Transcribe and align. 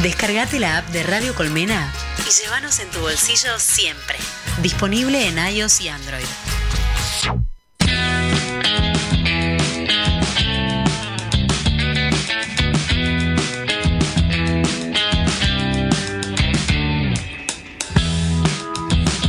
Descargate 0.00 0.58
la 0.58 0.78
app 0.78 0.88
de 0.88 1.02
Radio 1.02 1.34
Colmena 1.34 1.92
y 2.26 2.42
llévanos 2.42 2.80
en 2.80 2.88
tu 2.90 3.00
bolsillo 3.00 3.58
siempre. 3.58 4.16
Disponible 4.62 5.28
en 5.28 5.38
iOS 5.38 5.80
y 5.82 5.88
Android. 5.88 6.24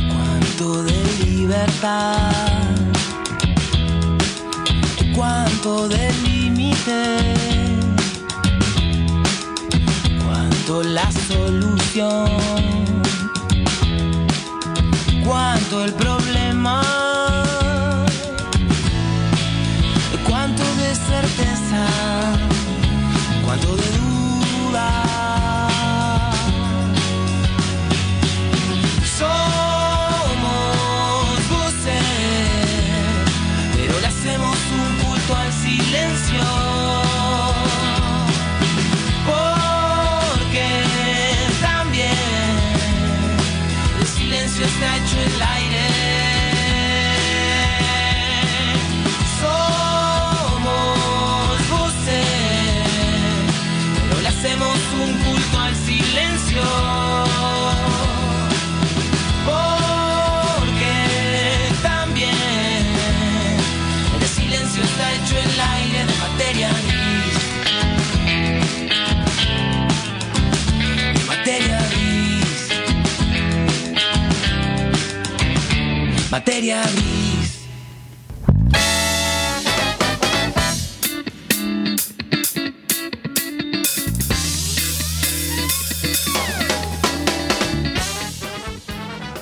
Cuánto 0.08 0.82
de 0.82 1.24
libertad, 1.26 2.32
cuánto 5.14 5.88
de 5.88 6.12
límite, 6.24 7.53
cuánto 10.66 10.82
la 10.88 11.10
solución, 11.12 12.26
cuánto 15.26 15.84
el 15.84 15.92
problema, 15.92 16.80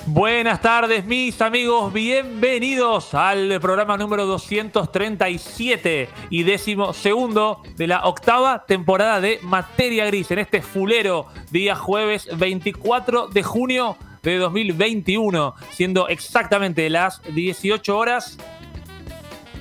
Buenas 0.06 0.60
tardes, 0.60 1.04
mis 1.04 1.40
amigos. 1.40 1.92
Bienvenidos 1.92 3.14
al 3.14 3.60
programa 3.60 3.96
número 3.96 4.26
237 4.26 6.08
y 6.28 6.42
décimo 6.42 6.92
segundo 6.92 7.62
de 7.76 7.86
la 7.86 8.04
octava 8.04 8.64
temporada 8.66 9.20
de 9.20 9.38
Materia 9.42 10.06
Gris 10.06 10.32
en 10.32 10.40
este 10.40 10.60
fulero 10.60 11.26
día 11.52 11.76
jueves 11.76 12.28
24 12.36 13.28
de 13.28 13.42
junio 13.44 13.96
de 14.22 14.38
2021, 14.38 15.54
siendo 15.72 16.06
exactamente 16.06 16.88
las 16.88 17.20
18 17.34 17.98
horas. 17.98 18.38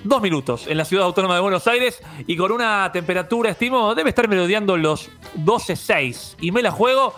Dos 0.03 0.21
minutos 0.21 0.67
en 0.67 0.77
la 0.77 0.85
ciudad 0.85 1.05
autónoma 1.05 1.35
de 1.35 1.41
Buenos 1.41 1.65
Aires 1.67 2.01
y 2.27 2.37
con 2.37 2.51
una 2.51 2.91
temperatura, 2.91 3.51
estimo, 3.51 3.95
debe 3.95 4.09
estar 4.09 4.27
merodeando 4.27 4.77
los 4.77 5.09
12.6. 5.35 6.35
Y 6.41 6.51
me 6.51 6.61
la 6.61 6.71
juego 6.71 7.15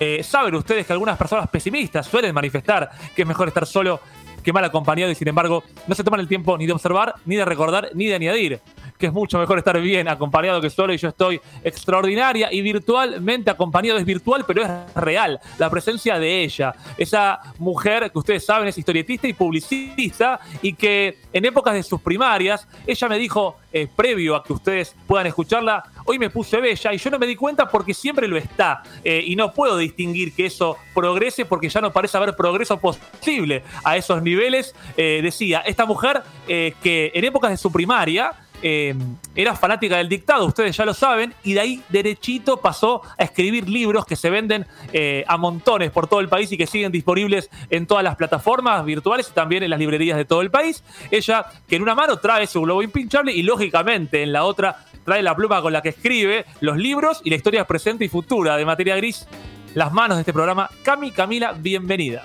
eh, 0.00 0.22
Saben 0.22 0.54
ustedes 0.54 0.86
que 0.86 0.94
algunas 0.94 1.18
personas 1.18 1.50
pesimistas 1.50 2.06
suelen 2.06 2.34
manifestar 2.34 2.90
que 3.14 3.22
es 3.22 3.28
mejor 3.28 3.48
estar 3.48 3.66
solo 3.66 4.00
que 4.42 4.50
mal 4.50 4.64
acompañado 4.64 5.10
y 5.10 5.14
sin 5.14 5.28
embargo 5.28 5.62
no 5.86 5.94
se 5.94 6.02
toman 6.02 6.20
el 6.20 6.28
tiempo 6.28 6.56
ni 6.56 6.64
de 6.64 6.72
observar, 6.72 7.14
ni 7.26 7.36
de 7.36 7.44
recordar, 7.44 7.90
ni 7.92 8.06
de 8.06 8.14
añadir 8.14 8.60
que 9.00 9.06
es 9.06 9.12
mucho 9.12 9.38
mejor 9.38 9.58
estar 9.58 9.80
bien 9.80 10.06
acompañado 10.08 10.60
que 10.60 10.70
solo 10.70 10.92
y 10.92 10.98
yo 10.98 11.08
estoy 11.08 11.40
extraordinaria 11.64 12.52
y 12.52 12.60
virtualmente 12.60 13.50
acompañado. 13.50 13.98
Es 13.98 14.04
virtual, 14.04 14.44
pero 14.46 14.62
es 14.62 14.94
real. 14.94 15.40
La 15.58 15.70
presencia 15.70 16.18
de 16.18 16.44
ella, 16.44 16.74
esa 16.98 17.40
mujer 17.58 18.12
que 18.12 18.18
ustedes 18.18 18.44
saben 18.44 18.68
es 18.68 18.76
historietista 18.76 19.26
y 19.26 19.32
publicista 19.32 20.38
y 20.62 20.74
que 20.74 21.18
en 21.32 21.44
épocas 21.44 21.74
de 21.74 21.82
sus 21.82 22.00
primarias, 22.00 22.68
ella 22.86 23.08
me 23.08 23.18
dijo, 23.18 23.56
eh, 23.72 23.88
previo 23.94 24.36
a 24.36 24.44
que 24.44 24.52
ustedes 24.52 24.94
puedan 25.06 25.26
escucharla, 25.26 25.82
hoy 26.04 26.18
me 26.18 26.28
puse 26.28 26.60
bella 26.60 26.92
y 26.92 26.98
yo 26.98 27.10
no 27.10 27.18
me 27.18 27.26
di 27.26 27.36
cuenta 27.36 27.68
porque 27.68 27.94
siempre 27.94 28.28
lo 28.28 28.36
está 28.36 28.82
eh, 29.02 29.22
y 29.24 29.34
no 29.34 29.52
puedo 29.52 29.78
distinguir 29.78 30.34
que 30.34 30.46
eso 30.46 30.76
progrese 30.94 31.46
porque 31.46 31.68
ya 31.68 31.80
no 31.80 31.92
parece 31.92 32.18
haber 32.18 32.36
progreso 32.36 32.78
posible 32.78 33.62
a 33.82 33.96
esos 33.96 34.22
niveles. 34.22 34.74
Eh, 34.96 35.20
decía, 35.22 35.60
esta 35.60 35.86
mujer 35.86 36.22
que 36.46 37.12
en 37.14 37.24
épocas 37.24 37.50
de 37.50 37.56
su 37.56 37.70
primaria, 37.70 38.32
eh, 38.62 38.94
era 39.34 39.54
fanática 39.56 39.96
del 39.96 40.08
dictado, 40.08 40.46
ustedes 40.46 40.76
ya 40.76 40.84
lo 40.84 40.94
saben, 40.94 41.34
y 41.44 41.54
de 41.54 41.60
ahí 41.60 41.82
derechito 41.88 42.58
pasó 42.58 43.02
a 43.18 43.24
escribir 43.24 43.68
libros 43.68 44.04
que 44.04 44.16
se 44.16 44.30
venden 44.30 44.66
eh, 44.92 45.24
a 45.26 45.36
montones 45.36 45.90
por 45.90 46.08
todo 46.08 46.20
el 46.20 46.28
país 46.28 46.50
y 46.52 46.56
que 46.56 46.66
siguen 46.66 46.92
disponibles 46.92 47.50
en 47.70 47.86
todas 47.86 48.04
las 48.04 48.16
plataformas 48.16 48.84
virtuales 48.84 49.28
y 49.30 49.32
también 49.32 49.62
en 49.62 49.70
las 49.70 49.78
librerías 49.78 50.16
de 50.16 50.24
todo 50.24 50.42
el 50.42 50.50
país. 50.50 50.82
Ella, 51.10 51.46
que 51.66 51.76
en 51.76 51.82
una 51.82 51.94
mano 51.94 52.18
trae 52.18 52.46
su 52.46 52.60
globo 52.62 52.82
impinchable 52.82 53.32
y 53.32 53.42
lógicamente 53.42 54.22
en 54.22 54.32
la 54.32 54.44
otra 54.44 54.84
trae 55.04 55.22
la 55.22 55.34
pluma 55.34 55.62
con 55.62 55.72
la 55.72 55.82
que 55.82 55.90
escribe 55.90 56.44
los 56.60 56.76
libros 56.76 57.20
y 57.24 57.30
la 57.30 57.36
historia 57.36 57.66
presente 57.66 58.04
y 58.04 58.08
futura 58.08 58.56
de 58.56 58.64
Materia 58.64 58.96
Gris. 58.96 59.26
Las 59.74 59.92
manos 59.92 60.16
de 60.16 60.22
este 60.22 60.32
programa. 60.32 60.68
Cami, 60.82 61.12
Camila, 61.12 61.52
bienvenida. 61.52 62.24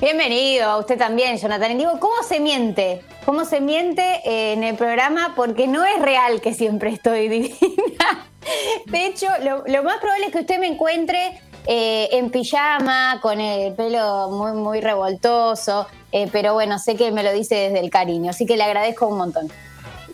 Bienvenido 0.00 0.64
a 0.64 0.78
usted 0.78 0.96
también, 0.96 1.36
Jonathan. 1.36 1.72
Y 1.72 1.74
digo, 1.74 2.00
¿cómo 2.00 2.22
se 2.26 2.40
miente? 2.40 3.02
¿Cómo 3.26 3.44
se 3.44 3.60
miente 3.60 4.02
eh, 4.24 4.54
en 4.54 4.64
el 4.64 4.74
programa? 4.74 5.34
Porque 5.36 5.66
no 5.66 5.84
es 5.84 6.00
real 6.00 6.40
que 6.40 6.54
siempre 6.54 6.88
estoy 6.88 7.28
divina. 7.28 8.26
De 8.86 9.04
hecho, 9.04 9.26
lo, 9.42 9.82
más 9.82 9.98
probable 9.98 10.26
es 10.28 10.32
que 10.32 10.38
usted 10.38 10.58
me 10.58 10.68
encuentre 10.68 11.38
eh, 11.66 12.08
en 12.12 12.30
pijama, 12.30 13.18
con 13.20 13.42
el 13.42 13.74
pelo 13.74 14.30
muy, 14.30 14.52
muy 14.52 14.80
revoltoso. 14.80 15.86
eh, 16.12 16.30
pero 16.32 16.54
bueno, 16.54 16.78
sé 16.78 16.96
que 16.96 17.12
me 17.12 17.22
lo 17.22 17.30
dice 17.30 17.54
desde 17.56 17.80
el 17.80 17.90
cariño, 17.90 18.30
así 18.30 18.46
que 18.46 18.56
le 18.56 18.62
agradezco 18.62 19.06
un 19.06 19.18
montón. 19.18 19.52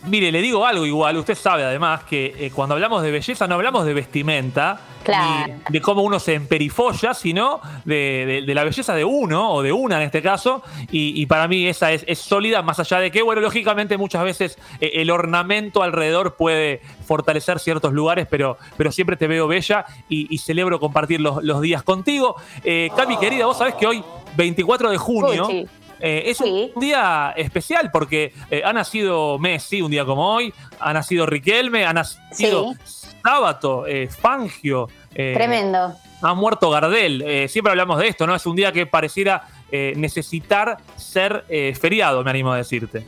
Mire, 0.07 0.31
le 0.31 0.41
digo 0.41 0.65
algo 0.65 0.87
igual, 0.87 1.17
usted 1.17 1.35
sabe 1.35 1.65
además 1.65 2.05
que 2.05 2.27
eh, 2.39 2.51
cuando 2.55 2.75
hablamos 2.77 3.03
de 3.03 3.11
belleza 3.11 3.49
no 3.49 3.57
hablamos 3.57 3.85
de 3.85 3.93
vestimenta, 3.95 4.81
Claro. 5.03 5.47
ni 5.69 5.73
de 5.73 5.81
cómo 5.81 6.03
uno 6.03 6.19
se 6.19 6.35
emperifolla, 6.35 7.15
sino 7.15 7.61
de, 7.85 8.25
de- 8.27 8.43
de 8.43 8.55
la 8.55 8.65
belleza 8.65 8.95
de 8.95 9.05
uno, 9.05 9.53
o 9.53 9.63
de 9.63 9.73
una 9.73 9.97
en 9.99 10.03
este 10.03 10.21
caso, 10.23 10.63
y, 10.91 11.21
y 11.21 11.27
para 11.27 11.47
mí 11.49 11.67
esa 11.67 11.93
es, 11.93 12.05
es 12.09 12.19
sólida, 12.19 12.63
más 12.63 12.79
allá 12.81 12.99
de 12.99 13.11
que, 13.13 13.23
bueno, 13.23 13.41
lógicamente 13.41 13.97
muchas 13.99 14.25
veces 14.25 14.59
eh, 14.81 14.93
el 14.95 15.11
ornamento 15.11 15.83
alrededor 15.83 16.35
puede 16.37 16.81
fortalecer 17.05 17.59
ciertos 17.61 17.93
lugares, 17.93 18.27
pero, 18.31 18.59
pero 18.77 18.91
siempre 18.93 19.17
te 19.17 19.27
veo 19.29 19.47
bella 19.49 19.87
y, 20.09 20.33
y 20.33 20.39
celebro 20.39 20.79
compartir 20.81 21.21
los, 21.21 21.43
los 21.45 21.61
días 21.61 21.83
contigo. 21.85 22.37
Eh, 22.65 22.91
Cami, 22.97 23.17
querida, 23.19 23.47
vos 23.47 23.59
sabés 23.59 23.75
que 23.75 23.87
hoy, 23.87 24.03
24 24.37 24.91
de 24.91 24.99
junio, 24.99 25.47
Uy, 25.49 25.53
sí. 25.63 25.67
Eh, 26.01 26.25
es 26.27 26.39
Sí. 26.39 26.73
un 26.75 26.81
día 26.81 27.33
especial 27.37 27.91
porque 27.93 28.33
eh, 28.51 28.63
ha 28.65 28.73
nacido 28.73 29.39
Messi 29.39 29.81
un 29.83 29.91
día 29.91 30.05
como 30.05 30.35
hoy, 30.35 30.53
ha 30.81 30.93
nacido 30.93 31.27
Riquelme, 31.27 31.85
ha 31.85 31.93
nacido 31.93 32.73
Sábato, 33.25 33.87
eh, 33.87 34.09
Fangio. 34.09 34.89
eh, 35.15 35.33
Tremendo. 35.35 35.95
Ha 36.23 36.35
muerto 36.35 36.71
Gardel. 36.71 37.49
Siempre 37.49 37.71
hablamos 37.71 37.99
de 37.99 38.09
esto, 38.09 38.27
¿no? 38.27 38.35
Es 38.35 38.47
un 38.47 38.57
día 38.57 38.73
que 38.73 38.87
pareciera 38.87 39.43
eh, 39.71 39.93
necesitar 39.97 40.79
ser 40.97 41.45
eh, 41.49 41.75
feriado, 41.79 42.23
me 42.25 42.31
animo 42.31 42.53
a 42.53 42.57
decirte. 42.57 43.05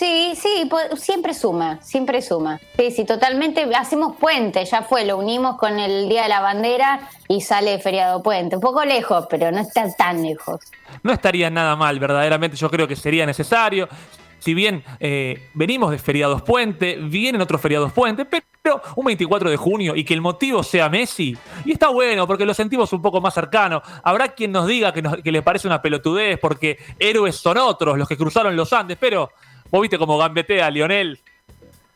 Sí, 0.00 0.32
sí, 0.34 0.66
siempre 0.96 1.34
suma, 1.34 1.78
siempre 1.82 2.22
suma. 2.22 2.58
Sí, 2.78 2.90
sí, 2.90 3.04
totalmente. 3.04 3.68
Hacemos 3.76 4.16
puente, 4.16 4.64
ya 4.64 4.80
fue, 4.80 5.04
lo 5.04 5.18
unimos 5.18 5.58
con 5.58 5.78
el 5.78 6.08
Día 6.08 6.22
de 6.22 6.30
la 6.30 6.40
Bandera 6.40 7.00
y 7.28 7.42
sale 7.42 7.78
feriado 7.80 8.22
puente. 8.22 8.56
Un 8.56 8.62
poco 8.62 8.82
lejos, 8.82 9.26
pero 9.28 9.52
no 9.52 9.58
está 9.58 9.94
tan 9.94 10.22
lejos. 10.22 10.58
No 11.02 11.12
estaría 11.12 11.50
nada 11.50 11.76
mal, 11.76 11.98
verdaderamente. 12.00 12.56
Yo 12.56 12.70
creo 12.70 12.88
que 12.88 12.96
sería 12.96 13.26
necesario. 13.26 13.90
Si 14.38 14.54
bien 14.54 14.82
eh, 15.00 15.50
venimos 15.52 15.90
de 15.90 15.98
feriados 15.98 16.40
puente, 16.40 16.96
vienen 16.96 17.42
otros 17.42 17.60
feriados 17.60 17.92
puente, 17.92 18.24
pero 18.24 18.80
un 18.96 19.04
24 19.04 19.50
de 19.50 19.58
junio 19.58 19.94
y 19.94 20.02
que 20.02 20.14
el 20.14 20.22
motivo 20.22 20.62
sea 20.62 20.88
Messi, 20.88 21.36
y 21.66 21.72
está 21.72 21.88
bueno 21.90 22.26
porque 22.26 22.46
lo 22.46 22.54
sentimos 22.54 22.90
un 22.94 23.02
poco 23.02 23.20
más 23.20 23.34
cercano. 23.34 23.82
Habrá 24.02 24.28
quien 24.28 24.50
nos 24.52 24.66
diga 24.66 24.94
que, 24.94 25.02
nos- 25.02 25.16
que 25.18 25.30
le 25.30 25.42
parece 25.42 25.66
una 25.68 25.82
pelotudez 25.82 26.38
porque 26.40 26.78
héroes 26.98 27.36
son 27.36 27.58
otros 27.58 27.98
los 27.98 28.08
que 28.08 28.16
cruzaron 28.16 28.56
los 28.56 28.72
Andes, 28.72 28.96
pero 28.98 29.30
vos 29.70 29.80
viste 29.80 29.98
cómo 29.98 30.18
gambetea 30.18 30.70
Lionel. 30.70 31.18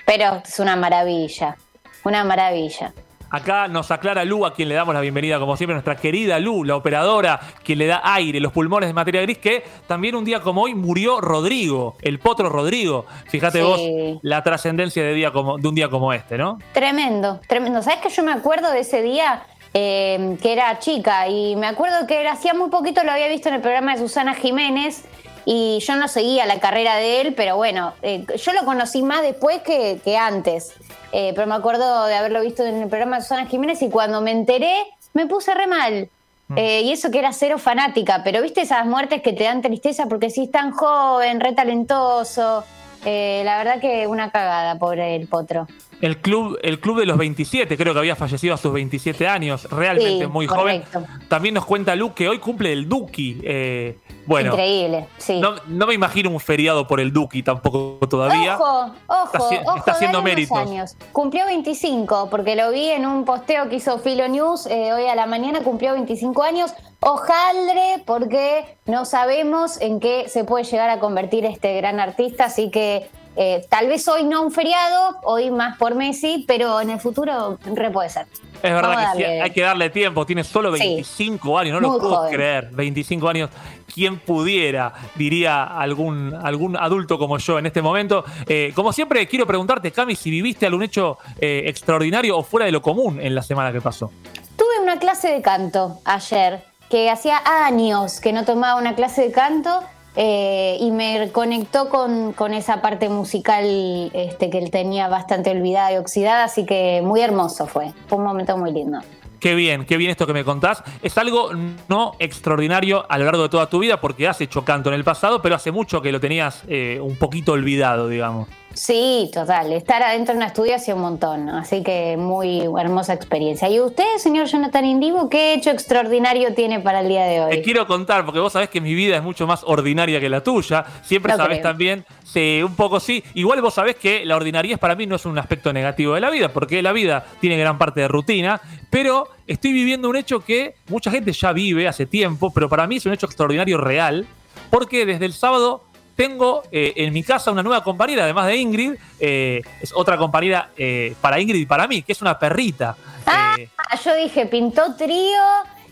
Pero 0.07 0.43
es 0.45 0.59
una 0.59 0.77
maravilla, 0.77 1.57
una 2.05 2.25
maravilla. 2.25 2.93
Acá 3.31 3.67
nos 3.67 3.91
aclara 3.91 4.25
Lu, 4.25 4.47
a 4.47 4.55
quien 4.55 4.69
le 4.69 4.77
damos 4.77 4.95
la 4.95 5.01
bienvenida, 5.01 5.41
como 5.41 5.57
siempre, 5.57 5.75
nuestra 5.75 5.97
querida 5.97 6.39
Lu, 6.39 6.63
la 6.63 6.77
operadora, 6.77 7.41
quien 7.65 7.79
le 7.79 7.87
da 7.89 8.01
aire, 8.05 8.39
los 8.39 8.53
pulmones 8.53 8.89
de 8.89 8.93
materia 8.95 9.23
gris, 9.23 9.39
que 9.39 9.65
también 9.89 10.15
un 10.15 10.25
día 10.25 10.39
como 10.41 10.63
hoy 10.63 10.75
murió 10.77 11.21
Rodrigo, 11.21 11.97
el 12.03 12.21
potro 12.21 12.49
Rodrigo. 12.49 13.07
Fíjate 13.31 13.59
Sí. 13.59 13.65
vos 13.65 14.21
la 14.23 14.45
trascendencia 14.45 15.03
de, 15.03 15.15
día 15.15 15.33
como, 15.33 15.59
de 15.59 15.67
un 15.67 15.75
día 15.75 15.89
como 15.89 16.13
este, 16.13 16.39
¿no? 16.39 16.59
Tremendo, 16.73 17.41
tremendo. 17.49 17.83
¿Sabes 17.83 17.99
que 18.01 18.09
yo 18.11 18.23
me 18.23 18.33
acuerdo 18.33 18.71
de 18.71 18.81
ese 18.81 19.03
día 19.03 19.43
eh, 19.73 20.37
que 20.41 20.53
era 20.53 20.79
chica? 20.79 21.27
Y 21.27 21.57
me 21.57 21.67
acuerdo 21.67 22.07
que 22.07 22.21
era, 22.21 22.35
hacía 22.35 22.55
muy 22.55 22.71
poquito 22.71 23.03
lo 23.03 23.11
había 23.11 23.27
visto 23.29 23.49
en 23.49 23.57
el 23.57 23.61
programa 23.63 23.95
de 23.95 23.99
Susana 23.99 24.35
Jiménez 24.35 25.03
y 25.45 25.79
yo 25.81 25.97
no 25.97 26.09
seguía 26.09 26.47
la 26.47 26.61
carrera 26.61 26.97
de 26.97 27.21
él, 27.21 27.35
pero 27.35 27.57
bueno, 27.57 27.93
eh, 28.03 28.25
yo 28.37 28.53
lo 28.53 28.65
conocí 28.65 29.03
más 29.03 29.23
después 29.23 29.63
que, 29.63 30.01
que 30.05 30.17
antes. 30.17 30.73
Eh, 31.13 31.33
pero 31.35 31.47
me 31.47 31.55
acuerdo 31.55 32.07
de 32.07 32.15
haberlo 32.15 32.41
visto 32.41 32.65
en 32.65 32.83
el 32.83 32.89
programa 32.89 33.17
de 33.17 33.23
Susana 33.23 33.47
Jiménez 33.47 33.83
y 33.83 33.91
cuando 33.91 34.21
me 34.21 34.31
enteré 34.31 34.75
me 35.13 35.27
puse 35.27 35.55
re 35.55 35.67
mal. 35.67 36.09
Eh, 36.57 36.83
y 36.83 36.93
eso 36.93 37.11
que 37.11 37.19
era 37.19 37.33
cero 37.33 37.59
fanática, 37.59 38.23
pero 38.23 38.43
viste 38.43 38.61
esas 38.61 38.85
muertes 38.85 39.23
que 39.23 39.33
te 39.33 39.45
dan 39.45 39.63
tristeza 39.63 40.07
porque 40.07 40.29
si 40.29 40.45
es 40.45 40.51
tan 40.51 40.73
joven, 40.73 41.41
re 41.41 41.53
talentoso. 41.53 42.65
La 43.05 43.59
verdad 43.59 43.81
que 43.81 44.07
una 44.07 44.31
cagada, 44.31 44.79
pobre 44.79 45.15
el 45.15 45.29
potro. 45.29 45.67
El 46.01 46.19
club, 46.19 46.59
el 46.63 46.81
club 46.81 46.99
de 47.01 47.07
los 47.07 47.17
27, 47.17 47.77
creo 47.77 47.93
que 47.93 47.99
había 47.99 48.17
fallecido 48.17 48.55
a 48.55 48.57
sus 48.57 48.73
27 48.73 49.27
años, 49.27 49.65
realmente 49.71 50.25
Sí, 50.25 50.31
muy 50.31 50.47
correcto. 50.47 51.01
joven. 51.01 51.29
También 51.29 51.55
nos 51.55 51.65
cuenta 51.65 51.95
Lu 51.95 52.13
que 52.15 52.29
hoy 52.29 52.39
cumple 52.39 52.73
el 52.73 52.89
Duki. 52.89 53.41
eh, 53.45 53.99
bueno, 54.27 54.53
Increíble, 54.53 55.07
sí. 55.19 55.39
no, 55.39 55.55
no 55.67 55.87
me 55.87 55.93
imagino 55.93 56.31
un 56.31 56.41
feriado 56.41 56.87
por 56.87 56.99
el 56.99 57.13
Duki 57.13 57.43
tampoco 57.43 57.99
todavía. 58.09 58.55
Ojo, 58.57 58.95
ojo, 59.07 59.25
Está 59.27 59.39
ojo, 59.71 59.77
está 59.79 59.93
haciendo 59.93 60.23
méritos. 60.23 60.57
años. 60.57 60.97
Cumplió 61.13 61.45
25, 61.47 62.29
porque 62.31 62.57
lo 62.57 62.71
vi 62.71 62.89
en 62.91 63.05
un 63.05 63.25
posteo 63.27 63.69
que 63.69 63.77
hizo 63.77 63.99
Filo 63.99 64.27
News 64.29 64.67
eh, 64.67 64.93
hoy 64.95 65.07
a 65.07 65.15
la 65.15 65.27
mañana, 65.27 65.61
cumplió 65.63 65.93
25 65.93 66.43
años. 66.43 66.73
Ojaldre, 67.01 68.03
porque 68.07 68.77
no 68.87 69.05
sabemos 69.05 69.81
en 69.81 70.01
qué 70.01 70.27
se 70.29 70.45
puede 70.45 70.65
llegar 70.65 70.91
a 70.91 70.99
convertir 71.01 71.45
este 71.45 71.77
gran 71.77 72.01
artista, 72.01 72.47
así 72.47 72.71
que 72.71 73.09
eh, 73.37 73.65
tal 73.69 73.89
vez 73.89 74.07
hoy 74.09 74.25
no 74.25 74.43
un 74.43 74.53
feriado, 74.53 75.19
hoy 75.25 75.51
más 75.51 75.77
por 75.79 75.95
Messi, 75.95 76.45
pero 76.47 76.81
en 76.81 76.91
el 76.91 77.01
futuro 77.01 77.59
re 77.65 77.91
puede 77.91 78.09
ser. 78.11 78.27
Es 78.63 78.73
verdad 78.73 78.95
Vamos 78.97 79.17
que 79.17 79.25
sí, 79.25 79.25
hay 79.25 79.51
que 79.51 79.61
darle 79.61 79.91
tiempo. 79.91 80.25
Tiene 80.25 80.43
solo 80.43 80.75
Sí. 80.75 80.79
25 80.83 81.59
años, 81.59 81.75
no 81.75 81.81
lo 81.81 81.99
puedo 81.99 82.17
joven. 82.17 82.33
creer. 82.33 82.71
25 82.73 83.29
años. 83.29 83.51
¿Quién 83.93 84.19
pudiera? 84.19 84.93
Diría 85.17 85.65
algún, 85.65 86.35
algún 86.35 86.75
adulto 86.77 87.19
como 87.19 87.37
yo 87.37 87.59
en 87.59 87.67
este 87.67 87.83
momento. 87.83 88.25
Eh, 88.47 88.73
como 88.75 88.93
siempre, 88.93 89.27
quiero 89.29 89.47
preguntarte, 89.47 89.93
Cami, 89.93 90.17
si 90.17 90.31
viviste 90.31 90.65
algún 90.65 90.83
hecho 90.83 91.19
eh, 91.39 91.65
extraordinario 91.67 92.39
o 92.39 92.43
fuera 92.43 92.65
de 92.65 92.73
lo 92.73 92.81
común 92.81 93.21
en 93.21 93.35
la 93.35 93.43
semana 93.43 93.71
que 93.71 93.83
pasó. 93.83 94.11
Tuve 94.57 94.81
una 94.83 94.99
clase 94.99 95.29
de 95.29 95.43
canto 95.43 95.99
ayer, 96.07 96.63
que 96.89 97.11
hacía 97.11 97.43
años 97.67 98.19
que 98.21 98.33
no 98.33 98.47
tomaba 98.47 98.81
una 98.81 98.95
clase 98.95 99.23
de 99.23 99.33
canto 99.33 99.83
eh, 100.17 100.77
y 100.81 100.91
me 100.91 101.31
conectó 101.33 101.89
con, 101.89 102.33
con 102.33 102.55
esa 102.55 102.81
parte 102.81 103.09
musical 103.09 103.65
este, 104.13 104.51
que 104.51 104.59
él 104.59 104.71
tenía 104.71 105.09
bastante 105.09 105.51
olvidada 105.51 105.93
y 105.93 105.97
oxidada, 105.97 106.45
así 106.45 106.65
que 106.65 107.03
muy 107.05 107.21
hermoso 107.21 107.67
fue. 107.67 107.93
Fue 108.07 108.19
un 108.19 108.25
momento 108.25 108.57
muy 108.57 108.73
lindo. 108.73 109.01
Qué 109.41 109.55
bien, 109.55 109.85
qué 109.85 109.99
bien 109.99 110.11
esto 110.11 110.27
que 110.27 110.33
me 110.33 110.43
contás. 110.43 110.83
Es 111.03 111.19
algo 111.19 111.51
no 111.89 112.13
extraordinario 112.19 113.05
a 113.11 113.19
lo 113.19 113.27
largo 113.27 113.43
de 113.43 113.49
toda 113.51 113.69
tu 113.69 113.79
vida 113.81 114.01
porque 114.01 114.27
has 114.27 114.41
hecho 114.41 114.65
canto 114.65 114.89
en 114.89 114.95
el 114.95 115.05
pasado, 115.05 115.43
pero 115.43 115.55
hace 115.55 115.71
mucho 115.71 116.01
que 116.01 116.13
lo 116.13 116.21
tenías 116.21 116.63
eh, 116.67 116.99
un 117.03 117.17
poquito 117.17 117.53
olvidado, 117.53 118.09
digamos. 118.09 118.49
Sí, 118.75 119.31
total. 119.33 119.73
Estar 119.73 120.03
adentro 120.03 120.35
de 120.35 120.39
un 120.39 120.47
estudio 120.47 120.77
hacía 120.77 120.95
un 120.95 121.01
montón, 121.01 121.47
¿no? 121.47 121.59
así 121.59 121.83
que 121.83 122.17
muy 122.17 122.63
hermosa 122.79 123.15
experiencia. 123.15 123.69
¿Y 123.69 123.81
usted, 123.81 124.05
señor 124.19 124.47
Jonathan 124.47 124.85
Indivo, 124.85 125.29
qué 125.29 125.55
hecho 125.55 125.71
extraordinario 125.71 126.55
tiene 126.55 126.81
para 126.81 127.01
el 127.01 127.09
día 127.09 127.25
de 127.25 127.41
hoy? 127.41 127.51
Te 127.51 127.63
quiero 127.63 127.87
contar, 127.87 128.25
porque 128.25 128.41
vos 128.41 128.53
sabés 128.53 128.69
que 128.69 128.81
mi 128.81 128.95
vida 128.95 129.17
es 129.17 129.23
mucho 129.23 129.47
más 129.47 129.63
ordinaria 129.65 130.21
que 130.21 130.29
la 130.29 130.43
tuya. 130.43 130.85
Siempre 131.03 131.33
Lo 131.33 131.39
sabés 131.39 131.59
creo. 131.61 131.71
también, 131.71 132.05
sí, 132.25 132.61
un 132.65 132.75
poco 132.75 133.01
sí. 133.01 133.23
Igual 133.35 133.63
vos 133.63 133.75
sabés 133.75 133.97
que 133.97 134.25
la 134.25 134.37
ordinariedad 134.37 134.79
para 134.79 134.95
mí 134.95 135.07
no 135.07 135.17
es 135.17 135.25
un 135.25 135.39
aspecto 135.39 135.73
negativo 135.73 136.15
de 136.15 136.21
la 136.21 136.31
vida, 136.31 136.49
porque 136.49 136.83
la 136.83 136.93
vida 136.93 137.25
tiene 137.41 137.57
gran 137.57 137.79
parte 137.79 138.01
de 138.01 138.09
rutina, 138.09 138.61
pero 138.91 139.29
estoy 139.47 139.73
viviendo 139.73 140.09
un 140.09 140.17
hecho 140.17 140.41
que 140.41 140.75
mucha 140.89 141.11
gente 141.11 141.33
ya 141.33 141.53
vive 141.53 141.87
hace 141.89 142.07
tiempo, 142.07 142.53
pero 142.53 142.69
para 142.69 142.87
mí 142.87 142.97
es 142.97 143.07
un 143.07 143.13
hecho 143.13 143.27
extraordinario 143.27 143.79
real, 143.79 144.27
porque 144.71 145.07
desde 145.07 145.27
el 145.27 145.33
sábado 145.33 145.83
tengo 146.17 146.63
eh, 146.71 146.93
en 146.97 147.13
mi 147.13 147.23
casa 147.23 147.51
una 147.51 147.63
nueva 147.63 147.83
compañera, 147.83 148.25
además 148.25 148.47
de 148.47 148.57
Ingrid, 148.57 148.95
eh, 149.21 149.63
es 149.81 149.93
otra 149.95 150.17
compañera 150.17 150.71
eh, 150.77 151.15
para 151.21 151.41
Ingrid 151.41 151.61
y 151.61 151.67
para 151.67 151.87
mí, 151.87 152.03
que 152.03 152.13
es 152.13 152.23
una 152.23 152.39
perrita. 152.39 152.97
Ah, 153.27 153.57
yo 154.05 154.15
dije, 154.15 154.47
pintó 154.47 154.95
trío 154.97 155.43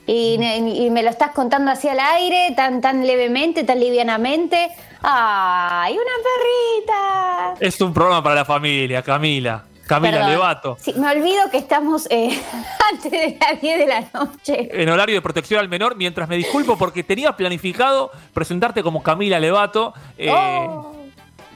y, 0.06 0.38
y 0.76 0.90
me 0.90 1.02
lo 1.02 1.10
estás 1.10 1.32
contando 1.32 1.70
así 1.70 1.88
al 1.88 2.00
aire, 2.00 2.52
tan, 2.56 2.80
tan 2.80 3.06
levemente, 3.06 3.64
tan 3.64 3.80
livianamente. 3.80 4.70
¡Ay, 5.02 5.94
una 5.94 7.54
perrita! 7.54 7.66
es 7.66 7.80
un 7.80 7.92
programa 7.92 8.22
para 8.22 8.34
la 8.36 8.44
familia, 8.44 9.02
Camila. 9.02 9.64
Camila 9.94 10.12
Perdón. 10.18 10.30
Levato. 10.30 10.76
Sí, 10.80 10.94
me 10.96 11.10
olvido 11.10 11.50
que 11.50 11.58
estamos 11.58 12.06
eh, 12.10 12.30
antes 12.92 13.10
de 13.10 13.38
las 13.40 13.60
10 13.60 13.78
de 13.78 13.86
la 13.86 14.00
noche. 14.14 14.68
en 14.82 14.88
horario 14.88 15.14
de 15.16 15.20
protección 15.22 15.60
al 15.60 15.68
menor, 15.68 15.96
mientras 15.96 16.28
me 16.28 16.36
disculpo 16.36 16.78
porque 16.78 17.02
tenía 17.02 17.32
planificado 17.36 18.10
presentarte 18.32 18.82
como 18.82 19.02
Camila 19.02 19.38
Levato, 19.38 19.92
eh, 20.16 20.30
Oh. 20.32 20.94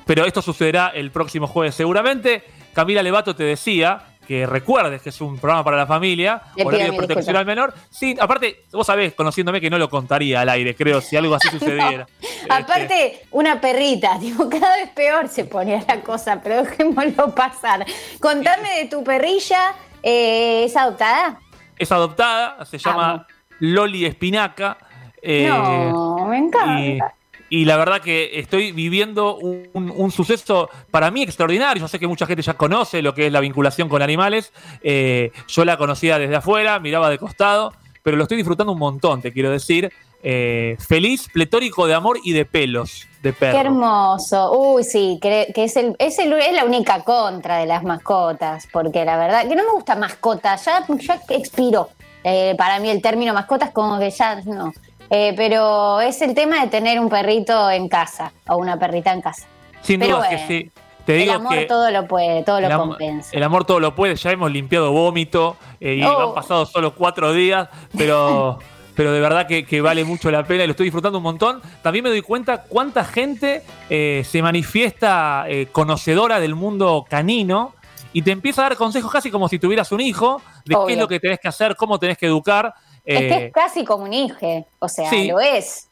pero 0.04 0.24
esto 0.26 0.42
sucederá 0.42 0.88
el 0.94 1.10
próximo 1.10 1.46
jueves 1.46 1.74
seguramente. 1.74 2.44
Camila 2.74 3.02
Levato 3.02 3.34
te 3.34 3.44
decía 3.44 4.00
que 4.26 4.46
recuerdes 4.46 5.00
que 5.00 5.10
es 5.10 5.20
un 5.20 5.38
programa 5.38 5.64
para 5.64 5.76
la 5.76 5.86
familia, 5.86 6.42
horario 6.62 6.92
de 6.92 6.96
protección 6.96 7.36
al 7.36 7.46
menor. 7.46 7.72
Sí, 7.90 8.16
aparte, 8.20 8.64
vos 8.72 8.86
sabés, 8.86 9.14
conociéndome, 9.14 9.60
que 9.60 9.70
no 9.70 9.78
lo 9.78 9.88
contaría 9.88 10.40
al 10.40 10.48
aire, 10.48 10.74
creo, 10.74 11.00
si 11.00 11.16
algo 11.16 11.34
así 11.34 11.48
sucediera. 11.50 12.06
Este, 12.20 12.46
Aparte, 12.50 13.26
una 13.30 13.60
perrita, 13.60 14.18
tipo, 14.20 14.48
cada 14.48 14.76
vez 14.76 14.90
peor 14.90 15.28
se 15.28 15.44
ponía 15.44 15.82
la 15.86 16.00
cosa, 16.00 16.40
pero 16.42 16.62
dejémoslo 16.64 17.34
pasar. 17.34 17.86
Contame 18.20 18.80
de 18.80 18.84
tu 18.86 19.02
perrilla, 19.04 19.74
eh, 20.02 20.64
¿es 20.64 20.76
adoptada? 20.76 21.40
es 21.78 21.92
adoptada, 21.92 22.64
se 22.64 22.78
llama 22.78 23.10
Amo. 23.10 23.26
Loli 23.60 24.06
Espinaca. 24.06 24.78
eh, 25.22 25.46
no, 25.48 26.26
me 26.26 26.38
encanta. 26.38 26.80
Y, 26.80 26.98
y 27.48 27.64
la 27.64 27.76
verdad 27.76 28.00
que 28.00 28.38
estoy 28.40 28.72
viviendo 28.72 29.36
un, 29.36 29.68
un- 29.94 30.10
suceso 30.10 30.68
para 30.90 31.10
mí 31.10 31.22
extraordinario. 31.22 31.80
Yo 31.80 31.88
sé 31.88 31.98
que 31.98 32.06
mucha 32.06 32.26
gente 32.26 32.42
ya 32.42 32.54
conoce 32.54 33.02
lo 33.02 33.14
que 33.14 33.26
es 33.26 33.32
la 33.32 33.40
vinculación 33.40 33.88
con 33.88 34.02
animales. 34.02 34.52
Eh, 34.82 35.30
yo 35.48 35.64
la 35.64 35.76
conocía 35.76 36.18
desde 36.18 36.36
afuera, 36.36 36.78
miraba 36.80 37.08
de 37.10 37.18
costado, 37.18 37.72
pero 38.02 38.16
lo 38.16 38.22
estoy 38.24 38.36
disfrutando 38.36 38.72
un 38.72 38.78
montón, 38.78 39.20
te 39.22 39.32
quiero 39.32 39.50
decir. 39.50 39.92
Eh, 40.28 40.76
feliz, 40.80 41.28
pletórico 41.32 41.86
de 41.86 41.94
amor 41.94 42.18
y 42.24 42.32
de 42.32 42.44
pelos 42.44 43.06
de 43.22 43.32
perro. 43.32 43.52
Qué 43.60 43.66
hermoso. 43.66 44.58
Uy, 44.58 44.82
sí, 44.82 45.18
que, 45.22 45.52
que 45.54 45.64
es, 45.64 45.76
el, 45.76 45.94
es, 46.00 46.18
el- 46.18 46.32
es 46.32 46.52
la 46.52 46.64
única 46.64 47.04
contra 47.04 47.58
de 47.58 47.66
las 47.66 47.84
mascotas, 47.84 48.66
porque 48.72 49.04
la 49.04 49.16
verdad 49.18 49.46
que 49.48 49.54
no 49.54 49.62
me 49.64 49.70
gusta 49.72 49.94
mascota, 49.94 50.56
ya, 50.56 50.84
ya 50.98 51.20
expiró. 51.28 51.90
Eh, 52.24 52.56
para 52.58 52.80
mí 52.80 52.90
el 52.90 53.00
término 53.00 53.32
mascota 53.34 53.66
es 53.66 53.70
como 53.72 54.00
que 54.00 54.10
ya 54.10 54.40
no. 54.46 54.72
Eh, 55.10 55.34
pero 55.36 56.00
es 56.00 56.20
el 56.22 56.34
tema 56.34 56.60
de 56.62 56.68
tener 56.68 56.98
un 56.98 57.08
perrito 57.08 57.70
en 57.70 57.88
casa 57.88 58.32
o 58.48 58.56
una 58.56 58.78
perrita 58.78 59.12
en 59.12 59.20
casa. 59.20 59.46
Sin 59.82 60.00
pero 60.00 60.16
duda 60.16 60.28
que 60.28 60.36
bueno, 60.36 60.48
sí. 60.48 60.70
Te 61.04 61.22
el 61.22 61.30
amor 61.30 61.54
que 61.54 61.66
todo 61.66 61.88
lo 61.92 62.08
puede, 62.08 62.42
todo 62.42 62.60
lo 62.60 62.66
el, 62.66 62.76
compensa. 62.76 63.30
el 63.32 63.42
amor 63.44 63.64
todo 63.64 63.78
lo 63.78 63.94
puede. 63.94 64.16
Ya 64.16 64.32
hemos 64.32 64.50
limpiado 64.50 64.90
vómito 64.90 65.56
eh, 65.80 65.94
y 65.94 66.02
Oh. 66.02 66.28
han 66.30 66.34
pasado 66.34 66.66
solo 66.66 66.94
cuatro 66.96 67.32
días, 67.32 67.68
pero, 67.96 68.58
pero 68.96 69.12
de 69.12 69.20
verdad 69.20 69.46
que, 69.46 69.64
que 69.64 69.80
vale 69.80 70.04
mucho 70.04 70.32
la 70.32 70.42
pena 70.42 70.64
y 70.64 70.66
lo 70.66 70.72
estoy 70.72 70.86
disfrutando 70.86 71.18
un 71.18 71.22
montón. 71.22 71.62
También 71.80 72.02
me 72.02 72.10
doy 72.10 72.22
cuenta 72.22 72.62
cuánta 72.62 73.04
gente 73.04 73.62
eh, 73.88 74.24
se 74.28 74.42
manifiesta 74.42 75.44
eh, 75.46 75.68
conocedora 75.70 76.40
del 76.40 76.56
mundo 76.56 77.06
canino 77.08 77.74
y 78.12 78.22
te 78.22 78.32
empieza 78.32 78.62
a 78.62 78.70
dar 78.70 78.76
consejos 78.76 79.12
casi 79.12 79.30
como 79.30 79.48
si 79.48 79.60
tuvieras 79.60 79.92
un 79.92 80.00
hijo 80.00 80.42
de 80.64 80.76
qué 80.88 80.94
es 80.94 80.98
lo 80.98 81.06
que 81.06 81.20
tenés 81.20 81.38
que 81.38 81.46
hacer, 81.46 81.76
cómo 81.76 82.00
tenés 82.00 82.18
que 82.18 82.26
educar. 82.26 82.74
Es 83.06 83.18
que 83.18 83.28
Eh, 83.28 83.46
es 83.46 83.52
casi 83.52 83.84
como 83.84 84.04
un 84.04 84.12
hijo, 84.12 84.66
o 84.78 84.88
sea, 84.88 85.08
sí. 85.08 85.28
lo 85.28 85.40
es. 85.40 85.88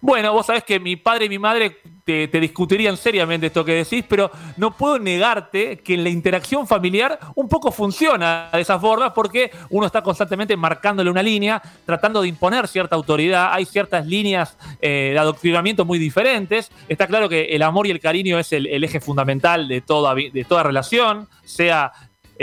Bueno, 0.00 0.32
vos 0.32 0.46
sabés 0.46 0.64
que 0.64 0.80
mi 0.80 0.96
padre 0.96 1.26
y 1.26 1.28
mi 1.28 1.38
madre 1.38 1.76
te, 2.04 2.26
te 2.26 2.40
discutirían 2.40 2.96
seriamente 2.96 3.48
esto 3.48 3.62
que 3.62 3.74
decís, 3.74 4.02
pero 4.08 4.30
no 4.56 4.74
puedo 4.74 4.98
negarte 4.98 5.80
que 5.80 5.92
en 5.94 6.02
la 6.02 6.08
interacción 6.08 6.66
familiar 6.66 7.18
un 7.34 7.46
poco 7.46 7.70
funciona 7.70 8.48
de 8.52 8.62
esa 8.62 8.78
forma 8.78 9.12
porque 9.12 9.50
uno 9.68 9.84
está 9.86 10.02
constantemente 10.02 10.56
marcándole 10.56 11.10
una 11.10 11.22
línea, 11.22 11.60
tratando 11.84 12.22
de 12.22 12.28
imponer 12.28 12.68
cierta 12.68 12.96
autoridad. 12.96 13.50
Hay 13.52 13.66
ciertas 13.66 14.06
líneas 14.06 14.56
eh, 14.80 15.10
de 15.12 15.18
adoctrinamiento 15.18 15.84
muy 15.84 15.98
diferentes. 15.98 16.72
Está 16.88 17.06
claro 17.06 17.28
que 17.28 17.54
el 17.54 17.60
amor 17.62 17.86
y 17.86 17.90
el 17.90 18.00
cariño 18.00 18.38
es 18.38 18.50
el, 18.54 18.66
el 18.68 18.84
eje 18.84 18.98
fundamental 18.98 19.68
de 19.68 19.82
toda, 19.82 20.14
de 20.14 20.46
toda 20.48 20.62
relación, 20.62 21.28
sea 21.44 21.92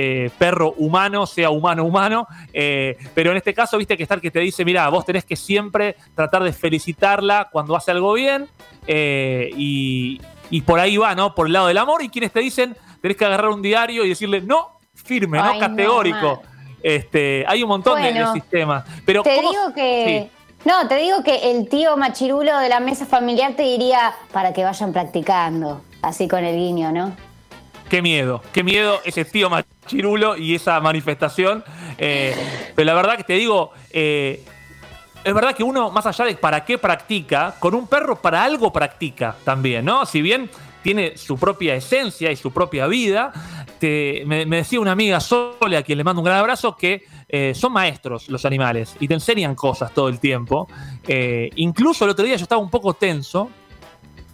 eh, 0.02 0.32
perro 0.38 0.74
humano, 0.78 1.26
sea 1.26 1.50
humano 1.50 1.84
humano, 1.84 2.28
eh, 2.54 2.98
pero 3.14 3.32
en 3.32 3.38
este 3.38 3.54
caso, 3.54 3.78
viste 3.78 3.98
que 3.98 4.04
está 4.04 4.16
el 4.16 4.22
que 4.22 4.32
te 4.32 4.40
dice, 4.40 4.64
mira, 4.64 4.88
vos 4.90 5.06
tenés 5.06 5.26
que 5.26 5.36
siempre 5.36 5.96
tratar 6.16 6.44
de 6.44 6.54
felicitarla 6.54 7.50
cuando 7.52 7.76
hace 7.76 7.92
algo 7.92 8.14
bien, 8.14 8.48
eh, 8.88 9.50
y, 9.56 10.22
y 10.50 10.62
por 10.62 10.80
ahí 10.80 10.98
va, 10.98 11.16
¿no? 11.16 11.36
Por 11.36 11.48
el 11.48 11.54
lado 11.54 11.68
del 11.68 11.78
amor, 11.78 12.02
y 12.04 12.10
quienes 12.10 12.32
te 12.32 12.40
dicen, 12.40 12.76
tenés 13.02 13.18
que 13.18 13.26
agarrar 13.26 13.50
un 13.50 13.62
diario 13.62 14.06
y 14.06 14.10
decirle, 14.10 14.42
no, 14.42 14.80
firme, 14.94 15.40
Ay, 15.40 15.46
no 15.48 15.54
no, 15.54 15.60
categórico. 15.60 16.42
Este, 16.82 17.44
hay 17.48 17.62
un 17.64 17.70
montón 17.70 18.02
de- 18.02 18.26
sistemas. 18.34 18.86
Pero 19.06 19.22
Te 19.24 19.36
¿cómo- 19.36 19.50
digo 19.52 19.74
que. 19.76 20.30
Sí. 20.32 20.36
No, 20.66 20.88
te 20.90 20.96
digo 20.98 21.24
que 21.24 21.52
el 21.52 21.70
tío 21.70 21.96
machirulo 21.96 22.58
de 22.60 22.68
la 22.70 22.80
mesa 22.82 23.06
familiar 23.06 23.54
te 23.56 23.64
diría 23.64 24.14
para 24.34 24.52
que 24.54 24.64
vayan 24.64 24.92
practicando. 24.92 25.82
Así 26.02 26.28
con 26.28 26.44
el 26.44 26.56
guiño, 26.56 26.92
¿no? 26.92 27.16
Qué 27.90 28.02
miedo, 28.04 28.44
qué 28.54 28.64
miedo 28.64 29.02
ese 29.04 29.26
tío 29.26 29.50
machirulo 29.50 30.38
y 30.38 30.54
esa 30.54 30.80
manifestación. 30.80 31.64
Eh, 31.98 32.36
pero 32.76 32.86
la 32.86 32.94
verdad 32.94 33.18
que 33.18 33.24
te 33.24 33.34
digo, 33.34 33.72
eh, 33.92 34.44
es 35.24 35.34
verdad 35.34 35.56
que 35.56 35.64
uno, 35.64 35.90
más 35.90 36.06
allá 36.06 36.26
de 36.26 36.36
para 36.36 36.64
qué 36.64 36.78
practica, 36.78 37.56
con 37.60 37.74
un 37.74 37.88
perro 37.88 38.22
para 38.22 38.44
algo 38.44 38.72
practica 38.72 39.36
también, 39.44 39.86
¿no? 39.86 40.06
Si 40.06 40.22
bien 40.22 40.50
tiene 40.84 41.18
su 41.18 41.38
propia 41.38 41.74
esencia 41.74 42.32
y 42.32 42.36
su 42.36 42.52
propia 42.52 42.86
vida, 42.86 43.34
te- 43.80 44.24
me, 44.28 44.46
decía 44.46 44.80
una 44.80 44.92
amiga 44.92 45.20
Sole, 45.20 45.76
a 45.76 45.82
quien 45.82 45.98
le 45.98 46.04
mando 46.04 46.22
un 46.22 46.26
gran 46.26 46.38
abrazo, 46.38 46.78
que 46.78 47.04
eh, 47.28 47.54
son 47.56 47.74
maestros 47.74 48.30
los 48.30 48.46
animales 48.46 48.96
y 49.00 49.08
te 49.08 49.16
enseñan 49.16 49.56
cosas 49.56 49.92
todo 49.96 50.10
el 50.10 50.20
tiempo. 50.20 50.68
Incluso 51.56 52.06
el 52.06 52.12
otro 52.12 52.24
día 52.24 52.36
yo 52.36 52.44
estaba 52.44 52.62
un 52.62 52.70
poco 52.70 52.94
tenso 52.94 53.50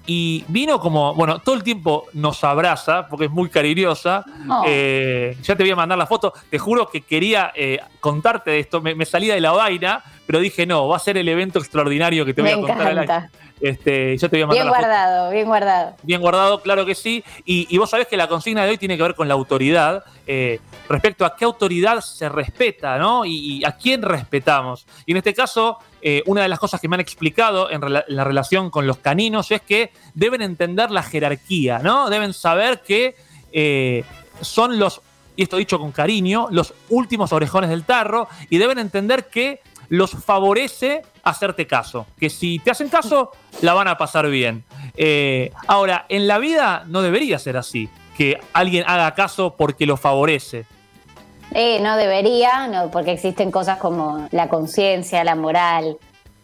y 0.06 0.44
vino 0.48 0.80
como, 0.80 1.14
bueno, 1.16 1.40
todo 1.40 1.56
el 1.56 1.64
tiempo 1.64 2.06
nos 2.14 2.44
abraza 2.44 3.08
porque 3.08 3.26
es 3.26 3.32
muy 3.32 3.50
cariñosa. 3.50 4.24
Oh. 4.50 4.64
Eh, 4.68 5.36
ya 5.42 5.56
te 5.56 5.64
voy 5.64 5.72
a 5.72 5.76
mandar 5.76 5.98
la 5.98 6.06
foto. 6.06 6.34
Te 6.50 6.60
juro 6.60 6.88
que 6.90 7.02
quería 7.02 7.52
eh, 7.56 7.80
contarte 8.00 8.52
de 8.52 8.60
esto. 8.60 8.82
Me, 8.82 8.94
me 8.96 9.06
salía 9.06 9.34
de 9.34 9.42
la 9.42 9.52
vaina, 9.52 10.04
pero 10.28 10.40
dije, 10.40 10.66
no, 10.66 10.88
va 10.88 10.98
a 10.98 11.00
ser 11.00 11.18
el 11.18 11.28
evento 11.28 11.60
extraordinario 11.60 12.26
que 12.26 12.34
te 12.34 12.42
voy 12.42 12.52
Me 12.52 12.58
a 12.58 12.62
contar. 12.62 12.92
encanta. 12.92 13.30
Este, 13.62 14.18
ya 14.18 14.28
te 14.28 14.36
voy 14.36 14.44
a 14.44 14.48
mandar 14.48 14.64
Bien 14.64 14.66
la 14.66 14.78
foto. 14.78 14.88
guardado, 14.88 15.32
bien 15.32 15.46
guardado. 15.48 15.96
Bien 16.04 16.22
guardado, 16.22 16.62
claro 16.62 16.86
que 16.86 16.94
sí. 16.94 17.24
Y, 17.46 17.68
y 17.74 17.78
vos 17.78 17.90
sabés 17.90 18.06
que 18.08 18.18
la 18.18 18.28
consigna 18.28 18.64
de 18.66 18.72
hoy 18.72 18.78
tiene 18.78 18.98
que 18.98 19.04
ver 19.04 19.16
con 19.16 19.28
la 19.28 19.34
autoridad, 19.34 20.04
eh, 20.28 20.60
respecto 20.90 21.26
a 21.26 21.36
qué 21.36 21.46
autoridad 21.46 22.02
se 22.02 22.28
respeta, 22.30 22.98
¿no? 23.00 23.24
Y, 23.26 23.60
y 23.60 23.66
a 23.66 23.72
quién 23.72 24.02
respetamos. 24.02 24.86
Y 25.06 25.12
en 25.12 25.18
este 25.18 25.34
caso, 25.34 25.80
eh, 26.08 26.22
una 26.28 26.44
de 26.44 26.50
las 26.50 26.60
cosas 26.60 26.80
que 26.80 26.88
me 26.88 26.98
han 26.98 27.00
explicado 27.00 27.72
en, 27.72 27.82
la 27.82 28.24
relación 28.24 28.70
con 28.70 28.86
los 28.86 29.00
caninos 29.00 29.50
es 29.50 29.64
que 29.64 29.92
deben 30.14 30.44
entender 30.44 30.92
la 30.92 31.02
jerarquía, 31.02 31.80
¿no? 31.80 32.12
Deben 32.12 32.32
saber 32.32 32.82
que 32.82 33.16
eh, 33.52 34.04
son 34.40 34.78
los, 34.78 35.02
y 35.36 35.42
esto 35.42 35.58
dicho 35.58 35.80
con 35.80 35.92
cariño, 35.92 36.48
los 36.52 36.76
últimos 36.90 37.34
orejones 37.34 37.72
del 37.72 37.86
tarro, 37.86 38.28
y 38.52 38.60
deben 38.60 38.78
entender 38.78 39.30
que 39.30 39.62
los 39.90 40.12
favorece 40.12 41.02
hacerte 41.24 41.66
caso. 41.66 42.06
Que 42.20 42.30
si 42.30 42.60
te 42.60 42.70
hacen 42.70 42.90
caso, 42.90 43.32
la 43.64 43.74
van 43.74 43.88
a 43.88 43.98
pasar 43.98 44.30
bien. 44.30 44.64
Eh, 44.96 45.52
ahora, 45.66 46.06
en 46.10 46.28
la 46.28 46.38
vida 46.38 46.84
no 46.86 47.02
debería 47.02 47.40
ser 47.40 47.58
así. 47.58 47.90
Que 48.16 48.40
alguien 48.54 48.84
haga 48.86 49.16
caso 49.16 49.56
porque 49.58 49.88
lo 49.88 49.98
favorece. 49.98 50.68
Eh, 51.58 51.80
no 51.80 51.96
debería, 51.96 52.68
no, 52.68 52.92
porque 52.92 53.14
existen 53.14 53.50
cosas 53.50 53.78
como 53.78 54.28
la 54.32 54.50
conciencia, 54.50 55.24
la 55.24 55.36
moral. 55.36 55.98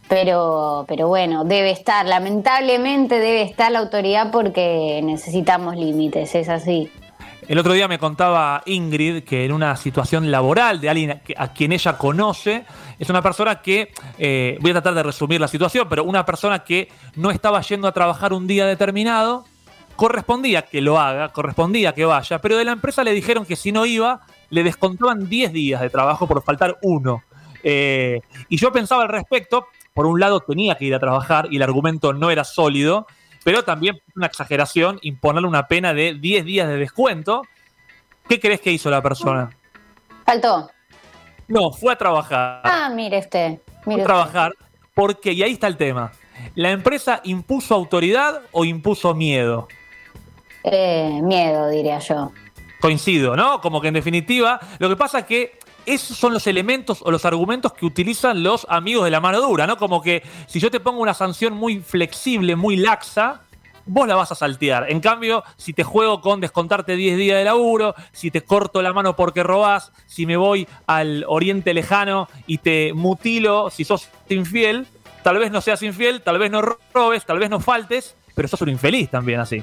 Pero, 0.08 0.86
pero 0.88 1.06
bueno, 1.06 1.44
debe 1.44 1.70
estar, 1.70 2.06
lamentablemente 2.06 3.16
debe 3.16 3.42
estar 3.42 3.70
la 3.70 3.80
autoridad 3.80 4.30
porque 4.30 5.00
necesitamos 5.04 5.76
límites, 5.76 6.34
es 6.34 6.48
así. 6.48 6.90
El 7.46 7.58
otro 7.58 7.74
día 7.74 7.88
me 7.88 7.98
contaba 7.98 8.62
Ingrid 8.64 9.24
que 9.24 9.44
en 9.44 9.52
una 9.52 9.76
situación 9.76 10.30
laboral 10.30 10.80
de 10.80 10.88
alguien 10.88 11.20
a 11.36 11.52
quien 11.52 11.72
ella 11.72 11.98
conoce, 11.98 12.64
es 12.98 13.10
una 13.10 13.20
persona 13.20 13.60
que, 13.60 13.92
eh, 14.16 14.56
voy 14.60 14.70
a 14.70 14.74
tratar 14.74 14.94
de 14.94 15.02
resumir 15.02 15.42
la 15.42 15.48
situación, 15.48 15.88
pero 15.90 16.04
una 16.04 16.24
persona 16.24 16.64
que 16.64 16.88
no 17.16 17.30
estaba 17.30 17.60
yendo 17.60 17.86
a 17.86 17.92
trabajar 17.92 18.32
un 18.32 18.46
día 18.46 18.64
determinado, 18.64 19.44
correspondía 19.96 20.62
que 20.62 20.80
lo 20.80 20.98
haga, 20.98 21.28
correspondía 21.30 21.92
que 21.94 22.04
vaya, 22.04 22.40
pero 22.40 22.56
de 22.56 22.64
la 22.64 22.72
empresa 22.72 23.04
le 23.04 23.12
dijeron 23.12 23.44
que 23.44 23.56
si 23.56 23.72
no 23.72 23.86
iba, 23.86 24.20
le 24.50 24.62
descontaban 24.62 25.28
10 25.28 25.52
días 25.52 25.80
de 25.80 25.90
trabajo 25.90 26.26
por 26.26 26.42
faltar 26.42 26.78
uno. 26.82 27.22
Eh, 27.62 28.20
y 28.48 28.56
yo 28.56 28.72
pensaba 28.72 29.02
al 29.02 29.08
respecto, 29.08 29.66
por 29.94 30.06
un 30.06 30.18
lado 30.20 30.40
tenía 30.40 30.74
que 30.74 30.84
ir 30.86 30.94
a 30.94 30.98
trabajar 30.98 31.48
y 31.50 31.56
el 31.56 31.62
argumento 31.62 32.12
no 32.12 32.30
era 32.30 32.44
sólido, 32.44 33.06
pero 33.44 33.64
también 33.64 33.98
una 34.16 34.26
exageración 34.26 34.98
imponerle 35.02 35.48
una 35.48 35.68
pena 35.68 35.94
de 35.94 36.14
10 36.14 36.44
días 36.44 36.68
de 36.68 36.76
descuento. 36.76 37.42
¿Qué 38.28 38.40
crees 38.40 38.60
que 38.60 38.72
hizo 38.72 38.90
la 38.90 39.02
persona? 39.02 39.50
Faltó. 40.24 40.70
No, 41.48 41.72
fue 41.72 41.92
a 41.92 41.96
trabajar. 41.96 42.60
Ah, 42.64 42.90
mire 42.94 43.18
usted. 43.18 43.58
fue 43.82 43.94
Mire 43.94 44.02
a 44.02 44.04
usted. 44.04 44.04
trabajar 44.04 44.52
porque, 44.94 45.32
y 45.32 45.42
ahí 45.42 45.52
está 45.52 45.66
el 45.66 45.76
tema, 45.76 46.12
¿la 46.54 46.70
empresa 46.70 47.20
impuso 47.24 47.74
autoridad 47.74 48.42
o 48.52 48.64
impuso 48.64 49.14
miedo? 49.14 49.68
Eh, 50.64 51.20
miedo, 51.22 51.68
diría 51.68 51.98
yo. 51.98 52.32
Coincido, 52.80 53.36
¿no? 53.36 53.60
Como 53.60 53.80
que 53.80 53.88
en 53.88 53.94
definitiva, 53.94 54.60
lo 54.78 54.88
que 54.88 54.96
pasa 54.96 55.20
es 55.20 55.26
que 55.26 55.58
esos 55.86 56.16
son 56.16 56.32
los 56.32 56.46
elementos 56.46 57.02
o 57.02 57.10
los 57.10 57.24
argumentos 57.24 57.72
que 57.72 57.86
utilizan 57.86 58.42
los 58.42 58.66
amigos 58.68 59.04
de 59.04 59.10
la 59.10 59.20
mano 59.20 59.40
dura, 59.40 59.66
¿no? 59.66 59.76
Como 59.76 60.00
que 60.00 60.22
si 60.46 60.60
yo 60.60 60.70
te 60.70 60.80
pongo 60.80 61.00
una 61.00 61.14
sanción 61.14 61.54
muy 61.54 61.80
flexible, 61.80 62.56
muy 62.56 62.76
laxa, 62.76 63.42
vos 63.86 64.06
la 64.06 64.14
vas 64.14 64.32
a 64.32 64.34
saltear. 64.34 64.90
En 64.90 65.00
cambio, 65.00 65.42
si 65.56 65.72
te 65.72 65.84
juego 65.84 66.20
con 66.20 66.40
descontarte 66.40 66.96
10 66.96 67.16
días 67.16 67.38
de 67.38 67.44
laburo, 67.44 67.94
si 68.12 68.30
te 68.30 68.42
corto 68.42 68.82
la 68.82 68.92
mano 68.92 69.16
porque 69.16 69.42
robás, 69.42 69.92
si 70.06 70.26
me 70.26 70.36
voy 70.36 70.68
al 70.86 71.24
oriente 71.28 71.74
lejano 71.74 72.28
y 72.46 72.58
te 72.58 72.92
mutilo, 72.94 73.70
si 73.70 73.84
sos 73.84 74.08
infiel, 74.28 74.86
tal 75.22 75.38
vez 75.38 75.50
no 75.50 75.60
seas 75.60 75.82
infiel, 75.82 76.22
tal 76.22 76.38
vez 76.38 76.50
no 76.50 76.62
robes, 76.94 77.24
tal 77.24 77.38
vez 77.38 77.50
no 77.50 77.60
faltes, 77.60 78.16
pero 78.34 78.48
sos 78.48 78.62
un 78.62 78.68
infeliz 78.68 79.10
también 79.10 79.40
así. 79.40 79.62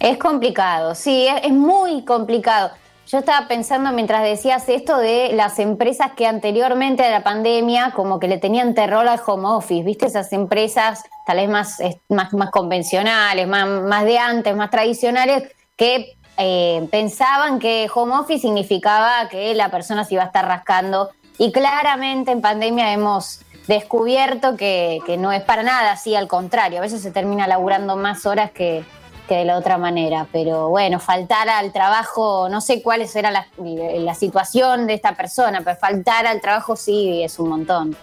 Es 0.00 0.18
complicado, 0.18 0.94
sí, 0.94 1.26
es, 1.26 1.44
es 1.44 1.52
muy 1.52 2.04
complicado. 2.04 2.70
Yo 3.08 3.20
estaba 3.20 3.48
pensando 3.48 3.90
mientras 3.92 4.22
decías 4.22 4.68
esto 4.68 4.98
de 4.98 5.32
las 5.32 5.58
empresas 5.58 6.12
que 6.12 6.26
anteriormente 6.26 7.02
a 7.02 7.10
la 7.10 7.24
pandemia 7.24 7.92
como 7.96 8.20
que 8.20 8.28
le 8.28 8.36
tenían 8.36 8.74
terror 8.74 9.08
al 9.08 9.18
home 9.26 9.48
office, 9.48 9.82
¿viste? 9.82 10.06
Esas 10.06 10.30
empresas 10.34 11.04
tal 11.24 11.38
vez 11.38 11.48
más, 11.48 11.78
más, 12.10 12.34
más 12.34 12.50
convencionales, 12.50 13.48
más, 13.48 13.66
más 13.66 14.04
de 14.04 14.18
antes, 14.18 14.54
más 14.54 14.70
tradicionales, 14.70 15.50
que 15.74 16.18
eh, 16.36 16.86
pensaban 16.90 17.58
que 17.58 17.90
home 17.92 18.14
office 18.14 18.42
significaba 18.42 19.26
que 19.30 19.54
la 19.54 19.70
persona 19.70 20.04
se 20.04 20.14
iba 20.14 20.24
a 20.24 20.26
estar 20.26 20.46
rascando. 20.46 21.08
Y 21.38 21.50
claramente 21.50 22.30
en 22.30 22.42
pandemia 22.42 22.92
hemos 22.92 23.40
descubierto 23.68 24.54
que, 24.54 24.98
que 25.06 25.16
no 25.16 25.32
es 25.32 25.42
para 25.42 25.62
nada 25.62 25.92
así, 25.92 26.14
al 26.14 26.28
contrario, 26.28 26.78
a 26.78 26.82
veces 26.82 27.00
se 27.00 27.10
termina 27.10 27.46
laburando 27.46 27.96
más 27.96 28.26
horas 28.26 28.50
que, 28.50 28.84
que 29.28 29.36
de 29.36 29.44
la 29.44 29.56
otra 29.56 29.78
manera. 29.78 30.26
Pero 30.32 30.68
bueno, 30.68 30.98
faltar 30.98 31.48
al 31.48 31.72
trabajo, 31.72 32.48
no 32.48 32.60
sé 32.60 32.82
cuál 32.82 33.06
será 33.06 33.30
la, 33.30 33.46
la 33.58 34.14
situación 34.14 34.86
de 34.86 34.94
esta 34.94 35.14
persona, 35.14 35.60
pero 35.62 35.76
faltar 35.76 36.26
al 36.26 36.40
trabajo 36.40 36.74
sí 36.74 37.22
es 37.22 37.38
un 37.38 37.50
montón. 37.50 37.96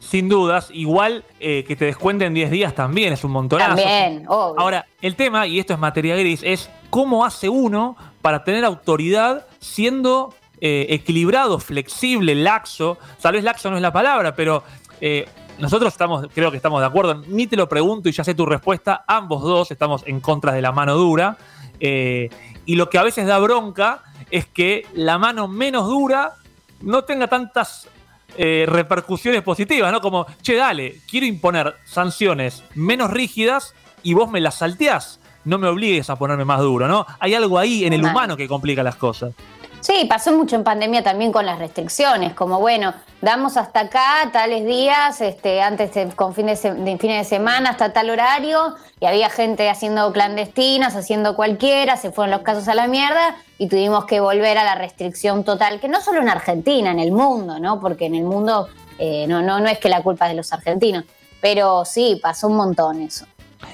Sin 0.00 0.28
dudas, 0.28 0.70
igual 0.72 1.24
eh, 1.40 1.64
que 1.66 1.76
te 1.76 1.86
descuenten 1.86 2.32
10 2.32 2.50
días 2.50 2.74
también 2.74 3.12
es 3.12 3.24
un 3.24 3.32
montonazo. 3.32 3.76
También, 3.76 4.24
obvio. 4.28 4.60
Ahora, 4.60 4.86
el 5.02 5.16
tema, 5.16 5.46
y 5.46 5.58
esto 5.58 5.72
es 5.72 5.78
materia 5.78 6.16
gris, 6.16 6.40
es 6.44 6.70
cómo 6.90 7.24
hace 7.24 7.48
uno 7.48 7.96
para 8.22 8.44
tener 8.44 8.64
autoridad 8.64 9.46
siendo 9.60 10.34
eh, 10.60 10.86
equilibrado, 10.90 11.58
flexible, 11.58 12.34
laxo. 12.34 12.98
Tal 13.20 13.34
vez 13.34 13.44
laxo 13.44 13.70
no 13.70 13.76
es 13.76 13.82
la 13.82 13.92
palabra, 13.92 14.34
pero 14.34 14.62
eh, 15.00 15.26
nosotros 15.58 15.92
estamos, 15.92 16.26
creo 16.34 16.50
que 16.50 16.56
estamos 16.56 16.80
de 16.80 16.86
acuerdo. 16.86 17.22
Ni 17.26 17.46
te 17.46 17.56
lo 17.56 17.68
pregunto 17.68 18.08
y 18.08 18.12
ya 18.12 18.24
sé 18.24 18.34
tu 18.34 18.46
respuesta. 18.46 19.04
Ambos 19.06 19.42
dos 19.42 19.70
estamos 19.70 20.02
en 20.06 20.20
contra 20.20 20.52
de 20.52 20.62
la 20.62 20.72
mano 20.72 20.94
dura. 20.94 21.36
Eh, 21.80 22.30
y 22.64 22.76
lo 22.76 22.88
que 22.90 22.98
a 22.98 23.02
veces 23.02 23.26
da 23.26 23.38
bronca 23.38 24.02
es 24.30 24.46
que 24.46 24.86
la 24.94 25.18
mano 25.18 25.48
menos 25.48 25.86
dura 25.86 26.34
no 26.80 27.02
tenga 27.04 27.26
tantas 27.26 27.88
eh, 28.36 28.66
repercusiones 28.68 29.42
positivas, 29.42 29.90
¿no? 29.90 30.00
Como, 30.00 30.26
che, 30.42 30.54
dale, 30.54 31.00
quiero 31.10 31.26
imponer 31.26 31.74
sanciones 31.84 32.62
menos 32.74 33.10
rígidas 33.10 33.74
y 34.02 34.14
vos 34.14 34.30
me 34.30 34.40
las 34.40 34.56
salteás. 34.56 35.20
No 35.44 35.58
me 35.58 35.66
obligues 35.66 36.10
a 36.10 36.16
ponerme 36.16 36.44
más 36.44 36.60
duro, 36.60 36.88
¿no? 36.88 37.06
Hay 37.20 37.34
algo 37.34 37.58
ahí 37.58 37.84
en 37.84 37.94
el 37.94 38.04
humano 38.04 38.36
que 38.36 38.46
complica 38.46 38.82
las 38.82 38.96
cosas. 38.96 39.32
Sí, 39.80 40.06
pasó 40.08 40.32
mucho 40.32 40.56
en 40.56 40.64
pandemia 40.64 41.02
también 41.02 41.30
con 41.32 41.46
las 41.46 41.58
restricciones, 41.58 42.34
como 42.34 42.58
bueno, 42.58 42.94
damos 43.22 43.56
hasta 43.56 43.80
acá 43.80 44.28
tales 44.32 44.66
días, 44.66 45.20
este, 45.20 45.62
antes 45.62 45.94
de, 45.94 46.08
con 46.08 46.34
fin 46.34 46.46
de, 46.46 46.56
de 46.56 46.98
fines 46.98 47.18
de 47.18 47.24
semana 47.24 47.70
hasta 47.70 47.92
tal 47.92 48.10
horario, 48.10 48.74
y 49.00 49.06
había 49.06 49.30
gente 49.30 49.70
haciendo 49.70 50.12
clandestinas, 50.12 50.96
haciendo 50.96 51.36
cualquiera, 51.36 51.96
se 51.96 52.10
fueron 52.10 52.32
los 52.32 52.40
casos 52.40 52.66
a 52.66 52.74
la 52.74 52.88
mierda 52.88 53.36
y 53.56 53.68
tuvimos 53.68 54.04
que 54.04 54.18
volver 54.20 54.58
a 54.58 54.64
la 54.64 54.74
restricción 54.74 55.44
total, 55.44 55.80
que 55.80 55.88
no 55.88 56.00
solo 56.00 56.20
en 56.20 56.28
Argentina, 56.28 56.90
en 56.90 56.98
el 56.98 57.12
mundo, 57.12 57.60
¿no? 57.60 57.80
Porque 57.80 58.06
en 58.06 58.16
el 58.16 58.24
mundo 58.24 58.68
eh, 58.98 59.26
no, 59.28 59.42
no, 59.42 59.60
no 59.60 59.68
es 59.68 59.78
que 59.78 59.88
la 59.88 60.02
culpa 60.02 60.26
es 60.26 60.32
de 60.32 60.36
los 60.36 60.52
argentinos, 60.52 61.04
pero 61.40 61.84
sí, 61.84 62.18
pasó 62.20 62.48
un 62.48 62.56
montón 62.56 63.00
eso. 63.00 63.26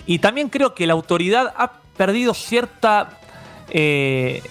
Y 0.05 0.19
también 0.19 0.51
creo 0.51 0.75
que 0.75 0.87
la 0.87 0.93
autoridad 0.93 1.55
ha 1.57 1.73
perdido 1.97 2.35
cierta. 2.35 3.09
eh, 3.71 4.43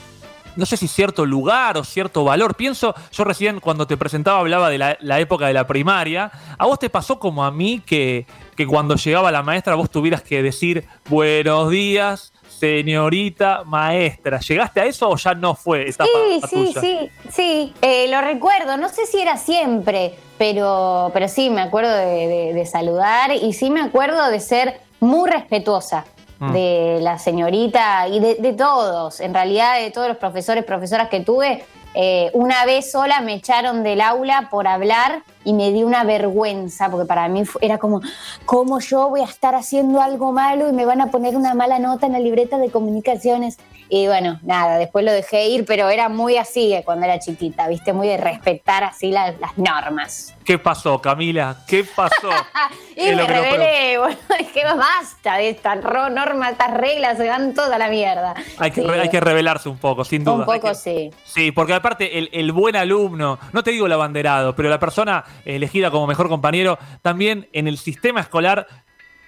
no 0.55 0.65
sé 0.65 0.77
si 0.77 0.87
cierto 0.87 1.25
lugar 1.25 1.77
o 1.77 1.83
cierto 1.83 2.23
valor. 2.23 2.55
Pienso, 2.55 2.93
yo 3.11 3.23
recién 3.23 3.59
cuando 3.59 3.87
te 3.87 3.97
presentaba 3.97 4.39
hablaba 4.39 4.69
de 4.69 4.77
la, 4.77 4.97
la 5.01 5.19
época 5.19 5.47
de 5.47 5.53
la 5.53 5.67
primaria. 5.67 6.31
¿A 6.57 6.65
vos 6.65 6.79
te 6.79 6.89
pasó 6.89 7.19
como 7.19 7.43
a 7.43 7.51
mí 7.51 7.81
que, 7.85 8.25
que 8.55 8.67
cuando 8.67 8.95
llegaba 8.95 9.31
la 9.31 9.43
maestra 9.43 9.75
vos 9.75 9.89
tuvieras 9.89 10.21
que 10.21 10.41
decir 10.41 10.85
buenos 11.09 11.69
días, 11.69 12.33
señorita 12.59 13.63
maestra. 13.65 14.39
¿Llegaste 14.39 14.81
a 14.81 14.85
eso 14.85 15.09
o 15.09 15.17
ya 15.17 15.33
no 15.33 15.55
fue 15.55 15.89
esa 15.89 16.05
Sí, 16.05 16.41
sí, 16.49 16.73
sí, 16.79 17.09
sí, 17.29 17.73
eh, 17.81 18.07
lo 18.09 18.21
recuerdo. 18.21 18.77
No 18.77 18.89
sé 18.89 19.05
si 19.05 19.19
era 19.19 19.37
siempre, 19.37 20.15
pero, 20.37 21.11
pero 21.13 21.27
sí, 21.27 21.49
me 21.49 21.61
acuerdo 21.61 21.93
de, 21.93 22.65
saludar 22.71 23.31
y 23.31 23.53
sí 23.53 23.69
me 23.69 23.81
acuerdo 23.81 24.29
de 24.29 24.39
ser 24.39 24.79
muy 24.99 25.29
respetuosa 25.29 26.05
mm. 26.39 26.51
de 26.51 26.99
la 27.01 27.17
señorita 27.19 28.07
y 28.07 28.19
de, 28.19 28.53
todos, 28.53 29.19
en 29.19 29.33
realidad 29.33 29.79
de 29.79 29.91
todos 29.91 30.07
los 30.07 30.17
profesores, 30.17 30.63
profesoras 30.63 31.09
que 31.09 31.21
tuve, 31.21 31.63
eh, 31.95 32.31
una 32.33 32.65
vez 32.65 32.91
sola 32.91 33.21
me 33.21 33.35
echaron 33.35 33.83
del 33.83 34.01
aula 34.01 34.47
por 34.49 34.67
hablar 34.67 35.21
y 35.43 35.53
me 35.53 35.71
di 35.71 35.83
una 35.83 36.03
vergüenza, 36.03 36.89
porque 36.89 37.05
para 37.05 37.27
mí 37.27 37.43
era 37.61 37.77
como, 37.77 38.01
¿cómo 38.45 38.79
yo 38.79 39.09
voy 39.09 39.21
a 39.21 39.25
estar 39.25 39.53
haciendo 39.53 40.01
algo 40.01 40.31
malo 40.31 40.67
y 40.69 40.73
me 40.73 40.85
van 40.85 41.01
a 41.01 41.11
poner 41.11 41.35
una 41.35 41.53
mala 41.53 41.77
nota 41.79 42.07
en 42.07 42.13
la 42.13 42.19
libreta 42.19 42.57
de 42.57 42.71
comunicaciones? 42.71 43.57
Y 43.95 44.07
bueno, 44.07 44.39
nada, 44.41 44.79
después 44.79 45.05
lo 45.05 45.11
dejé 45.11 45.49
ir, 45.49 45.65
pero 45.65 45.87
era 45.87 46.09
muy 46.09 46.37
así 46.37 46.73
cuando 46.83 47.05
era 47.05 47.19
chiquita, 47.19 47.67
¿viste? 47.67 47.93
Muy 47.93 48.07
de 48.07 48.17
respetar 48.17 48.83
así 48.83 49.11
las, 49.11 49.35
normas. 49.55 50.35
¿Qué 50.43 50.57
pasó, 50.57 50.99
Camila? 50.99 51.57
¿Qué 51.67 51.83
pasó? 51.83 52.31
y 52.95 53.13
me 53.13 53.27
rebelé, 53.27 53.99
bueno, 53.99 54.17
dije, 54.39 54.63
basta 54.65 55.37
de 55.37 55.49
estas 55.49 55.83
normas, 55.83 56.53
estas 56.53 56.73
reglas, 56.73 57.17
se 57.17 57.25
dan 57.25 57.53
toda 57.53 57.77
la 57.77 57.87
mierda. 57.87 58.33
Hay 58.57 58.71
que, 58.71 58.81
hay 58.81 59.09
que 59.09 59.19
rebelarse 59.19 59.69
un 59.69 59.77
poco, 59.77 60.03
sin 60.03 60.23
duda. 60.23 60.37
Un 60.37 60.45
poco, 60.45 60.73
sí. 60.73 61.11
Sí, 61.23 61.51
porque 61.51 61.75
aparte 61.75 62.17
el, 62.17 62.31
el 62.33 62.51
buen 62.51 62.75
alumno, 62.75 63.37
no 63.51 63.63
te 63.63 63.69
digo 63.69 63.85
el 63.85 63.91
abanderado, 63.91 64.55
pero 64.55 64.69
la 64.69 64.79
persona 64.79 65.23
elegida 65.45 65.91
como 65.91 66.07
mejor 66.07 66.29
compañero, 66.29 66.79
también 67.03 67.47
en 67.53 67.67
el 67.67 67.77
sistema 67.77 68.21
escolar 68.21 68.65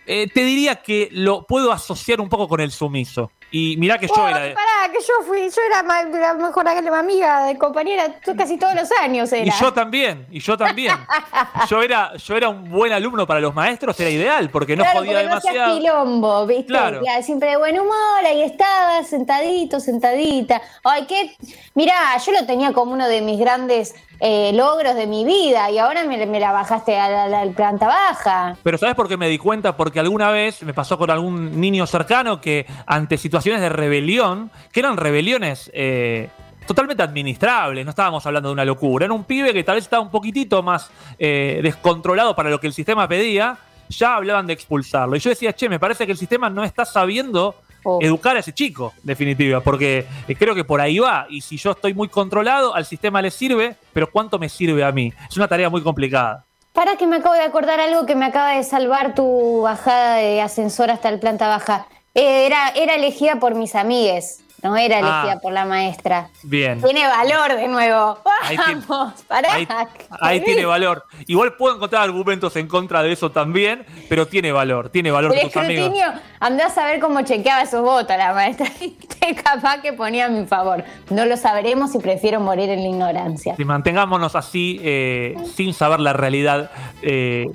eh, 0.06 0.30
te 0.32 0.44
diría 0.44 0.76
que 0.76 1.10
lo 1.12 1.46
puedo 1.46 1.72
asociar 1.72 2.22
un 2.22 2.30
poco 2.30 2.48
con 2.48 2.62
el 2.62 2.72
sumiso. 2.72 3.32
Y 3.52 3.78
mirá 3.78 3.98
que 3.98 4.08
yo 4.08 4.28
era. 4.28 4.54
Pará, 4.54 4.92
que 4.92 5.00
yo 5.00 5.14
fui, 5.26 5.40
yo 5.50 5.62
era 5.66 5.82
la 6.20 6.34
mejor 6.34 6.68
amiga 6.68 7.46
de 7.46 7.58
compañera 7.58 8.20
casi 8.38 8.58
todos 8.58 8.76
los 8.76 8.92
años. 9.00 9.32
Era. 9.32 9.46
Y 9.46 9.52
yo 9.60 9.72
también, 9.72 10.28
y 10.30 10.40
yo 10.40 10.58
también. 10.58 10.94
yo 11.70 11.82
era, 11.82 12.16
yo 12.18 12.36
era 12.36 12.50
un 12.50 12.70
buen 12.70 12.92
alumno 12.92 13.26
para 13.26 13.40
los 13.40 13.54
maestros, 13.54 13.98
era 14.00 14.10
ideal, 14.10 14.50
porque 14.50 14.76
no 14.76 14.84
podía 14.94 15.20
demasiado. 15.20 15.74
No 15.74 15.80
quilombo, 15.80 16.46
¿viste? 16.48 16.66
Claro. 16.66 17.02
Siempre 17.22 17.52
de 17.52 17.58
buen 17.58 17.80
humor, 17.80 18.26
ahí 18.26 18.42
estaba, 18.42 19.04
sentadito, 19.04 19.80
sentadita. 19.80 20.62
Ay, 20.84 21.06
qué. 21.06 21.36
Mirá, 21.76 22.18
yo 22.18 22.32
lo 22.34 22.46
tenía 22.46 22.74
como 22.74 22.92
uno 22.92 23.08
de 23.08 23.22
mis 23.22 23.40
grandes 23.40 23.96
eh, 24.20 24.52
logros 24.54 24.96
de 24.96 25.08
mi 25.08 25.26
vida 25.26 25.70
y 25.72 25.78
ahora 25.78 26.04
me, 26.06 26.40
la 26.40 26.52
bajaste 26.52 26.98
a 26.98 27.28
la, 27.28 27.46
planta 27.52 27.88
baja. 27.88 28.58
Pero 28.64 28.78
¿sabes 28.78 28.96
por 28.96 29.08
qué 29.08 29.18
me 29.18 29.28
di 29.28 29.38
cuenta? 29.38 29.76
Porque 29.76 30.00
alguna 30.00 30.32
vez 30.32 30.64
me 30.64 30.74
pasó 30.74 30.98
con 30.98 31.10
algún 31.10 31.60
niño 31.60 31.86
cercano 31.86 32.42
que 32.42 32.66
ante 32.86 33.18
situaciones 33.18 33.62
de 33.62 33.70
rebelión, 33.70 34.52
que 34.72 34.80
eran 34.80 34.98
rebeliones 34.98 35.70
eh, 35.74 36.30
totalmente 36.66 37.04
administrables, 37.04 37.86
no 37.86 37.90
estábamos 37.90 38.26
hablando 38.26 38.50
de 38.50 38.54
una 38.54 38.66
locura, 38.66 39.06
era 39.06 39.14
un 39.14 39.24
pibe 39.24 39.54
que 39.54 39.64
tal 39.64 39.76
vez 39.76 39.84
estaba 39.84 40.02
un 40.02 40.12
poquitito 40.12 40.64
más 40.64 40.90
eh, 41.20 41.60
descontrolado 41.62 42.36
para 42.36 42.50
lo 42.50 42.60
que 42.60 42.68
el 42.68 42.74
sistema 42.74 43.08
pedía, 43.08 43.58
ya 43.90 44.16
hablaban 44.16 44.48
de 44.48 44.54
expulsarlo. 44.54 45.16
Y 45.16 45.20
yo 45.20 45.30
decía, 45.30 45.54
che, 45.54 45.70
me 45.70 45.80
parece 45.80 46.06
que 46.06 46.12
el 46.12 46.18
sistema 46.18 46.50
no 46.50 46.64
está 46.64 46.86
sabiendo 46.86 47.56
educar 48.02 48.36
a 48.36 48.40
ese 48.40 48.54
chico, 48.54 48.94
definitiva, 49.04 49.62
porque 49.62 50.06
eh, 50.28 50.36
creo 50.36 50.56
que 50.56 50.64
por 50.64 50.82
ahí 50.82 51.00
va. 51.00 51.28
Y 51.30 51.42
si 51.42 51.58
yo 51.58 51.72
estoy 51.72 51.94
muy 51.94 52.08
controlado, 52.08 52.76
al 52.76 52.86
sistema 52.86 53.22
le 53.22 53.32
sirve, 53.32 53.76
pero 53.94 54.12
¿cuánto 54.12 54.40
me 54.40 54.50
sirve 54.50 54.84
a 54.84 54.92
mí? 54.92 55.14
Es 55.30 55.38
una 55.38 55.48
tarea 55.48 55.70
muy 55.70 55.82
complicada. 55.82 56.46
Para 56.74 56.98
que 56.98 57.08
me 57.08 57.18
acabo 57.18 57.36
de 57.36 57.42
acordar 57.42 57.80
algo 57.80 58.06
que 58.06 58.16
me 58.16 58.26
acaba 58.26 58.56
de 58.56 58.64
salvar 58.64 59.16
tu 59.16 59.62
bajada 59.62 60.18
de 60.18 60.42
ascensor 60.42 60.92
hasta 60.92 61.10
el 61.10 61.20
planta 61.20 61.48
baja. 61.48 61.88
Eh, 62.14 62.46
era, 62.46 62.70
era 62.70 62.96
elegida 62.96 63.40
por 63.40 63.56
mis 63.56 63.76
amigues 63.76 64.45
no 64.66 64.76
era 64.76 64.98
elegida 64.98 65.34
ah. 65.34 65.40
por 65.40 65.54
la 65.54 65.64
maestra. 65.64 66.30
Bien. 66.42 66.82
Tiene 66.82 67.06
valor 67.06 67.56
de 67.56 67.68
nuevo. 67.68 68.18
Vamos, 68.58 69.22
pará. 69.28 69.50
Ahí, 70.20 70.42
tiene 70.42 70.66
valor. 70.66 71.04
Igual 71.28 71.54
puedo 71.54 71.76
encontrar 71.76 72.02
argumentos 72.02 72.56
en 72.56 72.68
contra 72.68 73.04
de 73.04 73.12
eso 73.12 73.30
también, 73.30 73.86
pero 74.10 74.26
tiene 74.26 74.52
valor, 74.52 74.90
tiene 74.90 75.12
valor 75.12 75.34
tus 75.34 75.44
escrutinio, 75.44 76.08
andás 76.40 76.76
a 76.80 76.86
ver 76.88 77.00
cómo 77.00 77.22
chequeaba 77.22 77.62
esos 77.62 77.84
votos 77.84 78.18
la 78.18 78.34
maestra. 78.34 78.68
Capaz 79.44 79.82
que 79.84 79.94
ponía 79.94 80.26
a 80.26 80.30
mi 80.30 80.48
favor. 80.48 80.84
No 81.12 81.26
lo 81.26 81.38
sabremos 81.38 81.94
y 81.94 82.00
prefiero 82.00 82.40
morir 82.40 82.70
en 82.70 82.82
la 82.82 82.90
ignorancia. 82.90 83.56
Si 83.56 83.66
mantengámonos 83.66 84.36
así, 84.36 84.80
eh, 84.82 85.36
sin 85.56 85.76
saber 85.76 86.00
la 86.00 86.14
realidad 86.14 86.72
eh, 87.04 87.46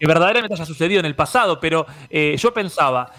que 0.00 0.06
verdaderamente 0.06 0.54
haya 0.54 0.64
sucedido 0.64 1.00
en 1.00 1.06
el 1.06 1.14
pasado, 1.14 1.60
pero 1.60 1.86
eh, 2.08 2.34
yo 2.38 2.54
pensaba, 2.54 3.12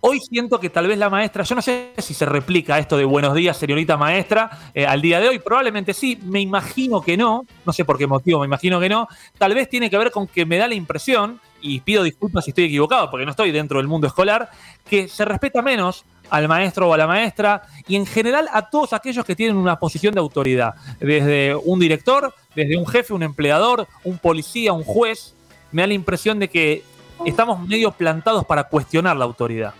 Hoy 0.00 0.20
siento 0.20 0.60
que 0.60 0.70
tal 0.70 0.86
vez 0.86 0.98
la 0.98 1.10
maestra, 1.10 1.42
yo 1.42 1.54
no 1.54 1.62
sé 1.62 1.92
si 1.98 2.14
se 2.14 2.26
replica 2.26 2.78
esto 2.78 2.96
de 2.96 3.04
buenos 3.04 3.34
días, 3.34 3.56
señorita 3.56 3.96
maestra, 3.96 4.70
eh, 4.74 4.86
al 4.86 5.00
día 5.00 5.20
de 5.20 5.28
hoy, 5.28 5.38
probablemente 5.38 5.94
sí, 5.94 6.18
me 6.22 6.40
imagino 6.40 7.00
que 7.00 7.16
no, 7.16 7.46
no 7.64 7.72
sé 7.72 7.84
por 7.84 7.98
qué 7.98 8.06
motivo, 8.06 8.40
me 8.40 8.46
imagino 8.46 8.78
que 8.78 8.88
no, 8.88 9.08
tal 9.38 9.54
vez 9.54 9.68
tiene 9.68 9.90
que 9.90 9.98
ver 9.98 10.10
con 10.10 10.26
que 10.26 10.44
me 10.44 10.58
da 10.58 10.68
la 10.68 10.74
impresión, 10.74 11.40
y 11.60 11.80
pido 11.80 12.02
disculpas 12.02 12.44
si 12.44 12.50
estoy 12.50 12.64
equivocado, 12.64 13.10
porque 13.10 13.24
no 13.24 13.30
estoy 13.30 13.50
dentro 13.50 13.78
del 13.78 13.88
mundo 13.88 14.06
escolar, 14.06 14.50
que 14.88 15.08
se 15.08 15.24
respeta 15.24 15.62
menos 15.62 16.04
al 16.30 16.48
maestro 16.48 16.88
o 16.88 16.94
a 16.94 16.96
la 16.96 17.06
maestra 17.06 17.62
y 17.86 17.96
en 17.96 18.06
general 18.06 18.48
a 18.52 18.68
todos 18.68 18.92
aquellos 18.92 19.24
que 19.24 19.36
tienen 19.36 19.56
una 19.56 19.78
posición 19.78 20.12
de 20.14 20.20
autoridad, 20.20 20.74
desde 21.00 21.54
un 21.54 21.80
director, 21.80 22.34
desde 22.54 22.76
un 22.76 22.86
jefe, 22.86 23.12
un 23.12 23.22
empleador, 23.22 23.86
un 24.04 24.18
policía, 24.18 24.72
un 24.72 24.84
juez, 24.84 25.34
me 25.72 25.82
da 25.82 25.88
la 25.88 25.94
impresión 25.94 26.38
de 26.38 26.48
que 26.48 26.84
estamos 27.24 27.66
medio 27.66 27.92
plantados 27.92 28.44
para 28.44 28.64
cuestionar 28.64 29.16
la 29.16 29.24
autoridad. 29.24 29.74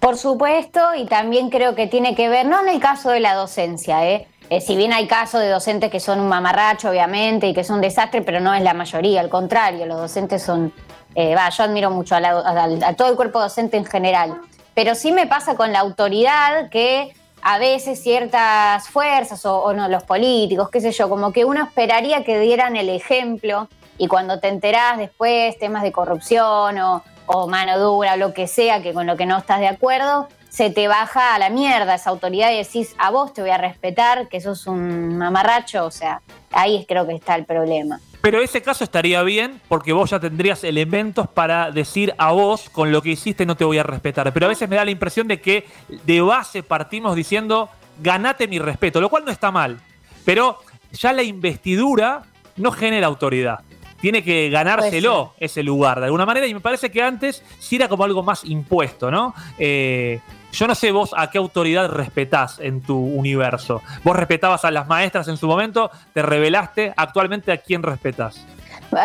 Por 0.00 0.16
supuesto, 0.16 0.94
y 0.94 1.06
también 1.06 1.50
creo 1.50 1.74
que 1.74 1.86
tiene 1.86 2.14
que 2.14 2.28
ver, 2.28 2.46
no 2.46 2.60
en 2.60 2.68
el 2.68 2.80
caso 2.80 3.10
de 3.10 3.20
la 3.20 3.34
docencia, 3.34 4.06
¿eh? 4.06 4.28
eh 4.48 4.60
si 4.60 4.76
bien 4.76 4.92
hay 4.92 5.08
casos 5.08 5.40
de 5.40 5.48
docentes 5.48 5.90
que 5.90 5.98
son 5.98 6.20
un 6.20 6.28
mamarracho, 6.28 6.90
obviamente, 6.90 7.48
y 7.48 7.54
que 7.54 7.64
son 7.64 7.80
desastres, 7.80 8.22
pero 8.24 8.38
no 8.38 8.54
es 8.54 8.62
la 8.62 8.74
mayoría, 8.74 9.20
al 9.20 9.28
contrario, 9.28 9.86
los 9.86 9.98
docentes 9.98 10.42
son, 10.42 10.72
eh, 11.16 11.34
va, 11.34 11.48
yo 11.50 11.64
admiro 11.64 11.90
mucho 11.90 12.14
a, 12.14 12.94
todo 12.94 13.08
el 13.08 13.16
cuerpo 13.16 13.40
docente 13.40 13.76
en 13.76 13.84
general, 13.84 14.40
pero 14.72 14.94
sí 14.94 15.10
me 15.10 15.26
pasa 15.26 15.56
con 15.56 15.72
la 15.72 15.80
autoridad 15.80 16.70
que 16.70 17.12
a 17.42 17.58
veces 17.58 18.00
ciertas 18.00 18.88
fuerzas 18.88 19.44
o, 19.46 19.62
o 19.62 19.72
no, 19.72 19.88
los 19.88 20.04
políticos, 20.04 20.70
qué 20.70 20.80
sé 20.80 20.92
yo, 20.92 21.08
como 21.08 21.32
que 21.32 21.44
uno 21.44 21.64
esperaría 21.64 22.22
que 22.22 22.38
dieran 22.38 22.76
el 22.76 22.88
ejemplo 22.88 23.68
y 23.96 24.06
cuando 24.06 24.38
te 24.38 24.46
enterás 24.46 24.96
después 24.96 25.58
temas 25.58 25.82
de 25.82 25.90
corrupción 25.90 26.78
o 26.78 27.02
o 27.28 27.46
mano 27.46 27.78
dura, 27.78 28.16
lo 28.16 28.34
que 28.34 28.46
sea, 28.46 28.82
que 28.82 28.92
con 28.92 29.06
lo 29.06 29.16
que 29.16 29.26
no 29.26 29.38
estás 29.38 29.60
de 29.60 29.68
acuerdo, 29.68 30.28
se 30.48 30.70
te 30.70 30.88
baja 30.88 31.34
a 31.34 31.38
la 31.38 31.50
mierda 31.50 31.94
esa 31.94 32.10
autoridad 32.10 32.50
y 32.50 32.56
decís, 32.56 32.94
a 32.98 33.10
vos 33.10 33.32
te 33.32 33.42
voy 33.42 33.50
a 33.50 33.58
respetar, 33.58 34.28
que 34.28 34.40
sos 34.40 34.66
un 34.66 35.16
mamarracho, 35.16 35.84
o 35.84 35.90
sea, 35.90 36.22
ahí 36.50 36.84
creo 36.88 37.06
que 37.06 37.14
está 37.14 37.36
el 37.36 37.44
problema. 37.44 38.00
Pero 38.22 38.42
ese 38.42 38.62
caso 38.62 38.82
estaría 38.82 39.22
bien 39.22 39.60
porque 39.68 39.92
vos 39.92 40.10
ya 40.10 40.18
tendrías 40.18 40.64
elementos 40.64 41.28
para 41.28 41.70
decir 41.70 42.14
a 42.18 42.32
vos 42.32 42.68
con 42.70 42.90
lo 42.90 43.02
que 43.02 43.10
hiciste 43.10 43.46
no 43.46 43.56
te 43.56 43.64
voy 43.64 43.78
a 43.78 43.84
respetar. 43.84 44.32
Pero 44.32 44.46
a 44.46 44.48
veces 44.48 44.68
me 44.68 44.76
da 44.76 44.84
la 44.84 44.90
impresión 44.90 45.28
de 45.28 45.40
que 45.40 45.66
de 45.88 46.20
base 46.20 46.62
partimos 46.64 47.14
diciendo 47.14 47.68
ganate 48.00 48.48
mi 48.48 48.58
respeto, 48.58 49.00
lo 49.00 49.08
cual 49.08 49.24
no 49.24 49.30
está 49.30 49.52
mal. 49.52 49.78
Pero 50.24 50.58
ya 50.90 51.12
la 51.12 51.22
investidura 51.22 52.22
no 52.56 52.72
genera 52.72 53.06
autoridad 53.06 53.60
tiene 54.00 54.22
que 54.22 54.48
ganárselo 54.50 55.34
ese 55.38 55.62
lugar 55.62 56.00
de 56.00 56.06
alguna 56.06 56.26
manera. 56.26 56.46
Y 56.46 56.54
me 56.54 56.60
parece 56.60 56.90
que 56.90 57.02
antes 57.02 57.42
sí 57.58 57.76
era 57.76 57.88
como 57.88 58.04
algo 58.04 58.22
más 58.22 58.44
impuesto, 58.44 59.10
¿no? 59.10 59.34
Eh, 59.58 60.20
yo 60.52 60.66
no 60.66 60.74
sé 60.74 60.92
vos 60.92 61.14
a 61.16 61.30
qué 61.30 61.38
autoridad 61.38 61.88
respetás 61.88 62.58
en 62.58 62.80
tu 62.80 62.98
universo. 62.98 63.82
Vos 64.02 64.16
respetabas 64.16 64.64
a 64.64 64.70
las 64.70 64.86
maestras 64.86 65.28
en 65.28 65.36
su 65.36 65.46
momento, 65.46 65.90
te 66.14 66.22
revelaste. 66.22 66.92
Actualmente, 66.96 67.52
¿a 67.52 67.58
quién 67.58 67.82
respetas? 67.82 68.46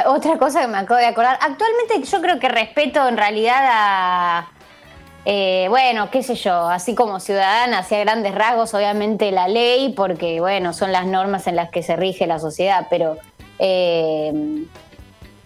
Otra 0.05 0.37
cosa 0.37 0.61
que 0.61 0.67
me 0.67 0.77
acabo 0.77 0.99
de 0.99 1.07
acordar. 1.07 1.37
Actualmente 1.41 2.01
yo 2.09 2.21
creo 2.21 2.39
que 2.39 2.49
respeto 2.49 3.07
en 3.07 3.17
realidad 3.17 3.65
a... 3.69 4.47
Eh, 5.25 5.67
bueno, 5.69 6.09
qué 6.11 6.21
sé 6.21 6.35
yo, 6.35 6.67
así 6.67 6.95
como 6.95 7.21
ciudadana, 7.21 7.79
hacia 7.79 7.99
grandes 7.99 8.35
rasgos, 8.35 8.73
obviamente 8.73 9.31
la 9.31 9.47
ley, 9.47 9.93
porque 9.95 10.41
bueno, 10.41 10.73
son 10.73 10.91
las 10.91 11.05
normas 11.05 11.47
en 11.47 11.55
las 11.55 11.69
que 11.69 11.81
se 11.81 11.95
rige 11.95 12.27
la 12.27 12.39
sociedad, 12.39 12.87
pero 12.89 13.17
eh, 13.59 14.65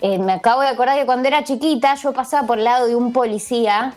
eh, 0.02 0.20
me 0.20 0.34
acabo 0.34 0.62
de 0.62 0.68
acordar 0.68 0.98
que 0.98 1.06
cuando 1.06 1.28
era 1.28 1.44
chiquita 1.44 1.96
yo 1.96 2.14
pasaba 2.14 2.46
por 2.46 2.60
el 2.60 2.66
lado 2.66 2.88
de 2.88 2.96
un 2.96 3.14
policía 3.14 3.96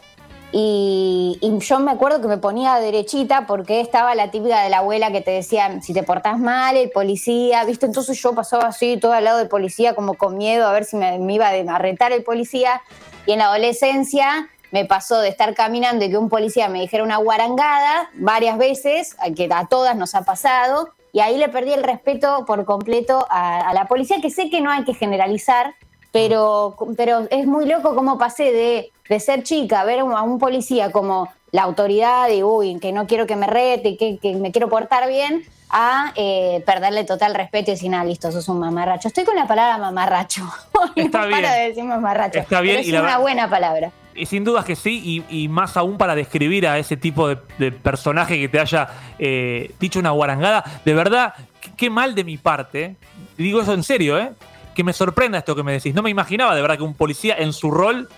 y, 0.53 1.38
yo 1.61 1.79
me 1.79 1.92
acuerdo 1.92 2.20
que 2.20 2.27
me 2.27 2.38
ponía 2.38 2.77
derechita 2.77 3.46
porque 3.46 3.81
estaba 3.81 4.14
la 4.14 4.31
típica 4.31 4.62
de 4.62 4.70
la 4.70 4.79
abuela 4.79 5.12
que 5.12 5.20
te 5.20 5.31
decía, 5.31 5.81
si 5.81 5.92
te 5.92 6.03
portás 6.03 6.38
mal, 6.38 6.77
el 6.77 6.90
policía, 6.90 7.64
¿viste? 7.64 7.87
Entonces 7.87 8.20
yo 8.20 8.35
pasaba 8.35 8.64
así 8.68 8.96
todo 8.96 9.12
al 9.12 9.25
lado 9.25 9.38
del 9.38 9.49
policía 9.49 9.94
como 9.94 10.14
con 10.14 10.37
miedo 10.37 10.66
a 10.66 10.73
ver 10.73 10.85
si 10.85 10.96
me, 10.96 11.18
iba 11.33 11.49
a 11.49 11.77
arretar 11.77 12.12
el 12.12 12.25
policía. 12.25 12.83
Y 13.27 13.33
en 13.33 13.38
la 13.38 13.46
adolescencia 13.46 14.49
me 14.73 14.85
pasó 14.87 15.20
de 15.20 15.29
estar 15.29 15.55
caminando 15.55 16.05
y 16.05 16.11
que 16.11 16.18
un 16.18 16.29
policía 16.29 16.68
me 16.68 16.81
dijera 16.81 17.05
una 17.05 17.18
guarangada 17.18 18.11
varias 18.14 18.59
veces, 18.59 19.16
que 19.37 19.49
a 19.53 19.66
todas 19.68 19.94
nos 19.96 20.14
ha 20.14 20.23
pasado, 20.23 20.88
y 21.12 21.20
ahí 21.20 21.38
le 21.38 21.49
perdí 21.49 21.73
el 21.73 21.83
respeto 21.83 22.44
por 22.46 22.64
completo 22.64 23.27
a 23.31 23.73
la 23.75 23.87
policía, 23.87 24.20
que 24.20 24.31
sé 24.31 24.51
que 24.51 24.61
no 24.61 24.70
hay 24.70 24.85
que 24.85 24.94
generalizar, 24.94 25.75
pero, 26.12 26.77
pero 26.96 27.27
es 27.31 27.46
muy 27.46 27.66
loco 27.66 27.94
cómo 27.94 28.18
pasé 28.18 28.53
de, 28.53 29.20
ser 29.20 29.42
chica 29.42 29.81
a 29.81 29.85
ver 29.85 30.01
a 30.01 30.23
un 30.23 30.38
policía 30.38 30.92
como 30.92 31.29
la 31.51 31.62
autoridad 31.62 32.29
y 32.31 32.44
uy, 32.44 32.79
que 32.79 32.92
no 32.92 33.07
quiero 33.09 33.27
que 33.27 33.35
me 33.35 33.49
rete 33.49 33.96
que, 33.96 34.18
que 34.18 34.37
me 34.37 34.53
quiero 34.53 34.68
portar 34.68 35.09
bien, 35.09 35.44
a 35.68 36.12
eh, 36.16 36.62
perderle 36.66 37.05
total 37.05 37.35
respeto 37.35 37.70
y 37.70 37.75
decir, 37.75 37.94
ah, 37.94 38.05
listo, 38.05 38.31
sos 38.33 38.49
un 38.49 38.59
mamarracho. 38.59 39.09
Estoy 39.09 39.25
con 39.25 39.37
la 39.37 39.46
palabra 39.46 39.79
mamarracho. 39.79 40.42
Está 40.96 41.23
no 41.23 41.29
bien. 41.29 41.40
para 41.40 41.55
de 41.55 41.68
decir 41.68 41.85
mamarracho. 41.85 42.40
Está 42.40 42.61
bien, 42.61 42.77
pero 42.77 42.83
es 42.83 42.88
y 42.88 42.92
la 42.92 43.03
una 43.03 43.18
buena 43.18 43.49
palabra. 43.49 43.92
Y 44.20 44.26
sin 44.26 44.44
dudas 44.44 44.64
que 44.64 44.76
sí, 44.76 45.24
y, 45.28 45.44
y 45.44 45.48
más 45.48 45.76
aún 45.76 45.96
para 45.96 46.14
describir 46.14 46.66
a 46.66 46.78
ese 46.78 46.96
tipo 46.96 47.28
de, 47.28 47.38
de 47.59 47.72
personaje 47.72 48.38
que 48.38 48.48
te 48.48 48.61
haya 48.61 48.88
eh, 49.18 49.74
dicho 49.80 49.98
una 49.98 50.11
guarangada. 50.11 50.62
De 50.85 50.94
verdad, 50.94 51.35
qué, 51.76 51.90
mal 51.90 52.14
de 52.14 52.24
mi 52.24 52.37
parte, 52.37 52.96
digo 53.37 53.62
eso 53.62 53.72
en 53.72 53.83
serio, 53.83 54.18
¿eh? 54.18 54.33
que 54.74 54.85
me 54.85 54.92
sorprenda 54.92 55.38
esto 55.38 55.56
que 55.56 55.62
me 55.62 55.72
decís. 55.72 55.94
No 55.94 56.02
me 56.02 56.11
imaginaba 56.11 56.54
de 56.54 56.62
verdad 56.62 56.76
que 56.76 56.83
un 56.83 56.94
policía 56.94 57.37
en 57.38 57.52
su 57.52 57.70
rol 57.70 58.09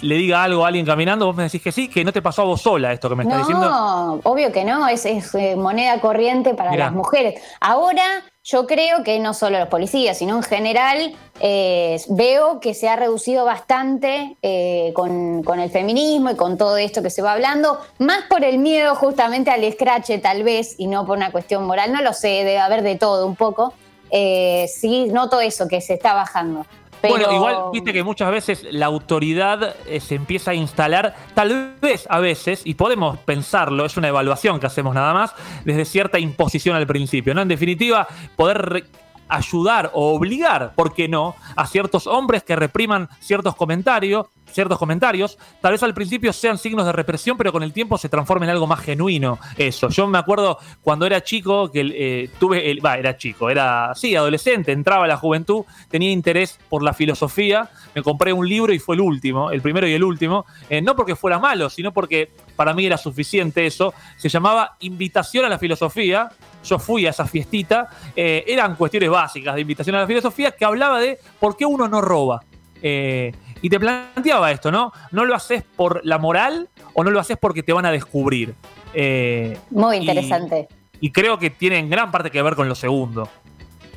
le 0.00 0.16
diga 0.16 0.42
algo 0.42 0.64
a 0.64 0.68
alguien 0.68 0.84
caminando, 0.84 1.26
vos 1.26 1.36
me 1.36 1.44
decís 1.44 1.62
que 1.62 1.72
sí, 1.72 1.88
que 1.88 2.04
no 2.04 2.12
te 2.12 2.20
pasó 2.20 2.42
a 2.42 2.44
vos 2.46 2.60
sola 2.60 2.92
esto 2.92 3.08
que 3.08 3.14
me 3.14 3.22
estás 3.22 3.38
diciendo. 3.38 3.68
No, 3.68 4.20
obvio 4.24 4.52
que 4.52 4.64
no, 4.64 4.86
es, 4.88 5.06
es, 5.06 5.34
eh, 5.34 5.56
moneda 5.56 6.00
corriente 6.00 6.54
para 6.54 6.70
Mirá. 6.70 6.86
las 6.86 6.94
mujeres. 6.94 7.40
Ahora 7.60 8.22
yo 8.44 8.66
creo 8.66 9.02
que 9.02 9.18
no 9.20 9.32
solo 9.32 9.58
los 9.58 9.68
policías, 9.68 10.18
sino 10.18 10.36
en 10.36 10.42
general 10.42 11.16
eh, 11.40 11.98
veo 12.10 12.60
que 12.60 12.74
se 12.74 12.90
ha 12.90 12.94
reducido 12.94 13.46
bastante 13.46 14.36
eh, 14.42 14.92
con, 14.94 15.42
el 15.58 15.70
feminismo 15.70 16.30
y 16.30 16.36
con 16.36 16.58
todo 16.58 16.76
esto 16.76 17.02
que 17.02 17.08
se 17.08 17.22
va 17.22 17.32
hablando, 17.32 17.80
más 17.98 18.24
por 18.28 18.44
el 18.44 18.58
miedo 18.58 18.94
justamente 18.96 19.50
al 19.50 19.64
escrache 19.64 20.18
tal 20.18 20.42
vez 20.42 20.74
y 20.76 20.88
no 20.88 21.06
por 21.06 21.16
una 21.16 21.32
cuestión 21.32 21.64
moral, 21.64 21.90
no 21.92 22.02
lo 22.02 22.12
sé, 22.12 22.28
debe 22.28 22.58
haber 22.58 22.82
de 22.82 22.96
todo 22.96 23.26
un 23.26 23.34
poco. 23.34 23.72
Eh, 24.10 24.68
sí, 24.68 25.06
noto 25.06 25.40
eso, 25.40 25.66
que 25.66 25.80
se 25.80 25.94
está 25.94 26.12
bajando. 26.12 26.66
Pero... 27.04 27.16
Bueno, 27.16 27.32
igual 27.32 27.56
viste 27.72 27.92
que 27.92 28.02
muchas 28.02 28.30
veces 28.30 28.66
la 28.70 28.86
autoridad 28.86 29.76
eh, 29.86 30.00
se 30.00 30.14
empieza 30.14 30.52
a 30.52 30.54
instalar, 30.54 31.14
tal 31.34 31.74
vez 31.80 32.06
a 32.08 32.18
veces, 32.18 32.62
y 32.64 32.74
podemos 32.74 33.18
pensarlo, 33.18 33.84
es 33.84 33.96
una 33.98 34.08
evaluación 34.08 34.58
que 34.58 34.66
hacemos 34.66 34.94
nada 34.94 35.12
más, 35.12 35.34
desde 35.64 35.84
cierta 35.84 36.18
imposición 36.18 36.76
al 36.76 36.86
principio, 36.86 37.34
¿no? 37.34 37.42
En 37.42 37.48
definitiva, 37.48 38.08
poder 38.36 38.84
ayudar 39.28 39.90
o 39.94 40.14
obligar, 40.14 40.74
¿por 40.74 40.94
qué 40.94 41.08
no?, 41.08 41.34
a 41.56 41.66
ciertos 41.66 42.06
hombres 42.06 42.42
que 42.42 42.56
repriman 42.56 43.08
ciertos 43.20 43.54
comentarios, 43.56 44.26
ciertos 44.54 44.78
comentarios, 44.78 45.36
tal 45.60 45.72
vez 45.72 45.82
al 45.82 45.94
principio 45.94 46.32
sean 46.32 46.58
signos 46.58 46.86
de 46.86 46.92
represión, 46.92 47.36
pero 47.36 47.52
con 47.52 47.62
el 47.62 47.72
tiempo 47.72 47.98
se 47.98 48.08
transforma 48.08 48.46
en 48.46 48.50
algo 48.50 48.66
más 48.66 48.80
genuino. 48.80 49.38
Eso. 49.56 49.88
Yo 49.88 50.06
me 50.06 50.18
acuerdo 50.18 50.58
cuando 50.80 51.06
era 51.06 51.22
chico, 51.22 51.70
que 51.70 51.80
eh, 51.80 52.30
tuve, 52.38 52.70
el, 52.70 52.84
va, 52.84 52.96
era 52.96 53.16
chico, 53.16 53.50
era, 53.50 53.92
sí, 53.94 54.14
adolescente, 54.14 54.72
entraba 54.72 55.04
a 55.04 55.08
la 55.08 55.16
juventud, 55.16 55.64
tenía 55.90 56.10
interés 56.10 56.58
por 56.68 56.82
la 56.82 56.94
filosofía, 56.94 57.68
me 57.94 58.02
compré 58.02 58.32
un 58.32 58.48
libro 58.48 58.72
y 58.72 58.78
fue 58.78 58.94
el 58.94 59.00
último, 59.00 59.50
el 59.50 59.60
primero 59.60 59.88
y 59.88 59.92
el 59.92 60.04
último, 60.04 60.46
eh, 60.70 60.80
no 60.80 60.94
porque 60.94 61.16
fuera 61.16 61.38
malo, 61.38 61.68
sino 61.68 61.92
porque 61.92 62.30
para 62.54 62.74
mí 62.74 62.86
era 62.86 62.96
suficiente 62.96 63.66
eso. 63.66 63.92
Se 64.16 64.28
llamaba 64.28 64.76
Invitación 64.80 65.44
a 65.44 65.48
la 65.48 65.58
Filosofía. 65.58 66.30
Yo 66.64 66.78
fui 66.78 67.06
a 67.06 67.10
esa 67.10 67.26
fiestita. 67.26 67.88
eh, 68.16 68.44
eran 68.46 68.74
cuestiones 68.76 69.10
básicas 69.10 69.54
de 69.54 69.60
invitación 69.60 69.94
a 69.96 70.00
la 70.00 70.06
filosofía 70.06 70.50
que 70.52 70.64
hablaba 70.64 70.98
de 71.00 71.18
por 71.38 71.56
qué 71.56 71.64
uno 71.66 71.86
no 71.88 72.00
roba. 72.00 72.42
Eh, 72.82 73.32
y 73.62 73.70
te 73.70 73.78
planteaba 73.80 74.50
esto, 74.50 74.70
¿no? 74.70 74.92
No 75.10 75.24
lo 75.24 75.34
haces 75.34 75.62
por 75.76 76.00
la 76.04 76.18
moral 76.18 76.68
o 76.92 77.02
no 77.04 77.10
lo 77.10 77.20
haces 77.20 77.36
porque 77.40 77.62
te 77.62 77.72
van 77.72 77.86
a 77.86 77.90
descubrir. 77.92 78.54
Eh, 78.92 79.56
Muy 79.70 79.96
y- 79.96 80.00
interesante. 80.00 80.68
Y, 81.00 81.10
creo 81.12 81.38
que 81.38 81.50
tiene 81.50 81.78
en 81.78 81.90
gran 81.90 82.10
parte 82.10 82.30
que 82.30 82.40
ver 82.42 82.54
con 82.54 82.68
lo 82.68 82.74
segundo. 82.74 83.28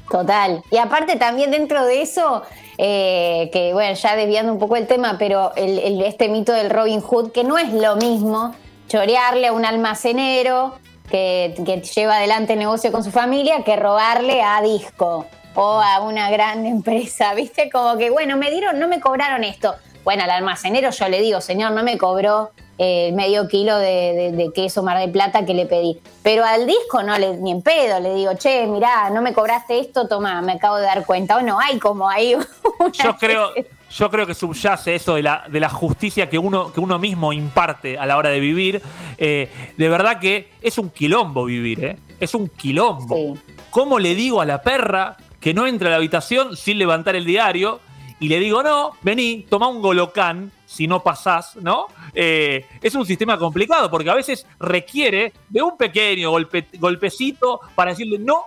Total. 0.09 0.61
Y 0.71 0.77
aparte 0.77 1.17
también 1.17 1.51
dentro 1.51 1.85
de 1.85 2.01
eso, 2.01 2.43
eh, 2.77 3.49
que 3.51 3.73
bueno, 3.73 3.93
ya 3.93 4.15
desviando 4.15 4.53
un 4.53 4.59
poco 4.59 4.75
el 4.77 4.87
tema, 4.87 5.17
pero 5.19 5.53
el- 5.55 5.79
el- 5.79 6.01
este 6.01 6.29
mito 6.29 6.53
del 6.53 6.69
Robin 6.69 7.01
Hood, 7.01 7.31
que 7.31 7.43
no 7.43 7.57
es 7.57 7.73
lo 7.73 7.97
mismo 7.97 8.55
chorearle 8.87 9.47
a 9.47 9.53
un 9.53 9.65
almacenero 9.65 10.75
que, 11.09 11.55
que 11.65 11.81
lleva 11.81 12.17
adelante 12.17 12.53
el 12.53 12.59
negocio 12.59 12.91
con 12.91 13.03
su 13.03 13.11
familia 13.11 13.63
que 13.63 13.75
robarle 13.75 14.41
a 14.41 14.61
Disco 14.61 15.25
o 15.55 15.81
a 15.81 16.01
una 16.01 16.29
gran 16.29 16.65
empresa, 16.75 17.33
¿viste? 17.33 17.69
Como 17.69 17.97
que, 17.97 18.09
bueno, 18.09 18.37
me 18.37 18.51
dieron, 18.51 18.79
no 18.79 18.87
me 18.87 18.99
cobraron 18.99 19.43
esto. 19.43 19.75
Bueno, 20.03 20.23
al 20.23 20.29
almacenero 20.31 20.89
yo 20.91 21.09
le 21.09 21.19
digo, 21.21 21.41
señor, 21.41 21.71
no 21.73 21.83
me 21.83 21.97
cobró 21.97 22.51
eh, 22.77 23.11
medio 23.13 23.47
kilo 23.49 23.77
de, 23.77 24.13
de- 24.13 24.31
de 24.31 24.53
queso 24.53 24.81
Mar 24.83 24.99
de 24.99 25.07
Plata 25.09 25.43
que 25.45 25.53
le 25.53 25.65
pedí. 25.65 25.99
Pero 26.23 26.45
al 26.45 26.65
disco 26.65 27.03
no 27.03 27.17
le, 27.17 27.35
ni 27.37 27.51
en 27.51 27.61
pedo, 27.61 27.99
le 27.99 28.13
digo, 28.13 28.33
che, 28.35 28.67
mirá, 28.67 29.09
no 29.09 29.21
me 29.21 29.33
cobraste 29.33 29.79
esto, 29.79 30.07
toma, 30.07 30.41
me 30.41 30.53
acabo 30.53 30.77
de 30.77 30.83
dar 30.85 31.05
cuenta. 31.05 31.35
O 31.37 31.41
no, 31.41 31.59
hay 31.59 31.77
como 31.79 32.07
ahí 32.07 32.35
Yo 32.93 33.17
creo, 33.17 33.51
yo 33.89 34.09
creo 34.09 34.25
que 34.25 34.33
subyace 34.33 34.95
eso 34.95 35.15
de 35.15 35.23
la, 35.23 35.45
de 35.49 35.59
la 35.59 35.69
justicia 35.69 36.29
que 36.29 36.37
uno, 36.37 36.71
que 36.73 36.79
uno 36.79 36.99
mismo 36.99 37.33
imparte 37.33 37.97
a 37.97 38.05
la 38.05 38.17
hora 38.17 38.29
de 38.29 38.39
vivir. 38.39 38.81
Eh, 39.17 39.49
de 39.77 39.89
verdad 39.89 40.19
que 40.19 40.51
es 40.61 40.77
un 40.77 40.89
quilombo 40.89 41.45
vivir, 41.45 41.83
¿eh? 41.83 41.97
Es 42.19 42.33
un 42.33 42.49
quilombo. 42.49 43.35
Sí. 43.35 43.53
¿Cómo 43.69 43.99
le 43.99 44.15
digo 44.15 44.41
a 44.41 44.45
la 44.45 44.61
perra 44.61 45.17
que 45.39 45.53
no 45.53 45.67
entre 45.67 45.87
a 45.87 45.91
la 45.91 45.97
habitación 45.97 46.57
sin 46.57 46.77
levantar 46.79 47.15
el 47.15 47.25
diario? 47.25 47.79
Y 48.19 48.29
le 48.29 48.39
digo, 48.39 48.63
no, 48.63 48.93
vení, 49.03 49.45
toma 49.47 49.67
un 49.67 49.81
golocán 49.81 50.51
si 50.65 50.87
no 50.87 51.03
pasás, 51.03 51.55
¿no? 51.57 51.85
Eh, 52.13 52.65
es 52.81 52.95
un 52.95 53.05
sistema 53.05 53.37
complicado 53.37 53.89
porque 53.91 54.09
a 54.09 54.15
veces 54.15 54.45
requiere 54.59 55.31
de 55.49 55.61
un 55.61 55.77
pequeño 55.77 56.31
golpe- 56.31 56.65
golpecito 56.79 57.61
para 57.75 57.91
decirle 57.91 58.17
no 58.19 58.41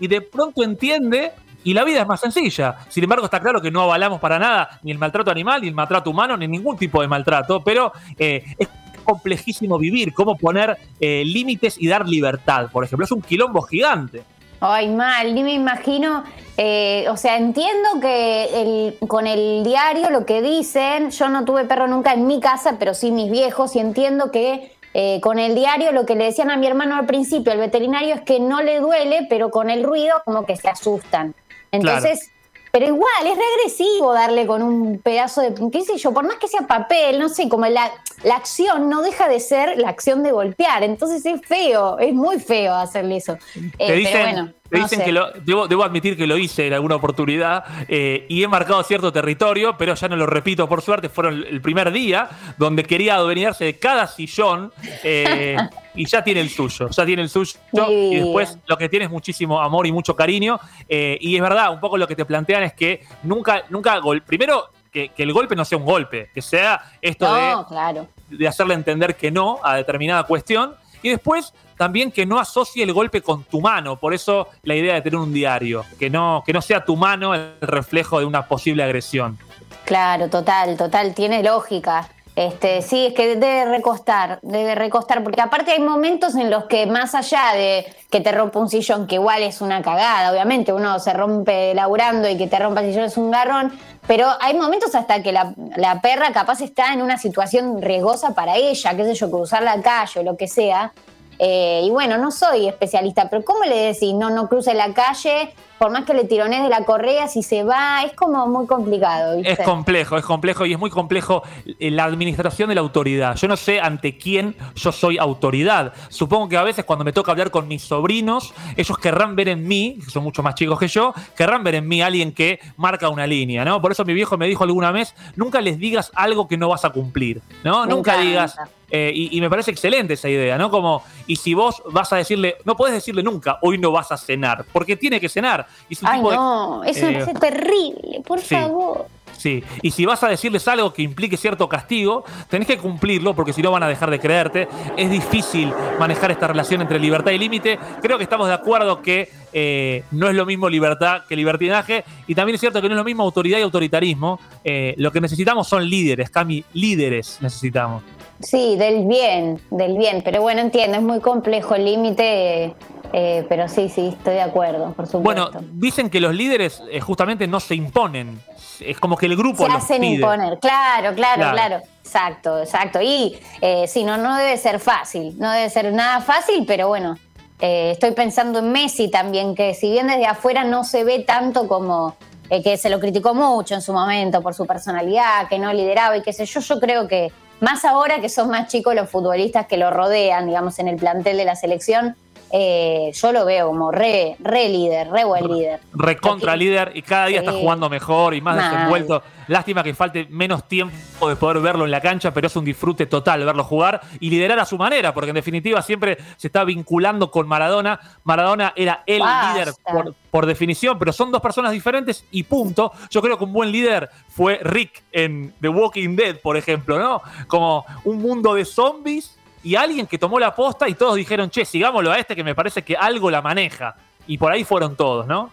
y 0.00 0.08
de 0.08 0.20
pronto 0.20 0.64
entiende 0.64 1.30
y 1.64 1.74
la 1.74 1.84
vida 1.84 2.00
es 2.02 2.06
más 2.06 2.20
sencilla. 2.20 2.76
Sin 2.88 3.04
embargo, 3.04 3.24
está 3.24 3.40
claro 3.40 3.60
que 3.60 3.70
no 3.70 3.82
avalamos 3.82 4.20
para 4.20 4.38
nada 4.38 4.80
ni 4.82 4.90
el 4.90 4.98
maltrato 4.98 5.30
animal, 5.30 5.62
ni 5.62 5.68
el 5.68 5.74
maltrato 5.74 6.10
humano, 6.10 6.36
ni 6.36 6.48
ningún 6.48 6.76
tipo 6.76 7.00
de 7.00 7.08
maltrato, 7.08 7.62
pero 7.62 7.92
eh, 8.18 8.44
es 8.58 8.68
complejísimo 9.04 9.78
vivir, 9.78 10.14
cómo 10.14 10.36
poner 10.36 10.76
eh, 11.00 11.24
límites 11.24 11.76
y 11.78 11.88
dar 11.88 12.08
libertad, 12.08 12.70
por 12.70 12.84
ejemplo. 12.84 13.04
Es 13.04 13.12
un 13.12 13.22
quilombo 13.22 13.62
gigante. 13.62 14.22
Ay, 14.60 14.88
mal, 14.88 15.34
ni 15.34 15.42
me 15.42 15.54
imagino. 15.54 16.22
eh, 16.56 17.06
o 17.10 17.16
sea, 17.16 17.36
entiendo 17.36 18.00
que 18.00 18.96
con 19.08 19.26
el 19.26 19.64
diario 19.64 20.10
lo 20.10 20.24
que 20.24 20.40
dicen, 20.40 21.10
yo 21.10 21.28
no 21.28 21.44
tuve 21.44 21.64
perro 21.64 21.88
nunca 21.88 22.12
en 22.12 22.26
mi 22.28 22.38
casa, 22.38 22.76
pero 22.78 22.94
sí 22.94 23.10
mis 23.10 23.30
viejos, 23.30 23.74
y 23.74 23.80
entiendo 23.80 24.30
que 24.30 24.72
eh, 24.94 25.20
con 25.22 25.38
el 25.38 25.54
diario 25.54 25.90
lo 25.92 26.04
que 26.04 26.14
le 26.14 26.26
decían 26.26 26.50
a 26.50 26.56
mi 26.56 26.66
hermano 26.66 26.96
al 26.96 27.06
principio, 27.06 27.52
el 27.52 27.58
veterinario, 27.58 28.14
es 28.14 28.20
que 28.20 28.40
no 28.40 28.62
le 28.62 28.78
duele, 28.80 29.26
pero 29.28 29.50
con 29.50 29.70
el 29.70 29.84
ruido 29.84 30.14
como 30.24 30.44
que 30.44 30.56
se 30.56 30.68
asustan. 30.68 31.34
Entonces, 31.72 32.30
pero 32.72 32.86
igual, 32.86 33.26
es 33.26 33.34
regresivo 33.36 34.14
darle 34.14 34.46
con 34.46 34.62
un 34.62 34.98
pedazo 34.98 35.42
de, 35.42 35.54
qué 35.70 35.82
sé 35.82 35.98
yo, 35.98 36.14
por 36.14 36.24
más 36.24 36.36
que 36.36 36.48
sea 36.48 36.62
papel, 36.62 37.18
no 37.18 37.28
sé, 37.28 37.48
como 37.48 37.66
la, 37.66 37.90
la 38.22 38.36
acción 38.36 38.88
no 38.88 39.02
deja 39.02 39.28
de 39.28 39.40
ser 39.40 39.76
la 39.78 39.90
acción 39.90 40.22
de 40.22 40.32
golpear. 40.32 40.82
Entonces 40.82 41.24
es 41.26 41.40
feo, 41.46 41.98
es 41.98 42.14
muy 42.14 42.40
feo 42.40 42.74
hacerle 42.74 43.16
eso. 43.16 43.36
Eh, 43.78 43.92
dicen, 43.92 44.12
pero 44.12 44.24
bueno, 44.24 44.52
no 44.78 44.82
dicen 44.84 45.00
sé. 45.00 45.04
que 45.04 45.12
lo, 45.12 45.30
debo, 45.32 45.68
debo 45.68 45.84
admitir 45.84 46.16
que 46.16 46.26
lo 46.26 46.36
hice 46.36 46.66
en 46.66 46.72
alguna 46.74 46.96
oportunidad 46.96 47.64
eh, 47.88 48.26
y 48.28 48.42
he 48.42 48.48
marcado 48.48 48.82
cierto 48.82 49.12
territorio, 49.12 49.76
pero 49.76 49.94
ya 49.94 50.08
no 50.08 50.16
lo 50.16 50.26
repito 50.26 50.68
por 50.68 50.82
suerte, 50.82 51.08
fueron 51.08 51.44
el, 51.48 51.60
primer 51.60 51.92
día 51.92 52.28
donde 52.58 52.84
quería 52.84 53.16
adueñarse 53.16 53.64
de 53.64 53.78
cada 53.78 54.06
sillón 54.06 54.72
eh, 55.04 55.56
y 55.94 56.06
ya 56.06 56.24
tiene 56.24 56.40
el 56.40 56.50
suyo, 56.50 56.88
ya 56.88 57.04
tiene 57.06 57.22
el 57.22 57.28
suyo 57.28 57.58
y 57.90 58.16
después 58.16 58.58
lo 58.66 58.76
que 58.76 58.88
tiene 58.88 59.04
es 59.06 59.10
muchísimo 59.10 59.60
amor 59.60 59.86
y 59.86 59.92
mucho 59.92 60.16
cariño 60.16 60.58
eh, 60.88 61.18
y 61.20 61.36
es 61.36 61.42
verdad, 61.42 61.72
un 61.72 61.80
poco 61.80 61.96
lo 61.96 62.08
que 62.08 62.16
te 62.16 62.24
plantean 62.24 62.62
es 62.62 62.72
que 62.74 63.04
nunca, 63.22 63.64
nunca, 63.68 63.98
gol- 63.98 64.22
primero 64.22 64.70
que, 64.92 65.08
que 65.08 65.22
el 65.22 65.32
golpe 65.32 65.56
no 65.56 65.64
sea 65.64 65.78
un 65.78 65.84
golpe, 65.84 66.30
que 66.34 66.42
sea 66.42 66.92
esto 67.00 67.34
de 67.34 67.54
claro. 67.68 68.08
de 68.28 68.46
hacerle 68.46 68.74
entender 68.74 69.16
que 69.16 69.30
no 69.30 69.58
a 69.64 69.76
determinada 69.76 70.24
cuestión. 70.24 70.74
Y 71.02 71.08
después 71.08 71.52
también 71.76 72.10
que 72.10 72.26
no 72.26 72.38
asocie 72.38 72.82
el 72.84 72.92
golpe 72.92 73.22
con 73.22 73.44
tu 73.44 73.60
mano. 73.60 73.96
Por 73.96 74.14
eso 74.14 74.48
la 74.62 74.74
idea 74.74 74.94
de 74.94 75.02
tener 75.02 75.18
un 75.18 75.32
diario. 75.32 75.84
Que 75.98 76.10
no, 76.10 76.42
que 76.44 76.52
no 76.52 76.62
sea 76.62 76.84
tu 76.84 76.96
mano 76.96 77.34
el 77.34 77.54
reflejo 77.60 78.18
de 78.18 78.24
una 78.24 78.46
posible 78.46 78.82
agresión. 78.82 79.38
Claro, 79.84 80.28
total, 80.28 80.76
total, 80.76 81.14
tiene 81.14 81.42
lógica. 81.42 82.08
Este, 82.34 82.80
sí, 82.80 83.06
es 83.06 83.14
que 83.14 83.36
debe 83.36 83.66
recostar, 83.66 84.38
debe 84.40 84.74
recostar, 84.74 85.22
porque 85.22 85.42
aparte 85.42 85.72
hay 85.72 85.80
momentos 85.80 86.34
en 86.34 86.50
los 86.50 86.64
que 86.64 86.86
más 86.86 87.14
allá 87.14 87.52
de 87.54 87.84
que 88.10 88.22
te 88.22 88.32
rompa 88.32 88.58
un 88.58 88.70
sillón, 88.70 89.06
que 89.06 89.16
igual 89.16 89.42
es 89.42 89.60
una 89.60 89.82
cagada, 89.82 90.32
obviamente 90.32 90.72
uno 90.72 90.98
se 90.98 91.12
rompe 91.12 91.74
laburando 91.74 92.26
y 92.30 92.38
que 92.38 92.46
te 92.46 92.58
rompa 92.58 92.80
el 92.80 92.86
sillón 92.86 93.04
es 93.04 93.18
un 93.18 93.30
garrón, 93.30 93.78
pero 94.06 94.28
hay 94.40 94.54
momentos 94.54 94.94
hasta 94.94 95.22
que 95.22 95.30
la, 95.30 95.52
la 95.76 96.00
perra 96.00 96.32
capaz 96.32 96.62
está 96.62 96.94
en 96.94 97.02
una 97.02 97.18
situación 97.18 97.82
riesgosa 97.82 98.34
para 98.34 98.56
ella, 98.56 98.96
qué 98.96 99.04
sé 99.04 99.14
yo, 99.14 99.30
cruzar 99.30 99.62
la 99.62 99.82
calle 99.82 100.20
o 100.20 100.22
lo 100.22 100.34
que 100.38 100.48
sea, 100.48 100.90
Eh, 101.38 101.82
y 101.84 101.90
bueno, 101.90 102.18
no 102.18 102.30
soy 102.30 102.68
especialista, 102.68 103.28
pero 103.28 103.44
¿cómo 103.44 103.64
le 103.64 103.76
decís? 103.76 104.14
No, 104.14 104.30
no 104.30 104.48
cruce 104.48 104.74
la 104.74 104.92
calle, 104.94 105.54
por 105.82 105.90
más 105.90 106.04
que 106.04 106.14
le 106.14 106.22
tirones 106.22 106.62
de 106.62 106.68
la 106.68 106.84
correa, 106.84 107.26
si 107.26 107.42
se 107.42 107.64
va, 107.64 108.04
es 108.04 108.12
como 108.12 108.46
muy 108.46 108.68
complicado. 108.68 109.36
¿viste? 109.38 109.50
Es 109.50 109.58
complejo, 109.62 110.16
es 110.16 110.24
complejo 110.24 110.64
y 110.64 110.74
es 110.74 110.78
muy 110.78 110.90
complejo 110.90 111.42
eh, 111.66 111.90
la 111.90 112.04
administración 112.04 112.68
de 112.68 112.76
la 112.76 112.82
autoridad. 112.82 113.34
Yo 113.34 113.48
no 113.48 113.56
sé 113.56 113.80
ante 113.80 114.16
quién 114.16 114.54
yo 114.76 114.92
soy 114.92 115.18
autoridad. 115.18 115.92
Supongo 116.08 116.48
que 116.48 116.56
a 116.56 116.62
veces 116.62 116.84
cuando 116.84 117.04
me 117.04 117.12
toca 117.12 117.32
hablar 117.32 117.50
con 117.50 117.66
mis 117.66 117.82
sobrinos, 117.82 118.54
ellos 118.76 118.96
querrán 118.96 119.34
ver 119.34 119.48
en 119.48 119.66
mí, 119.66 119.98
que 120.04 120.08
son 120.08 120.22
mucho 120.22 120.40
más 120.44 120.54
chicos 120.54 120.78
que 120.78 120.86
yo, 120.86 121.14
querrán 121.36 121.64
ver 121.64 121.74
en 121.74 121.88
mí 121.88 122.00
alguien 122.00 122.30
que 122.30 122.60
marca 122.76 123.08
una 123.08 123.26
línea, 123.26 123.64
¿no? 123.64 123.82
Por 123.82 123.90
eso 123.90 124.04
mi 124.04 124.14
viejo 124.14 124.38
me 124.38 124.46
dijo 124.46 124.62
alguna 124.62 124.92
vez, 124.92 125.16
nunca 125.34 125.60
les 125.60 125.80
digas 125.80 126.12
algo 126.14 126.46
que 126.46 126.56
no 126.56 126.68
vas 126.68 126.84
a 126.84 126.90
cumplir, 126.90 127.42
¿no? 127.64 127.86
Me 127.86 127.92
nunca 127.92 128.12
encanta. 128.12 128.28
digas... 128.30 128.56
eh, 128.88 129.10
y, 129.12 129.36
y 129.36 129.40
me 129.40 129.50
parece 129.50 129.72
excelente 129.72 130.14
esa 130.14 130.28
idea, 130.28 130.56
¿no? 130.58 130.70
Como, 130.70 131.02
y 131.26 131.34
si 131.34 131.54
vos 131.54 131.82
vas 131.90 132.12
a 132.12 132.16
decirle, 132.18 132.58
no 132.64 132.76
puedes 132.76 132.94
decirle 132.94 133.24
nunca, 133.24 133.58
hoy 133.62 133.78
no 133.78 133.90
vas 133.90 134.12
a 134.12 134.16
cenar, 134.16 134.64
porque 134.72 134.96
tiene 134.96 135.18
que 135.18 135.28
cenar. 135.28 135.66
Y 135.88 135.94
es 135.94 136.02
un 136.02 136.08
Ay, 136.08 136.18
tipo 136.18 136.30
de- 136.30 136.36
no, 136.36 136.84
eso 136.84 137.06
eh, 137.06 137.10
me 137.10 137.24
parece 137.24 137.34
terrible, 137.40 138.20
por 138.26 138.40
sí. 138.40 138.54
favor. 138.54 139.06
Sí, 139.36 139.64
y 139.80 139.90
si 139.90 140.04
vas 140.06 140.22
a 140.22 140.28
decirles 140.28 140.68
algo 140.68 140.92
que 140.92 141.02
implique 141.02 141.36
cierto 141.36 141.68
castigo, 141.68 142.22
tenés 142.48 142.68
que 142.68 142.76
cumplirlo 142.78 143.34
porque 143.34 143.52
si 143.52 143.60
no 143.62 143.72
van 143.72 143.82
a 143.82 143.88
dejar 143.88 144.08
de 144.10 144.20
creerte. 144.20 144.68
Es 144.96 145.10
difícil 145.10 145.72
manejar 145.98 146.30
esta 146.30 146.46
relación 146.46 146.80
entre 146.82 147.00
libertad 147.00 147.32
y 147.32 147.38
límite. 147.38 147.78
Creo 148.02 148.18
que 148.18 148.24
estamos 148.24 148.46
de 148.46 148.54
acuerdo 148.54 149.02
que 149.02 149.30
eh, 149.52 150.04
no 150.12 150.28
es 150.28 150.34
lo 150.36 150.46
mismo 150.46 150.68
libertad 150.68 151.22
que 151.28 151.34
libertinaje 151.34 152.04
y 152.28 152.34
también 152.34 152.54
es 152.54 152.60
cierto 152.60 152.80
que 152.80 152.88
no 152.88 152.94
es 152.94 152.98
lo 152.98 153.04
mismo 153.04 153.24
autoridad 153.24 153.58
y 153.58 153.62
autoritarismo. 153.62 154.38
Eh, 154.62 154.94
lo 154.98 155.10
que 155.10 155.20
necesitamos 155.20 155.66
son 155.66 155.88
líderes, 155.88 156.30
Cami, 156.30 156.62
líderes 156.74 157.38
necesitamos. 157.40 158.02
Sí, 158.38 158.76
del 158.76 159.06
bien, 159.06 159.60
del 159.70 159.96
bien. 159.98 160.20
Pero 160.24 160.42
bueno, 160.42 160.60
entiendo, 160.60 160.98
es 160.98 161.02
muy 161.02 161.20
complejo 161.20 161.74
el 161.74 161.84
límite, 161.86 162.74
eh, 163.12 163.44
pero 163.48 163.68
sí, 163.68 163.88
sí, 163.88 164.08
estoy 164.16 164.34
de 164.34 164.42
acuerdo, 164.42 164.92
por 164.94 165.08
Bueno, 165.22 165.46
supuesto. 165.46 165.68
dicen 165.74 166.08
que 166.10 166.20
los 166.20 166.34
líderes 166.34 166.82
eh, 166.90 167.00
justamente 167.00 167.46
no 167.46 167.60
se 167.60 167.74
imponen. 167.74 168.40
Es 168.80 168.98
como 168.98 169.16
que 169.16 169.26
el 169.26 169.36
grupo 169.36 169.64
Se 169.64 169.68
los 169.72 169.82
hacen 169.82 170.00
pide. 170.00 170.14
imponer, 170.14 170.58
claro, 170.58 171.14
claro, 171.14 171.36
Claro. 171.42 171.52
claro. 171.56 171.76
Exacto, 172.04 172.58
exacto. 172.60 173.00
Y 173.00 173.38
eh, 173.60 173.86
sí, 173.86 174.04
no, 174.04 174.16
no 174.18 174.36
debe 174.36 174.56
ser 174.56 174.80
fácil, 174.80 175.38
no 175.38 175.50
debe 175.50 175.70
ser 175.70 175.92
nada 175.92 176.20
fácil, 176.20 176.64
pero 176.66 176.88
bueno, 176.88 177.16
eh, 177.60 177.92
estoy 177.92 178.10
pensando 178.10 178.58
en 178.58 178.72
Messi 178.72 179.08
también, 179.10 179.54
que 179.54 179.72
si 179.74 179.90
bien 179.90 180.08
desde 180.08 180.26
afuera 180.26 180.64
no 180.64 180.82
se 180.84 181.04
ve 181.04 181.20
tanto 181.20 181.68
como 181.68 182.16
eh, 182.50 182.62
que 182.62 182.76
se 182.76 182.90
lo 182.90 182.98
criticó 183.00 183.34
mucho 183.34 183.74
en 183.74 183.82
su 183.82 183.92
momento 183.92 184.42
por 184.42 184.52
su 184.52 184.66
personalidad, 184.66 185.48
que 185.48 185.58
no 185.58 185.72
lideraba 185.72 186.16
y 186.16 186.22
qué 186.22 186.32
sé 186.32 186.44
yo, 186.44 186.60
yo 186.60 186.80
creo 186.80 187.06
que 187.08 187.30
más 187.60 187.84
ahora 187.84 188.20
que 188.20 188.28
son 188.28 188.50
más 188.50 188.68
chicos 188.68 188.94
los 188.94 189.08
futbolistas 189.08 189.66
que 189.66 189.76
lo 189.76 189.90
rodean, 189.90 190.46
digamos, 190.46 190.78
en 190.80 190.88
el 190.88 190.96
plantel 190.96 191.36
de 191.36 191.44
la 191.44 191.54
selección, 191.56 192.16
eh, 192.52 193.10
yo 193.14 193.32
lo 193.32 193.44
veo 193.46 193.68
como 193.68 193.90
re, 193.90 194.36
re 194.40 194.68
líder, 194.68 195.08
re 195.10 195.24
buen 195.24 195.48
líder. 195.48 195.80
recontra 195.94 196.52
Lo 196.52 196.58
que- 196.58 196.64
líder 196.64 196.92
y 196.94 197.02
cada 197.02 197.26
día 197.26 197.40
Sí. 197.40 197.46
está 197.46 197.58
jugando 197.58 197.88
mejor 197.88 198.34
y 198.34 198.40
más 198.42 198.56
Mal. 198.56 198.70
desenvuelto. 198.70 199.22
Lástima 199.48 199.82
que 199.82 199.94
falte 199.94 200.26
menos 200.30 200.68
tiempo 200.68 201.28
de 201.28 201.36
poder 201.36 201.60
verlo 201.60 201.84
en 201.84 201.90
la 201.90 202.00
cancha, 202.00 202.32
pero 202.32 202.46
es 202.46 202.54
un 202.56 202.64
disfrute 202.64 203.06
total 203.06 203.44
verlo 203.44 203.64
jugar 203.64 204.00
y 204.20 204.30
liderar 204.30 204.58
a 204.60 204.64
su 204.66 204.76
manera, 204.78 205.12
porque 205.14 205.30
en 205.30 205.34
definitiva 205.34 205.82
siempre 205.82 206.18
se 206.36 206.46
está 206.46 206.62
vinculando 206.64 207.30
con 207.30 207.48
Maradona. 207.48 207.98
Maradona 208.24 208.72
era 208.76 209.02
el 209.06 209.20
Basta. 209.20 209.52
líder 209.54 209.74
por, 209.90 210.14
por 210.30 210.46
definición, 210.46 210.98
pero 210.98 211.12
son 211.12 211.32
dos 211.32 211.40
personas 211.40 211.72
diferentes 211.72 212.24
y 212.30 212.42
punto. 212.44 212.92
Yo 213.10 213.20
creo 213.22 213.36
que 213.38 213.44
un 213.44 213.52
buen 213.52 213.72
líder 213.72 214.10
fue 214.28 214.60
Rick 214.62 215.02
en 215.10 215.54
The 215.60 215.68
Walking 215.68 216.14
Dead, 216.16 216.36
por 216.36 216.56
ejemplo, 216.56 216.98
¿no? 216.98 217.22
Como 217.48 217.84
un 218.04 218.18
mundo 218.22 218.54
de 218.54 218.64
zombies 218.64 219.36
y 219.62 219.76
alguien 219.76 220.06
que 220.06 220.18
tomó 220.18 220.38
la 220.38 220.54
posta 220.54 220.88
y 220.88 220.94
todos 220.94 221.16
dijeron, 221.16 221.50
che, 221.50 221.64
sigámoslo 221.64 222.10
a 222.12 222.18
este 222.18 222.34
que 222.36 222.44
me 222.44 222.54
parece 222.54 222.82
que 222.82 222.96
algo 222.96 223.30
la 223.30 223.42
maneja. 223.42 223.94
Y 224.26 224.38
por 224.38 224.52
ahí 224.52 224.64
fueron 224.64 224.96
todos, 224.96 225.26
¿no? 225.26 225.50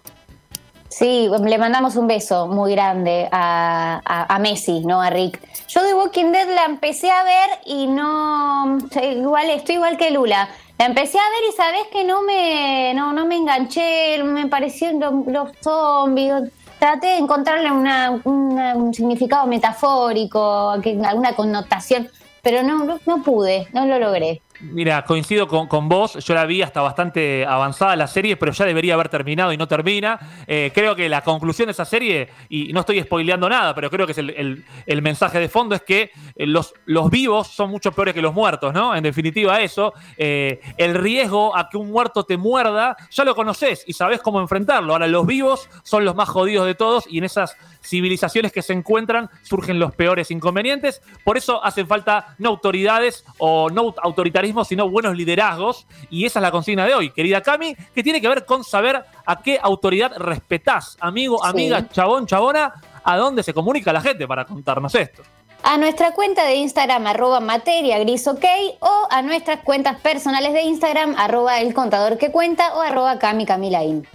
Sí, 0.90 1.30
le 1.46 1.58
mandamos 1.60 1.96
un 1.96 2.08
beso 2.08 2.48
muy 2.48 2.72
grande 2.72 3.30
a, 3.32 4.02
a- 4.28 4.40
Messi, 4.40 4.82
no 4.82 5.02
a 5.02 5.10
Rick. 5.12 5.40
Yo 5.68 5.84
de 5.84 5.94
Walking 5.94 6.32
Dead 6.32 6.48
la 6.54 6.66
empecé 6.66 7.12
a 7.12 7.24
ver 7.24 7.50
y 7.66 7.86
no. 7.86 8.80
Igual, 9.02 9.52
estoy 9.52 9.76
igual 9.76 9.98
que 9.98 10.10
Lula. 10.10 10.50
La 10.80 10.86
empecé 10.88 11.20
a 11.20 11.30
ver 11.30 11.50
y 11.50 11.56
sabes 11.56 11.82
que 11.92 12.04
no 12.06 12.24
me, 12.24 12.94
no, 12.96 13.14
no 13.14 13.26
me 13.28 13.36
enganché, 13.36 14.24
me 14.24 14.48
parecieron 14.48 15.26
los, 15.28 15.50
zombies. 15.62 16.52
Traté 16.80 17.08
de 17.08 17.18
encontrarle 17.18 17.70
una- 17.72 18.20
un 18.24 18.92
significado 18.94 19.46
metafórico, 19.46 20.70
alguna 20.72 21.36
connotación, 21.36 22.10
pero 22.42 22.64
no, 22.64 23.00
no, 23.06 23.24
pude, 23.24 23.68
no 23.74 23.86
lo 23.86 24.00
logré. 24.00 24.42
Mira, 24.62 25.06
coincido 25.06 25.48
con, 25.48 25.68
con 25.68 25.88
vos. 25.88 26.16
Yo 26.26 26.34
la 26.34 26.46
vi 26.46 26.62
hasta 26.62 26.82
bastante 26.82 27.46
avanzada 27.46 27.96
la 27.96 28.08
serie, 28.08 28.36
pero 28.36 28.52
ya 28.52 28.66
debería 28.66 28.96
haber 28.96 29.08
terminado 29.08 29.54
y 29.54 29.58
no 29.58 29.70
termina. 29.70 30.20
Eh, 30.48 30.72
creo 30.76 30.98
que 30.98 31.08
la 31.08 31.22
conclusión 31.22 31.68
de 31.68 31.72
esa 31.72 31.86
serie, 31.86 32.28
y 32.50 32.74
no 32.74 32.82
estoy 32.82 33.02
spoileando 33.02 33.48
nada, 33.48 33.74
pero 33.74 33.90
creo 33.90 34.06
que 34.06 34.12
es 34.12 34.18
el, 34.18 34.32
el- 34.32 34.66
el 34.86 35.02
mensaje 35.02 35.40
de 35.40 35.48
fondo, 35.48 35.76
es 35.76 35.82
que 35.84 36.12
eh, 36.36 36.46
los, 36.46 36.74
los 36.86 37.10
vivos 37.10 37.48
son 37.48 37.70
mucho 37.70 37.94
peores 37.94 38.14
que 38.14 38.22
los 38.22 38.34
muertos, 38.34 38.74
¿no? 38.74 38.94
En 38.94 39.02
definitiva, 39.04 39.62
eso. 39.62 39.94
eh, 40.18 40.60
el 40.78 40.94
riesgo 40.96 41.56
a 41.56 41.70
que 41.70 41.78
un 41.78 41.90
muerto 41.90 42.26
te 42.26 42.36
muerda, 42.36 42.98
ya 43.12 43.24
lo 43.24 43.36
conoces 43.36 43.86
y 43.88 43.94
sabes 43.94 44.20
cómo 44.22 44.42
enfrentarlo. 44.42 44.92
Ahora, 44.92 45.08
los 45.08 45.26
vivos 45.26 45.70
son 45.84 46.04
los 46.04 46.16
más 46.16 46.28
jodidos 46.28 46.66
de 46.66 46.76
todos 46.76 47.06
y 47.10 47.20
en 47.20 47.24
esas 47.24 47.56
civilizaciones 47.82 48.52
que 48.52 48.62
se 48.62 48.74
encuentran 48.74 49.30
surgen 49.44 49.80
los 49.80 49.96
peores 49.96 50.32
inconvenientes. 50.32 51.02
Por 51.24 51.38
eso 51.38 51.64
hacen 51.64 51.88
falta 51.88 52.36
no 52.38 52.50
autoridades 52.50 53.26
o 53.38 53.70
no 53.70 53.94
autoritarismo, 54.02 54.66
sino 54.66 54.90
buenos 54.90 55.16
liderazgos. 55.16 55.88
Y 56.10 56.26
esa 56.26 56.40
es 56.40 56.44
la 56.44 56.52
consigna 56.52 56.86
de 56.86 56.94
hoy, 56.94 57.12
querida 57.12 57.42
Cami, 57.42 57.76
que 57.94 58.04
tiene 58.04 58.22
que 58.22 58.28
ver 58.28 58.46
con 58.46 58.64
saber 58.64 59.04
a 59.26 59.42
qué 59.42 59.60
autoridad 59.62 60.14
respetás. 60.18 60.98
Amigo, 61.00 61.40
Sí. 61.44 61.50
amiga, 61.50 61.88
chabón, 61.90 62.26
chabona, 62.28 62.74
a 63.04 63.18
dónde 63.18 63.44
se 63.44 63.54
comunica 63.54 63.94
la 63.94 64.02
gente 64.02 64.28
para 64.28 64.46
contarnos 64.46 64.94
esto. 64.96 65.24
a 65.62 65.78
nuestra 65.78 66.14
cuenta 66.14 66.46
de 66.46 66.56
Instagram 66.56 67.06
arroba 67.06 67.42
materia 67.42 68.00
gris 68.00 68.26
ok 68.28 68.46
o 68.80 69.08
a 69.12 69.22
nuestras 69.22 69.60
cuentas 69.60 70.00
personales 70.00 70.54
de 70.54 70.62
Instagram 70.62 71.16
arroba 71.18 71.60
el 71.60 71.74
contador 71.74 72.18
que 72.18 72.32
cuenta 72.32 72.74
o 72.76 72.82
arroba 72.82 73.20
Cami 73.20 73.46
Camilaín. 73.46 74.08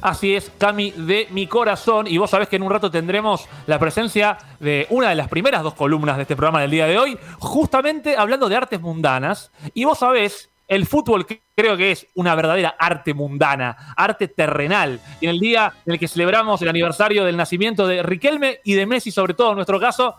Así 0.00 0.36
es, 0.36 0.52
Cami 0.58 0.92
de 0.92 1.26
mi 1.30 1.46
corazón. 1.46 2.06
Y 2.06 2.18
vos 2.18 2.30
sabés 2.30 2.48
que 2.48 2.56
en 2.56 2.62
un 2.62 2.70
rato 2.70 2.90
tendremos 2.90 3.48
la 3.66 3.78
presencia 3.78 4.38
de 4.60 4.86
una 4.90 5.08
de 5.08 5.16
las 5.16 5.28
primeras 5.28 5.62
dos 5.62 5.74
columnas 5.74 6.16
de 6.16 6.22
este 6.22 6.36
programa 6.36 6.60
del 6.60 6.70
día 6.70 6.86
de 6.86 6.98
hoy, 6.98 7.18
justamente 7.40 8.16
hablando 8.16 8.48
de 8.48 8.56
artes 8.56 8.80
mundanas. 8.80 9.50
Y 9.74 9.84
vos 9.84 9.98
sabés, 9.98 10.50
el 10.68 10.86
fútbol 10.86 11.26
creo 11.56 11.76
que 11.76 11.90
es 11.90 12.06
una 12.14 12.34
verdadera 12.36 12.76
arte 12.78 13.12
mundana, 13.12 13.94
arte 13.96 14.28
terrenal. 14.28 15.00
Y 15.20 15.26
en 15.26 15.30
el 15.30 15.40
día 15.40 15.72
en 15.84 15.94
el 15.94 15.98
que 15.98 16.06
celebramos 16.06 16.62
el 16.62 16.68
aniversario 16.68 17.24
del 17.24 17.36
nacimiento 17.36 17.86
de 17.86 18.02
Riquelme 18.02 18.60
y 18.64 18.74
de 18.74 18.86
Messi, 18.86 19.10
sobre 19.10 19.34
todo 19.34 19.50
en 19.50 19.56
nuestro 19.56 19.80
caso, 19.80 20.14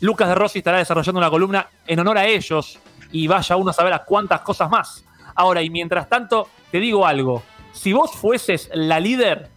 Lucas 0.00 0.28
de 0.28 0.34
Rossi 0.36 0.58
estará 0.58 0.78
desarrollando 0.78 1.18
una 1.18 1.30
columna 1.30 1.68
en 1.86 1.98
honor 1.98 2.18
a 2.18 2.26
ellos. 2.26 2.78
Y 3.10 3.26
vaya 3.26 3.56
uno 3.56 3.70
a 3.70 3.74
saber 3.74 3.92
a 3.94 4.04
cuántas 4.04 4.42
cosas 4.42 4.70
más. 4.70 5.04
Ahora, 5.34 5.62
y 5.62 5.70
mientras 5.70 6.08
tanto, 6.08 6.48
te 6.70 6.78
digo 6.78 7.04
algo. 7.06 7.42
Si 7.74 7.92
vos 7.92 8.12
fueses 8.12 8.70
la 8.72 8.98
líder, 9.00 9.50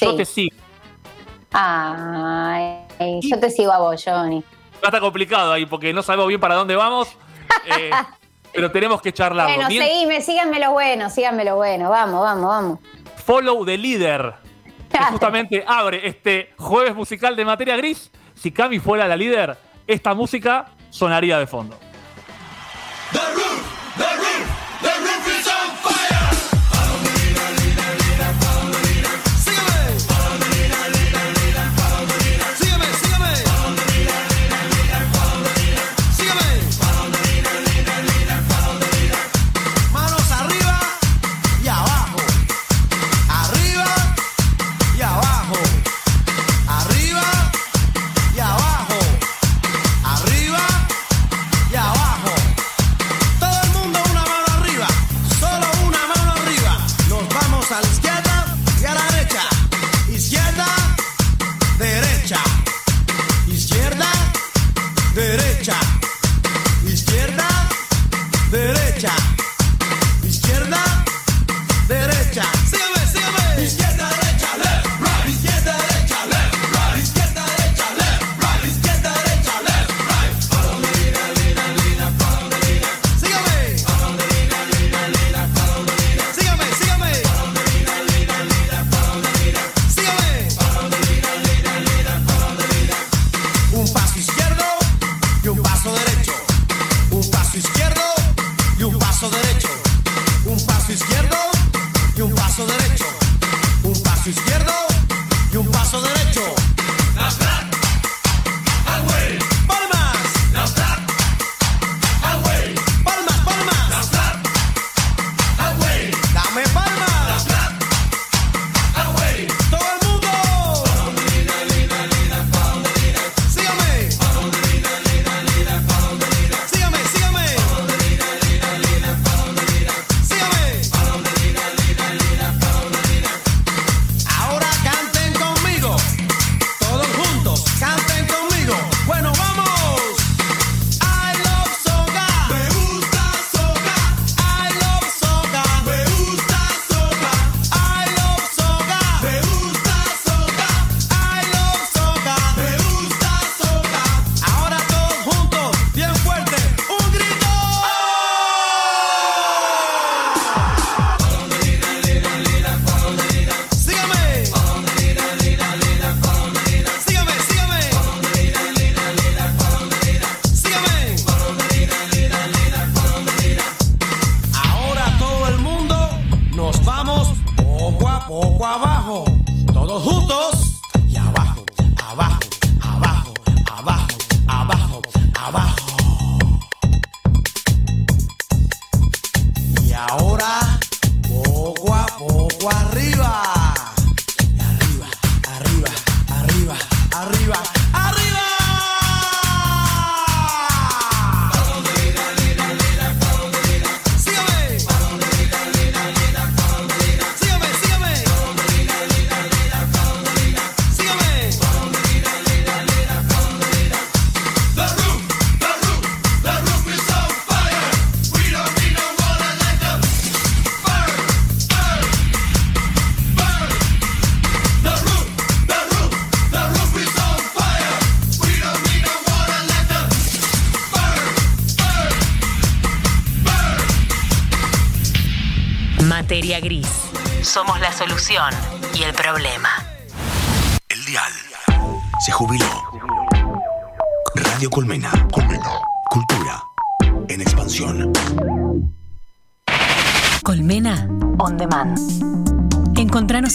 yo 0.00 0.16
te 0.16 0.24
sigo. 0.24 0.56
Ay, 1.52 2.86
yo 3.20 3.38
te 3.38 3.50
sigo 3.50 3.72
a 3.72 3.78
vos, 3.78 4.02
Johnny. 4.02 4.42
Va 4.74 4.84
a 4.84 4.86
estar 4.86 5.00
complicado 5.00 5.52
ahí 5.52 5.66
porque 5.66 5.92
no 5.92 6.02
sabemos 6.02 6.28
bien 6.28 6.40
para 6.40 6.54
dónde 6.54 6.76
vamos. 6.76 7.08
eh, 7.66 7.90
pero 8.52 8.70
tenemos 8.70 9.02
que 9.02 9.12
charlarlo. 9.12 9.54
Bueno, 9.54 9.68
Bien, 9.68 9.84
seguime, 9.84 10.20
síganme 10.22 10.60
lo 10.60 10.72
bueno, 10.72 11.10
síganme 11.10 11.44
lo 11.44 11.56
bueno. 11.56 11.90
Vamos, 11.90 12.20
vamos, 12.20 12.46
vamos. 12.46 12.78
follow 13.24 13.64
the 13.66 13.76
leader. 13.76 14.34
Que 14.88 14.98
justamente 15.10 15.64
abre 15.66 16.06
este 16.06 16.54
jueves 16.56 16.94
musical 16.94 17.34
de 17.36 17.44
materia 17.44 17.76
gris. 17.76 18.10
Si 18.34 18.52
Cami 18.52 18.78
fuera 18.78 19.06
la 19.08 19.16
líder, 19.16 19.56
esta 19.86 20.14
música 20.14 20.66
sonaría 20.90 21.38
de 21.38 21.46
fondo. 21.46 21.78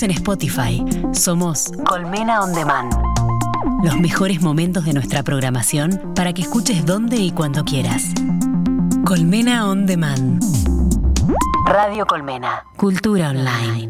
En 0.01 0.12
Spotify. 0.12 0.85
Somos 1.13 1.71
Colmena 1.85 2.41
On 2.41 2.53
Demand. 2.53 2.93
Los 3.83 3.99
mejores 3.99 4.39
momentos 4.41 4.85
de 4.85 4.93
nuestra 4.93 5.23
programación 5.23 6.13
para 6.15 6.31
que 6.31 6.41
escuches 6.41 6.85
donde 6.85 7.17
y 7.17 7.31
cuando 7.31 7.65
quieras. 7.65 8.03
Colmena 9.03 9.67
On 9.67 9.85
Demand. 9.85 10.41
Radio 11.65 12.05
Colmena. 12.05 12.63
Cultura 12.77 13.31
online. 13.31 13.89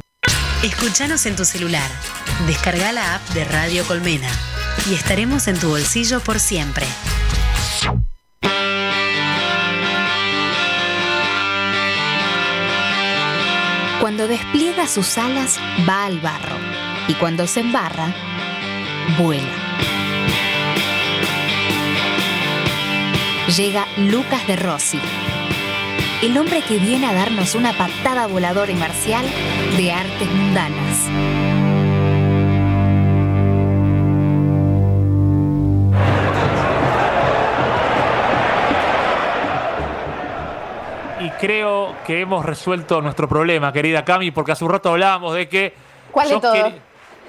Escuchanos 0.64 1.28
en 1.28 1.36
tu 1.36 1.46
celular. 1.46 1.90
Descarga 2.48 2.92
la 2.92 3.16
app 3.16 3.30
de 3.36 3.46
Radio 3.46 3.86
Colmena 3.86 4.30
y 4.90 4.96
estaremos 4.96 5.48
en 5.48 5.60
tu 5.60 5.70
bolsillo 5.70 6.22
por 6.22 6.40
siempre. 6.40 6.88
Cuando 14.20 14.36
despliega 14.36 14.86
sus 14.86 15.18
alas, 15.18 15.58
va 15.88 16.04
al 16.04 16.20
barro. 16.20 16.58
Y 17.08 17.14
cuando 17.14 17.48
se 17.48 17.62
embarra, 17.62 18.14
vuela. 19.18 19.48
Llega 23.56 23.88
Lucas 23.96 24.46
de 24.46 24.58
Rossi, 24.58 25.00
el 26.22 26.38
hombre 26.38 26.62
que 26.64 26.80
viene 26.80 27.08
a 27.08 27.14
darnos 27.14 27.56
una 27.56 27.72
patada 27.72 28.28
voladora 28.28 28.70
y 28.70 28.76
marcial 28.76 29.26
de 29.78 29.94
artes 29.94 30.30
mundanas. 30.30 31.49
Creo 41.40 41.96
que 42.06 42.22
hemos 42.22 42.46
resuelto 42.46 43.02
nuestro 43.02 43.28
problema, 43.28 43.72
querida 43.72 44.04
Cami, 44.04 44.32
porque 44.32 44.52
hace 44.52 44.64
un 44.66 44.72
rato 44.72 44.90
hablábamos 44.90 45.34
de 45.36 45.48
que. 45.48 45.74
¿Cuál 46.12 46.30
de 46.42 46.74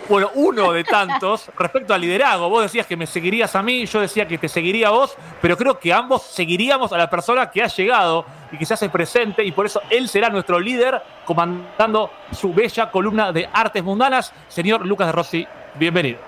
Bueno, 0.08 0.30
uno 0.34 0.72
de 0.72 0.82
tantos 0.84 1.50
respecto 1.58 1.92
al 1.94 2.00
liderazgo. 2.00 2.48
Vos 2.48 2.62
decías 2.62 2.86
que 2.86 2.96
me 2.96 3.06
seguirías 3.06 3.54
a 3.54 3.62
mí, 3.62 3.86
yo 3.86 4.00
decía 4.00 4.26
que 4.26 4.38
te 4.38 4.48
seguiría 4.48 4.88
a 4.88 4.90
vos, 4.90 5.14
pero 5.40 5.56
creo 5.56 5.78
que 5.78 5.92
ambos 5.92 6.22
seguiríamos 6.22 6.92
a 6.92 6.98
la 6.98 7.08
persona 7.10 7.50
que 7.50 7.62
ha 7.62 7.66
llegado 7.68 8.24
y 8.52 8.56
que 8.58 8.64
se 8.66 8.74
hace 8.74 8.88
presente, 8.88 9.44
y 9.44 9.52
por 9.52 9.66
eso 9.66 9.80
él 9.90 10.08
será 10.08 10.28
nuestro 10.30 10.58
líder, 10.58 11.00
comandando 11.24 12.10
su 12.32 12.52
bella 12.52 12.90
columna 12.90 13.30
de 13.32 13.48
artes 13.52 13.84
mundanas. 13.84 14.32
Señor 14.48 14.84
Lucas 14.86 15.06
de 15.08 15.12
Rossi, 15.12 15.46
bienvenido. 15.76 16.18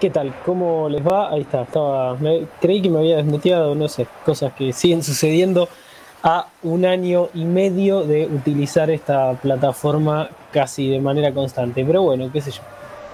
¿Qué 0.00 0.08
tal? 0.08 0.32
¿Cómo 0.46 0.88
les 0.88 1.06
va? 1.06 1.28
Ahí 1.30 1.42
está, 1.42 1.62
estaba. 1.62 2.14
me- 2.14 2.46
creí 2.58 2.80
que 2.80 2.88
me 2.88 3.00
había 3.00 3.16
desmuteado, 3.16 3.74
no 3.74 3.86
sé, 3.88 4.06
cosas 4.24 4.52
que 4.54 4.72
siguen 4.72 5.02
sucediendo 5.04 5.68
a 6.22 6.46
un 6.62 6.84
año 6.84 7.28
y 7.34 7.44
medio 7.44 8.02
de 8.02 8.26
utilizar 8.26 8.90
esta 8.90 9.32
plataforma 9.34 10.28
casi 10.52 10.88
de 10.88 11.00
manera 11.00 11.32
constante. 11.32 11.84
Pero 11.84 12.02
bueno, 12.02 12.30
qué 12.32 12.40
sé 12.40 12.50
yo. 12.50 12.62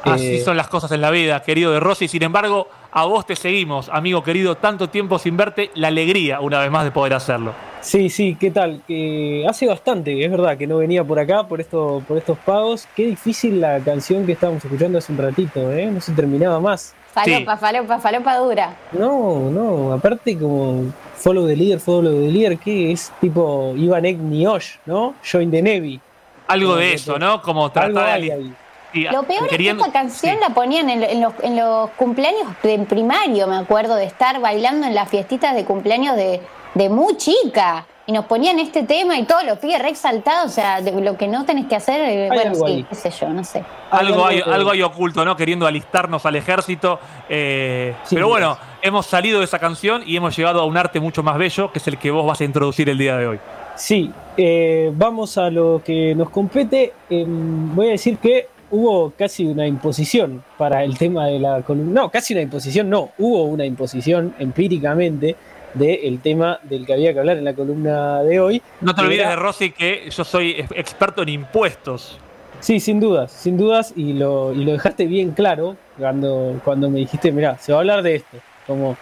Así 0.02 0.36
Eh, 0.36 0.40
son 0.44 0.56
las 0.56 0.68
cosas 0.68 0.90
en 0.92 1.00
la 1.00 1.10
vida, 1.10 1.42
querido 1.42 1.72
de 1.72 1.80
Rossi. 1.80 2.06
Sin 2.08 2.22
embargo, 2.22 2.68
a 2.92 3.04
vos 3.06 3.26
te 3.26 3.34
seguimos, 3.36 3.88
amigo 3.88 4.22
querido, 4.22 4.54
tanto 4.56 4.88
tiempo 4.88 5.18
sin 5.18 5.36
verte, 5.36 5.70
la 5.74 5.88
alegría 5.88 6.40
una 6.40 6.60
vez 6.60 6.70
más 6.70 6.84
de 6.84 6.90
poder 6.92 7.14
hacerlo. 7.14 7.52
Sí, 7.80 8.08
sí, 8.08 8.36
¿qué 8.38 8.50
tal? 8.50 8.82
Que 8.86 9.44
hace 9.48 9.66
bastante, 9.66 10.24
es 10.24 10.30
verdad, 10.30 10.56
que 10.56 10.66
no 10.66 10.78
venía 10.78 11.04
por 11.04 11.18
acá 11.18 11.46
por, 11.46 11.60
esto, 11.60 12.02
por 12.06 12.18
estos 12.18 12.38
pagos. 12.38 12.86
Qué 12.96 13.06
difícil 13.06 13.60
la 13.60 13.78
canción 13.80 14.26
que 14.26 14.32
estábamos 14.32 14.64
escuchando 14.64 14.98
hace 14.98 15.12
un 15.12 15.18
ratito, 15.18 15.72
¿eh? 15.72 15.86
No 15.86 16.00
se 16.00 16.12
terminaba 16.12 16.58
más. 16.60 16.94
Falopa, 17.24 17.56
falopa, 17.56 17.98
falopa 17.98 18.36
dura. 18.36 18.76
No, 18.92 19.50
no, 19.50 19.92
aparte 19.94 20.38
como 20.38 20.92
Follow 21.16 21.46
the 21.46 21.56
Leader, 21.56 21.80
Follow 21.80 22.12
the 22.12 22.28
Leader, 22.30 22.58
que 22.58 22.92
es 22.92 23.10
tipo 23.20 23.72
Ivanek 23.76 24.18
Niosh, 24.18 24.76
¿no? 24.86 25.14
Join 25.30 25.50
the 25.50 25.62
Navy. 25.62 26.00
Algo 26.48 26.68
Como 26.70 26.80
de 26.80 26.92
eso, 26.94 27.14
te- 27.14 27.18
¿no? 27.18 27.40
Como 27.42 27.70
tratar 27.72 28.20
de 28.20 28.52
y- 28.92 29.00
Lo 29.10 29.24
peor 29.24 29.48
queriendo- 29.48 29.82
es 29.84 29.90
que 29.92 29.98
esta 29.98 30.00
canción 30.00 30.34
sí. 30.36 30.40
la 30.40 30.54
ponían 30.54 30.88
en, 30.88 31.02
en 31.02 31.20
los, 31.20 31.32
en 31.42 31.56
los 31.56 31.90
cumpleaños 31.90 32.48
de 32.62 32.78
primario, 32.80 33.46
me 33.46 33.56
acuerdo, 33.56 33.94
de 33.96 34.04
estar 34.04 34.40
bailando 34.40 34.86
en 34.86 34.94
las 34.94 35.08
fiestitas 35.08 35.54
de 35.54 35.64
cumpleaños 35.64 36.16
de, 36.16 36.40
de 36.74 36.88
muy 36.88 37.16
chica. 37.16 37.84
Y 38.08 38.12
nos 38.12 38.26
ponían 38.26 38.60
este 38.60 38.84
tema 38.84 39.18
y 39.18 39.24
todos 39.24 39.42
los 39.44 39.58
pibes 39.58 39.82
re 39.82 39.88
exaltados, 39.88 40.46
o 40.46 40.54
sea, 40.54 40.80
de 40.80 40.92
lo 41.00 41.16
que 41.16 41.26
no 41.26 41.44
tenés 41.44 41.66
que 41.66 41.74
hacer, 41.74 42.00
eh, 42.08 42.28
bueno, 42.28 42.52
algo 42.52 42.66
sí, 42.68 42.72
ahí. 42.72 42.82
qué 42.84 42.94
sé 42.94 43.10
yo, 43.10 43.28
no 43.30 43.42
sé. 43.42 43.64
Algo 43.90 44.24
hay, 44.24 44.40
algo 44.46 44.70
hay 44.70 44.82
oculto, 44.82 45.24
¿no? 45.24 45.36
Queriendo 45.36 45.66
alistarnos 45.66 46.24
al 46.24 46.36
ejército. 46.36 47.00
eh, 47.28 47.94
Sí, 48.04 48.14
pero 48.14 48.28
bueno, 48.28 48.56
hemos 48.80 49.06
salido 49.06 49.40
de 49.40 49.46
esa 49.46 49.58
canción 49.58 50.04
y 50.06 50.16
hemos 50.16 50.36
llegado 50.36 50.60
a 50.60 50.66
un 50.66 50.76
arte 50.76 51.00
mucho 51.00 51.24
más 51.24 51.36
bello, 51.36 51.72
que 51.72 51.80
es 51.80 51.88
el 51.88 51.98
que 51.98 52.12
vos 52.12 52.24
vas 52.24 52.40
a 52.40 52.44
introducir 52.44 52.88
el 52.88 52.96
día 52.98 53.16
de 53.16 53.26
hoy. 53.26 53.40
Sí, 53.74 54.12
eh, 54.36 54.92
vamos 54.94 55.36
a 55.36 55.50
lo 55.50 55.82
que 55.84 56.14
nos 56.14 56.30
compete. 56.30 56.92
Em, 57.10 57.74
voy 57.74 57.88
a 57.88 57.90
decir 57.90 58.18
que 58.18 58.48
hubo 58.70 59.12
casi 59.18 59.44
una 59.46 59.66
imposición 59.66 60.44
para 60.56 60.84
el 60.84 60.96
tema 60.96 61.26
de 61.26 61.40
la 61.40 61.62
columna. 61.62 62.02
No, 62.02 62.10
casi 62.10 62.34
una 62.34 62.42
imposición, 62.42 62.88
no, 62.88 63.10
hubo 63.18 63.44
una 63.44 63.64
imposición 63.64 64.34
empíricamente 64.38 65.36
del 65.76 66.20
tema 66.20 66.58
del 66.62 66.84
que 66.86 66.92
había 66.94 67.12
que 67.12 67.18
hablar 67.20 67.36
en 67.38 67.44
la 67.44 67.54
columna 67.54 68.22
de 68.22 68.40
hoy. 68.40 68.62
No 68.80 68.94
te 68.94 69.02
olvides 69.02 69.20
era- 69.20 69.30
de 69.30 69.36
Rossi 69.36 69.70
que 69.70 70.08
yo 70.10 70.24
soy 70.24 70.52
ex- 70.58 70.72
experto 70.72 71.22
en 71.22 71.28
impuestos. 71.30 72.18
Sí, 72.60 72.80
sin 72.80 73.00
dudas, 73.00 73.30
sin 73.32 73.56
dudas, 73.58 73.92
y 73.96 74.14
lo, 74.14 74.52
y 74.54 74.64
lo 74.64 74.72
dejaste 74.72 75.04
bien 75.06 75.32
claro 75.32 75.76
cuando, 75.98 76.58
cuando 76.64 76.88
me 76.90 77.00
dijiste, 77.00 77.30
mira, 77.30 77.58
se 77.58 77.72
va 77.72 77.78
a 77.78 77.80
hablar 77.80 78.02
de 78.02 78.16
esto, 78.16 78.38
como 78.66 78.96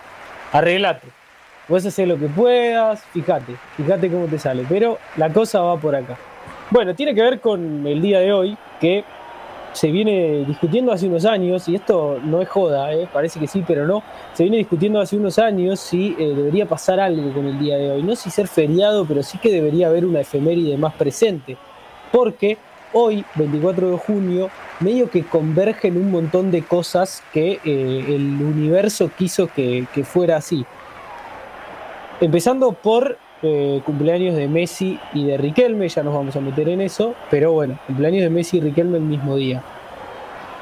arreglate, 0.53 1.07
vos 1.69 1.87
hacer 1.87 2.09
lo 2.09 2.19
que 2.19 2.27
puedas, 2.27 3.03
fíjate, 3.13 3.55
fíjate 3.77 4.11
cómo 4.11 4.27
te 4.27 4.39
sale, 4.39 4.65
pero 4.69 4.99
la 5.17 5.33
cosa 5.33 5.61
va 5.61 5.77
por 5.79 5.95
acá. 5.95 6.17
Bueno, 6.71 6.95
tiene 6.95 7.15
que 7.15 7.23
ver 7.23 7.41
con 7.41 7.87
el 7.87 8.03
día 8.03 8.19
de 8.21 8.33
hoy, 8.33 8.57
que 8.81 9.05
se 9.75 9.91
viene 9.91 10.45
discutiendo 10.47 10.93
hace 10.93 11.07
unos 11.07 11.25
años, 11.25 11.69
y 11.69 11.75
esto 11.75 12.21
no 12.23 12.41
es 12.41 12.49
joda, 12.49 12.93
¿eh? 12.95 13.09
parece 13.13 13.41
que 13.41 13.49
sí, 13.49 13.65
pero 13.67 13.87
no, 13.87 14.03
se 14.33 14.45
viene 14.45 14.59
discutiendo 14.59 15.01
hace 15.01 15.17
unos 15.17 15.39
años 15.39 15.81
si 15.81 16.15
eh, 16.19 16.33
debería 16.35 16.67
pasar 16.67 17.01
algo 17.01 17.33
con 17.33 17.47
el 17.47 17.59
día 17.59 17.77
de 17.77 17.91
hoy, 17.91 18.03
no 18.05 18.15
si 18.15 18.31
ser 18.31 18.47
feriado, 18.47 19.05
pero 19.05 19.23
sí 19.25 19.37
que 19.39 19.51
debería 19.51 19.89
haber 19.89 20.05
una 20.07 20.21
efeméride 20.21 20.77
más 20.77 20.95
presente, 20.95 21.57
porque 22.13 22.57
hoy, 22.93 23.25
24 23.35 23.91
de 23.91 23.99
junio, 23.99 24.51
medio 24.79 25.11
que 25.11 25.25
convergen 25.25 25.97
un 25.97 26.13
montón 26.13 26.53
de 26.53 26.63
cosas 26.63 27.23
que 27.33 27.61
eh, 27.65 28.05
el 28.09 28.41
universo 28.41 29.11
quiso 29.19 29.49
que, 29.49 29.87
que 29.93 30.05
fuera 30.05 30.37
así. 30.37 30.65
Empezando 32.21 32.73
por 32.73 33.19
eh, 33.45 33.81
cumpleaños 33.85 34.35
de 34.35 34.49
Messi 34.49 34.99
y 35.13 35.25
de 35.27 35.37
Riquelme, 35.37 35.89
ya 35.89 36.03
nos 36.03 36.15
vamos 36.15 36.35
a 36.35 36.41
meter 36.41 36.69
en 36.69 36.81
eso, 36.81 37.15
pero 37.31 37.53
bueno, 37.53 37.79
cumpleaños 37.87 38.23
de 38.25 38.31
Messi 38.31 38.57
y 38.57 38.61
Riquelme 38.63 38.97
el 38.97 39.05
mismo 39.05 39.37
día. 39.37 39.63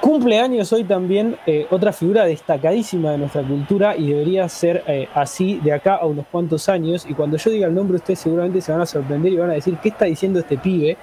Cumpleaños 0.00 0.72
hoy 0.72 0.82
también 0.82 1.36
eh, 1.46 1.66
otra 1.70 1.92
figura 1.92 2.24
destacadísima 2.24 3.12
de 3.12 3.18
nuestra 3.18 3.42
cultura 3.42 3.96
y 3.96 4.08
debería 4.08 4.48
ser 4.48 4.82
eh, 4.88 5.06
así 5.14 5.60
de 5.62 5.72
acá 5.72 5.94
a 5.94 6.06
unos 6.06 6.26
cuantos 6.26 6.68
años. 6.68 7.06
Y 7.08 7.14
cuando 7.14 7.36
yo 7.36 7.50
diga 7.52 7.68
el 7.68 7.74
nombre, 7.74 7.98
ustedes 7.98 8.18
seguramente 8.18 8.60
se 8.60 8.72
van 8.72 8.80
a 8.80 8.86
sorprender 8.86 9.32
y 9.32 9.36
van 9.36 9.50
a 9.50 9.54
decir, 9.54 9.76
¿qué 9.80 9.90
está 9.90 10.06
diciendo 10.06 10.40
este 10.40 10.58
pibe? 10.58 10.96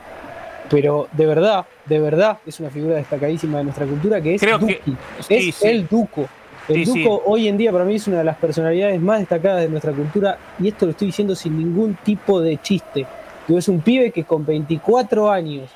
Pero 0.69 1.07
de 1.13 1.25
verdad, 1.25 1.65
de 1.85 1.97
verdad 1.99 2.39
es 2.45 2.59
una 2.59 2.69
figura 2.69 2.95
destacadísima 2.97 3.59
de 3.59 3.63
nuestra 3.63 3.85
cultura 3.85 4.19
que 4.19 4.35
es 4.35 4.41
Creo 4.41 4.59
que- 4.59 4.81
Duki. 4.85 4.97
sí, 5.21 5.33
es 5.49 5.55
sí. 5.55 5.67
el 5.67 5.87
Duco. 5.87 6.25
El 6.69 6.85
Sí, 6.85 6.85
sí. 6.85 7.03
Duco 7.03 7.23
hoy 7.25 7.47
en 7.47 7.57
día 7.57 7.71
para 7.71 7.83
mí 7.83 7.95
es 7.95 8.07
una 8.07 8.19
de 8.19 8.23
las 8.23 8.37
personalidades 8.37 9.01
más 9.01 9.19
destacadas 9.19 9.61
de 9.61 9.69
nuestra 9.69 9.91
cultura 9.91 10.37
y 10.59 10.67
esto 10.67 10.85
lo 10.85 10.91
estoy 10.91 11.07
diciendo 11.07 11.35
sin 11.35 11.57
ningún 11.57 11.97
tipo 12.03 12.39
de 12.39 12.57
chiste. 12.61 13.05
Es 13.47 13.67
un 13.67 13.81
pibe 13.81 14.11
que 14.11 14.23
con 14.23 14.45
24 14.45 15.31
años 15.31 15.71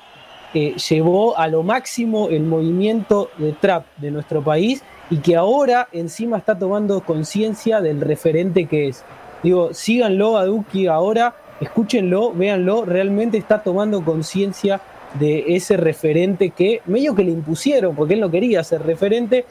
eh, 0.54 0.76
llevó 0.76 1.36
a 1.36 1.48
lo 1.48 1.64
máximo 1.64 2.30
el 2.30 2.44
movimiento 2.44 3.32
de 3.38 3.54
trap 3.54 3.86
de 3.98 4.12
nuestro 4.12 4.44
país 4.44 4.84
y 5.10 5.18
que 5.18 5.36
ahora 5.36 5.88
encima 5.92 6.38
está 6.38 6.58
tomando 6.60 7.02
conciencia 7.02 7.82
del 7.82 8.02
referente 8.02 8.68
que 8.68 8.90
es. 8.90 9.04
Digo, 9.42 9.74
síganlo 9.74 10.38
a 10.38 10.46
Duki 10.46 10.86
ahora, 10.86 11.36
escúchenlo, 11.60 12.32
véanlo, 12.34 12.86
realmente 12.86 13.38
está 13.38 13.64
tomando 13.64 14.06
conciencia 14.06 14.80
de 15.20 15.56
ese 15.56 15.76
referente 15.76 16.52
que 16.52 16.82
medio 16.86 17.16
que 17.16 17.24
le 17.24 17.32
impusieron, 17.32 17.96
porque 17.96 18.14
él 18.14 18.20
no 18.20 18.30
quería 18.30 18.64
ser 18.64 18.84
referente, 18.84 19.46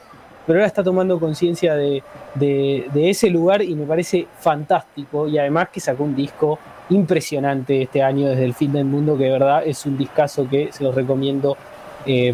pero 0.45 0.59
ahora 0.59 0.67
está 0.67 0.83
tomando 0.83 1.19
conciencia 1.19 1.75
de, 1.75 2.03
de- 2.35 2.85
de 2.93 3.09
ese 3.09 3.29
lugar 3.29 3.61
y 3.61 3.75
me 3.75 3.85
parece 3.85 4.27
fantástico. 4.39 5.27
Y 5.27 5.37
además 5.37 5.69
que 5.69 5.79
sacó 5.79 6.03
un 6.03 6.15
disco 6.15 6.59
impresionante 6.89 7.81
este 7.83 8.01
año 8.03 8.27
desde 8.29 8.43
el 8.45 8.53
fin 8.53 8.71
del 8.73 8.85
mundo, 8.85 9.17
que 9.17 9.23
de 9.25 9.31
verdad 9.31 9.63
es 9.65 9.85
un 9.85 9.97
discazo 9.97 10.47
que 10.49 10.69
se 10.71 10.83
los 10.83 10.93
recomiendo 10.93 11.55
eh, 12.05 12.33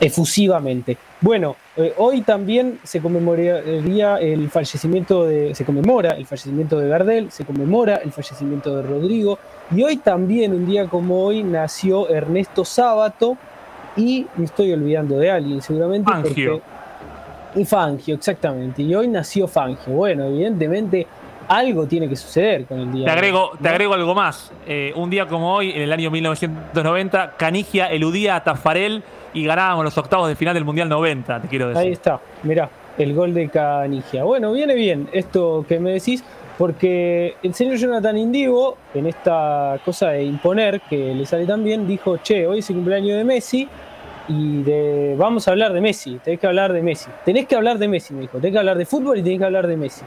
efusivamente. 0.00 0.96
Bueno, 1.20 1.56
eh, 1.76 1.94
hoy 1.96 2.20
también 2.20 2.78
se 2.82 3.00
conmemoraría 3.00 4.16
el 4.18 4.50
fallecimiento 4.50 5.24
de, 5.24 5.54
se 5.54 5.64
conmemora 5.64 6.10
el 6.10 6.26
fallecimiento 6.26 6.78
de 6.78 6.88
Gardel, 6.88 7.30
se 7.30 7.44
conmemora 7.44 7.96
el 7.96 8.12
fallecimiento 8.12 8.76
de 8.76 8.82
Rodrigo, 8.82 9.38
Y 9.74 9.82
hoy 9.82 9.96
también, 9.96 10.52
un 10.52 10.66
día 10.66 10.86
como 10.86 11.24
hoy, 11.24 11.42
nació 11.42 12.08
Ernesto 12.08 12.64
Sábato 12.64 13.36
y 13.96 14.26
me 14.36 14.44
estoy 14.44 14.72
olvidando 14.72 15.18
de 15.18 15.30
alguien 15.30 15.62
seguramente. 15.62 16.10
Fangio. 16.10 16.60
Y 17.56 17.64
Fangio, 17.64 18.14
exactamente. 18.14 18.82
Y 18.82 18.94
hoy 18.94 19.08
nació 19.08 19.48
Fangio. 19.48 19.94
Bueno, 19.94 20.26
evidentemente 20.26 21.06
algo 21.48 21.86
tiene 21.86 22.08
que 22.08 22.16
suceder 22.16 22.66
con 22.66 22.78
el 22.80 22.92
día. 22.92 23.04
Te 23.04 23.10
de 23.10 23.16
agrego, 23.16 23.52
te 23.60 23.68
agrego 23.68 23.94
algo 23.94 24.14
más. 24.14 24.52
Eh, 24.66 24.92
un 24.94 25.10
día 25.10 25.26
como 25.26 25.54
hoy, 25.54 25.70
en 25.70 25.82
el 25.82 25.92
año 25.92 26.10
1990, 26.10 27.34
Canigia 27.36 27.86
eludía 27.86 28.36
a 28.36 28.44
Tafarel 28.44 29.02
y 29.32 29.44
ganábamos 29.44 29.84
los 29.84 29.98
octavos 29.98 30.28
de 30.28 30.36
final 30.36 30.54
del 30.54 30.64
Mundial 30.64 30.88
90, 30.88 31.42
te 31.42 31.48
quiero 31.48 31.68
decir. 31.68 31.82
Ahí 31.82 31.92
está, 31.92 32.20
mirá, 32.42 32.68
el 32.98 33.14
gol 33.14 33.34
de 33.34 33.48
Canigia. 33.48 34.24
Bueno, 34.24 34.52
viene 34.52 34.74
bien 34.74 35.08
esto 35.12 35.64
que 35.68 35.78
me 35.78 35.92
decís, 35.92 36.24
porque 36.58 37.36
el 37.42 37.54
señor 37.54 37.76
Jonathan 37.76 38.16
Indigo, 38.16 38.76
en 38.94 39.06
esta 39.06 39.78
cosa 39.84 40.10
de 40.10 40.24
imponer, 40.24 40.80
que 40.88 41.14
le 41.14 41.26
sale 41.26 41.46
tan 41.46 41.62
bien, 41.62 41.86
dijo, 41.86 42.16
che, 42.18 42.46
hoy 42.46 42.60
es 42.60 42.70
el 42.70 42.76
cumpleaños 42.76 43.18
de 43.18 43.24
Messi 43.24 43.68
y 44.28 44.62
de, 44.62 45.14
vamos 45.18 45.46
a 45.48 45.52
hablar 45.52 45.72
de 45.72 45.80
Messi, 45.80 46.18
tenés 46.24 46.40
que 46.40 46.46
hablar 46.46 46.72
de 46.72 46.82
Messi. 46.82 47.08
Tenés 47.24 47.46
que 47.46 47.54
hablar 47.56 47.78
de 47.78 47.88
Messi, 47.88 48.14
me 48.14 48.22
dijo, 48.22 48.38
tenés 48.38 48.52
que 48.52 48.58
hablar 48.58 48.76
de 48.78 48.86
fútbol 48.86 49.18
y 49.18 49.22
tenés 49.22 49.38
que 49.38 49.44
hablar 49.44 49.66
de 49.66 49.76
Messi. 49.76 50.02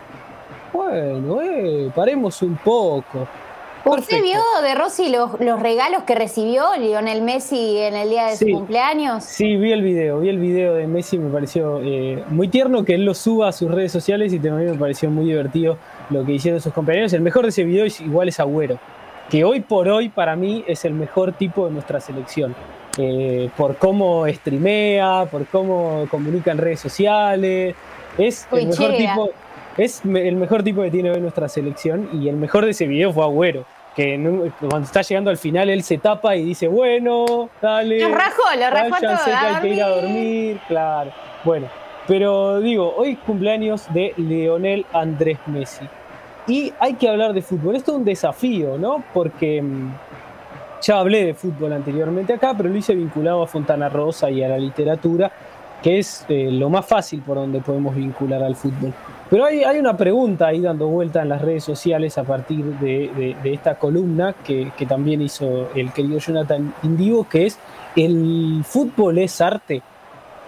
Bueno, 0.74 1.42
eh, 1.42 1.90
paremos 1.96 2.42
un 2.42 2.56
poco. 2.58 3.28
¿Usted 3.86 3.92
Perfecto. 4.08 4.24
vio 4.24 4.42
de 4.62 4.76
Rossi 4.76 5.10
los, 5.10 5.40
los 5.40 5.60
regalos 5.62 6.04
que 6.04 6.14
recibió 6.14 6.66
Lionel 6.78 7.22
Messi 7.22 7.78
en 7.78 7.96
el 7.96 8.10
día 8.10 8.26
de 8.26 8.36
Sí. 8.36 8.52
su 8.52 8.58
cumpleaños? 8.58 9.24
Sí, 9.24 9.56
vi 9.56 9.72
el 9.72 9.82
video, 9.82 10.20
vi 10.20 10.28
el 10.30 10.38
video 10.38 10.74
de 10.76 10.86
Messi, 10.86 11.18
me 11.18 11.32
pareció 11.32 11.80
eh, 11.82 12.22
muy 12.28 12.50
tierno 12.50 12.84
que 12.84 12.96
él 12.96 13.06
lo 13.06 13.14
suba 13.14 13.48
a 13.48 13.52
sus 13.54 13.72
redes 13.72 13.94
sociales 13.94 14.34
y 14.34 14.40
también 14.40 14.72
me 14.72 14.78
pareció 14.78 15.10
muy 15.10 15.26
divertido 15.26 15.78
lo 16.10 16.26
que 16.26 16.34
hicieron 16.34 16.60
sus 16.60 16.74
compañeros. 16.74 17.14
El 17.14 17.22
mejor 17.22 17.44
de 17.44 17.50
ese 17.50 17.64
video 17.64 17.86
es 17.86 18.02
igual 18.02 18.28
es 18.28 18.40
Agüero, 18.42 18.78
que 19.30 19.46
hoy 19.46 19.62
por 19.62 19.88
hoy 19.88 20.10
para 20.10 20.36
mí 20.36 20.64
es 20.68 20.84
el 20.84 20.94
mejor 20.94 21.32
tipo 21.32 21.66
de 21.66 21.72
nuestra 21.72 22.02
selección. 22.02 22.54
Eh, 22.98 23.50
por 23.56 23.78
cómo 23.78 24.28
streamea, 24.28 25.26
por 25.32 25.46
cómo 25.46 26.06
comunica 26.10 26.52
en 26.52 26.58
redes 26.58 26.80
sociales, 26.80 27.76
es 28.18 28.48
el 28.52 28.68
mejor 28.68 28.96
tipo, 28.98 29.30
es 29.78 30.04
me- 30.04 30.28
el 30.28 30.36
mejor 30.36 30.64
tipo 30.64 30.82
que 30.82 30.92
tiene 30.92 31.12
hoy 31.12 31.22
nuestra 31.22 31.48
selección 31.48 32.10
y 32.14 32.28
el 32.28 32.36
mejor 32.36 32.66
de 32.66 32.72
ese 32.72 32.88
video 32.88 33.14
fue 33.14 33.24
Agüero. 33.24 33.66
Que 33.96 34.18
cuando 34.60 34.86
está 34.86 35.02
llegando 35.02 35.30
al 35.30 35.38
final 35.38 35.70
él 35.70 35.84
se 35.84 35.98
tapa 35.98 36.36
y 36.36 36.44
dice, 36.46 36.68
bueno, 36.68 37.50
dale. 37.62 38.00
Lo 38.00 38.16
rajó, 38.16 38.44
lo 38.58 38.70
rajó 38.70 38.96
todo. 39.02 39.18
Que 39.26 39.32
hay 39.32 39.62
que 39.62 39.68
ir 39.70 39.84
a 39.84 39.88
dormir. 39.90 40.04
dormir, 40.14 40.60
claro. 40.68 41.12
Bueno, 41.44 41.68
pero 42.08 42.60
digo, 42.60 42.94
hoy 42.98 43.12
es 43.14 43.18
cumpleaños 43.20 43.92
de 43.94 44.14
Leonel 44.18 44.86
Andrés 44.94 45.38
Messi. 45.48 45.86
Y 46.48 46.74
hay 46.80 46.94
que 46.96 47.08
hablar 47.10 47.34
de 47.34 47.42
fútbol. 47.42 47.76
Esto 47.76 47.92
es 47.92 47.98
un 47.98 48.06
desafío, 48.06 48.78
¿no? 48.78 49.04
Porque 49.14 49.62
mm, 49.62 49.92
ya 50.82 51.00
hablé 51.00 51.26
de 51.26 51.34
fútbol 51.34 51.74
anteriormente 51.74 52.34
acá, 52.34 52.54
pero 52.56 52.70
lo 52.70 52.76
hice 52.78 52.96
vinculado 52.96 53.44
a 53.44 53.48
Fontana 53.48 53.90
Rosa 53.90 54.30
y 54.30 54.44
a 54.44 54.48
la 54.50 54.58
literatura, 54.58 55.32
que 55.82 56.00
es 56.00 56.26
eh, 56.30 56.50
lo 56.52 56.70
más 56.70 56.86
fácil 56.86 57.22
por 57.22 57.36
donde 57.38 57.60
podemos 57.62 57.96
vincular 57.96 58.44
al 58.44 58.56
fútbol. 58.56 58.94
Pero 59.30 59.46
hay, 59.46 59.64
hay 59.64 59.78
una 59.80 59.96
pregunta 59.96 60.48
ahí 60.48 60.60
dando 60.60 60.88
vuelta 60.88 61.22
en 61.22 61.30
las 61.30 61.42
redes 61.42 61.64
sociales 61.64 62.18
a 62.18 62.24
partir 62.24 62.66
de, 62.80 63.36
de- 63.44 63.54
esta 63.54 63.76
columna 63.76 64.34
que, 64.44 64.72
que 64.78 64.86
también 64.86 65.22
hizo 65.22 65.70
el 65.76 65.92
querido 65.94 66.20
Jonathan 66.20 66.74
Indigo, 66.84 67.28
que 67.30 67.46
es, 67.46 67.60
¿el 67.96 68.62
fútbol 68.66 69.20
es 69.20 69.40
arte? 69.40 69.82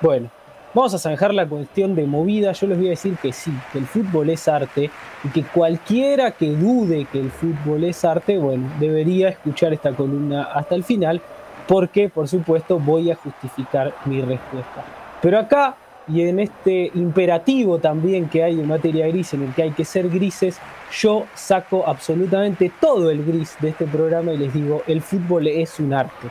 Bueno, 0.01 0.29
vamos 0.73 0.93
a 0.93 0.99
zanjar 0.99 1.33
la 1.33 1.47
cuestión 1.47 1.95
de 1.95 2.05
movida. 2.05 2.51
Yo 2.53 2.67
les 2.67 2.77
voy 2.77 2.87
a 2.87 2.91
decir 2.91 3.15
que 3.21 3.31
sí, 3.31 3.51
que 3.71 3.79
el 3.79 3.85
fútbol 3.85 4.29
es 4.29 4.47
arte 4.47 4.89
y 5.23 5.29
que 5.29 5.43
cualquiera 5.43 6.31
que 6.31 6.51
dude 6.51 7.05
que 7.05 7.19
el 7.19 7.31
fútbol 7.31 7.83
es 7.83 8.03
arte, 8.05 8.37
bueno, 8.37 8.69
debería 8.79 9.29
escuchar 9.29 9.73
esta 9.73 9.91
columna 9.93 10.43
hasta 10.43 10.75
el 10.75 10.83
final, 10.83 11.21
porque 11.67 12.09
por 12.09 12.27
supuesto 12.27 12.79
voy 12.79 13.11
a 13.11 13.15
justificar 13.15 13.93
mi 14.05 14.21
respuesta. 14.21 14.83
Pero 15.21 15.39
acá, 15.39 15.75
y 16.07 16.21
en 16.21 16.39
este 16.39 16.91
imperativo 16.95 17.77
también 17.77 18.27
que 18.27 18.43
hay 18.43 18.59
en 18.59 18.67
materia 18.67 19.07
gris, 19.07 19.33
en 19.33 19.43
el 19.43 19.53
que 19.53 19.63
hay 19.63 19.71
que 19.71 19.85
ser 19.85 20.09
grises, 20.09 20.59
yo 20.91 21.25
saco 21.35 21.83
absolutamente 21.85 22.71
todo 22.81 23.11
el 23.11 23.23
gris 23.23 23.55
de 23.59 23.69
este 23.69 23.85
programa 23.85 24.33
y 24.33 24.37
les 24.37 24.53
digo, 24.53 24.81
el 24.87 25.01
fútbol 25.01 25.47
es 25.47 25.79
un 25.79 25.93
arte. 25.93 26.27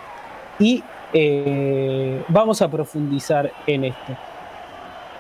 Y 0.59 0.83
eh, 1.13 2.23
vamos 2.29 2.61
a 2.63 2.71
profundizar 2.71 3.51
en 3.67 3.85
esto. 3.85 4.17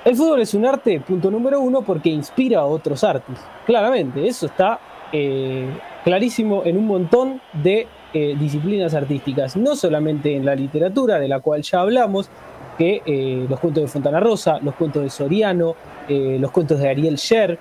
El 0.02 0.16
fútbol 0.16 0.40
es 0.40 0.54
un 0.54 0.64
arte, 0.64 0.98
punto 1.00 1.30
número 1.30 1.60
uno, 1.60 1.82
porque 1.82 2.08
inspira 2.08 2.60
a 2.60 2.64
otros 2.64 3.04
artes. 3.04 3.36
Claramente, 3.66 4.26
eso 4.26 4.46
está 4.46 4.80
eh, 5.12 5.66
clarísimo 6.04 6.62
en 6.64 6.78
un 6.78 6.86
montón 6.86 7.42
de 7.52 7.86
eh, 8.14 8.34
disciplinas 8.40 8.94
artísticas, 8.94 9.58
no 9.58 9.76
solamente 9.76 10.34
en 10.34 10.46
la 10.46 10.54
literatura, 10.54 11.18
de 11.18 11.28
la 11.28 11.40
cual 11.40 11.60
ya 11.60 11.80
hablamos, 11.80 12.30
que 12.78 13.02
eh, 13.04 13.44
los 13.46 13.60
cuentos 13.60 13.82
de 13.82 13.88
Fontana 13.88 14.20
Rosa, 14.20 14.58
los 14.62 14.74
cuentos 14.74 15.02
de 15.02 15.10
Soriano, 15.10 15.76
los 16.08 16.50
cuentos 16.50 16.80
de 16.80 16.88
Ariel 16.88 17.14
Sher, 17.16 17.56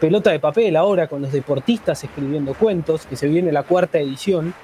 Pelota 0.00 0.30
de 0.30 0.38
Papel 0.38 0.76
ahora 0.76 1.08
con 1.08 1.20
los 1.20 1.30
deportistas 1.30 2.02
escribiendo 2.02 2.54
cuentos, 2.54 3.04
que 3.04 3.16
se 3.16 3.28
viene 3.28 3.52
la 3.52 3.64
cuarta 3.64 3.98
edición, 3.98 4.54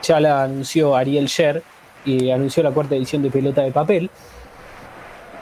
ya 0.00 0.20
la 0.20 0.44
anunció 0.44 0.94
Ariel 0.94 1.26
Sher 1.26 1.60
y 2.04 2.30
anunció 2.30 2.62
la 2.62 2.70
cuarta 2.70 2.94
edición 2.94 3.22
de 3.22 3.30
Pelota 3.30 3.62
de 3.62 3.72
Papel. 3.72 4.10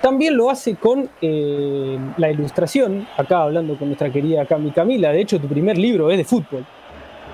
También 0.01 0.36
lo 0.36 0.49
hace 0.51 0.76
con 0.76 1.09
eh, 1.20 1.99
la 2.18 2.30
ilustración, 2.30 3.07
acá 3.16 3.42
hablando 3.42 3.76
con 3.76 3.88
nuestra 3.88 4.11
querida 4.11 4.46
Cami 4.46 4.70
Camila, 4.70 5.11
de 5.12 5.20
hecho 5.20 5.40
tu 5.40 5.49
primer 5.49 5.76
libro 5.76 6.11
es 6.11 6.18
de 6.18 6.24
fútbol, 6.24 6.64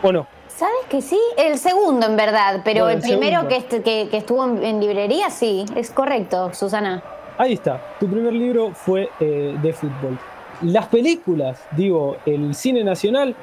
¿o 0.02 0.10
no? 0.12 0.26
¿Sabes 0.48 0.74
que 0.88 1.02
sí? 1.02 1.18
El 1.36 1.58
segundo, 1.58 2.06
en 2.06 2.16
verdad, 2.16 2.62
pero 2.64 2.84
Bueno, 2.84 2.96
el 2.98 3.02
primero 3.02 3.48
que, 3.48 3.56
est- 3.56 3.82
que- 3.82 4.08
que 4.10 4.16
estuvo 4.16 4.44
en, 4.44 4.62
en 4.64 4.80
librería, 4.80 5.28
sí, 5.28 5.64
es 5.76 5.90
correcto, 5.90 6.52
Susana. 6.54 7.02
Ahí 7.36 7.54
está, 7.54 7.80
tu 8.00 8.06
primer 8.08 8.32
libro 8.32 8.70
fue 8.72 9.10
eh, 9.20 9.56
de 9.60 9.72
fútbol. 9.72 10.16
Las 10.62 10.86
películas, 10.86 11.60
digo, 11.72 12.16
el 12.24 12.54
cine 12.54 12.82
nacional, 12.84 13.34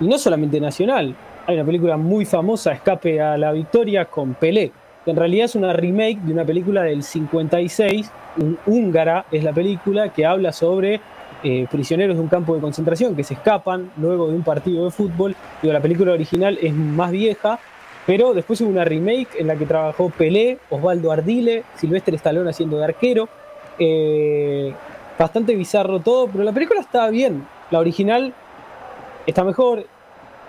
y 0.00 0.06
no 0.06 0.16
solamente 0.18 0.60
nacional, 0.60 1.14
hay 1.46 1.56
una 1.56 1.64
película 1.64 1.96
muy 1.96 2.24
famosa, 2.24 2.72
Escape 2.72 3.20
a 3.20 3.36
la 3.36 3.50
Victoria, 3.52 4.04
con 4.06 4.34
Pelé, 4.34 4.70
que 5.04 5.10
en 5.10 5.16
realidad 5.16 5.46
es 5.46 5.54
una 5.54 5.72
remake 5.72 6.20
de 6.20 6.32
una 6.32 6.44
película 6.44 6.82
del 6.82 7.02
56, 7.02 8.10
un 8.38 8.58
húngara 8.66 9.26
es 9.30 9.44
la 9.44 9.52
película, 9.52 10.10
que 10.10 10.24
habla 10.24 10.52
sobre 10.52 11.00
eh, 11.44 11.66
prisioneros 11.70 12.16
de 12.16 12.22
un 12.22 12.28
campo 12.28 12.54
de 12.54 12.60
concentración 12.60 13.16
que 13.16 13.24
se 13.24 13.34
escapan 13.34 13.90
luego 13.96 14.28
de 14.28 14.36
un 14.36 14.42
partido 14.42 14.84
de 14.84 14.90
fútbol. 14.90 15.34
Digo, 15.60 15.72
la 15.72 15.80
película 15.80 16.12
original 16.12 16.58
es 16.62 16.72
más 16.72 17.10
vieja, 17.10 17.58
pero 18.06 18.32
después 18.32 18.60
hubo 18.60 18.70
una 18.70 18.84
remake 18.84 19.40
en 19.40 19.48
la 19.48 19.56
que 19.56 19.66
trabajó 19.66 20.10
Pelé, 20.10 20.58
Osvaldo 20.70 21.10
Ardile, 21.10 21.64
Silvestre 21.74 22.16
Stallone 22.16 22.50
haciendo 22.50 22.78
de 22.78 22.84
arquero. 22.84 23.28
Eh, 23.78 24.72
bastante 25.18 25.54
bizarro 25.54 26.00
todo, 26.00 26.28
pero 26.28 26.44
la 26.44 26.52
película 26.52 26.80
está 26.80 27.08
bien. 27.10 27.46
La 27.70 27.80
original 27.80 28.32
está 29.26 29.42
mejor. 29.44 29.86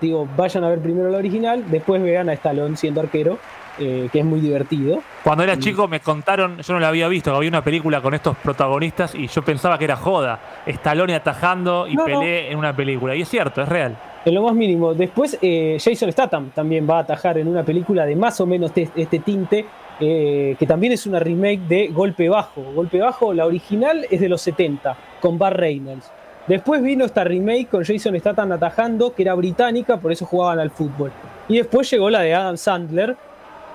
Digo, 0.01 0.27
vayan 0.35 0.63
a 0.63 0.69
ver 0.69 0.79
primero 0.79 1.09
la 1.09 1.17
original, 1.17 1.63
después 1.71 2.01
vean 2.03 2.29
a 2.29 2.33
Stallone 2.33 2.75
siendo 2.75 2.99
arquero, 2.99 3.37
eh, 3.80 4.09
que 4.11 4.19
es 4.19 4.26
muy 4.26 4.39
divertido. 4.39 5.01
Cuando 5.24 5.43
era 5.43 5.57
chico 5.57 5.88
me 5.88 5.99
contaron, 5.99 6.57
yo 6.59 6.74
no 6.74 6.80
la 6.80 6.89
había 6.89 7.07
visto, 7.07 7.36
había 7.36 7.49
una 7.49 7.63
película 7.63 8.01
con 8.01 8.13
estos 8.13 8.36
protagonistas 8.38 9.15
y 9.15 9.28
yo 9.28 9.41
pensaba 9.43 9.78
que 9.78 9.86
era 9.86 9.95
joda. 9.95 10.39
Stallone 10.65 11.15
atajando 11.15 11.88
y 11.88 11.95
No, 11.95 12.07
no. 12.07 12.19
Pelé 12.19 12.51
en 12.51 12.57
una 12.57 12.76
película. 12.76 13.15
Y 13.15 13.21
es 13.21 13.30
cierto, 13.30 13.61
es 13.61 13.69
real. 13.69 13.97
En 14.26 14.36
lo 14.36 14.43
más 14.43 14.53
mínimo. 14.53 14.93
Después, 14.93 15.38
eh, 15.41 15.78
Jason 15.84 16.11
Statham 16.11 16.51
también 16.51 16.88
va 16.89 16.97
a 16.97 17.01
atajar 17.01 17.38
en 17.38 17.47
una 17.47 17.63
película 17.63 18.05
de 18.05 18.15
más 18.15 18.39
o 18.39 18.45
menos 18.45 18.71
te- 18.71 18.89
este 18.95 19.19
tinte, 19.19 19.65
eh, 19.99 20.55
que 20.57 20.65
también 20.65 20.93
es 20.93 21.05
una 21.05 21.19
remake 21.19 21.59
de 21.67 21.88
Golpe 21.88 22.30
Bajo. 22.30 22.61
Golpe 22.74 22.99
Bajo, 22.99 23.34
la 23.34 23.45
original 23.45 24.05
es 24.09 24.21
de 24.21 24.30
los 24.30 24.41
70, 24.41 24.95
con 25.19 25.38
Bar 25.38 25.57
Reynolds. 25.59 26.09
Después 26.47 26.82
vino 26.82 27.05
esta 27.05 27.24
remake 27.24 27.67
con 27.69 27.84
Jason 27.84 28.17
Statham 28.19 28.51
atajando, 28.53 29.13
que 29.13 29.24
era 29.24 29.34
británica, 29.34 29.97
por 29.97 30.11
eso 30.11 30.26
jugaban 30.26 30.59
al 30.59 30.71
fútbol. 30.71 31.11
Y 31.49 31.57
después 31.57 31.89
llegó 31.91 32.09
la 32.09 32.19
de 32.21 32.34
Adam 32.34 32.57
Sandler, 32.57 33.15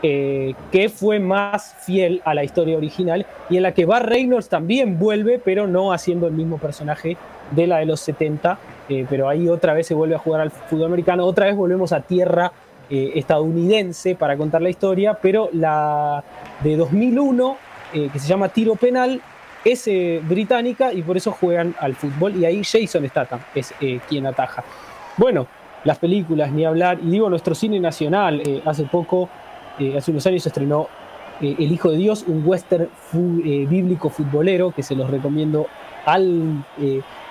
eh, 0.03 0.55
que 0.70 0.88
fue 0.88 1.18
más 1.18 1.74
fiel 1.84 2.22
a 2.24 2.34
la 2.34 2.44
historia 2.44 2.76
original 2.76 3.26
y 3.51 3.57
en 3.57 3.62
la 3.64 3.72
que 3.72 3.84
Bar 3.84 4.09
Reynolds 4.09 4.49
también 4.49 4.99
vuelve, 4.99 5.40
pero 5.44 5.66
no 5.66 5.92
haciendo 5.92 6.26
el 6.26 6.34
mismo 6.34 6.59
personaje 6.59 7.16
de 7.51 7.66
la 7.66 7.78
de 7.78 7.86
los 7.86 8.01
70, 8.01 8.59
eh, 8.88 9.07
pero 9.09 9.28
ahí 9.28 9.49
otra 9.49 9.74
vez 9.74 9.86
se 9.86 9.94
vuelve 9.94 10.14
a 10.14 10.18
jugar 10.18 10.40
al 10.40 10.51
fútbol 10.51 10.86
americano, 10.86 11.24
otra 11.24 11.46
vez 11.46 11.57
volvemos 11.57 11.92
a 11.92 12.01
tierra 12.01 12.53
eh, 12.90 13.12
estadounidense 13.16 14.14
para 14.14 14.36
contar 14.36 14.62
la 14.62 14.70
historia, 14.70 15.14
pero 15.14 15.51
la 15.53 16.22
de 16.62 16.76
2001, 16.76 17.57
eh, 17.94 18.09
que 18.12 18.18
se 18.18 18.26
llama 18.26 18.49
Tiro 18.49 18.76
Penal, 18.76 19.20
es 19.64 19.90
británica 20.22 20.94
y 20.94 21.03
por 21.03 21.16
eso 21.18 21.32
juegan 21.32 21.74
al 21.80 21.94
fútbol. 21.94 22.36
Y 22.36 22.46
ahí 22.46 22.62
Jason 22.64 23.07
Statham 23.07 23.40
es 23.55 23.74
quien 24.09 24.26
ataja. 24.26 24.64
Bueno, 25.18 25.46
las 25.84 25.99
películas, 25.99 26.51
ni 26.53 26.64
hablar, 26.64 26.99
y 27.03 27.11
digo 27.11 27.28
nuestro 27.28 27.55
cine 27.55 27.78
nacional, 27.78 28.40
hace 28.64 28.84
poco, 28.84 29.28
eh, 29.78 29.96
hace 29.96 30.10
unos 30.10 30.26
años 30.26 30.42
se 30.42 30.48
estrenó 30.48 30.88
eh, 31.40 31.54
El 31.58 31.72
Hijo 31.72 31.90
de 31.90 31.98
Dios, 31.98 32.24
un 32.26 32.42
western 32.46 32.84
eh, 32.84 33.66
bíblico 33.68 34.10
futbolero 34.10 34.72
que 34.72 34.82
se 34.82 34.94
los 34.94 35.10
recomiendo 35.10 35.66
al, 36.04 36.64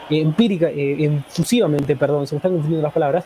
empírica, 0.10 0.70
efusivamente, 0.70 1.96
perdón, 1.96 2.28
se 2.28 2.36
me 2.36 2.38
están 2.38 2.52
confundiendo 2.52 2.84
las 2.84 2.94
palabras. 2.94 3.26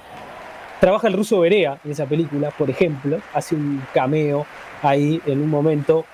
trabaja 0.79 1.07
el 1.07 1.13
ruso 1.13 1.39
Berea 1.39 1.77
en 1.83 1.91
esa 1.91 2.05
película, 2.05 2.49
por 2.51 2.69
ejemplo, 2.69 3.19
hace 3.33 3.55
un 3.55 3.83
cameo 3.93 4.45
ahí 4.81 5.21
en 5.25 5.41
un 5.41 5.49
momento, 5.49 6.05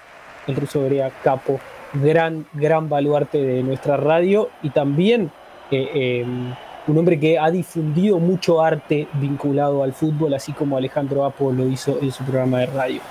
el 0.47 0.55
ruso 0.55 0.81
Berea, 0.81 1.11
capo, 1.23 1.59
gran, 1.93 2.45
gran 2.53 2.89
baluarte 2.89 3.41
de 3.41 3.63
nuestra 3.63 3.95
radio 3.95 4.49
y 4.63 4.71
también 4.71 5.31
em, 5.71 6.53
un 6.88 6.97
hombre 6.97 7.19
que 7.19 7.38
ha 7.38 7.51
difundido 7.51 8.17
mucho 8.19 8.61
arte 8.61 9.07
vinculado 9.13 9.83
al 9.83 9.93
fútbol, 9.93 10.33
así 10.33 10.53
como 10.53 10.77
Alejandro 10.77 11.25
Apo 11.25 11.51
lo 11.51 11.67
hizo 11.67 11.99
en 12.01 12.11
su 12.11 12.23
programa 12.23 12.59
de 12.59 12.65
radio. 12.67 13.01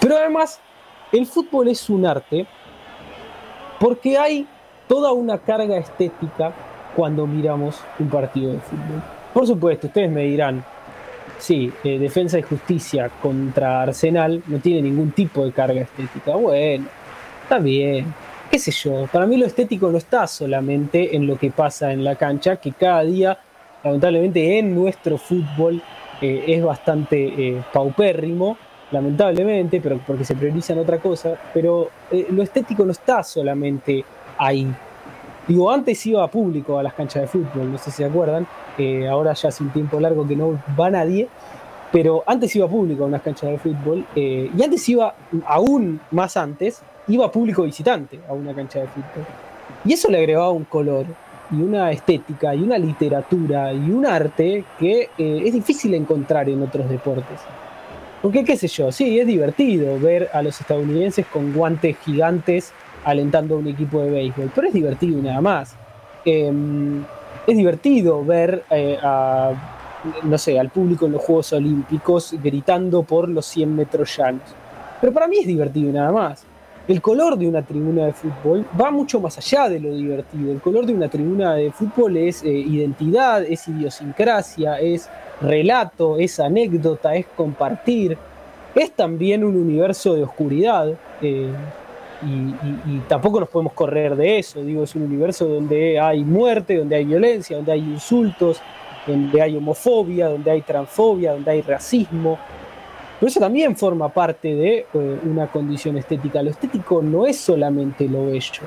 Pero 0.00 0.16
además, 0.16 0.60
el 1.12 1.26
fútbol 1.26 1.68
es 1.68 1.88
un 1.88 2.04
arte 2.06 2.46
porque 3.78 4.18
hay 4.18 4.46
toda 4.88 5.12
una 5.12 5.38
carga 5.38 5.76
estética 5.76 6.52
cuando 6.96 7.26
miramos 7.26 7.80
un 7.98 8.08
partido 8.08 8.52
de 8.52 8.58
fútbol. 8.58 9.02
Por 9.32 9.46
supuesto, 9.46 9.86
ustedes 9.86 10.10
me 10.10 10.22
dirán, 10.22 10.64
sí, 11.38 11.72
eh, 11.84 11.98
Defensa 11.98 12.38
y 12.38 12.42
Justicia 12.42 13.10
contra 13.22 13.82
Arsenal 13.82 14.42
no 14.46 14.58
tiene 14.58 14.82
ningún 14.82 15.12
tipo 15.12 15.44
de 15.44 15.52
carga 15.52 15.82
estética. 15.82 16.34
Bueno, 16.34 16.86
está 17.42 17.58
bien, 17.58 18.12
qué 18.54 18.60
sé 18.60 18.70
yo. 18.70 19.08
Para 19.10 19.26
mí 19.26 19.36
lo 19.36 19.46
estético 19.46 19.90
no 19.90 19.98
está 19.98 20.28
solamente 20.28 21.16
en 21.16 21.26
lo 21.26 21.36
que 21.36 21.50
pasa 21.50 21.92
en 21.92 22.04
la 22.04 22.14
cancha, 22.14 22.58
que 22.58 22.70
cada 22.70 23.02
día, 23.02 23.36
lamentablemente, 23.82 24.60
en 24.60 24.72
nuestro 24.72 25.18
fútbol 25.18 25.82
eh, 26.22 26.44
es 26.46 26.62
bastante 26.62 27.16
eh, 27.26 27.62
paupérrimo 27.72 28.56
lamentablemente, 28.92 29.80
pero 29.80 29.98
porque 30.06 30.24
se 30.24 30.36
priorizan 30.36 30.78
otra 30.78 30.98
cosa, 30.98 31.36
pero 31.52 31.88
eh, 32.12 32.28
lo 32.30 32.44
estético 32.44 32.84
no 32.84 32.92
está 32.92 33.24
solamente 33.24 34.04
ahí. 34.38 34.72
Digo, 35.48 35.68
antes 35.68 36.06
iba 36.06 36.22
a 36.22 36.30
público 36.30 36.78
a 36.78 36.84
las 36.84 36.94
canchas 36.94 37.22
de 37.22 37.26
fútbol, 37.26 37.72
no 37.72 37.78
sé 37.78 37.90
si 37.90 37.96
se 37.96 38.04
acuerdan, 38.04 38.46
ahora 39.10 39.32
ya 39.32 39.48
hace 39.48 39.64
un 39.64 39.70
tiempo 39.70 39.98
largo 39.98 40.28
que 40.28 40.36
no 40.36 40.62
va 40.78 40.90
nadie, 40.90 41.28
pero 41.90 42.22
antes 42.24 42.54
iba 42.54 42.66
a 42.66 42.68
público 42.68 43.02
a 43.02 43.08
unas 43.08 43.22
canchas 43.22 43.50
de 43.50 43.58
fútbol, 43.58 44.06
y 44.14 44.62
antes 44.62 44.88
iba, 44.88 45.12
aún 45.44 46.00
más 46.12 46.36
antes, 46.36 46.84
iba 47.08 47.30
público 47.30 47.62
visitante 47.62 48.20
a 48.28 48.32
una 48.32 48.54
cancha 48.54 48.80
de 48.80 48.86
fútbol. 48.88 49.26
Y 49.84 49.92
eso 49.92 50.10
le 50.10 50.18
agregaba 50.18 50.50
un 50.50 50.64
color 50.64 51.06
y 51.50 51.56
una 51.56 51.90
estética 51.90 52.54
y 52.54 52.62
una 52.62 52.78
literatura 52.78 53.72
y 53.72 53.90
un 53.90 54.06
arte 54.06 54.64
que 54.78 55.10
es 55.18 55.52
difícil 55.52 55.94
encontrar 55.94 56.48
en 56.48 56.62
otros 56.62 56.88
deportes. 56.88 57.40
Porque, 58.22 58.44
qué 58.44 58.56
sé 58.56 58.68
yo, 58.68 58.90
sí, 58.90 59.18
es 59.18 59.26
divertido 59.26 60.00
ver 60.00 60.30
a 60.32 60.42
los 60.42 60.58
estadounidenses 60.58 61.26
con 61.26 61.52
guantes 61.52 61.98
gigantes 61.98 62.72
alentando 63.04 63.56
a 63.56 63.58
un 63.58 63.68
equipo 63.68 64.00
de 64.00 64.10
béisbol, 64.10 64.50
pero 64.54 64.68
es 64.68 64.72
divertido 64.72 65.20
nada 65.20 65.42
más. 65.42 65.76
Em, 66.24 67.04
es 67.46 67.56
divertido 67.56 68.24
ver 68.24 68.64
eh, 68.70 68.98
no 70.22 70.38
sé, 70.38 70.58
al 70.58 70.70
público 70.70 71.06
en 71.06 71.12
los 71.12 71.22
Juegos 71.22 71.52
Olímpicos 71.52 72.34
gritando 72.42 73.02
por 73.02 73.28
los 73.28 73.46
100 73.46 73.74
metros 73.74 74.16
llanos. 74.16 74.54
Pero 75.00 75.12
para 75.12 75.28
mí 75.28 75.38
es 75.38 75.46
divertido 75.46 75.92
nada 75.92 76.12
más. 76.12 76.44
El 76.86 77.00
color 77.00 77.38
de 77.38 77.48
una 77.48 77.62
tribuna 77.62 78.04
de 78.04 78.12
fútbol 78.12 78.66
va 78.78 78.90
mucho 78.90 79.18
más 79.18 79.38
allá 79.38 79.70
de 79.70 79.80
lo 79.80 79.94
divertido. 79.94 80.52
El 80.52 80.60
color 80.60 80.84
de 80.84 80.92
una 80.92 81.08
tribuna 81.08 81.54
de 81.54 81.70
fútbol 81.70 82.18
es 82.18 82.42
eh, 82.42 82.50
identidad, 82.50 83.42
es 83.42 83.66
idiosincrasia, 83.68 84.78
es 84.80 85.08
relato, 85.40 86.18
es 86.18 86.38
anécdota, 86.38 87.14
es 87.14 87.24
compartir. 87.34 88.18
Es 88.74 88.90
también 88.90 89.44
un 89.44 89.56
universo 89.56 90.14
de 90.14 90.24
oscuridad. 90.24 90.92
Eh, 91.22 91.48
y, 92.22 92.98
tampoco 93.08 93.40
nos 93.40 93.48
podemos 93.48 93.72
correr 93.72 94.14
de 94.14 94.38
eso. 94.38 94.62
Digo, 94.62 94.84
es 94.84 94.94
un 94.94 95.02
universo 95.02 95.46
donde 95.46 95.98
hay 95.98 96.22
muerte, 96.22 96.76
donde 96.76 96.96
hay 96.96 97.04
violencia, 97.06 97.56
donde 97.56 97.72
hay 97.72 97.80
insultos, 97.80 98.60
donde 99.06 99.40
hay 99.40 99.56
homofobia, 99.56 100.28
donde 100.28 100.50
hay 100.50 100.60
transfobia, 100.60 101.32
donde 101.32 101.50
hay 101.50 101.62
racismo. 101.62 102.38
Pero 103.18 103.28
eso 103.28 103.40
también 103.40 103.76
forma 103.76 104.08
parte 104.08 104.54
de 104.54 104.86
eh, 104.92 105.18
una 105.24 105.46
condición 105.46 105.96
estética. 105.96 106.42
Lo 106.42 106.50
estético 106.50 107.02
no 107.02 107.26
es 107.26 107.38
solamente 107.38 108.08
lo 108.08 108.26
bello. 108.26 108.62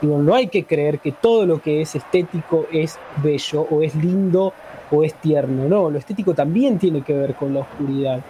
Digo, 0.00 0.18
no 0.18 0.34
hay 0.34 0.48
que 0.48 0.64
creer 0.64 0.98
que 0.98 1.12
todo 1.12 1.46
lo 1.46 1.60
que 1.60 1.80
es 1.80 1.94
estético 1.94 2.66
es 2.70 2.98
bello 3.22 3.66
o 3.70 3.82
es 3.82 3.94
lindo 3.94 4.52
o 4.90 5.02
es 5.02 5.14
tierno, 5.14 5.68
no, 5.68 5.90
lo 5.90 5.98
estético 5.98 6.34
también 6.34 6.78
tiene 6.78 7.02
que 7.02 7.12
ver 7.12 7.34
con 7.34 7.54
la 7.54 7.60
oscuridad. 7.60 8.20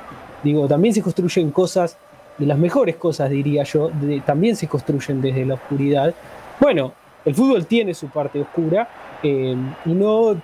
Digo, 0.42 0.66
también 0.66 0.94
se 0.94 1.02
construyen 1.02 1.50
cosas, 1.50 1.98
de 2.38 2.46
las 2.46 2.58
mejores 2.58 2.96
cosas 2.96 3.30
diría 3.30 3.62
yo, 3.64 3.90
también 4.24 4.56
se 4.56 4.68
construyen 4.68 5.20
desde 5.20 5.44
la 5.44 5.54
oscuridad. 5.54 6.14
Bueno, 6.60 6.92
el 7.24 7.34
fútbol 7.34 7.66
tiene 7.66 7.94
su 7.94 8.08
parte 8.08 8.40
oscura 8.40 8.88
eh, 9.22 9.56
y 9.84 9.90
no, 9.90 10.40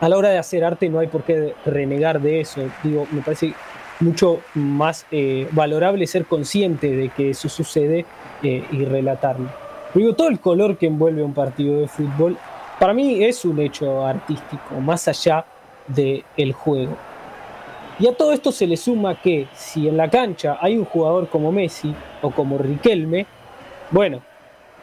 a 0.00 0.08
la 0.08 0.16
hora 0.16 0.30
de 0.30 0.38
hacer 0.38 0.64
arte 0.64 0.88
no 0.88 0.98
hay 0.98 1.08
por 1.08 1.22
qué 1.22 1.54
renegar 1.66 2.20
de 2.20 2.40
eso. 2.40 2.62
Digo, 2.82 3.06
me 3.10 3.20
parece 3.20 3.52
mucho 4.00 4.40
más 4.54 5.06
eh, 5.10 5.46
valorable 5.52 6.06
ser 6.06 6.24
consciente 6.24 6.96
de 6.96 7.10
que 7.10 7.30
eso 7.30 7.48
sucede 7.48 8.06
eh, 8.42 8.64
y 8.72 8.84
relatarlo. 8.84 9.50
Digo, 9.94 10.14
todo 10.14 10.28
el 10.28 10.40
color 10.40 10.78
que 10.78 10.86
envuelve 10.86 11.22
un 11.22 11.34
partido 11.34 11.80
de 11.80 11.88
fútbol 11.88 12.38
para 12.78 12.94
mí 12.94 13.22
es 13.22 13.44
un 13.44 13.60
hecho 13.60 14.06
artístico, 14.06 14.80
más 14.80 15.06
allá 15.06 15.44
del 15.86 16.24
el 16.38 16.52
juego. 16.54 16.96
Y 17.98 18.06
a 18.06 18.16
todo 18.16 18.32
esto 18.32 18.52
se 18.52 18.66
le 18.66 18.78
suma 18.78 19.20
que 19.20 19.48
si 19.52 19.86
en 19.86 19.98
la 19.98 20.08
cancha 20.08 20.56
hay 20.62 20.78
un 20.78 20.86
jugador 20.86 21.28
como 21.28 21.52
Messi 21.52 21.94
o 22.22 22.30
como 22.30 22.56
Riquelme, 22.56 23.26
bueno, 23.90 24.22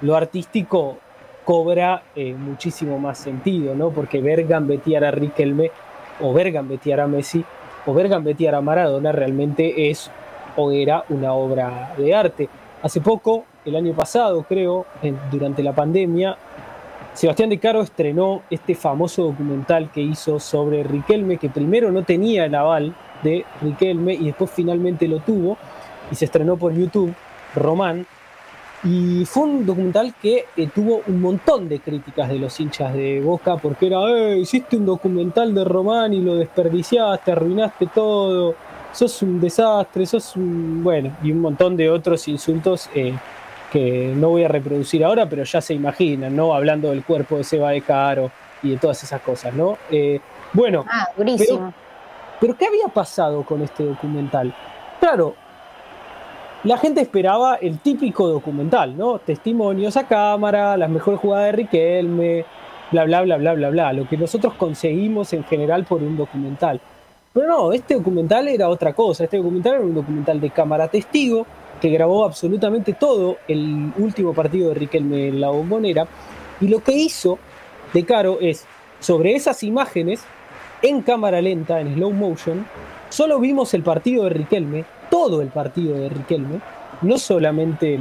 lo 0.01 0.15
artístico 0.15 0.99
cobra 1.47 2.03
eh, 2.13 2.33
muchísimo 2.33 2.99
más 2.99 3.19
sentido, 3.19 3.73
¿no? 3.73 3.91
Porque 3.91 4.19
ver 4.19 4.45
gambetear 4.45 5.05
a 5.05 5.11
Riquelme 5.11 5.71
o 6.19 6.33
ver 6.33 6.51
gambetear 6.51 6.99
a 6.99 7.07
Messi 7.07 7.41
o 7.85 7.93
ver 7.93 8.09
gambetear 8.09 8.53
a 8.53 8.59
Maradona 8.59 9.13
realmente 9.13 9.89
es 9.89 10.11
o 10.57 10.73
era 10.73 11.05
una 11.07 11.31
obra 11.31 11.93
de 11.97 12.13
arte. 12.13 12.49
Hace 12.83 12.99
poco, 12.99 13.45
el 13.63 13.77
año 13.77 13.93
pasado 13.93 14.43
creo, 14.43 14.87
durante 15.31 15.63
la 15.63 15.73
pandemia, 15.73 16.37
Sebastián 17.13 17.49
de 17.49 17.59
Caro 17.59 17.81
estrenó 17.81 18.41
este 18.49 18.75
famoso 18.75 19.23
documental 19.23 19.89
que 19.89 20.01
hizo 20.01 20.41
sobre 20.41 20.83
Riquelme, 20.83 21.37
que 21.37 21.47
primero 21.47 21.93
no 21.93 22.03
tenía 22.03 22.43
el 22.43 22.55
aval 22.55 22.93
de 23.23 23.45
Riquelme 23.61 24.15
y 24.15 24.25
después 24.25 24.51
finalmente 24.51 25.07
lo 25.07 25.19
tuvo 25.19 25.57
y 26.11 26.15
se 26.15 26.25
estrenó 26.25 26.57
por 26.57 26.73
YouTube, 26.73 27.13
Román. 27.55 28.05
Y 28.83 29.25
fue 29.25 29.43
un 29.43 29.65
documental 29.65 30.13
que 30.21 30.45
eh, 30.55 30.69
tuvo 30.73 31.01
un 31.07 31.19
montón 31.19 31.67
de 31.67 31.79
críticas 31.79 32.29
de 32.29 32.37
los 32.37 32.59
hinchas 32.59 32.93
de 32.93 33.21
Boca 33.21 33.57
porque 33.57 33.87
era, 33.87 34.07
eh, 34.09 34.37
hiciste 34.37 34.77
un 34.77 34.85
documental 34.85 35.53
de 35.53 35.63
Román 35.63 36.13
y 36.13 36.21
lo 36.21 36.35
desperdiciaste, 36.35 37.31
arruinaste 37.31 37.87
todo, 37.87 38.55
sos 38.91 39.21
un 39.23 39.39
desastre, 39.39 40.05
sos 40.05 40.35
un... 40.35 40.83
bueno, 40.83 41.17
y 41.23 41.31
un 41.31 41.41
montón 41.41 41.75
de 41.75 41.89
otros 41.89 42.27
insultos 42.27 42.89
eh, 42.93 43.13
que 43.71 44.13
no 44.15 44.29
voy 44.29 44.43
a 44.43 44.47
reproducir 44.47 45.03
ahora, 45.03 45.27
pero 45.27 45.43
ya 45.43 45.61
se 45.61 45.73
imaginan, 45.73 46.35
¿no? 46.35 46.53
Hablando 46.53 46.91
del 46.91 47.03
cuerpo 47.03 47.37
de 47.37 47.43
Seba 47.43 47.71
de 47.71 47.81
Caro 47.81 48.31
y 48.63 48.71
de 48.71 48.77
todas 48.77 49.03
esas 49.03 49.21
cosas, 49.21 49.53
¿no? 49.53 49.77
Eh, 49.91 50.19
bueno, 50.53 50.85
ah, 50.89 51.07
pero, 51.17 51.73
pero, 52.39 52.55
¿qué 52.55 52.65
había 52.65 52.87
pasado 52.87 53.43
con 53.43 53.61
este 53.61 53.83
documental? 53.83 54.53
Claro, 54.99 55.35
la 56.67 56.77
gente 56.77 56.99
esperaba 56.99 57.55
el 57.55 57.79
típico 57.79 58.27
documental, 58.27 58.97
¿no? 58.97 59.19
Testimonios 59.19 59.95
a 59.95 60.05
cámara, 60.05 60.75
las 60.75 60.89
mejores 60.89 61.21
jugadas 61.21 61.45
de 61.45 61.51
Riquelme, 61.53 62.45
bla, 62.91 63.05
bla, 63.05 63.21
bla, 63.21 63.37
bla, 63.37 63.53
bla, 63.53 63.69
bla, 63.69 63.93
lo 63.93 64.05
que 64.05 64.17
nosotros 64.17 64.53
conseguimos 64.55 65.31
en 65.31 65.45
general 65.45 65.85
por 65.85 66.03
un 66.03 66.17
documental. 66.17 66.81
Pero 67.31 67.47
no, 67.47 67.71
este 67.71 67.93
documental 67.93 68.49
era 68.49 68.67
otra 68.67 68.91
cosa, 68.91 69.23
este 69.23 69.37
documental 69.37 69.75
era 69.75 69.83
un 69.83 69.95
documental 69.95 70.41
de 70.41 70.49
cámara 70.49 70.89
testigo, 70.89 71.45
que 71.79 71.89
grabó 71.89 72.25
absolutamente 72.25 72.93
todo 72.93 73.37
el 73.47 73.93
último 73.97 74.33
partido 74.33 74.69
de 74.69 74.75
Riquelme 74.75 75.29
en 75.29 75.39
la 75.39 75.49
bombonera. 75.49 76.05
Y 76.59 76.67
lo 76.67 76.83
que 76.83 76.91
hizo 76.91 77.39
de 77.93 78.03
Caro 78.03 78.39
es, 78.41 78.65
sobre 78.99 79.35
esas 79.35 79.63
imágenes, 79.63 80.21
en 80.81 81.01
cámara 81.01 81.39
lenta, 81.39 81.79
en 81.79 81.93
slow 81.93 82.11
motion, 82.11 82.65
solo 83.07 83.39
vimos 83.39 83.73
el 83.73 83.83
partido 83.83 84.25
de 84.25 84.31
Riquelme, 84.31 84.85
todo 85.09 85.41
el 85.41 85.49
partido 85.49 85.97
de 85.97 86.09
Riquelme, 86.09 86.59
no 87.01 87.17
solamente, 87.17 87.99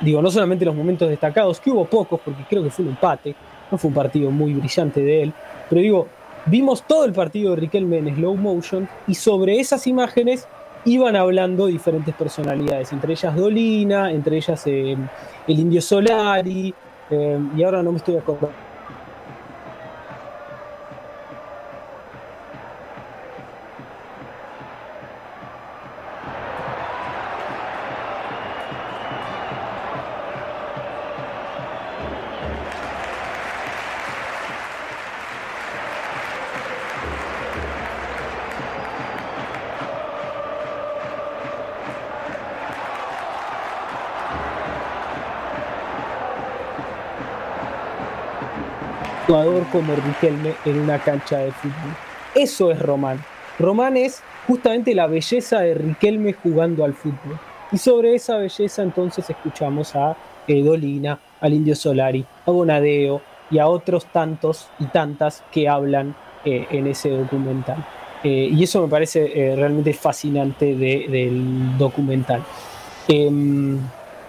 digo, 0.00 0.22
no 0.22 0.30
solamente 0.30 0.64
los 0.64 0.74
momentos 0.74 1.08
destacados, 1.08 1.60
que 1.60 1.70
hubo 1.70 1.84
pocos, 1.84 2.20
porque 2.24 2.44
creo 2.48 2.62
que 2.62 2.70
fue 2.70 2.84
un 2.84 2.92
empate, 2.92 3.34
no 3.70 3.78
fue 3.78 3.88
un 3.88 3.94
partido 3.94 4.30
muy 4.30 4.54
brillante 4.54 5.00
de 5.00 5.22
él, 5.22 5.32
pero 5.68 5.80
digo, 5.80 6.08
vimos 6.46 6.82
todo 6.84 7.04
el 7.04 7.12
partido 7.12 7.50
de 7.50 7.56
Riquelme 7.56 7.98
en 7.98 8.14
slow 8.14 8.36
motion 8.36 8.88
y 9.06 9.14
sobre 9.14 9.60
esas 9.60 9.86
imágenes 9.86 10.48
iban 10.84 11.16
hablando 11.16 11.66
diferentes 11.66 12.14
personalidades, 12.14 12.92
entre 12.92 13.12
ellas 13.12 13.36
Dolina, 13.36 14.10
entre 14.10 14.36
ellas 14.36 14.62
eh, 14.66 14.96
el 15.46 15.58
Indio 15.58 15.82
Solari, 15.82 16.74
eh, 17.10 17.38
y 17.56 17.62
ahora 17.62 17.82
no 17.82 17.92
me 17.92 17.98
estoy 17.98 18.16
acordando 18.16 18.69
como 49.70 49.94
Riquelme 49.94 50.54
en 50.64 50.78
una 50.78 50.98
cancha 50.98 51.38
de 51.38 51.52
fútbol. 51.52 51.94
Eso 52.34 52.70
es 52.70 52.78
Román. 52.80 53.22
Román 53.58 53.96
es 53.96 54.22
justamente 54.46 54.94
la 54.94 55.06
belleza 55.06 55.60
de 55.60 55.74
Riquelme 55.74 56.32
jugando 56.32 56.84
al 56.84 56.94
fútbol. 56.94 57.38
Y 57.72 57.78
sobre 57.78 58.14
esa 58.14 58.36
belleza 58.36 58.82
entonces 58.82 59.28
escuchamos 59.30 59.94
a 59.94 60.16
eh, 60.46 60.62
Dolina, 60.62 61.18
al 61.40 61.54
Indio 61.54 61.76
Solari, 61.76 62.24
a 62.46 62.50
Bonadeo 62.50 63.20
y 63.50 63.58
a 63.58 63.68
otros 63.68 64.06
tantos 64.06 64.68
y 64.78 64.86
tantas 64.86 65.44
que 65.52 65.68
hablan 65.68 66.14
eh, 66.44 66.66
en 66.70 66.86
ese 66.86 67.10
documental. 67.10 67.84
Eh, 68.24 68.50
y 68.52 68.62
eso 68.64 68.82
me 68.82 68.88
parece 68.88 69.54
realmente 69.56 69.92
fascinante 69.94 70.74
del 70.74 71.78
documental. 71.78 72.42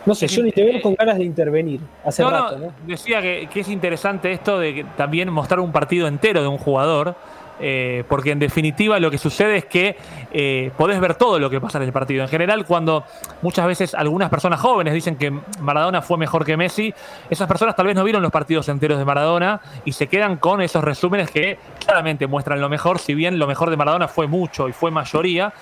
No 0.06 0.16
sé, 0.16 0.28
yo 0.28 0.44
ni 0.44 0.52
te 0.52 0.64
veo 0.64 0.82
con 0.82 0.96
ganas 0.96 1.18
de 1.18 1.24
intervenir 1.24 1.80
hace 2.04 2.24
rato. 2.24 2.58
¿no? 2.58 2.74
Decía 2.86 3.22
que, 3.22 3.48
que, 3.52 3.60
es 3.60 3.70
interesante 3.70 4.32
esto 4.32 4.60
de 4.60 4.86
también 4.98 5.32
mostrar 5.32 5.60
un 5.60 5.72
partido 5.72 6.08
entero 6.08 6.42
de 6.42 6.48
un 6.48 6.58
jugador 6.58 7.16
eh, 7.64 8.04
porque 8.08 8.32
en 8.32 8.40
definitiva 8.40 9.00
lo 9.00 9.12
que 9.12 9.20
sucede 9.20 9.58
es 9.58 9.66
que 9.66 9.96
eh, 10.34 10.72
podés 10.76 11.00
ver 11.00 11.14
todo 11.14 11.38
lo 11.38 11.48
que 11.48 11.62
pasa 11.62 11.78
en 11.78 11.84
el 11.84 11.94
partido. 11.94 12.24
En 12.24 12.30
general, 12.30 12.66
cuando 12.66 13.06
muchas 13.44 13.68
veces 13.68 13.94
algunas 13.94 14.32
personas 14.32 14.60
jóvenes 14.60 14.96
dicen 14.96 15.16
que 15.16 15.32
Maradona 15.60 16.02
fue 16.02 16.18
mejor 16.18 16.44
que 16.44 16.58
Messi, 16.58 16.92
esas 17.30 17.48
personas 17.48 17.76
tal 17.76 17.86
vez 17.86 17.96
no 17.96 18.04
vieron 18.04 18.24
los 18.24 18.32
partidos 18.32 18.68
enteros 18.70 18.98
de 18.98 19.06
Maradona 19.06 19.62
y 19.86 19.92
se 19.92 20.08
quedan 20.08 20.38
con 20.38 20.62
esos 20.62 20.84
resúmenes 20.84 21.30
que 21.30 21.60
claramente 21.86 22.26
muestran 22.26 22.60
lo 22.60 22.68
mejor, 22.68 22.98
si 22.98 23.14
bien 23.14 23.38
lo 23.38 23.46
mejor 23.46 23.70
de 23.70 23.78
Maradona 23.78 24.08
fue 24.08 24.26
mucho 24.26 24.68
y 24.68 24.74
fue 24.74 24.90
mayoría. 24.90 25.54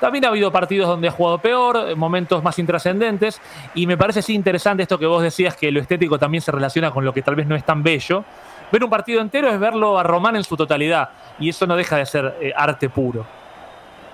También 0.00 0.24
ha 0.24 0.28
habido 0.28 0.52
partidos 0.52 0.88
donde 0.88 1.08
ha 1.08 1.10
jugado 1.10 1.38
peor, 1.38 1.96
momentos 1.96 2.42
más 2.42 2.58
intrascendentes, 2.58 3.40
y 3.74 3.86
me 3.86 3.96
parece 3.96 4.22
sí 4.22 4.34
interesante 4.34 4.82
esto 4.82 4.98
que 4.98 5.06
vos 5.06 5.22
decías, 5.22 5.56
que 5.56 5.72
lo 5.72 5.80
estético 5.80 6.18
también 6.18 6.40
se 6.40 6.52
relaciona 6.52 6.90
con 6.90 7.04
lo 7.04 7.12
que 7.12 7.22
tal 7.22 7.34
vez 7.34 7.46
no 7.46 7.56
es 7.56 7.64
tan 7.64 7.82
bello 7.82 8.24
ver 8.70 8.84
un 8.84 8.90
partido 8.90 9.20
entero 9.20 9.48
es 9.48 9.58
verlo 9.58 9.98
a 9.98 10.02
Román 10.02 10.36
en 10.36 10.44
su 10.44 10.56
totalidad. 10.56 11.10
Y 11.38 11.48
eso 11.48 11.66
no 11.66 11.76
deja 11.76 11.96
de 11.96 12.06
ser 12.06 12.34
eh, 12.40 12.52
arte 12.54 12.88
puro. 12.88 13.24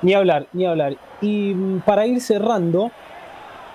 Ni 0.03 0.15
hablar, 0.15 0.47
ni 0.53 0.67
hablar. 0.67 0.97
Y 1.21 1.55
mm, 1.55 1.81
para 1.81 2.07
ir 2.07 2.21
cerrando, 2.21 2.91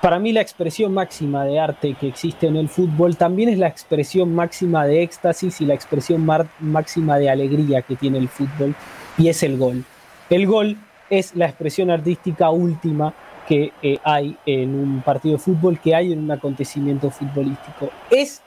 para 0.01 0.19
mí 0.19 0.31
la 0.31 0.41
expresión 0.41 0.93
máxima 0.93 1.43
de 1.43 1.59
arte 1.59 1.95
que 1.99 2.07
existe 2.07 2.47
en 2.47 2.55
el 2.55 2.69
fútbol 2.69 3.17
también 3.17 3.49
es 3.49 3.57
la 3.57 3.67
expresión 3.67 4.33
máxima 4.33 4.85
de 4.85 5.03
éxtasis 5.03 5.61
y 5.61 5.65
la 5.65 5.73
expresión 5.73 6.25
máxima 6.59 7.17
de 7.17 7.29
alegría 7.29 7.81
que 7.81 7.95
tiene 7.95 8.17
el 8.19 8.29
fútbol, 8.29 8.75
y 9.17 9.29
es 9.29 9.43
el 9.43 9.57
gol. 9.57 9.83
El 10.29 10.45
gol 10.45 10.77
es 11.09 11.35
la 11.35 11.45
expresión 11.45 11.89
artística 11.89 12.49
última 12.49 13.13
que 13.47 13.71
eh, 13.81 13.97
hay 14.03 14.37
en 14.45 14.75
un 14.75 15.01
partido 15.01 15.37
de 15.37 15.39
fútbol, 15.41 15.79
que 15.79 15.95
hay 15.95 16.13
en 16.13 16.19
un 16.19 16.31
acontecimiento 16.31 17.09
futbolístico. 17.09 17.89
Es 18.11 18.43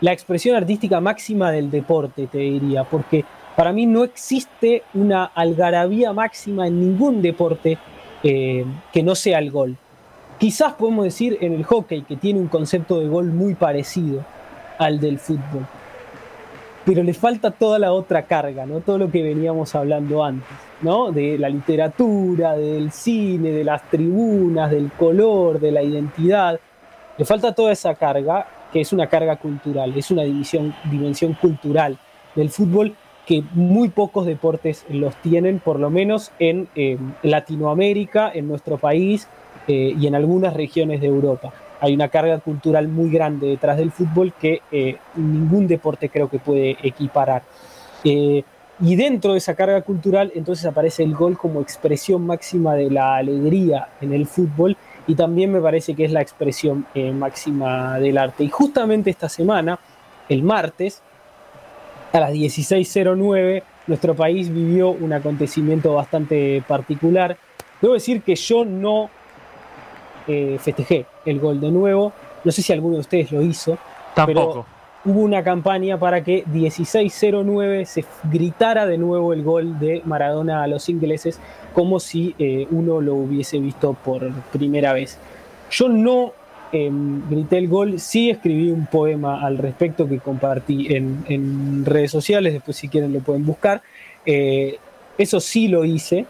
la 0.00 0.12
expresión 0.12 0.56
artística 0.56 1.00
máxima 1.00 1.50
del 1.50 1.70
deporte, 1.70 2.26
te 2.28 2.38
diría, 2.38 2.84
porque 2.84 3.24
para 3.56 3.72
mí 3.72 3.86
no 3.86 4.04
existe 4.04 4.84
una 4.94 5.24
algarabía 5.24 6.12
máxima 6.12 6.66
en 6.66 6.80
ningún 6.80 7.20
deporte 7.20 7.76
eh, 8.22 8.64
que 8.92 9.02
no 9.02 9.14
sea 9.14 9.38
el 9.38 9.50
gol. 9.50 9.76
Quizás 10.38 10.74
podemos 10.74 11.04
decir 11.04 11.36
en 11.40 11.52
el 11.52 11.64
hockey, 11.64 12.02
que 12.02 12.16
tiene 12.16 12.38
un 12.38 12.46
concepto 12.46 13.00
de 13.00 13.08
gol 13.08 13.32
muy 13.32 13.54
parecido 13.54 14.24
al 14.78 15.00
del 15.00 15.18
fútbol, 15.18 15.66
pero 16.86 17.02
le 17.02 17.12
falta 17.12 17.50
toda 17.50 17.78
la 17.80 17.92
otra 17.92 18.26
carga, 18.26 18.64
¿no? 18.64 18.80
todo 18.80 18.96
lo 18.96 19.10
que 19.10 19.22
veníamos 19.22 19.74
hablando 19.74 20.24
antes, 20.24 20.56
¿no? 20.82 21.12
de 21.12 21.38
la 21.38 21.48
literatura, 21.48 22.56
del 22.56 22.90
cine, 22.92 23.50
de 23.50 23.64
las 23.64 23.82
tribunas, 23.90 24.70
del 24.70 24.90
color, 24.92 25.60
de 25.60 25.72
la 25.72 25.82
identidad. 25.82 26.58
Le 27.16 27.24
falta 27.24 27.54
toda 27.54 27.72
esa 27.72 27.94
carga 27.94 28.46
que 28.72 28.80
es 28.80 28.92
una 28.92 29.06
carga 29.06 29.36
cultural, 29.36 29.92
es 29.96 30.10
una 30.10 30.22
dimensión, 30.22 30.74
dimensión 30.90 31.34
cultural 31.34 31.98
del 32.34 32.50
fútbol 32.50 32.94
que 33.26 33.42
muy 33.52 33.90
pocos 33.90 34.24
deportes 34.24 34.86
los 34.88 35.14
tienen, 35.16 35.58
por 35.58 35.78
lo 35.78 35.90
menos 35.90 36.32
en 36.38 36.68
eh, 36.74 36.96
Latinoamérica, 37.22 38.30
en 38.32 38.48
nuestro 38.48 38.78
país 38.78 39.28
eh, 39.66 39.94
y 39.98 40.06
en 40.06 40.14
algunas 40.14 40.54
regiones 40.54 41.02
de 41.02 41.08
Europa. 41.08 41.52
Hay 41.80 41.94
una 41.94 42.08
carga 42.08 42.38
cultural 42.38 42.88
muy 42.88 43.10
grande 43.10 43.48
detrás 43.48 43.76
del 43.76 43.90
fútbol 43.90 44.32
que 44.32 44.62
eh, 44.72 44.96
ningún 45.14 45.66
deporte 45.66 46.08
creo 46.08 46.30
que 46.30 46.38
puede 46.38 46.78
equiparar. 46.82 47.42
Y 48.80 48.96
dentro 48.96 49.32
de 49.32 49.38
esa 49.38 49.54
carga 49.54 49.82
cultural 49.82 50.30
entonces 50.34 50.64
aparece 50.66 51.02
el 51.02 51.14
gol 51.14 51.36
como 51.36 51.60
expresión 51.60 52.24
máxima 52.24 52.74
de 52.74 52.90
la 52.90 53.16
alegría 53.16 53.88
en 54.00 54.12
el 54.12 54.26
fútbol 54.26 54.76
y 55.06 55.14
también 55.14 55.52
me 55.52 55.60
parece 55.60 55.94
que 55.94 56.04
es 56.04 56.12
la 56.12 56.20
expresión 56.20 56.86
eh, 56.94 57.10
máxima 57.12 57.98
del 57.98 58.18
arte. 58.18 58.44
Y 58.44 58.50
justamente 58.50 59.08
esta 59.08 59.28
semana, 59.30 59.78
el 60.28 60.42
martes, 60.42 61.02
a 62.12 62.20
las 62.20 62.32
16.09, 62.32 63.62
nuestro 63.86 64.14
país 64.14 64.52
vivió 64.52 64.90
un 64.90 65.14
acontecimiento 65.14 65.94
bastante 65.94 66.62
particular. 66.68 67.38
Debo 67.80 67.94
decir 67.94 68.20
que 68.22 68.36
yo 68.36 68.66
no 68.66 69.08
eh, 70.26 70.58
festejé 70.60 71.06
el 71.24 71.40
gol 71.40 71.58
de 71.58 71.70
nuevo, 71.70 72.12
no 72.44 72.52
sé 72.52 72.60
si 72.60 72.74
alguno 72.74 72.96
de 72.96 73.00
ustedes 73.00 73.32
lo 73.32 73.40
hizo. 73.40 73.78
Tampoco 74.14 74.66
hubo 75.08 75.20
una 75.20 75.42
campaña 75.42 75.98
para 75.98 76.22
que 76.22 76.44
16-09 76.44 77.86
se 77.86 78.04
gritara 78.24 78.86
de 78.86 78.98
nuevo 78.98 79.32
el 79.32 79.42
gol 79.42 79.78
de 79.78 80.02
Maradona 80.04 80.62
a 80.62 80.66
los 80.66 80.90
ingleses 80.90 81.40
como 81.72 81.98
si 81.98 82.34
eh, 82.38 82.66
uno 82.70 83.00
lo 83.00 83.14
hubiese 83.14 83.58
visto 83.58 83.94
por 83.94 84.30
primera 84.52 84.92
vez. 84.92 85.18
Yo 85.70 85.88
no 85.88 86.32
em, 86.72 87.26
grité 87.30 87.56
el 87.56 87.68
gol, 87.68 87.98
sí 87.98 88.28
escribí 88.28 88.70
un 88.70 88.84
poema 88.86 89.44
al 89.46 89.56
respecto 89.56 90.06
que 90.06 90.18
compartí 90.18 90.88
en, 90.94 91.86
redes 91.86 92.10
sociales, 92.10 92.52
después 92.52 92.76
si 92.76 92.88
quieren 92.88 93.12
lo 93.14 93.20
pueden 93.20 93.46
buscar. 93.46 93.80
Eh, 94.26 94.78
eso 95.16 95.40
sí 95.40 95.68
lo 95.68 95.86
hice, 95.86 96.26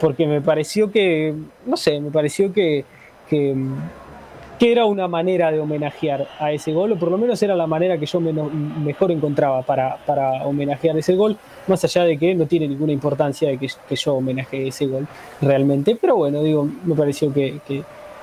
porque 0.00 0.26
me 0.26 0.40
pareció 0.40 0.90
que, 0.90 1.34
no 1.66 1.76
sé, 1.76 2.00
me 2.00 2.10
pareció 2.10 2.54
que, 2.54 2.86
que 3.28 3.54
que 4.58 4.72
era 4.72 4.84
una 4.84 5.08
manera 5.08 5.50
de 5.50 5.60
homenajear 5.60 6.28
a 6.38 6.52
ese 6.52 6.72
gol, 6.72 6.92
o 6.92 6.96
por 6.96 7.10
lo 7.10 7.18
menos 7.18 7.42
era 7.42 7.56
la 7.56 7.66
manera 7.66 7.98
que 7.98 8.06
yo 8.06 8.20
mejor 8.20 9.10
encontraba 9.10 9.62
para, 9.62 9.96
para, 10.06 10.44
homenajear 10.44 10.96
ese 10.96 11.14
gol, 11.14 11.36
más 11.66 11.84
allá 11.84 12.04
de 12.04 12.16
que 12.18 12.34
no 12.34 12.46
tiene 12.46 12.68
ninguna 12.68 12.92
importancia 12.92 13.48
de 13.48 13.58
que, 13.58 13.68
que 13.88 13.96
yo 13.96 14.14
homenajeé 14.14 14.68
ese 14.68 14.86
gol 14.86 15.06
realmente, 15.40 15.96
pero 16.00 16.16
bueno, 16.16 16.42
digo, 16.42 16.68
me 16.84 16.94
pareció 16.94 17.32
que, 17.32 17.60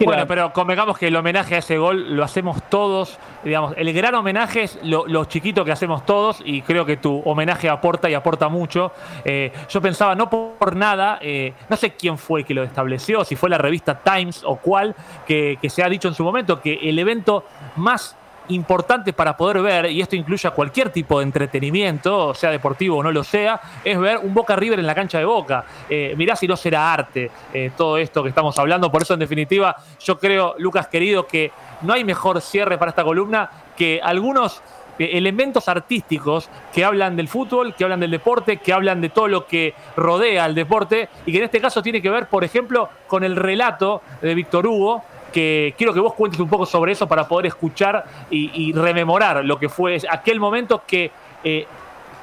bueno, 0.06 0.28
pero 0.28 0.54
convengamos 0.54 0.97
que 0.97 1.08
el 1.08 1.16
homenaje 1.16 1.56
a 1.56 1.58
ese 1.60 1.78
gol 1.78 2.16
lo 2.16 2.24
hacemos 2.24 2.62
todos, 2.70 3.18
digamos, 3.43 3.74
el 3.78 3.91
gran 3.93 4.16
homenaje 4.16 4.64
es 4.64 4.80
lo, 4.84 5.26
chiquito 5.26 5.64
que 5.66 5.72
hacemos 5.72 6.06
todos 6.06 6.41
y 6.43 6.62
creo 6.62 6.86
que 6.86 6.97
tu 6.97 7.22
homenaje 7.26 7.70
aporta 7.70 8.10
y 8.10 8.14
aporta 8.14 8.49
mucho. 8.49 8.91
Eh, 9.24 9.52
yo 9.70 9.82
pensaba, 9.82 10.16
no 10.16 10.30
por 10.30 10.76
nada, 10.76 11.20
eh, 11.22 11.54
no 11.70 11.76
sé 11.76 11.91
quién 11.91 12.18
fue 12.18 12.43
que 12.43 12.54
lo 12.54 12.64
estableció, 12.64 13.24
si 13.24 13.36
fue 13.36 13.49
la 13.49 13.58
revista 13.58 13.99
Times 13.99 14.43
o 14.45 14.58
cuál, 14.58 14.95
que, 15.26 15.58
que 15.62 15.70
se 15.70 15.84
ha 15.84 15.89
dicho 15.89 16.08
en 16.08 16.14
su 16.14 16.24
momento 16.24 16.62
que 16.62 16.74
el 16.82 16.97
evento 16.99 17.45
más 17.76 18.18
importante 18.52 19.14
para 19.14 19.36
poder 19.36 19.62
ver, 19.62 19.91
y 19.91 20.02
esto 20.02 20.16
incluye 20.16 20.47
a 20.47 20.52
cualquier 20.52 20.89
tipo 20.89 21.20
de 21.20 21.26
entretenimiento, 21.26 22.34
sea 22.34 22.52
deportivo 22.52 22.97
o 22.97 23.04
no 23.04 23.12
lo 23.12 23.24
sea, 23.24 23.60
es 23.84 23.99
ver 23.99 24.18
un 24.18 24.34
Boca 24.34 24.56
River 24.56 24.80
en 24.80 24.88
la 24.88 24.95
cancha 24.95 25.18
de 25.18 25.26
Boca. 25.26 25.64
Eh, 25.89 26.14
mirá 26.18 26.36
si 26.36 26.47
no 26.47 26.56
será 26.56 26.93
arte 26.93 27.32
eh, 27.54 27.72
todo 27.76 27.97
esto 27.97 28.24
que 28.24 28.30
estamos 28.30 28.58
hablando. 28.60 28.91
Por 28.91 29.02
eso, 29.02 29.14
en 29.14 29.20
definitiva, 29.20 29.76
yo 29.99 30.20
creo, 30.20 30.56
Lucas 30.58 30.88
querido, 30.88 31.28
que 31.28 31.52
no 31.82 31.93
hay 31.93 32.04
mejor 32.04 32.41
cierre 32.41 32.78
para 32.78 32.89
esta 32.89 33.04
columna 33.04 33.49
que 33.76 33.99
algunos 34.04 34.62
eh, 34.99 35.18
elementos 35.18 35.68
artísticos 35.68 36.49
que 36.74 36.86
hablan 36.86 37.16
del 37.16 37.28
fútbol, 37.28 37.74
que 37.74 37.84
hablan 37.84 37.99
del 37.99 38.12
deporte, 38.12 38.58
que 38.58 38.74
hablan 38.74 39.02
de 39.02 39.10
todo 39.10 39.28
lo 39.28 39.47
que 39.47 39.74
rodea 39.95 40.43
al 40.43 40.54
deporte 40.54 41.10
y 41.26 41.32
que 41.32 41.39
en 41.39 41.45
este 41.45 41.60
caso 41.62 41.82
tiene 41.82 42.02
que 42.02 42.10
ver, 42.10 42.28
por 42.28 42.43
ejemplo, 42.43 42.89
con 43.08 43.24
el 43.24 43.36
relato 43.36 44.02
de 44.22 44.36
Víctor 44.36 44.68
Hugo, 44.68 45.04
que 45.32 45.73
quiero 45.77 45.93
que 45.93 45.99
vos 45.99 46.13
cuentes 46.13 46.39
un 46.39 46.49
poco 46.49 46.65
sobre 46.65 46.91
eso 46.91 47.07
para 47.07 47.27
poder 47.27 47.47
escuchar 47.47 48.05
y, 48.29 48.71
rememorar 48.73 49.43
lo 49.43 49.57
que 49.57 49.69
fue 49.69 49.97
aquel 50.09 50.39
momento 50.39 50.84
que 50.86 51.11
eh, 51.43 51.65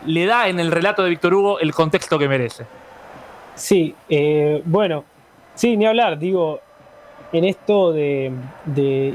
le 0.07 0.27
da 0.27 0.49
en 0.49 0.61
el 0.61 0.71
relato 0.71 1.03
de 1.03 1.11
Víctor 1.11 1.35
Hugo 1.35 1.61
el 1.61 1.75
contexto 1.75 2.19
que 2.19 2.29
merece. 2.29 2.65
Sí, 3.55 3.95
eh, 4.09 4.63
bueno, 4.65 5.05
sí, 5.55 5.77
ni 5.77 5.87
hablar, 5.87 6.19
digo, 6.19 6.61
en 7.33 7.45
esto 7.45 7.93
de, 7.93 8.33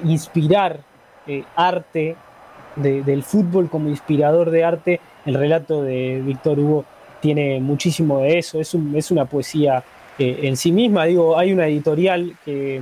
inspirar 0.05 0.79
eh, 1.27 1.43
arte, 1.55 2.15
del 2.75 3.23
fútbol 3.23 3.69
como 3.69 3.89
inspirador 3.89 4.49
de 4.49 4.63
arte, 4.63 4.99
el 5.25 5.35
relato 5.35 5.83
de 5.83 6.21
Víctor 6.25 6.59
Hugo 6.59 6.85
tiene 7.21 7.59
muchísimo 7.59 8.19
de 8.19 8.39
eso, 8.39 8.59
es, 8.59 8.75
es 8.95 9.11
una 9.11 9.25
poesía 9.25 9.83
en 10.17 10.57
sí 10.57 10.71
misma, 10.71 11.05
digo, 11.05 11.37
hay 11.37 11.53
una 11.53 11.67
editorial 11.67 12.35
que 12.45 12.81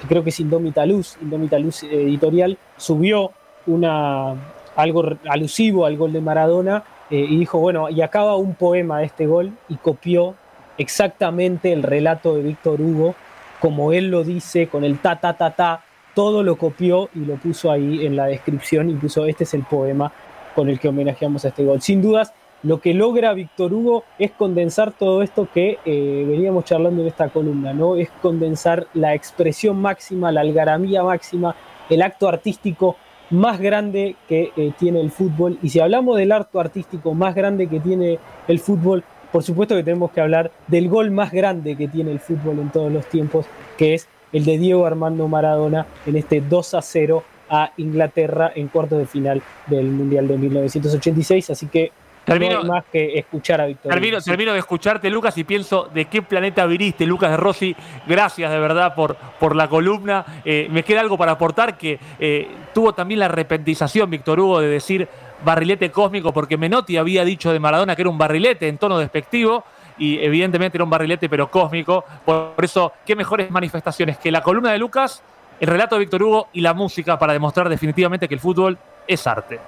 que 0.00 0.06
creo 0.06 0.22
que 0.22 0.30
es 0.30 0.40
Indómita 0.40 0.84
Luz, 0.86 1.16
Indómita 1.20 1.58
Luz 1.58 1.82
Editorial, 1.82 2.58
subió 2.76 3.32
una, 3.66 4.34
algo 4.76 5.04
alusivo 5.28 5.86
al 5.86 5.96
gol 5.96 6.12
de 6.12 6.20
Maradona 6.20 6.84
eh, 7.10 7.26
y 7.28 7.38
dijo, 7.38 7.58
bueno, 7.58 7.88
y 7.88 8.02
acaba 8.02 8.36
un 8.36 8.54
poema 8.54 8.98
de 8.98 9.06
este 9.06 9.26
gol 9.26 9.52
y 9.68 9.76
copió 9.76 10.34
exactamente 10.78 11.72
el 11.72 11.82
relato 11.82 12.36
de 12.36 12.42
Víctor 12.42 12.80
Hugo, 12.80 13.14
como 13.60 13.92
él 13.92 14.10
lo 14.10 14.24
dice, 14.24 14.68
con 14.68 14.84
el 14.84 14.98
ta, 14.98 15.18
ta, 15.18 15.34
ta, 15.34 15.50
ta, 15.50 15.82
todo 16.14 16.42
lo 16.42 16.56
copió 16.56 17.08
y 17.14 17.20
lo 17.20 17.36
puso 17.36 17.70
ahí 17.70 18.04
en 18.06 18.16
la 18.16 18.26
descripción 18.26 18.90
y 18.90 18.94
puso, 18.94 19.26
este 19.26 19.44
es 19.44 19.54
el 19.54 19.64
poema 19.64 20.12
con 20.54 20.68
el 20.68 20.78
que 20.78 20.88
homenajeamos 20.88 21.44
a 21.44 21.48
este 21.48 21.64
gol. 21.64 21.80
Sin 21.80 22.02
dudas, 22.02 22.32
lo 22.66 22.80
que 22.80 22.94
logra 22.94 23.32
Víctor 23.32 23.72
Hugo 23.72 24.02
es 24.18 24.32
condensar 24.32 24.90
todo 24.90 25.22
esto 25.22 25.48
que 25.54 25.78
eh, 25.84 26.24
veníamos 26.26 26.64
charlando 26.64 27.00
en 27.02 27.06
esta 27.06 27.28
columna, 27.28 27.72
¿no? 27.72 27.94
Es 27.94 28.10
condensar 28.20 28.88
la 28.92 29.14
expresión 29.14 29.80
máxima, 29.80 30.32
la 30.32 30.40
algaramía 30.40 31.04
máxima, 31.04 31.54
el 31.88 32.02
acto 32.02 32.28
artístico 32.28 32.96
más 33.30 33.60
grande 33.60 34.16
que 34.28 34.50
eh, 34.56 34.72
tiene 34.76 35.00
el 35.00 35.12
fútbol. 35.12 35.60
Y 35.62 35.68
si 35.68 35.78
hablamos 35.78 36.16
del 36.16 36.32
acto 36.32 36.58
artístico 36.58 37.14
más 37.14 37.36
grande 37.36 37.68
que 37.68 37.78
tiene 37.78 38.18
el 38.48 38.58
fútbol, 38.58 39.04
por 39.30 39.44
supuesto 39.44 39.76
que 39.76 39.84
tenemos 39.84 40.10
que 40.10 40.20
hablar 40.20 40.50
del 40.66 40.88
gol 40.88 41.12
más 41.12 41.30
grande 41.30 41.76
que 41.76 41.86
tiene 41.86 42.10
el 42.10 42.18
fútbol 42.18 42.58
en 42.58 42.70
todos 42.70 42.90
los 42.90 43.06
tiempos, 43.06 43.46
que 43.78 43.94
es 43.94 44.08
el 44.32 44.44
de 44.44 44.58
Diego 44.58 44.86
Armando 44.86 45.28
Maradona 45.28 45.86
en 46.04 46.16
este 46.16 46.40
2 46.40 46.74
a 46.74 46.82
0 46.82 47.22
a 47.48 47.70
Inglaterra 47.76 48.50
en 48.56 48.66
cuartos 48.66 48.98
de 48.98 49.06
final 49.06 49.40
del 49.68 49.86
Mundial 49.86 50.26
de 50.26 50.36
1986. 50.36 51.50
Así 51.50 51.68
que 51.68 51.92
Termino- 52.26 52.54
no 52.54 52.60
hay 52.60 52.66
más 52.68 52.84
que 52.92 53.18
escuchar 53.18 53.60
a. 53.60 53.66
Termino, 53.72 54.20
termino 54.20 54.52
de 54.52 54.58
escucharte, 54.58 55.08
Lucas, 55.08 55.38
y 55.38 55.44
pienso 55.44 55.88
de 55.94 56.06
qué 56.06 56.22
planeta 56.22 56.66
viniste, 56.66 57.06
Lucas 57.06 57.30
de 57.30 57.36
Rossi. 57.36 57.76
Gracias 58.06 58.50
de 58.50 58.58
verdad 58.58 58.94
por, 58.94 59.16
por 59.16 59.54
la 59.54 59.68
columna. 59.68 60.24
Eh, 60.44 60.66
me 60.70 60.82
queda 60.82 61.00
algo 61.00 61.16
para 61.16 61.32
aportar 61.32 61.78
que 61.78 61.98
eh, 62.18 62.48
tuvo 62.74 62.92
también 62.92 63.20
la 63.20 63.28
repentización, 63.28 64.10
Víctor 64.10 64.40
Hugo, 64.40 64.60
de 64.60 64.68
decir 64.68 65.08
barrilete 65.44 65.90
cósmico, 65.90 66.32
porque 66.32 66.56
Menotti 66.56 66.96
había 66.96 67.24
dicho 67.24 67.52
de 67.52 67.60
Maradona 67.60 67.94
que 67.94 68.02
era 68.02 68.10
un 68.10 68.18
barrilete 68.18 68.68
en 68.68 68.78
tono 68.78 68.98
despectivo. 68.98 69.64
Y 69.98 70.18
evidentemente 70.18 70.76
era 70.76 70.84
un 70.84 70.90
barrilete, 70.90 71.26
pero 71.28 71.50
cósmico. 71.50 72.04
Por 72.24 72.52
eso, 72.60 72.92
qué 73.06 73.16
mejores 73.16 73.50
manifestaciones 73.50 74.18
que 74.18 74.30
la 74.30 74.42
columna 74.42 74.70
de 74.70 74.78
Lucas, 74.78 75.22
el 75.58 75.68
relato 75.68 75.94
de 75.94 76.00
Víctor 76.00 76.22
Hugo 76.22 76.48
y 76.52 76.60
la 76.60 76.74
música 76.74 77.18
para 77.18 77.32
demostrar 77.32 77.68
definitivamente 77.70 78.28
que 78.28 78.34
el 78.34 78.40
fútbol 78.40 78.76
es 79.08 79.26
arte. 79.26 79.58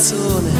Una 0.00 0.08
canzone 0.08 0.48
a 0.48 0.59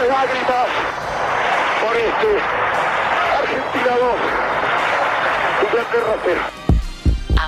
esas 0.00 0.08
lágrimas, 0.08 0.66
por 1.80 1.96
este 1.96 2.42
Argentina 3.38 3.96
2, 3.98 5.66
Inglaterra 5.66 6.16
0. 6.24 6.40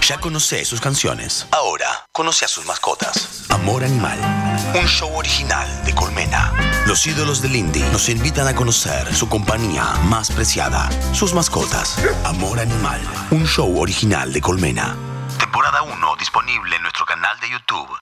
Ya 0.03 0.19
conoce 0.19 0.65
sus 0.65 0.81
canciones. 0.81 1.47
Ahora 1.53 1.87
conoce 2.13 2.45
a 2.45 2.49
sus 2.49 2.67
mascotas. 2.67 3.45
Amor 3.51 3.85
Animal. 3.85 4.19
Un 4.75 4.87
show 4.87 5.15
original 5.17 5.85
de 5.85 5.95
Colmena. 5.95 6.53
Los 6.87 7.07
ídolos 7.07 7.41
del 7.41 7.55
indie 7.55 7.87
nos 7.91 8.09
invitan 8.09 8.49
a 8.49 8.55
conocer 8.55 9.15
su 9.15 9.29
compañía 9.29 9.85
más 10.05 10.31
preciada. 10.31 10.91
Sus 11.13 11.35
mascotas. 11.35 11.99
Amor 12.25 12.59
Animal. 12.59 13.01
Un 13.31 13.47
show 13.47 13.81
original 13.81 14.33
de 14.33 14.41
Colmena. 14.41 14.97
Temporada 15.39 15.83
1 15.83 16.17
disponible 16.17 16.77
en 16.77 16.83
nuestro 16.83 17.07
canal 17.07 17.39
de 17.41 17.51
YouTube, 17.51 17.99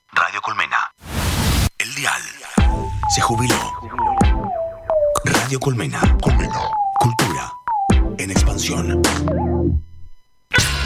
Radio 5.60 5.76
Colmena. 5.76 6.16
Colmena. 6.22 6.60
Cultura. 6.98 7.52
En 8.16 8.30
expansión. 8.30 9.02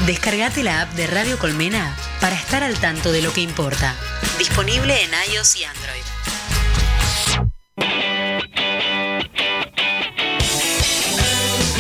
Descargate 0.05 0.65
la 0.65 0.83
app 0.83 0.93
de 0.95 1.07
Radio 1.07 1.39
Colmena 1.39 1.97
para 2.21 2.35
estar 2.35 2.65
al 2.65 2.75
tanto 2.81 3.13
de 3.13 3.23
lo 3.23 3.33
que 3.33 3.41
importa. 3.41 3.95
Disponible 4.37 5.01
en 5.01 5.11
iOS 5.33 5.57
y 5.57 5.65
Android. 5.65 6.03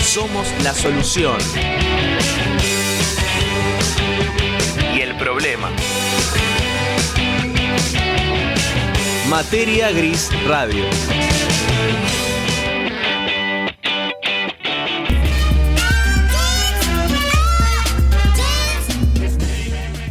Somos 0.05 0.47
la 0.63 0.73
solución. 0.73 1.39
Y 4.95 5.01
el 5.01 5.17
problema. 5.17 5.69
Materia 9.29 9.91
Gris 9.91 10.31
Radio. 10.47 10.85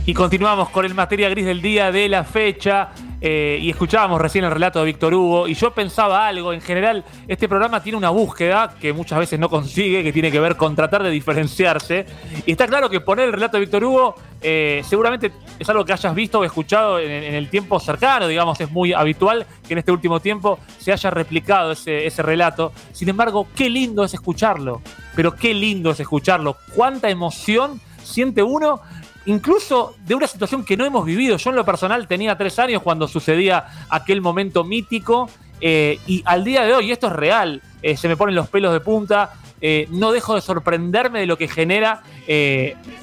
Y 0.05 0.13
continuamos 0.13 0.67
con 0.69 0.83
el 0.83 0.93
materia 0.93 1.29
gris 1.29 1.45
del 1.45 1.61
día 1.61 1.89
de 1.89 2.09
la 2.09 2.25
fecha. 2.25 2.89
eh, 3.21 3.57
y 3.61 3.69
escuchábamos 3.69 4.19
recién 4.19 4.43
el 4.43 4.51
relato 4.51 4.79
de 4.79 4.85
Víctor 4.85 5.13
Hugo. 5.13 5.47
Y 5.47 5.53
yo 5.53 5.71
pensaba 5.71 6.27
algo. 6.27 6.51
En 6.51 6.59
general, 6.59 7.05
este 7.25 7.47
programa 7.47 7.81
tiene 7.81 7.97
una 7.97 8.09
búsqueda 8.09 8.75
que 8.81 8.91
muchas 8.91 9.17
veces 9.17 9.39
no 9.39 9.47
consigue, 9.49 10.03
que 10.03 10.11
tiene 10.11 10.29
que 10.29 10.41
ver 10.41 10.57
con 10.57 10.75
tratar 10.75 11.03
de 11.03 11.09
diferenciarse. 11.09 12.05
Y 12.45 12.51
está 12.51 12.67
claro 12.67 12.89
que 12.89 12.99
poner 12.99 13.27
el 13.27 13.31
relato 13.31 13.55
de 13.55 13.61
Víctor 13.61 13.85
Hugo 13.85 14.15
eh, 14.41 14.81
seguramente 14.85 15.31
es 15.57 15.69
algo 15.69 15.85
que 15.85 15.93
hayas 15.93 16.13
visto 16.13 16.39
o 16.39 16.43
escuchado 16.43 16.99
en, 16.99 17.33
el 17.33 17.49
tiempo 17.49 17.79
cercano. 17.79 18.27
Digamos, 18.27 18.59
es 18.59 18.69
muy 18.69 18.91
habitual 18.91 19.47
que 19.65 19.71
en 19.71 19.79
este 19.79 19.93
último 19.93 20.19
tiempo 20.19 20.59
se 20.79 20.91
haya 20.91 21.09
replicado 21.11 21.71
ese, 21.71 22.05
ese 22.05 22.21
relato. 22.21 22.73
Sin 22.91 23.07
embargo, 23.07 23.47
qué 23.55 23.69
lindo 23.69 24.03
es 24.03 24.13
escucharlo. 24.13 24.81
Pero 25.15 25.33
qué 25.33 25.53
lindo 25.53 25.91
es 25.91 25.99
escucharlo. 26.01 26.57
Cuánta 26.75 27.09
emoción 27.09 27.79
siente 28.03 28.43
uno 28.43 28.81
incluso 29.25 29.95
de 30.05 30.15
una 30.15 30.27
situación 30.27 30.63
que 30.63 30.77
no 30.77 30.85
hemos 30.85 31.05
vivido. 31.05 31.37
Yo 31.37 31.49
en 31.49 31.55
lo 31.55 31.65
personal 31.65 32.07
tenía 32.07 32.37
tres 32.37 32.59
años 32.59 32.81
cuando 32.81 33.07
sucedía 33.07 33.65
aquel 33.89 34.21
momento 34.21 34.63
mítico 34.63 35.29
eh, 35.61 35.99
y 36.07 36.21
al 36.25 36.43
día 36.43 36.63
de 36.63 36.73
hoy, 36.73 36.91
esto 36.91 37.07
es 37.07 37.13
real, 37.13 37.61
eh, 37.81 37.95
se 37.95 38.09
me 38.09 38.17
ponen 38.17 38.35
los 38.35 38.49
pelos 38.49 38.73
de 38.73 38.81
punta, 38.81 39.33
eh, 39.61 39.87
no 39.91 40.11
dejo 40.11 40.35
de 40.35 40.41
sorprenderme 40.41 41.21
de 41.21 41.25
lo 41.25 41.37
que 41.37 41.47
genera 41.47 42.03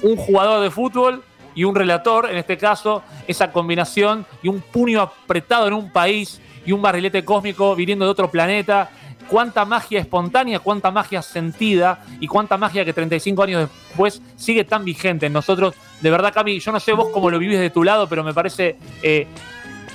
un 0.03 0.15
jugador 0.15 0.61
de 0.61 0.69
fútbol 0.69 1.23
y 1.55 1.63
un 1.63 1.73
relator, 1.73 2.29
en 2.29 2.37
este 2.37 2.57
caso, 2.57 3.03
esa 3.27 3.51
combinación 3.51 4.25
y 4.43 4.47
un 4.47 4.61
puño 4.61 5.01
apretado 5.01 5.67
en 5.67 5.73
un 5.73 5.91
país 5.91 6.39
y 6.65 6.71
un 6.71 6.81
barrilete 6.81 7.25
cósmico 7.25 7.75
viniendo 7.75 8.05
de 8.05 8.11
otro 8.11 8.29
planeta 8.29 8.91
cuánta 9.29 9.65
magia 9.65 9.99
espontánea, 9.99 10.59
cuánta 10.59 10.91
magia 10.91 11.21
sentida 11.21 12.03
y 12.19 12.27
cuánta 12.27 12.57
magia 12.57 12.83
que 12.85 12.93
35 12.93 13.43
años 13.43 13.69
después 13.87 14.21
sigue 14.35 14.63
tan 14.63 14.83
vigente 14.85 15.25
en 15.27 15.33
nosotros. 15.33 15.73
De 16.01 16.09
verdad, 16.09 16.33
Cami, 16.33 16.59
yo 16.59 16.71
no 16.71 16.79
sé 16.79 16.93
vos 16.93 17.09
cómo 17.13 17.29
lo 17.29 17.39
vivís 17.39 17.59
de 17.59 17.69
tu 17.69 17.83
lado, 17.83 18.07
pero 18.09 18.23
me 18.23 18.33
parece 18.33 18.77
eh, 19.03 19.27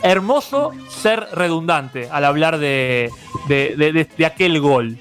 hermoso 0.03 0.73
ser 0.89 1.27
redundante 1.33 2.09
al 2.11 2.25
hablar 2.25 2.59
de, 2.59 3.11
de- 3.49 4.07
de- 4.17 4.27
aquel 4.27 4.61
gol. 4.61 4.99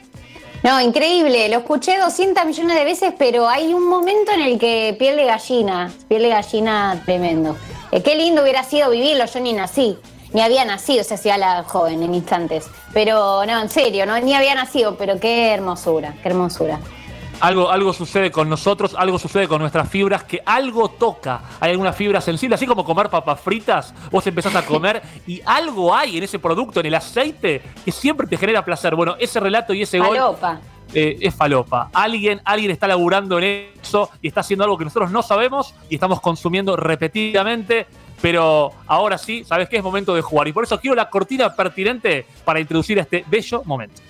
No, 0.64 0.82
increíble. 0.82 1.48
Lo 1.50 1.58
escuché 1.60 2.00
200 2.00 2.44
millones 2.46 2.76
de 2.78 2.84
veces, 2.86 3.14
pero 3.20 3.48
hay 3.48 3.74
un 3.74 3.88
momento 3.88 4.32
en 4.32 4.42
el 4.42 4.58
que 4.58 4.96
piel 4.98 5.16
de 5.16 5.26
gallina, 5.26 5.92
piel 6.08 6.24
de 6.24 6.30
gallina 6.30 7.02
tremendo. 7.06 7.56
Eh, 7.92 8.02
qué 8.02 8.16
lindo 8.16 8.42
hubiera 8.42 8.64
sido 8.64 8.90
vivirlo. 8.90 9.26
Yo 9.26 9.40
ni 9.42 9.54
nací, 9.54 9.96
ni 10.36 10.42
había 10.42 10.66
nacido, 10.66 11.02
se 11.06 11.14
hacía 11.14 11.38
la 11.38 11.64
joven 11.64 12.04
en 12.04 12.14
instantes. 12.14 12.70
Pero 12.94 13.46
no, 13.46 13.62
en 13.62 13.70
serio, 13.70 14.06
no, 14.06 14.20
ni 14.20 14.34
había 14.34 14.54
nacido, 14.54 14.98
pero 14.98 15.18
qué 15.18 15.54
hermosura, 15.54 16.14
qué 16.22 16.28
hermosura. 16.28 16.78
Algo, 17.40 17.72
algo 17.72 17.94
sucede 17.94 18.32
con 18.32 18.50
nosotros, 18.50 18.96
algo 18.98 19.18
sucede 19.18 19.48
con 19.48 19.62
nuestras 19.62 19.88
fibras, 19.88 20.26
que 20.26 20.42
algo 20.46 20.90
toca. 20.90 21.40
Hay 21.62 21.72
alguna 21.72 21.94
fibra 21.94 22.20
sensible, 22.20 22.56
así 22.56 22.68
como 22.68 22.84
comer 22.84 23.10
papas 23.10 23.40
fritas, 23.40 23.94
vos 24.12 24.28
empezás 24.28 24.56
a 24.56 24.66
comer 24.66 25.02
y 25.26 25.42
algo 25.46 25.96
hay 25.96 26.18
en 26.18 26.24
ese 26.24 26.38
producto, 26.38 26.82
en 26.82 26.88
el 26.88 26.96
aceite, 26.96 27.62
que 27.86 27.92
siempre 27.94 28.28
te 28.28 28.36
genera 28.36 28.66
placer. 28.66 28.94
Bueno, 28.94 29.16
ese 29.18 29.40
relato 29.40 29.74
y 29.74 29.84
ese 29.84 30.00
gol. 30.00 30.18
Eh, 30.96 31.18
es 31.20 31.36
falopa. 31.36 31.90
Alguien, 31.94 32.42
alguien 32.46 32.72
está 32.72 32.88
laburando 32.88 33.38
en 33.38 33.68
eso 33.82 34.10
y 34.22 34.30
está 34.30 34.40
haciendo 34.40 34.64
algo 34.64 34.78
que 34.78 34.86
nosotros 34.86 35.12
no 35.12 35.22
sabemos 35.22 35.76
y 35.90 35.96
estamos 35.96 36.22
consumiendo 36.22 36.78
repetidamente. 36.78 37.86
Pero 38.22 38.72
ahora 38.88 39.18
sí, 39.18 39.44
¿sabes 39.44 39.68
qué? 39.68 39.78
Es 39.78 39.84
momento 39.84 40.16
de 40.16 40.22
jugar. 40.22 40.48
Y 40.48 40.54
por 40.54 40.64
eso 40.64 40.80
quiero 40.80 40.96
la 40.96 41.10
cortina 41.10 41.54
pertinente 41.54 42.26
para 42.46 42.62
introducir 42.62 42.98
este 42.98 43.26
bello 43.28 43.62
momento. 43.66 44.02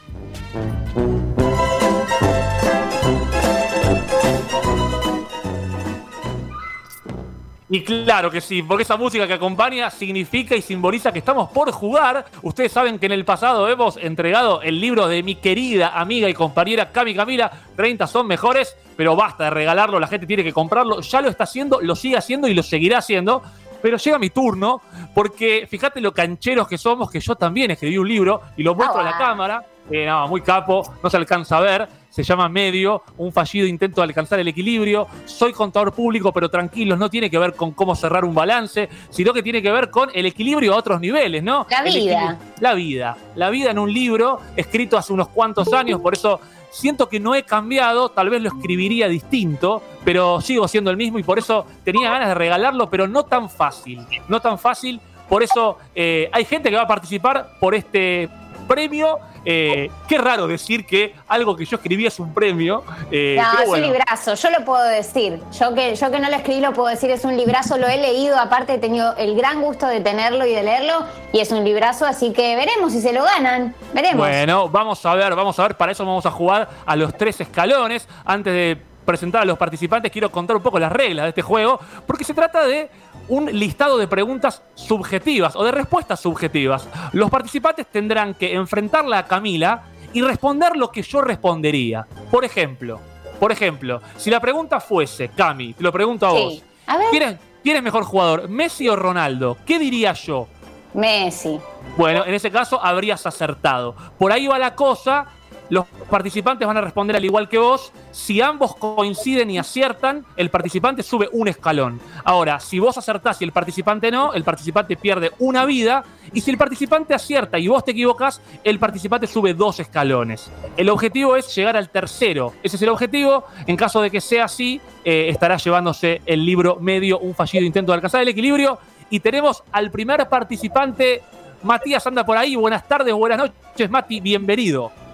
Y 7.68 7.84
claro 7.84 8.30
que 8.30 8.41
sí, 8.41 8.61
porque 8.61 8.84
esa 8.84 8.95
música 8.95 9.26
que 9.26 9.34
acompaña 9.34 9.89
significa 9.89 10.55
y 10.55 10.61
simboliza 10.61 11.11
que 11.11 11.18
estamos 11.20 11.49
por 11.49 11.72
jugar. 11.72 12.26
Ustedes 12.43 12.72
saben 12.72 12.99
que 12.99 13.07
en 13.07 13.11
el 13.11 13.26
pasado 13.26 13.68
hemos 13.68 13.97
entregado 13.97 14.61
el 14.61 14.80
libro 14.80 15.07
de 15.07 15.24
mi 15.24 15.34
querida 15.36 15.99
amiga 15.99 16.30
y 16.30 16.34
compañera 16.36 16.91
Cami 16.91 17.16
Camila, 17.16 17.51
30 17.76 18.05
son 18.05 18.28
mejores, 18.28 18.78
pero 18.95 19.16
basta 19.16 19.45
de 19.45 19.49
regalarlo, 19.49 19.99
la 19.99 20.07
gente 20.07 20.28
tiene 20.28 20.43
que 20.43 20.53
comprarlo. 20.53 21.01
Ya 21.01 21.22
lo 21.22 21.30
está 21.30 21.45
haciendo, 21.45 21.82
lo 21.82 21.95
sigue 21.95 22.18
haciendo 22.18 22.47
y 22.47 22.53
lo 22.53 22.61
seguirá 22.61 22.99
haciendo. 22.99 23.41
Pero 23.82 23.97
llega 23.97 24.18
mi 24.20 24.30
turno, 24.30 24.82
porque 25.13 25.68
fíjate 25.70 26.01
lo 26.01 26.13
cancheros 26.13 26.68
que 26.68 26.78
somos, 26.78 27.09
que 27.11 27.20
yo 27.20 27.36
también 27.36 27.72
escribí 27.72 27.97
un 27.97 28.07
libro 28.07 28.41
y 28.57 28.63
lo 28.63 28.74
muestro 28.76 28.99
a 29.01 29.03
la 29.03 29.11
Ah. 29.11 29.18
cámara. 29.18 29.66
Eh, 29.89 30.05
no, 30.05 30.27
muy 30.27 30.41
capo, 30.41 30.83
no 31.03 31.09
se 31.09 31.17
alcanza 31.17 31.57
a 31.57 31.61
ver. 31.61 31.88
Se 32.09 32.23
llama 32.23 32.47
Medio, 32.47 33.03
un 33.17 33.33
fallido 33.33 33.67
intento 33.67 33.99
de 33.99 34.05
alcanzar 34.05 34.39
el 34.39 34.47
equilibrio. 34.47 35.05
Soy 35.25 35.51
contador 35.51 35.93
público, 35.93 36.31
pero 36.31 36.49
tranquilos, 36.49 36.97
no 36.97 37.09
tiene 37.09 37.29
que 37.29 37.38
ver 37.38 37.53
con 37.55 37.71
cómo 37.71 37.93
cerrar 37.93 38.23
un 38.23 38.33
balance, 38.33 38.88
sino 39.09 39.33
que 39.33 39.43
tiene 39.43 39.61
que 39.61 39.69
ver 39.69 39.89
con 39.89 40.09
el 40.13 40.25
equilibrio 40.25 40.73
a 40.73 40.77
otros 40.77 41.01
niveles, 41.01 41.43
¿no? 41.43 41.67
La 41.69 41.83
vida. 41.83 42.39
La 42.61 42.73
vida. 42.73 43.17
La 43.36 43.49
vida 43.49 43.71
en 43.71 43.79
un 43.79 43.93
libro 43.93 44.39
escrito 44.55 44.97
hace 44.97 45.11
unos 45.11 45.27
cuantos 45.27 45.73
años, 45.73 45.99
por 45.99 46.13
eso 46.13 46.39
siento 46.75 47.07
que 47.07 47.19
no 47.19 47.36
he 47.36 47.43
cambiado, 47.43 48.09
tal 48.09 48.29
vez 48.29 48.41
lo 48.41 48.49
escribiría 48.49 49.07
distinto, 49.07 49.81
pero 50.03 50.41
sigo 50.41 50.67
siendo 50.67 50.91
el 50.91 50.97
mismo 50.97 51.19
y 51.19 51.23
por 51.23 51.39
eso 51.39 51.65
tenía 51.83 52.09
ganas 52.09 52.29
de 52.29 52.36
regalarlo, 52.36 52.89
pero 52.89 53.07
no 53.07 53.23
tan 53.23 53.49
fácil. 53.49 54.05
No 54.27 54.39
tan 54.39 54.59
fácil. 54.59 54.99
Por 55.29 55.41
eso 55.41 55.77
eh, 55.95 56.29
hay 56.31 56.45
gente 56.45 56.69
que 56.69 56.75
va 56.75 56.83
a 56.83 56.88
participar 56.88 57.57
por 57.59 57.73
este 57.73 58.29
premio. 58.66 59.20
Eh, 59.47 59.91
qué 60.07 60.18
raro 60.18 60.47
decir 60.47 60.86
que 60.88 61.13
algo 61.28 61.55
que 61.55 61.66
yo 61.66 61.78
escribí 61.78 62.05
es 62.07 62.20
un 62.20 62.34
premio. 62.34 62.84
eh, 63.11 63.38
No, 63.39 63.59
es 63.61 63.68
bueno. 63.68 63.86
un 63.88 63.93
librazo, 63.93 64.34
yo 64.34 64.49
lo 64.49 64.66
puedo 64.66 64.84
decir. 64.84 65.39
Yo 65.59 65.74
que, 65.74 65.95
yo 65.95 66.11
que 66.11 66.20
no 66.20 66.30
lo 66.30 66.36
escribí 66.36 66.61
lo 66.61 66.74
puedo 66.74 66.89
decir, 66.89 67.11
es 67.11 67.24
un 67.26 67.38
librazo, 67.38 67.78
lo 67.78 67.88
he 67.88 67.97
leído, 67.97 68.38
aparte 68.39 68.74
he 68.74 68.78
tenido 68.80 69.16
el 69.18 69.36
gran 69.36 69.61
gusto 69.61 69.86
de 69.88 70.01
tenerlo 70.01 70.45
y 70.45 70.53
de 70.53 70.63
leerlo, 70.63 71.05
y 71.32 71.39
es 71.39 71.51
un 71.51 71.63
librazo, 71.63 72.05
así 72.05 72.34
que 72.34 72.55
veremos 72.55 72.91
si 72.91 73.01
se 73.01 73.13
lo 73.13 73.24
ganan, 73.24 73.76
veremos. 73.93 74.26
Bueno, 74.28 74.68
vamos 74.70 75.05
a 75.05 75.13
ver, 75.16 75.36
vamos 75.36 75.59
a 75.59 75.63
ver. 75.63 75.78
Para 75.78 75.91
eso 75.91 76.05
vamos 76.05 76.26
a 76.26 76.32
jugar 76.32 76.68
a 76.86 76.95
los 76.95 77.16
tres 77.16 77.39
escalones. 77.41 78.07
Antes 78.26 78.53
de 78.53 78.78
presentar 79.05 79.43
a 79.43 79.45
los 79.45 79.57
participantes, 79.57 80.11
quiero 80.11 80.31
contar 80.31 80.55
un 80.57 80.63
poco 80.63 80.79
las 80.79 80.91
reglas 80.91 81.25
de 81.25 81.29
este 81.29 81.41
juego, 81.41 81.79
porque 82.07 82.23
se 82.23 82.33
trata 82.33 82.65
de 82.65 82.89
un 83.27 83.45
listado 83.57 83.97
de 83.97 84.07
preguntas 84.07 84.61
subjetivas 84.75 85.55
o 85.55 85.63
de 85.63 85.71
respuestas 85.71 86.19
subjetivas. 86.19 86.87
Los 87.13 87.29
participantes 87.29 87.87
tendrán 87.87 88.33
que 88.33 88.53
enfrentarla 88.53 89.19
a 89.19 89.25
Camila 89.25 89.83
y 90.13 90.21
responder 90.21 90.75
lo 90.75 90.91
que 90.91 91.01
yo 91.01 91.21
respondería. 91.21 92.05
Por 92.31 92.45
ejemplo, 92.45 92.99
por 93.39 93.51
ejemplo, 93.51 94.01
si 94.17 94.29
la 94.29 94.39
pregunta 94.39 94.79
fuese, 94.79 95.29
Cami, 95.29 95.73
te 95.73 95.83
lo 95.83 95.91
pregunto 95.91 96.25
a 96.27 96.31
Sí. 96.31 96.37
vos. 96.43 96.63
A 96.87 96.97
ver. 96.97 97.07
¿Quién 97.11 97.23
es, 97.23 97.35
quién 97.63 97.77
es 97.77 97.83
mejor 97.83 98.03
jugador, 98.03 98.47
Messi 98.47 98.87
o 98.87 98.95
Ronaldo? 98.95 99.57
¿Qué 99.65 99.79
diría 99.79 100.13
yo? 100.13 100.47
Messi. 100.93 101.59
Bueno, 101.97 102.25
en 102.25 102.33
ese 102.33 102.49
caso 102.51 102.79
habrías 102.81 103.25
acertado. 103.25 103.95
Por 104.17 104.31
ahí 104.31 104.47
va 104.47 104.57
la 104.57 104.75
cosa 104.75 105.25
los 105.70 105.86
participantes 106.09 106.68
van 106.68 106.78
a 106.78 106.82
responder 106.82 107.16
al 107.16 107.26
igual 107.26 107.49
que 107.49 107.57
vos. 107.57 107.91
Si 108.11 108.41
ambos 108.41 108.76
coinciden 108.76 109.49
y 109.49 109.57
aciertan, 109.57 110.26
el 110.38 110.49
participante 110.49 111.03
sube 111.03 111.30
un 111.32 111.47
escalón. 111.47 111.99
Ahora, 112.24 112.59
si 112.59 112.80
vos 112.80 112.97
acertás 112.97 113.41
y 113.41 113.45
el 113.45 113.51
participante 113.51 114.11
no, 114.11 114.34
el 114.34 114.43
participante 114.43 114.95
pierde 114.95 115.32
una 115.39 115.66
vida. 115.66 116.03
Y 116.34 116.41
si 116.41 116.51
el 116.51 116.57
participante 116.57 117.13
acierta 117.13 117.57
y 117.57 117.68
vos 117.68 117.84
te 117.84 117.91
equivocas, 117.91 118.41
el 118.63 118.80
participante 118.80 119.28
sube 119.28 119.53
dos 119.53 119.80
escalones. 119.80 120.51
El 120.78 120.89
objetivo 120.89 121.36
es 121.36 121.53
llegar 121.55 121.78
al 121.78 121.89
tercero. 121.89 122.53
Ese 122.61 122.76
es 122.76 122.82
el 122.82 122.89
objetivo. 122.89 123.45
En 123.66 123.76
caso 123.76 124.01
de 124.01 124.11
que 124.11 124.22
sea 124.22 124.45
así, 124.45 124.80
eh, 125.03 125.28
estará 125.30 125.57
llevándose 125.57 126.22
el 126.26 126.45
libro 126.45 126.78
medio, 126.80 127.20
un 127.20 127.34
fallido 127.34 127.66
intento 127.66 127.91
de 127.91 127.95
alcanzar 127.95 128.22
el 128.22 128.28
equilibrio. 128.28 128.78
Y 129.09 129.20
tenemos 129.20 129.63
al 129.72 129.91
primer 129.91 130.28
participante. 130.28 131.22
Matías 131.63 132.05
anda 132.05 132.26
por 132.26 132.38
ahí. 132.38 132.55
Buenas 132.55 132.88
tardes, 132.88 133.13
buenas 133.13 133.39
noches, 133.39 133.89
Mati. 133.89 134.20
Bienvenido. 134.20 135.04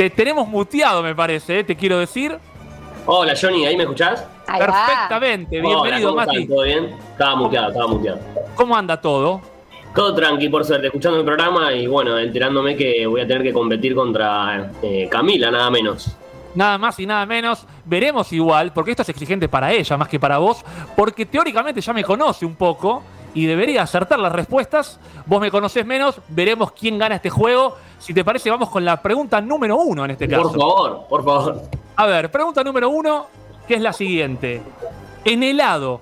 Te 0.00 0.08
tenemos 0.08 0.48
muteado, 0.48 1.02
me 1.02 1.14
parece, 1.14 1.58
¿eh? 1.58 1.64
te 1.64 1.76
quiero 1.76 1.98
decir. 1.98 2.34
Hola 3.04 3.34
Johnny, 3.38 3.66
¿ahí 3.66 3.76
me 3.76 3.82
escuchás? 3.82 4.26
Perfectamente, 4.46 5.60
bienvenido, 5.60 5.82
Hola, 5.82 6.00
¿cómo 6.00 6.16
Mati. 6.16 6.36
están? 6.36 6.48
¿Todo 6.48 6.64
bien? 6.64 6.84
Estaba 7.12 7.36
muteado, 7.36 7.68
estaba 7.68 7.86
muteado. 7.86 8.18
¿Cómo 8.54 8.74
anda 8.74 8.98
todo? 8.98 9.42
Todo 9.94 10.14
tranqui, 10.14 10.48
por 10.48 10.64
suerte, 10.64 10.86
escuchando 10.86 11.18
el 11.18 11.24
programa 11.26 11.74
y 11.74 11.86
bueno, 11.86 12.18
enterándome 12.18 12.76
que 12.76 13.06
voy 13.06 13.20
a 13.20 13.26
tener 13.26 13.42
que 13.42 13.52
competir 13.52 13.94
contra 13.94 14.70
eh, 14.80 15.06
Camila, 15.10 15.50
nada 15.50 15.68
menos. 15.68 16.16
Nada 16.54 16.78
más 16.78 16.98
y 16.98 17.04
nada 17.04 17.26
menos. 17.26 17.66
Veremos 17.84 18.32
igual, 18.32 18.72
porque 18.72 18.92
esto 18.92 19.02
es 19.02 19.08
exigente 19.10 19.50
para 19.50 19.70
ella 19.70 19.98
más 19.98 20.08
que 20.08 20.18
para 20.18 20.38
vos, 20.38 20.64
porque 20.96 21.26
teóricamente 21.26 21.82
ya 21.82 21.92
me 21.92 22.04
conoce 22.04 22.46
un 22.46 22.54
poco 22.54 23.02
y 23.34 23.46
debería 23.46 23.82
acertar 23.82 24.18
las 24.18 24.32
respuestas. 24.32 24.98
Vos 25.26 25.40
me 25.40 25.50
conocés 25.50 25.86
menos, 25.86 26.20
veremos 26.28 26.72
quién 26.72 26.98
gana 26.98 27.16
este 27.16 27.30
juego. 27.30 27.76
Si 27.98 28.14
te 28.14 28.24
parece, 28.24 28.50
vamos 28.50 28.70
con 28.70 28.84
la 28.84 29.00
pregunta 29.00 29.40
número 29.40 29.76
uno 29.76 30.04
en 30.04 30.12
este 30.12 30.28
caso. 30.28 30.42
Por 30.42 30.58
favor, 30.58 31.06
por 31.08 31.24
favor. 31.24 31.62
A 31.96 32.06
ver, 32.06 32.30
pregunta 32.30 32.64
número 32.64 32.88
uno, 32.88 33.26
que 33.68 33.74
es 33.74 33.80
la 33.80 33.92
siguiente. 33.92 34.62
En 35.24 35.42
helado, 35.42 36.00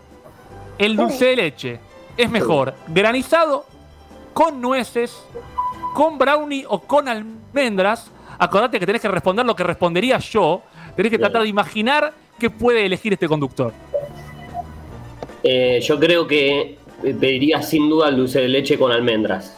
el 0.79 0.97
dulce 0.97 1.27
de 1.27 1.37
leche 1.37 1.81
es 2.17 2.31
mejor 2.31 2.75
granizado, 2.89 3.65
con 4.33 4.61
nueces, 4.61 5.21
con 5.95 6.19
brownie 6.19 6.65
o 6.69 6.81
con 6.81 7.09
almendras. 7.09 8.11
Acordate 8.39 8.79
que 8.79 8.87
tenés 8.87 9.03
que 9.03 9.09
responder 9.09 9.45
lo 9.45 9.57
que 9.57 9.65
respondería 9.65 10.19
yo. 10.19 10.63
Tenés 10.95 11.11
que 11.11 11.19
tratar 11.19 11.43
de 11.43 11.49
imaginar 11.49 12.13
qué 12.39 12.49
puede 12.49 12.87
elegir 12.87 13.13
este 13.13 13.27
conductor. 13.27 13.73
Eh, 15.43 15.81
yo 15.83 15.99
creo 15.99 16.27
que 16.27 16.78
pediría 17.03 17.63
sin 17.63 17.89
duda 17.89 18.09
el 18.09 18.17
dulce 18.17 18.41
de 18.41 18.49
leche 18.49 18.79
con 18.79 18.93
almendras. 18.93 19.57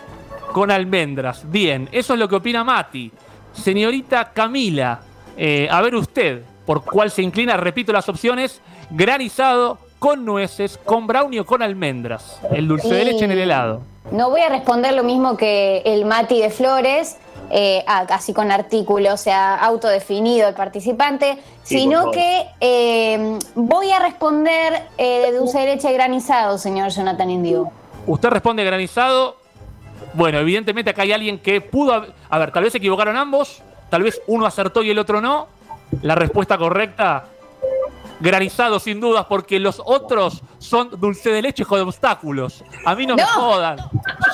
Con 0.53 0.71
almendras. 0.71 1.51
Bien, 1.51 1.89
eso 1.93 2.15
es 2.15 2.19
lo 2.19 2.29
que 2.29 2.37
opina 2.37 2.65
Mati. 2.65 3.11
Señorita 3.53 4.33
Camila, 4.33 5.01
eh, 5.37 5.69
a 5.71 5.81
ver 5.81 5.95
usted, 5.95 6.43
¿por 6.67 6.85
cuál 6.85 7.11
se 7.11 7.23
inclina? 7.23 7.57
Repito 7.57 7.93
las 7.93 8.09
opciones. 8.09 8.61
Granizado, 8.91 9.79
con 9.99 10.25
nueces, 10.25 10.79
con 10.85 11.07
brownie 11.07 11.41
o 11.41 11.47
con 11.47 11.63
almendras. 11.63 12.41
El 12.51 12.67
dulce 12.67 12.93
de 12.93 13.05
leche 13.05 13.25
en 13.25 13.31
el 13.31 13.39
helado. 13.39 13.83
No 14.11 14.31
voy 14.31 14.41
a 14.41 14.49
responder 14.49 14.95
lo 14.95 15.05
mismo 15.05 15.37
que 15.37 15.83
el 15.85 16.05
Mati 16.05 16.41
de 16.41 16.51
Flores, 16.51 17.19
eh, 17.51 17.85
así 17.87 18.33
con 18.33 18.51
artículo, 18.51 19.13
o 19.13 19.17
sea, 19.17 19.57
autodefinido 19.57 20.49
el 20.49 20.55
participante, 20.55 21.39
Sí, 21.63 21.81
sino 21.81 22.11
que 22.11 22.47
eh, 22.61 23.39
voy 23.55 23.91
a 23.93 23.99
responder 23.99 24.89
eh, 24.97 25.21
de 25.27 25.37
dulce 25.37 25.59
de 25.61 25.67
leche 25.67 25.93
granizado, 25.93 26.59
señor 26.59 26.91
Jonathan 26.91 27.31
Indio. 27.31 27.71
Usted 28.07 28.31
responde 28.31 28.65
granizado. 28.65 29.37
Bueno, 30.15 30.39
evidentemente 30.39 30.91
acá 30.91 31.03
hay 31.03 31.13
alguien 31.13 31.39
que 31.39 31.61
pudo. 31.61 32.07
A 32.29 32.39
ver, 32.39 32.51
tal 32.51 32.65
vez 32.65 32.73
se 32.73 32.79
equivocaron 32.79 33.17
ambos. 33.17 33.63
Tal 33.91 34.03
vez 34.03 34.21
uno 34.27 34.47
acertó 34.47 34.83
y 34.83 34.91
el 34.91 34.99
otro 34.99 35.21
no. 35.21 35.49
La 36.03 36.15
respuesta 36.15 36.57
correcta. 36.57 37.27
Granizado, 38.21 38.79
sin 38.81 39.01
dudas, 39.01 39.27
porque 39.29 39.59
los 39.59 39.81
otros 39.85 40.43
son 40.59 40.91
dulce 41.01 41.31
de 41.31 41.41
leche 41.43 41.65
con 41.65 41.81
obstáculos. 41.81 42.63
A 42.85 42.95
mí 42.95 43.07
no, 43.07 43.17
me 43.17 43.25
jodan. 43.25 43.79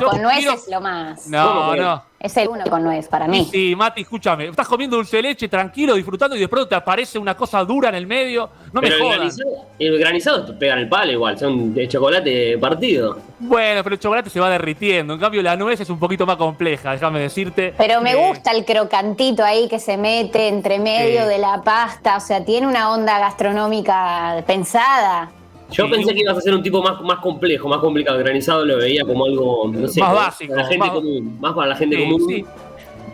Yo 0.00 0.08
con 0.10 0.22
nuez 0.22 0.38
quiero- 0.38 0.52
es 0.54 0.68
lo 0.68 0.80
más. 0.80 1.26
No, 1.28 1.74
no. 1.76 2.02
Es 2.18 2.34
el 2.38 2.48
uno 2.48 2.64
con 2.70 2.82
nuez 2.82 3.08
para 3.08 3.28
mí. 3.28 3.46
Sí, 3.50 3.74
Mati, 3.76 4.00
escúchame. 4.00 4.46
Estás 4.48 4.66
comiendo 4.66 4.96
dulce 4.96 5.18
de 5.18 5.22
leche, 5.24 5.48
tranquilo, 5.48 5.94
disfrutando, 5.94 6.34
y 6.34 6.40
de 6.40 6.48
pronto 6.48 6.66
te 6.68 6.74
aparece 6.74 7.18
una 7.18 7.36
cosa 7.36 7.62
dura 7.62 7.90
en 7.90 7.94
el 7.94 8.06
medio. 8.06 8.48
No 8.72 8.80
me 8.80 8.88
Pero 8.88 9.04
el 9.04 9.10
granizado, 9.18 9.50
el 9.78 9.98
granizado 9.98 10.46
te 10.46 10.52
pegan 10.54 10.78
el 10.78 10.88
palo 10.88 11.12
igual, 11.12 11.38
son 11.38 11.74
de 11.74 11.86
chocolate 11.86 12.56
partido. 12.58 13.18
Bueno, 13.38 13.84
pero 13.84 13.94
el 13.94 14.00
chocolate 14.00 14.30
se 14.30 14.40
va 14.40 14.48
derritiendo. 14.48 15.12
En 15.14 15.20
cambio, 15.20 15.42
la 15.42 15.56
nuez 15.56 15.78
es 15.80 15.90
un 15.90 15.98
poquito 15.98 16.24
más 16.24 16.36
compleja, 16.36 16.92
déjame 16.92 17.20
decirte. 17.20 17.74
Pero 17.76 18.00
me 18.00 18.12
Eh, 18.12 18.28
gusta 18.28 18.50
el 18.52 18.64
crocantito 18.64 19.44
ahí 19.44 19.68
que 19.68 19.78
se 19.78 19.98
mete 19.98 20.48
entre 20.48 20.78
medio 20.78 21.26
de 21.26 21.36
la 21.38 21.60
pasta, 21.62 22.16
o 22.16 22.20
sea, 22.20 22.42
tiene 22.44 22.66
una 22.66 22.92
onda 22.92 23.18
gastronómica 23.18 24.42
pensada. 24.46 25.30
Yo 25.72 25.90
pensé 25.90 26.14
que 26.14 26.20
ibas 26.20 26.36
a 26.38 26.40
ser 26.40 26.54
un 26.54 26.62
tipo 26.62 26.82
más, 26.82 27.00
más 27.02 27.18
complejo, 27.18 27.68
más 27.68 27.78
complicado. 27.80 28.18
Granizado 28.18 28.64
lo 28.64 28.76
veía 28.78 29.04
como 29.04 29.24
algo, 29.24 29.68
no 29.72 29.88
sé, 29.88 30.00
Más 30.00 30.10
para 30.10 30.26
básico, 30.26 30.54
la 30.54 30.64
gente 30.64 30.78
más- 30.78 30.90
común, 30.90 31.36
más 31.40 31.54
para 31.54 31.68
la 31.68 31.76
gente 31.76 31.96
Sí, 31.96 32.02
común. 32.02 32.24
sí. 32.28 32.44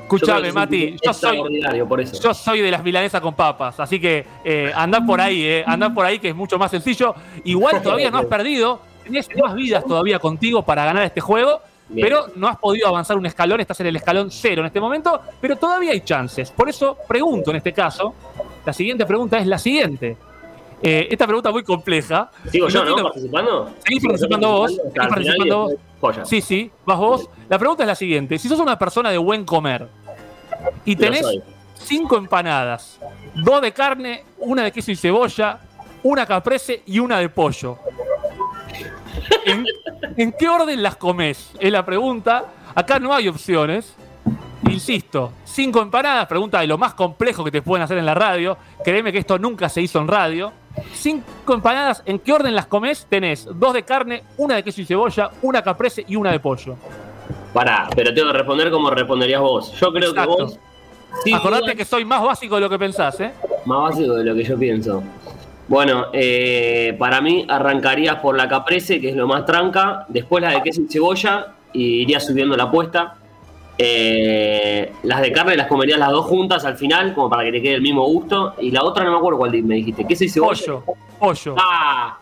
Escuchame, 0.02 0.52
Mati, 0.52 0.96
yo 1.02 1.12
soy, 1.14 1.40
por 1.88 1.98
eso. 2.00 2.20
yo 2.22 2.34
soy 2.34 2.60
de 2.60 2.70
las 2.70 2.84
milanesas 2.84 3.18
con 3.22 3.34
papas, 3.34 3.80
así 3.80 3.98
que 3.98 4.26
eh, 4.44 4.70
por 5.06 5.18
ahí, 5.22 5.42
eh, 5.42 5.64
por 5.94 6.04
ahí 6.04 6.18
que 6.18 6.28
es 6.28 6.34
mucho 6.36 6.58
más 6.58 6.70
sencillo. 6.70 7.14
Igual 7.44 7.80
todavía 7.82 8.10
no 8.10 8.18
has 8.18 8.26
perdido, 8.26 8.80
tenés 9.04 9.26
más 9.42 9.54
vidas 9.54 9.82
todavía 9.86 10.18
contigo 10.18 10.62
para 10.62 10.84
ganar 10.84 11.04
este 11.04 11.22
juego, 11.22 11.62
Bien. 11.88 12.06
pero 12.06 12.26
no 12.36 12.46
has 12.46 12.58
podido 12.58 12.88
avanzar 12.88 13.16
un 13.16 13.24
escalón, 13.24 13.60
estás 13.60 13.80
en 13.80 13.86
el 13.86 13.96
escalón 13.96 14.30
cero 14.30 14.60
en 14.60 14.66
este 14.66 14.80
momento, 14.80 15.18
pero 15.40 15.56
todavía 15.56 15.92
hay 15.92 16.02
chances. 16.02 16.50
Por 16.50 16.68
eso 16.68 16.98
pregunto 17.08 17.50
en 17.50 17.56
este 17.56 17.72
caso, 17.72 18.12
la 18.66 18.72
siguiente 18.74 19.06
pregunta 19.06 19.38
es 19.38 19.46
la 19.46 19.56
siguiente. 19.56 20.18
Eh, 20.82 21.08
esta 21.10 21.26
pregunta 21.26 21.48
es 21.50 21.52
muy 21.52 21.62
compleja. 21.62 22.30
Sigo 22.50 22.68
yo, 22.68 22.84
no 22.84 22.96
¿no? 22.96 23.02
Participando. 23.04 23.70
Seguís 23.84 24.02
participando 24.02 24.48
vos, 24.50 24.74
seguís 24.74 24.92
participando 24.94 25.58
vos. 25.58 25.74
joya. 26.00 26.24
Sí, 26.24 26.40
sí, 26.40 26.70
vas 26.84 26.98
vos. 26.98 27.28
La 27.48 27.58
pregunta 27.58 27.84
es 27.84 27.86
la 27.86 27.94
siguiente. 27.94 28.38
Si 28.38 28.48
sos 28.48 28.58
una 28.58 28.78
persona 28.78 29.10
de 29.10 29.18
buen 29.18 29.44
comer 29.44 29.86
y 30.84 30.96
tenés 30.96 31.24
cinco 31.74 32.16
empanadas, 32.16 32.98
dos 33.34 33.62
de 33.62 33.72
carne, 33.72 34.24
una 34.38 34.64
de 34.64 34.72
queso 34.72 34.90
y 34.90 34.96
cebolla, 34.96 35.60
una 36.02 36.26
caprese 36.26 36.82
y 36.86 36.98
una 36.98 37.18
de 37.18 37.28
pollo. 37.28 37.78
¿En, 39.44 39.64
en 40.16 40.32
qué 40.32 40.48
orden 40.48 40.82
las 40.82 40.96
comes? 40.96 41.52
Es 41.60 41.70
la 41.70 41.84
pregunta. 41.84 42.46
Acá 42.74 42.98
no 42.98 43.14
hay 43.14 43.28
opciones. 43.28 43.94
Insisto, 44.68 45.32
cinco 45.44 45.82
empanadas, 45.82 46.26
pregunta 46.26 46.60
de 46.60 46.66
lo 46.66 46.78
más 46.78 46.94
complejo 46.94 47.44
que 47.44 47.50
te 47.50 47.62
pueden 47.62 47.82
hacer 47.82 47.98
en 47.98 48.06
la 48.06 48.14
radio. 48.14 48.56
Créeme 48.84 49.12
que 49.12 49.18
esto 49.18 49.38
nunca 49.38 49.68
se 49.68 49.82
hizo 49.82 50.00
en 50.00 50.08
radio. 50.08 50.52
Cinco 50.94 51.54
empanadas, 51.54 52.02
¿en 52.06 52.18
qué 52.18 52.32
orden 52.32 52.54
las 52.54 52.66
comes? 52.66 53.06
Tenés 53.08 53.46
dos 53.54 53.74
de 53.74 53.82
carne, 53.82 54.22
una 54.36 54.56
de 54.56 54.62
queso 54.62 54.80
y 54.80 54.84
cebolla, 54.84 55.30
una 55.42 55.62
caprese 55.62 56.04
y 56.06 56.16
una 56.16 56.30
de 56.32 56.40
pollo. 56.40 56.76
Pará, 57.52 57.88
pero 57.94 58.14
tengo 58.14 58.32
que 58.32 58.38
responder 58.38 58.70
como 58.70 58.90
responderías 58.90 59.40
vos. 59.40 59.72
Yo 59.78 59.92
creo 59.92 60.10
Exacto. 60.10 60.36
que 60.36 60.42
vos. 60.44 60.58
Acordate 61.34 61.62
duda, 61.64 61.74
que 61.74 61.84
soy 61.84 62.04
más 62.04 62.22
básico 62.22 62.54
de 62.54 62.62
lo 62.62 62.70
que 62.70 62.78
pensás, 62.78 63.20
¿eh? 63.20 63.32
Más 63.66 63.90
básico 63.90 64.14
de 64.14 64.24
lo 64.24 64.34
que 64.34 64.44
yo 64.44 64.58
pienso. 64.58 65.02
Bueno, 65.68 66.06
eh, 66.12 66.96
para 66.98 67.20
mí 67.20 67.46
arrancarías 67.48 68.16
por 68.16 68.36
la 68.36 68.48
caprese, 68.48 69.00
que 69.00 69.10
es 69.10 69.16
lo 69.16 69.26
más 69.26 69.44
tranca. 69.44 70.06
Después 70.08 70.42
la 70.42 70.50
de 70.50 70.62
queso 70.62 70.80
y 70.82 70.88
cebolla, 70.88 71.54
y 71.72 72.02
irías 72.02 72.26
subiendo 72.26 72.56
la 72.56 72.64
apuesta. 72.64 73.14
Eh, 73.84 74.92
las 75.02 75.20
de 75.20 75.32
carne 75.32 75.56
las 75.56 75.66
comerías 75.66 75.98
las 75.98 76.10
dos 76.10 76.26
juntas 76.26 76.64
al 76.64 76.76
final, 76.76 77.14
como 77.14 77.28
para 77.28 77.42
que 77.44 77.52
te 77.52 77.62
quede 77.62 77.74
el 77.74 77.82
mismo 77.82 78.04
gusto. 78.06 78.54
Y 78.60 78.70
la 78.70 78.84
otra 78.84 79.04
no 79.04 79.10
me 79.10 79.16
acuerdo 79.18 79.38
cuál 79.38 79.62
me 79.62 79.74
dijiste. 79.76 80.06
¿Queso 80.06 80.24
y 80.24 80.28
cebolla? 80.28 80.60
Pollo, 80.64 80.84
pollo. 81.18 81.54
Ah, 81.58 82.18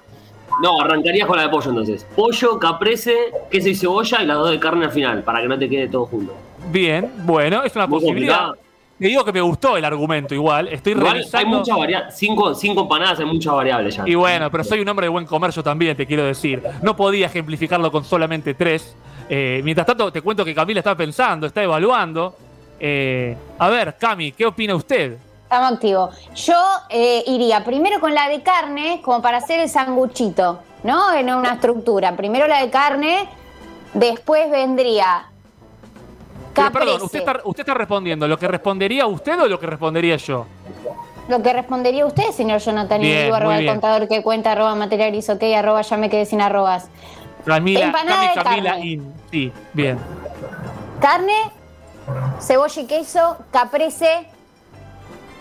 no, 0.62 0.80
arrancarías 0.80 1.26
con 1.26 1.36
la 1.36 1.44
de 1.44 1.48
pollo 1.50 1.70
entonces. 1.70 2.06
Pollo, 2.16 2.58
caprese, 2.58 3.14
queso 3.50 3.68
y 3.68 3.74
cebolla 3.74 4.22
y 4.22 4.26
las 4.26 4.36
dos 4.38 4.50
de 4.50 4.58
carne 4.58 4.86
al 4.86 4.92
final, 4.92 5.22
para 5.22 5.40
que 5.42 5.48
no 5.48 5.58
te 5.58 5.68
quede 5.68 5.88
todo 5.88 6.06
junto. 6.06 6.34
Bien, 6.70 7.10
bueno, 7.24 7.62
es 7.62 7.74
una 7.76 7.86
Muy 7.86 8.00
posibilidad. 8.00 8.38
complicado. 8.38 8.70
Te 8.98 9.06
digo 9.06 9.24
que 9.24 9.32
me 9.32 9.40
gustó 9.40 9.78
el 9.78 9.84
argumento 9.86 10.34
igual. 10.34 10.68
Estoy 10.68 10.92
Igual 10.92 11.24
hay 11.32 11.46
muchas 11.46 11.74
variables, 11.74 12.14
cinco, 12.18 12.54
cinco 12.54 12.82
empanadas 12.82 13.18
hay 13.18 13.24
muchas 13.24 13.54
variables 13.54 13.96
ya. 13.96 14.04
Y 14.06 14.14
bueno, 14.14 14.50
pero 14.50 14.62
soy 14.62 14.80
un 14.80 14.88
hombre 14.90 15.06
de 15.06 15.08
buen 15.08 15.24
comer 15.24 15.52
yo 15.52 15.62
también, 15.62 15.96
te 15.96 16.04
quiero 16.04 16.24
decir. 16.24 16.62
No 16.82 16.94
podía 16.94 17.26
ejemplificarlo 17.26 17.90
con 17.90 18.04
solamente 18.04 18.52
tres. 18.52 18.94
Eh, 19.32 19.60
mientras 19.62 19.86
tanto, 19.86 20.10
te 20.10 20.22
cuento 20.22 20.44
que 20.44 20.52
Camila 20.52 20.80
está 20.80 20.96
pensando, 20.96 21.46
está 21.46 21.62
evaluando. 21.62 22.34
Eh, 22.80 23.36
a 23.60 23.68
ver, 23.68 23.96
Cami, 23.96 24.32
¿qué 24.32 24.44
opina 24.44 24.74
usted? 24.74 25.18
Estamos 25.44 25.72
activos. 25.74 26.16
Yo 26.34 26.60
eh, 26.88 27.22
iría 27.28 27.62
primero 27.64 28.00
con 28.00 28.12
la 28.12 28.28
de 28.28 28.42
carne, 28.42 29.00
como 29.04 29.22
para 29.22 29.38
hacer 29.38 29.60
el 29.60 29.68
sanguchito, 29.68 30.58
¿no? 30.82 31.12
En 31.14 31.32
una 31.32 31.52
estructura. 31.52 32.16
Primero 32.16 32.48
la 32.48 32.60
de 32.60 32.70
carne, 32.70 33.28
después 33.94 34.50
vendría 34.50 35.28
Pero 36.52 36.66
caprese. 36.66 36.86
perdón, 36.86 37.02
usted 37.02 37.18
está, 37.20 37.40
usted 37.44 37.60
está 37.60 37.74
respondiendo 37.74 38.26
lo 38.26 38.36
que 38.36 38.48
respondería 38.48 39.06
usted 39.06 39.40
o 39.40 39.46
lo 39.46 39.60
que 39.60 39.66
respondería 39.68 40.16
yo. 40.16 40.44
Lo 41.28 41.40
que 41.40 41.52
respondería 41.52 42.04
usted, 42.04 42.32
señor 42.32 42.58
Jonathan, 42.58 43.00
Bien, 43.00 43.18
Indigo, 43.18 43.36
arroba 43.36 43.58
el 43.58 43.66
contador 43.66 44.08
que 44.08 44.20
cuenta, 44.24 44.50
arroba 44.50 44.74
material 44.74 45.16
ok, 45.16 45.42
arroba 45.56 45.82
ya 45.82 45.96
me 45.96 46.10
quedé 46.10 46.26
sin 46.26 46.40
arrobas. 46.40 46.88
Camila, 47.44 47.80
Empanada 47.86 48.16
Cami, 48.20 48.28
de 48.28 48.42
Camila, 48.42 48.70
carne. 48.72 48.86
in. 48.86 49.14
Sí, 49.30 49.52
bien. 49.72 49.98
Carne, 51.00 51.34
cebolla 52.40 52.82
y 52.82 52.86
queso, 52.86 53.38
caprese, 53.50 54.26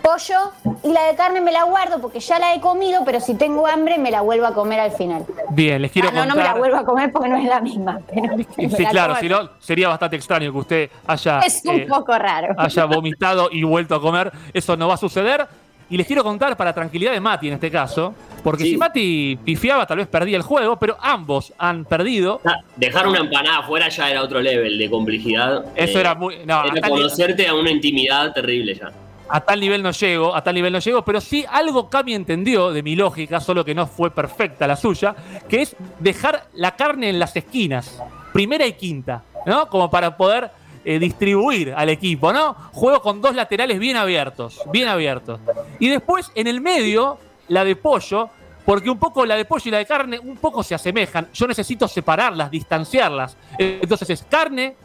pollo 0.02 0.52
y 0.82 0.92
la 0.92 1.04
de 1.04 1.14
carne 1.14 1.40
me 1.42 1.52
la 1.52 1.64
guardo 1.64 2.00
porque 2.00 2.20
ya 2.20 2.38
la 2.38 2.54
he 2.54 2.60
comido, 2.60 3.02
pero 3.04 3.20
si 3.20 3.34
tengo 3.34 3.66
hambre 3.66 3.98
me 3.98 4.10
la 4.10 4.22
vuelvo 4.22 4.46
a 4.46 4.54
comer 4.54 4.80
al 4.80 4.92
final. 4.92 5.26
Bien, 5.50 5.82
les 5.82 5.90
quiero 5.92 6.08
Ah, 6.08 6.12
no, 6.12 6.24
no 6.26 6.34
me 6.36 6.42
la 6.42 6.54
vuelvo 6.54 6.76
a 6.78 6.84
comer 6.84 7.12
porque 7.12 7.28
no 7.28 7.36
es 7.36 7.44
la 7.44 7.60
misma. 7.60 8.00
pero 8.12 8.34
Sí, 8.56 8.82
la 8.82 8.90
claro, 8.90 9.16
si 9.16 9.28
no, 9.28 9.50
sería 9.58 9.88
bastante 9.88 10.16
extraño 10.16 10.50
que 10.52 10.58
usted 10.58 10.90
haya, 11.06 11.40
Es 11.40 11.62
un 11.66 11.80
eh, 11.80 11.86
poco 11.88 12.16
raro. 12.18 12.54
haya 12.56 12.84
vomitado 12.86 13.48
y 13.52 13.62
vuelto 13.62 13.94
a 13.94 14.00
comer. 14.00 14.32
Eso 14.54 14.76
no 14.76 14.88
va 14.88 14.94
a 14.94 14.98
suceder. 14.98 15.46
Y 15.90 15.96
les 15.96 16.06
quiero 16.06 16.22
contar 16.22 16.56
para 16.56 16.72
tranquilidad 16.72 17.12
de 17.12 17.20
Mati 17.20 17.48
en 17.48 17.54
este 17.54 17.70
caso, 17.70 18.14
porque 18.44 18.62
Sí. 18.62 18.70
si 18.70 18.76
Mati 18.76 19.36
pifiaba, 19.44 19.84
tal 19.86 19.98
vez 19.98 20.06
perdía 20.06 20.36
el 20.36 20.42
juego, 20.42 20.78
pero 20.78 20.96
ambos 21.00 21.52
han 21.58 21.84
perdido. 21.84 22.40
Ah, 22.44 22.60
Dejar 22.76 23.08
una 23.08 23.18
empanada 23.18 23.58
afuera 23.58 23.88
ya 23.88 24.08
era 24.08 24.22
otro 24.22 24.40
level 24.40 24.78
de 24.78 24.88
complejidad. 24.88 25.64
Eso 25.74 25.98
Eh, 25.98 26.00
era 26.00 26.14
muy. 26.14 26.36
No, 26.46 26.64
era 26.64 26.88
conocerte 26.88 27.46
a 27.48 27.54
una 27.54 27.70
intimidad 27.70 28.32
terrible 28.32 28.74
ya. 28.74 28.92
a 29.32 29.40
tal 29.40 29.60
nivel 29.60 29.80
no 29.82 29.90
llego, 29.92 30.34
a 30.34 30.42
tal 30.42 30.54
nivel 30.56 30.72
no 30.72 30.78
llego, 30.80 31.04
pero 31.04 31.20
sí 31.20 31.44
algo 31.48 31.88
Cami 31.88 32.14
entendió 32.14 32.72
de 32.72 32.82
mi 32.82 32.96
lógica, 32.96 33.40
solo 33.40 33.64
que 33.64 33.74
no 33.76 33.86
fue 33.86 34.10
perfecta 34.10 34.66
la 34.66 34.74
suya, 34.76 35.14
que 35.48 35.62
es 35.62 35.76
dejar 36.00 36.46
la 36.54 36.74
carne 36.74 37.10
en 37.10 37.18
las 37.20 37.36
esquinas, 37.36 38.00
primera 38.32 38.66
y 38.66 38.72
quinta, 38.72 39.22
¿no? 39.46 39.68
Como 39.68 39.88
para 39.88 40.16
poder 40.16 40.50
eh, 40.84 40.98
distribuir 40.98 41.74
al 41.76 41.88
equipo, 41.88 42.32
¿no? 42.32 42.54
Juego 42.72 43.02
con 43.02 43.20
dos 43.20 43.34
laterales 43.34 43.78
bien 43.78 43.96
abiertos, 43.96 44.60
bien 44.72 44.88
abiertos. 44.88 45.40
Y 45.78 45.88
después 45.88 46.30
en 46.34 46.46
el 46.46 46.60
medio, 46.60 47.18
la 47.48 47.64
de 47.64 47.76
pollo, 47.76 48.30
porque 48.64 48.88
un 48.88 48.98
poco 48.98 49.26
la 49.26 49.36
de 49.36 49.44
pollo 49.44 49.64
y 49.66 49.70
la 49.70 49.78
de 49.78 49.86
carne 49.86 50.18
un 50.18 50.36
poco 50.36 50.62
se 50.62 50.74
asemejan. 50.74 51.28
Yo 51.32 51.46
necesito 51.46 51.88
separarlas, 51.88 52.50
distanciarlas. 52.50 53.36
Entonces 53.58 54.10
es 54.10 54.22
carne, 54.22 54.76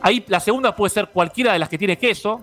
ahí 0.00 0.24
la 0.28 0.40
segunda 0.40 0.74
puede 0.74 0.90
ser 0.90 1.08
cualquiera 1.08 1.52
de 1.52 1.58
las 1.58 1.68
que 1.68 1.78
tiene 1.78 1.98
queso, 1.98 2.40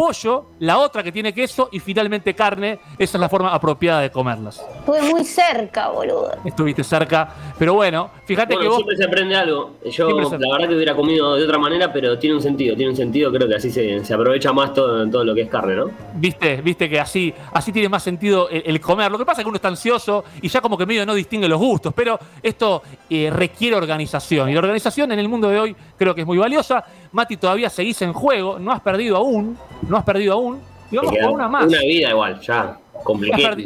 pollo, 0.00 0.46
la 0.60 0.78
otra 0.78 1.02
que 1.02 1.12
tiene 1.12 1.34
queso 1.34 1.68
y 1.70 1.78
finalmente 1.78 2.32
carne. 2.32 2.78
Esa 2.98 3.18
es 3.18 3.20
la 3.20 3.28
forma 3.28 3.52
apropiada 3.52 4.00
de 4.00 4.10
comerlas. 4.10 4.64
Estuve 4.78 5.02
muy 5.02 5.24
cerca, 5.26 5.88
boludo. 5.88 6.32
Estuviste 6.42 6.82
cerca, 6.82 7.28
pero 7.58 7.74
bueno, 7.74 8.10
fíjate 8.24 8.54
Bueno, 8.54 8.62
que 8.62 8.68
vos... 8.68 8.76
siempre 8.78 8.96
se 8.96 9.04
aprende 9.04 9.36
algo. 9.36 9.72
Yo, 9.84 10.08
la 10.08 10.52
verdad 10.52 10.68
que 10.68 10.74
hubiera 10.74 10.96
comido 10.96 11.36
de 11.36 11.44
otra 11.44 11.58
manera, 11.58 11.92
pero 11.92 12.18
tiene 12.18 12.34
un 12.34 12.40
sentido, 12.40 12.74
tiene 12.76 12.92
un 12.92 12.96
sentido. 12.96 13.30
Creo 13.30 13.46
que 13.46 13.56
así 13.56 13.70
se, 13.70 14.02
se 14.02 14.14
aprovecha 14.14 14.54
más 14.54 14.72
todo, 14.72 15.06
todo 15.10 15.22
lo 15.22 15.34
que 15.34 15.42
es 15.42 15.50
carne, 15.50 15.74
¿no? 15.76 15.90
Viste, 16.14 16.62
viste 16.62 16.88
que 16.88 16.98
así, 16.98 17.34
así 17.52 17.70
tiene 17.70 17.90
más 17.90 18.02
sentido 18.02 18.48
el, 18.48 18.62
el 18.64 18.80
comer. 18.80 19.12
Lo 19.12 19.18
que 19.18 19.26
pasa 19.26 19.42
es 19.42 19.44
que 19.44 19.50
uno 19.50 19.56
está 19.56 19.68
ansioso 19.68 20.24
y 20.40 20.48
ya 20.48 20.62
como 20.62 20.78
que 20.78 20.86
medio 20.86 21.04
no 21.04 21.12
distingue 21.12 21.46
los 21.46 21.58
gustos, 21.58 21.92
pero 21.94 22.18
esto 22.42 22.82
eh, 23.10 23.28
requiere 23.30 23.76
organización. 23.76 24.48
Y 24.48 24.54
la 24.54 24.60
organización 24.60 25.12
en 25.12 25.18
el 25.18 25.28
mundo 25.28 25.50
de 25.50 25.60
hoy 25.60 25.76
creo 25.98 26.14
que 26.14 26.22
es 26.22 26.26
muy 26.26 26.38
valiosa. 26.38 26.82
Mati, 27.12 27.36
todavía 27.36 27.68
seguís 27.70 28.00
en 28.02 28.12
juego, 28.12 28.58
no 28.58 28.70
has 28.72 28.80
perdido 28.80 29.16
aún, 29.16 29.58
no 29.88 29.96
has 29.96 30.04
perdido 30.04 30.34
aún. 30.34 30.60
Y 30.90 30.96
vamos 30.96 31.14
con 31.20 31.34
una 31.34 31.48
más. 31.48 31.66
Una 31.66 31.80
vida 31.80 32.10
igual, 32.10 32.40
ya. 32.40 32.78
Complicado. 33.02 33.56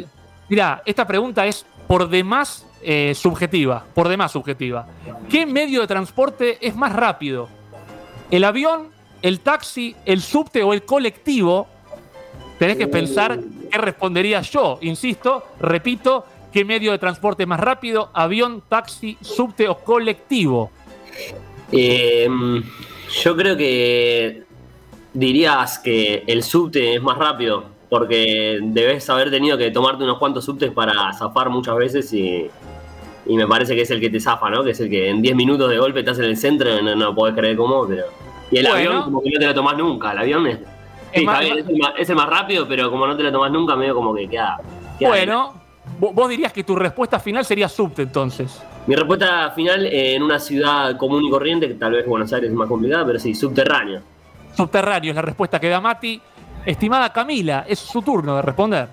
Mirá, 0.49 0.81
esta 0.85 1.05
pregunta 1.05 1.45
es 1.45 1.65
por 1.87 2.07
demás 2.07 2.65
eh, 2.81 3.13
subjetiva, 3.15 3.83
por 3.93 4.07
demás 4.07 4.31
subjetiva. 4.31 4.87
¿Qué 5.29 5.45
medio 5.45 5.81
de 5.81 5.87
transporte 5.87 6.57
es 6.65 6.75
más 6.75 6.93
rápido? 6.93 7.49
¿El 8.31 8.43
avión, 8.43 8.89
el 9.21 9.39
taxi, 9.39 9.95
el 10.05 10.21
subte 10.21 10.63
o 10.63 10.73
el 10.73 10.83
colectivo? 10.83 11.67
Tenés 12.59 12.77
que 12.77 12.87
pensar 12.87 13.39
qué 13.71 13.77
respondería 13.77 14.41
yo. 14.41 14.79
Insisto, 14.81 15.43
repito, 15.59 16.25
¿qué 16.51 16.63
medio 16.63 16.91
de 16.91 16.99
transporte 16.99 17.43
es 17.43 17.49
más 17.49 17.59
rápido? 17.59 18.09
¿Avión, 18.13 18.63
taxi, 18.67 19.17
subte 19.21 19.67
o 19.67 19.77
colectivo? 19.79 20.71
Eh, 21.71 22.29
yo 23.23 23.35
creo 23.35 23.55
que 23.57 24.43
dirías 25.13 25.79
que 25.79 26.23
el 26.27 26.43
subte 26.43 26.95
es 26.95 27.01
más 27.01 27.17
rápido, 27.17 27.65
porque 27.89 28.59
debes 28.61 29.09
haber 29.09 29.29
tenido 29.31 29.57
que 29.57 29.71
tomarte 29.71 30.03
unos 30.03 30.17
cuantos 30.17 30.45
subtes 30.45 30.71
para 30.71 31.13
zafar 31.13 31.49
muchas 31.49 31.75
veces 31.77 32.11
y, 32.13 32.47
y 33.25 33.35
me 33.37 33.47
parece 33.47 33.75
que 33.75 33.81
es 33.83 33.91
el 33.91 33.99
que 34.01 34.09
te 34.09 34.19
zafa, 34.19 34.49
¿no? 34.49 34.63
Que 34.63 34.71
es 34.71 34.79
el 34.79 34.89
que 34.89 35.09
en 35.09 35.21
10 35.21 35.35
minutos 35.35 35.69
de 35.69 35.77
golpe 35.77 35.99
estás 35.99 36.19
en 36.19 36.25
el 36.25 36.37
centro 36.37 36.77
y 36.79 36.83
no, 36.83 36.95
no 36.95 37.15
podés 37.15 37.35
creer 37.35 37.55
cómo, 37.55 37.87
pero... 37.87 38.03
Y 38.51 38.57
el 38.57 38.67
Bueno. 38.67 38.77
avión 38.89 39.03
como 39.03 39.21
que 39.23 39.29
no 39.31 39.39
te 39.39 39.45
lo 39.47 39.53
tomás 39.53 39.77
nunca, 39.77 40.11
el 40.11 40.17
avión 40.19 40.47
es... 40.47 40.59
Es 41.11 41.19
sí, 41.21 41.25
más- 41.25 41.41
es, 41.45 41.51
el 41.67 41.77
más, 41.77 41.93
es 41.97 42.09
el 42.09 42.15
más 42.17 42.27
rápido, 42.29 42.67
pero 42.67 42.91
como 42.91 43.07
no 43.07 43.15
te 43.15 43.23
lo 43.23 43.31
tomás 43.31 43.51
nunca, 43.51 43.75
medio 43.75 43.95
como 43.95 44.13
que 44.13 44.27
queda... 44.27 44.57
Bueno, 44.99 45.53
vo- 45.99 46.13
vos 46.13 46.29
dirías 46.29 46.51
que 46.51 46.63
tu 46.63 46.75
respuesta 46.75 47.19
final 47.19 47.45
sería 47.45 47.69
subte 47.69 48.01
entonces. 48.01 48.61
Mi 48.87 48.95
respuesta 48.95 49.51
final 49.51 49.85
eh, 49.85 50.15
en 50.15 50.21
una 50.21 50.39
ciudad 50.39 50.95
común 50.97 51.23
y 51.23 51.29
corriente, 51.29 51.67
que 51.67 51.73
tal 51.73 51.93
vez 51.93 52.05
Buenos 52.05 52.31
Aires 52.33 52.51
es 52.51 52.55
más 52.55 52.67
complicada, 52.67 53.05
pero 53.05 53.19
sí, 53.19 53.33
subterráneo. 53.33 54.01
Subterráneo 54.55 55.11
es 55.11 55.15
la 55.15 55.23
respuesta 55.23 55.59
que 55.59 55.69
da 55.69 55.81
Mati. 55.81 56.21
Estimada 56.65 57.11
Camila, 57.11 57.65
es 57.67 57.79
su 57.79 58.01
turno 58.01 58.35
de 58.35 58.41
responder. 58.41 58.87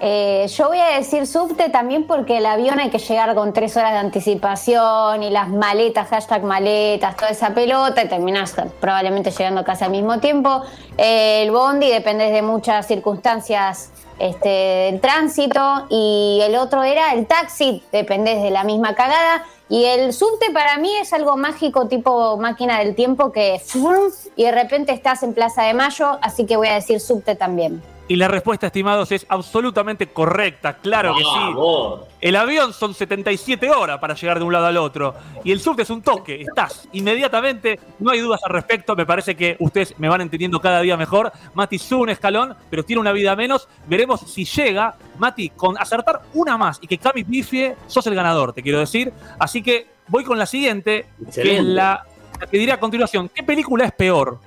Eh, 0.00 0.46
yo 0.54 0.68
voy 0.68 0.78
a 0.78 0.98
decir 0.98 1.26
subte 1.26 1.70
también 1.70 2.06
porque 2.06 2.36
el 2.36 2.46
avión 2.46 2.78
hay 2.78 2.90
que 2.90 2.98
llegar 2.98 3.34
con 3.34 3.54
tres 3.54 3.76
horas 3.78 3.92
de 3.92 3.98
anticipación 3.98 5.22
y 5.22 5.30
las 5.30 5.48
maletas, 5.48 6.08
hashtag 6.08 6.42
maletas, 6.42 7.16
toda 7.16 7.30
esa 7.30 7.54
pelota 7.54 8.04
y 8.04 8.08
terminás 8.08 8.54
probablemente 8.78 9.30
llegando 9.30 9.64
casi 9.64 9.84
al 9.84 9.92
mismo 9.92 10.18
tiempo. 10.20 10.62
Eh, 10.98 11.44
el 11.44 11.50
bondi 11.50 11.88
depende 11.88 12.30
de 12.30 12.42
muchas 12.42 12.86
circunstancias 12.86 13.90
este, 14.18 14.48
del 14.90 15.00
tránsito 15.00 15.86
y 15.90 16.40
el 16.42 16.56
otro 16.56 16.82
era 16.82 17.12
el 17.12 17.26
taxi, 17.26 17.82
depende 17.92 18.36
de 18.36 18.50
la 18.50 18.64
misma 18.64 18.94
cagada. 18.94 19.44
Y 19.68 19.84
el 19.84 20.12
subte 20.12 20.52
para 20.52 20.78
mí 20.78 20.90
es 20.96 21.12
algo 21.12 21.36
mágico 21.36 21.88
tipo 21.88 22.36
máquina 22.36 22.78
del 22.78 22.94
tiempo 22.94 23.32
que 23.32 23.60
y 24.36 24.44
de 24.44 24.52
repente 24.52 24.92
estás 24.92 25.22
en 25.22 25.34
Plaza 25.34 25.62
de 25.62 25.74
Mayo, 25.74 26.18
así 26.22 26.46
que 26.46 26.56
voy 26.56 26.68
a 26.68 26.74
decir 26.74 27.00
subte 27.00 27.34
también. 27.34 27.82
Y 28.08 28.14
la 28.14 28.28
respuesta, 28.28 28.68
estimados, 28.68 29.10
es 29.10 29.26
absolutamente 29.28 30.06
correcta. 30.08 30.76
Claro 30.76 31.14
que 31.16 31.24
sí. 31.24 32.06
El 32.20 32.36
avión 32.36 32.72
son 32.72 32.94
77 32.94 33.68
horas 33.70 33.98
para 33.98 34.14
llegar 34.14 34.38
de 34.38 34.44
un 34.44 34.52
lado 34.52 34.66
al 34.66 34.76
otro. 34.76 35.14
Y 35.42 35.50
el 35.50 35.58
subte 35.58 35.82
es 35.82 35.90
un 35.90 36.02
toque. 36.02 36.40
Estás 36.40 36.88
inmediatamente. 36.92 37.80
No 37.98 38.12
hay 38.12 38.20
dudas 38.20 38.40
al 38.44 38.52
respecto. 38.52 38.94
Me 38.94 39.06
parece 39.06 39.34
que 39.34 39.56
ustedes 39.58 39.98
me 39.98 40.08
van 40.08 40.20
entendiendo 40.20 40.60
cada 40.60 40.80
día 40.82 40.96
mejor. 40.96 41.32
Mati 41.54 41.78
sube 41.78 42.02
un 42.02 42.10
escalón, 42.10 42.54
pero 42.70 42.84
tiene 42.84 43.00
una 43.00 43.10
vida 43.10 43.34
menos. 43.34 43.68
Veremos 43.88 44.20
si 44.20 44.44
llega. 44.44 44.94
Mati, 45.18 45.50
con 45.50 45.76
acertar 45.76 46.22
una 46.34 46.56
más 46.56 46.78
y 46.80 46.86
que 46.86 46.98
Cami 46.98 47.24
pifie, 47.24 47.74
sos 47.88 48.06
el 48.06 48.14
ganador, 48.14 48.52
te 48.52 48.62
quiero 48.62 48.78
decir. 48.78 49.12
Así 49.40 49.62
que 49.62 49.88
voy 50.06 50.22
con 50.22 50.38
la 50.38 50.46
siguiente, 50.46 51.06
que 51.34 51.56
es 51.56 51.64
la, 51.64 52.04
la 52.38 52.46
que 52.46 52.56
diré 52.56 52.70
a 52.70 52.78
continuación. 52.78 53.28
¿Qué 53.34 53.42
película 53.42 53.84
es 53.84 53.92
peor? 53.92 54.38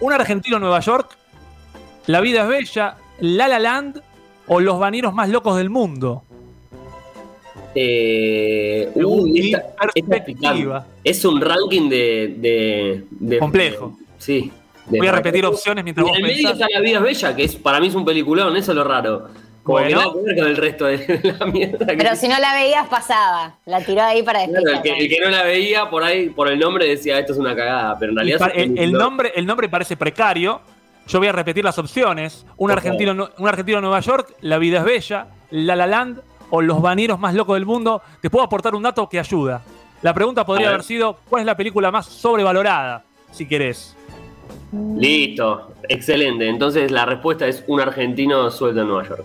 ¿Un 0.00 0.12
argentino 0.12 0.56
en 0.56 0.62
Nueva 0.62 0.80
York? 0.80 1.18
La 2.08 2.20
vida 2.20 2.42
es 2.42 2.48
bella, 2.48 2.96
La 3.20 3.48
La 3.48 3.58
Land 3.58 4.00
o 4.46 4.60
Los 4.60 4.78
bañeros 4.78 5.12
más 5.14 5.28
locos 5.28 5.56
del 5.58 5.68
mundo. 5.70 6.24
Eh, 7.74 8.88
esta- 8.94 9.58
esta 9.58 9.90
es 9.94 10.04
perspectiva. 10.04 10.80
picante. 10.80 10.88
Es 11.04 11.24
un 11.24 11.40
ranking 11.40 11.88
de. 11.88 12.34
de- 12.38 13.04
de- 13.10 13.38
Complejo. 13.38 13.94
de- 13.98 14.04
sí. 14.18 14.50
de- 14.86 14.98
Voy 14.98 15.06
a 15.06 15.12
repetir 15.12 15.44
opciones 15.44 15.84
mientras 15.84 16.06
Y 16.06 16.08
vos 16.08 16.18
en 16.18 16.24
el 16.24 16.30
medio 16.32 16.50
está 16.50 16.66
La 16.72 16.80
Vida 16.80 16.96
es 16.96 17.02
Bella, 17.04 17.36
que 17.36 17.44
es, 17.44 17.56
para 17.56 17.78
mí 17.78 17.88
es 17.88 17.94
un 17.94 18.04
peliculón, 18.06 18.56
eso 18.56 18.72
es 18.72 18.76
lo 18.76 18.84
raro. 18.84 19.28
Como 19.62 19.80
Bueno. 19.80 20.14
que 20.14 20.22
ver 20.22 20.36
con 20.38 20.46
el 20.46 20.56
resto 20.56 20.86
de 20.86 20.96
la 21.38 21.44
mierda. 21.46 21.86
que- 21.86 21.94
Pero 21.96 22.16
si 22.16 22.26
no 22.26 22.38
la 22.38 22.54
veías, 22.54 22.88
pasaba. 22.88 23.58
La 23.66 23.82
tiró 23.84 24.02
ahí 24.02 24.22
para 24.22 24.46
Claro, 24.46 24.64
despejar. 24.64 24.86
el, 24.86 24.96
que, 24.96 25.04
el 25.04 25.08
que 25.10 25.20
no 25.20 25.28
la 25.30 25.42
veía 25.42 25.90
por 25.90 26.02
ahí, 26.02 26.30
por 26.30 26.48
el 26.48 26.58
nombre, 26.58 26.86
decía 26.88 27.18
esto 27.18 27.34
es 27.34 27.38
una 27.38 27.54
cagada, 27.54 27.98
pero 27.98 28.12
en 28.12 28.16
realidad 28.16 28.50
es 28.54 28.70
el, 28.76 28.92
nombre, 28.92 29.30
el 29.36 29.44
nombre 29.44 29.68
parece 29.68 29.94
precario. 29.94 30.62
Yo 31.08 31.18
voy 31.18 31.28
a 31.28 31.32
repetir 31.32 31.64
las 31.64 31.78
opciones. 31.78 32.44
Un 32.56 32.70
argentino, 32.70 33.12
en- 33.12 33.20
un 33.38 33.48
argentino 33.48 33.78
en 33.78 33.82
Nueva 33.82 34.00
York, 34.00 34.34
La 34.42 34.58
vida 34.58 34.78
es 34.78 34.84
bella, 34.84 35.26
La 35.50 35.74
La 35.74 35.86
Land 35.86 36.20
o 36.50 36.60
Los 36.62 36.80
bañeros 36.82 37.18
más 37.18 37.34
locos 37.34 37.56
del 37.56 37.66
mundo. 37.66 38.02
Te 38.20 38.30
puedo 38.30 38.44
aportar 38.44 38.74
un 38.74 38.82
dato 38.82 39.08
que 39.08 39.18
ayuda. 39.18 39.62
La 40.02 40.14
pregunta 40.14 40.44
podría 40.46 40.68
haber 40.68 40.82
sido, 40.84 41.18
¿cuál 41.28 41.40
es 41.40 41.46
la 41.46 41.56
película 41.56 41.90
más 41.90 42.06
sobrevalorada? 42.06 43.04
Si 43.32 43.48
querés. 43.48 43.96
Listo, 44.96 45.72
excelente. 45.88 46.48
Entonces 46.48 46.90
la 46.90 47.04
respuesta 47.04 47.46
es 47.46 47.64
un 47.66 47.80
argentino 47.80 48.50
suelto 48.50 48.82
en 48.82 48.88
Nueva 48.88 49.08
York. 49.08 49.24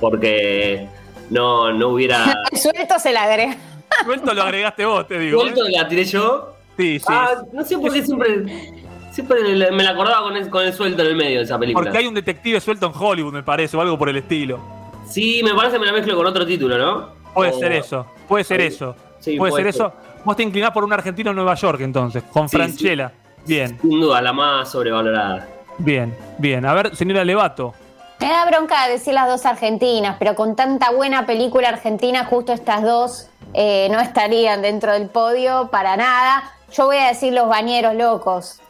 Porque 0.00 0.86
no, 1.30 1.72
no 1.72 1.88
hubiera. 1.88 2.24
Suelto 2.52 2.98
se 2.98 3.12
la 3.12 3.24
agrega. 3.24 3.56
Suelto 4.04 4.34
lo 4.34 4.42
agregaste 4.42 4.84
vos, 4.84 5.06
te 5.06 5.18
digo. 5.18 5.38
¿eh? 5.40 5.42
Suelto 5.52 5.62
la 5.68 5.88
tiré 5.88 6.04
yo. 6.04 6.48
Sí, 6.76 6.98
sí. 6.98 7.04
Ah, 7.08 7.42
no 7.52 7.64
sé 7.64 7.78
por 7.78 7.92
qué 7.92 8.02
siempre. 8.02 8.81
Siempre 9.12 9.42
me 9.70 9.82
la 9.84 9.90
acordaba 9.90 10.22
con 10.22 10.36
el, 10.36 10.48
con 10.48 10.64
el 10.64 10.72
suelto 10.72 11.02
en 11.02 11.08
el 11.08 11.16
medio 11.16 11.38
de 11.38 11.44
esa 11.44 11.58
película. 11.58 11.84
Porque 11.84 11.98
hay 11.98 12.06
un 12.06 12.14
detective 12.14 12.60
suelto 12.60 12.86
en 12.86 12.92
Hollywood, 12.98 13.32
me 13.32 13.42
parece, 13.42 13.76
o 13.76 13.80
algo 13.80 13.98
por 13.98 14.08
el 14.08 14.16
estilo. 14.16 14.58
Sí, 15.06 15.42
me 15.44 15.54
parece 15.54 15.74
que 15.74 15.80
me 15.80 15.86
la 15.86 15.92
mezclo 15.92 16.16
con 16.16 16.26
otro 16.26 16.46
título, 16.46 16.78
¿no? 16.78 17.08
Puede 17.34 17.50
O- 17.52 17.58
ser 17.58 17.72
eso, 17.72 18.06
puede 18.26 18.44
ser 18.44 18.60
Sí. 18.62 18.66
eso. 18.68 18.96
Sí, 19.20 19.36
puede, 19.36 19.50
puede 19.52 19.64
ser 19.64 19.72
ser. 19.74 19.82
eso. 19.86 19.92
Vos 20.24 20.36
te 20.36 20.42
inclinás 20.42 20.70
por 20.70 20.82
un 20.84 20.92
argentino 20.92 21.30
en 21.30 21.36
Nueva 21.36 21.54
York 21.54 21.80
entonces, 21.82 22.22
con 22.32 22.48
Sí, 22.48 22.56
Franchella. 22.56 23.12
Bien, 23.46 23.78
Sin 23.80 24.00
duda, 24.00 24.22
la 24.22 24.32
más 24.32 24.70
sobrevalorada. 24.70 25.46
bien, 25.78 26.16
bien. 26.38 26.64
A 26.64 26.72
ver, 26.74 26.94
señora 26.96 27.24
Levato. 27.24 27.74
Me 28.20 28.28
da 28.28 28.46
bronca 28.46 28.86
decir 28.88 29.14
las 29.14 29.28
dos 29.28 29.44
argentinas, 29.46 30.16
pero 30.18 30.34
con 30.36 30.54
tanta 30.56 30.90
buena 30.92 31.26
película 31.26 31.68
argentina, 31.70 32.24
justo 32.24 32.52
estas 32.52 32.82
dos 32.82 33.28
eh, 33.52 33.88
no 33.90 33.98
estarían 34.00 34.62
dentro 34.62 34.92
del 34.92 35.08
podio 35.08 35.68
para 35.72 35.96
nada. 35.96 36.44
Yo 36.72 36.86
voy 36.86 36.96
a 36.98 37.08
decir 37.08 37.32
Los 37.32 37.48
Bañeros 37.48 37.94
Locos. 37.96 38.60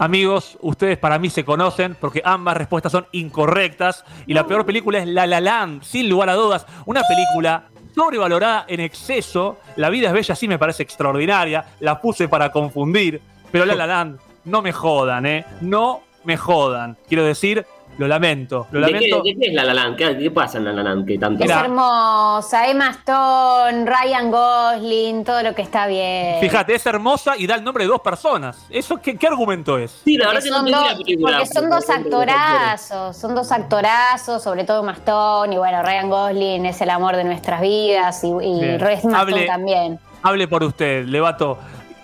Amigos, 0.00 0.56
ustedes 0.62 0.96
para 0.96 1.18
mí 1.18 1.28
se 1.28 1.44
conocen 1.44 1.94
porque 1.94 2.22
ambas 2.24 2.56
respuestas 2.56 2.90
son 2.90 3.06
incorrectas 3.12 4.02
y 4.26 4.32
la 4.32 4.46
peor 4.46 4.64
película 4.64 4.98
es 4.98 5.06
La 5.06 5.26
La 5.26 5.42
Land, 5.42 5.82
sin 5.82 6.08
lugar 6.08 6.30
a 6.30 6.34
dudas, 6.36 6.64
una 6.86 7.02
película 7.02 7.64
sobrevalorada 7.94 8.64
en 8.66 8.80
exceso. 8.80 9.58
La 9.76 9.90
vida 9.90 10.08
es 10.08 10.14
bella, 10.14 10.34
sí 10.34 10.48
me 10.48 10.58
parece 10.58 10.84
extraordinaria, 10.84 11.66
la 11.80 12.00
puse 12.00 12.28
para 12.28 12.50
confundir, 12.50 13.20
pero 13.52 13.66
La 13.66 13.74
La 13.74 13.86
Land, 13.86 14.18
no 14.46 14.62
me 14.62 14.72
jodan, 14.72 15.26
¿eh? 15.26 15.44
No 15.60 16.00
me 16.24 16.38
jodan. 16.38 16.96
Quiero 17.06 17.26
decir, 17.26 17.66
lo 18.00 18.08
lamento, 18.08 18.66
lo 18.70 18.80
¿De 18.80 18.86
qué, 18.86 18.92
lamento. 18.94 19.22
de 19.22 19.36
qué 19.38 19.46
es 19.48 19.52
La 19.54 19.62
La 19.62 19.74
Land? 19.74 19.96
¿Qué, 19.96 20.16
qué 20.16 20.30
pasa 20.30 20.56
en 20.56 20.64
La 20.64 20.72
La 20.72 20.82
Land 20.82 21.06
que 21.06 21.18
tanto? 21.18 21.44
Es 21.44 21.50
hermosa, 21.50 22.66
Emma 22.66 22.88
Stone, 22.92 23.84
Ryan 23.84 24.30
Gosling, 24.30 25.22
todo 25.22 25.42
lo 25.42 25.54
que 25.54 25.60
está 25.60 25.86
bien. 25.86 26.40
Fíjate, 26.40 26.74
es 26.76 26.86
hermosa 26.86 27.34
y 27.36 27.46
da 27.46 27.56
el 27.56 27.62
nombre 27.62 27.84
de 27.84 27.88
dos 27.88 28.00
personas. 28.00 28.64
¿Eso 28.70 28.96
qué, 29.02 29.16
qué 29.18 29.26
argumento 29.26 29.76
es? 29.76 30.00
Sí, 30.02 30.16
la 30.16 30.30
Porque 30.30 30.48
verdad 30.50 30.64
que 30.64 30.70
no 30.70 30.78
dos, 30.78 30.90
la 30.92 30.96
película. 30.96 31.38
porque 31.40 31.52
son 31.52 31.68
dos 31.70 31.90
actorazos, 31.90 33.16
son 33.18 33.34
dos 33.34 33.52
actorazos, 33.52 34.42
sobre 34.42 34.64
todo 34.64 34.80
Emma 34.80 34.92
Stone, 34.92 35.54
y 35.54 35.58
bueno, 35.58 35.82
Ryan 35.82 36.08
Gosling 36.08 36.64
es 36.66 36.80
el 36.80 36.88
amor 36.90 37.16
de 37.16 37.24
nuestras 37.24 37.60
vidas, 37.60 38.24
y, 38.24 38.28
y 38.28 38.64
Stone 38.80 39.14
Hable- 39.14 39.46
también. 39.46 39.98
Hable 40.22 40.48
por 40.48 40.64
usted, 40.64 41.04
Levato. 41.04 41.58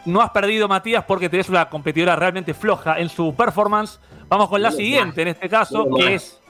No 0.04 0.20
has 0.20 0.30
perdido, 0.30 0.68
Matías, 0.68 1.04
porque 1.04 1.28
tenés 1.28 1.48
una 1.48 1.68
competidora 1.68 2.14
realmente 2.16 2.54
floja 2.54 2.98
en 3.00 3.08
su 3.08 3.34
performance. 3.34 3.98
Vamos 4.28 4.48
con 4.48 4.60
la 4.60 4.70
siguiente, 4.72 5.22
en 5.22 5.28
este 5.28 5.48
caso, 5.48 5.86
que 5.96 6.14
es 6.14 6.40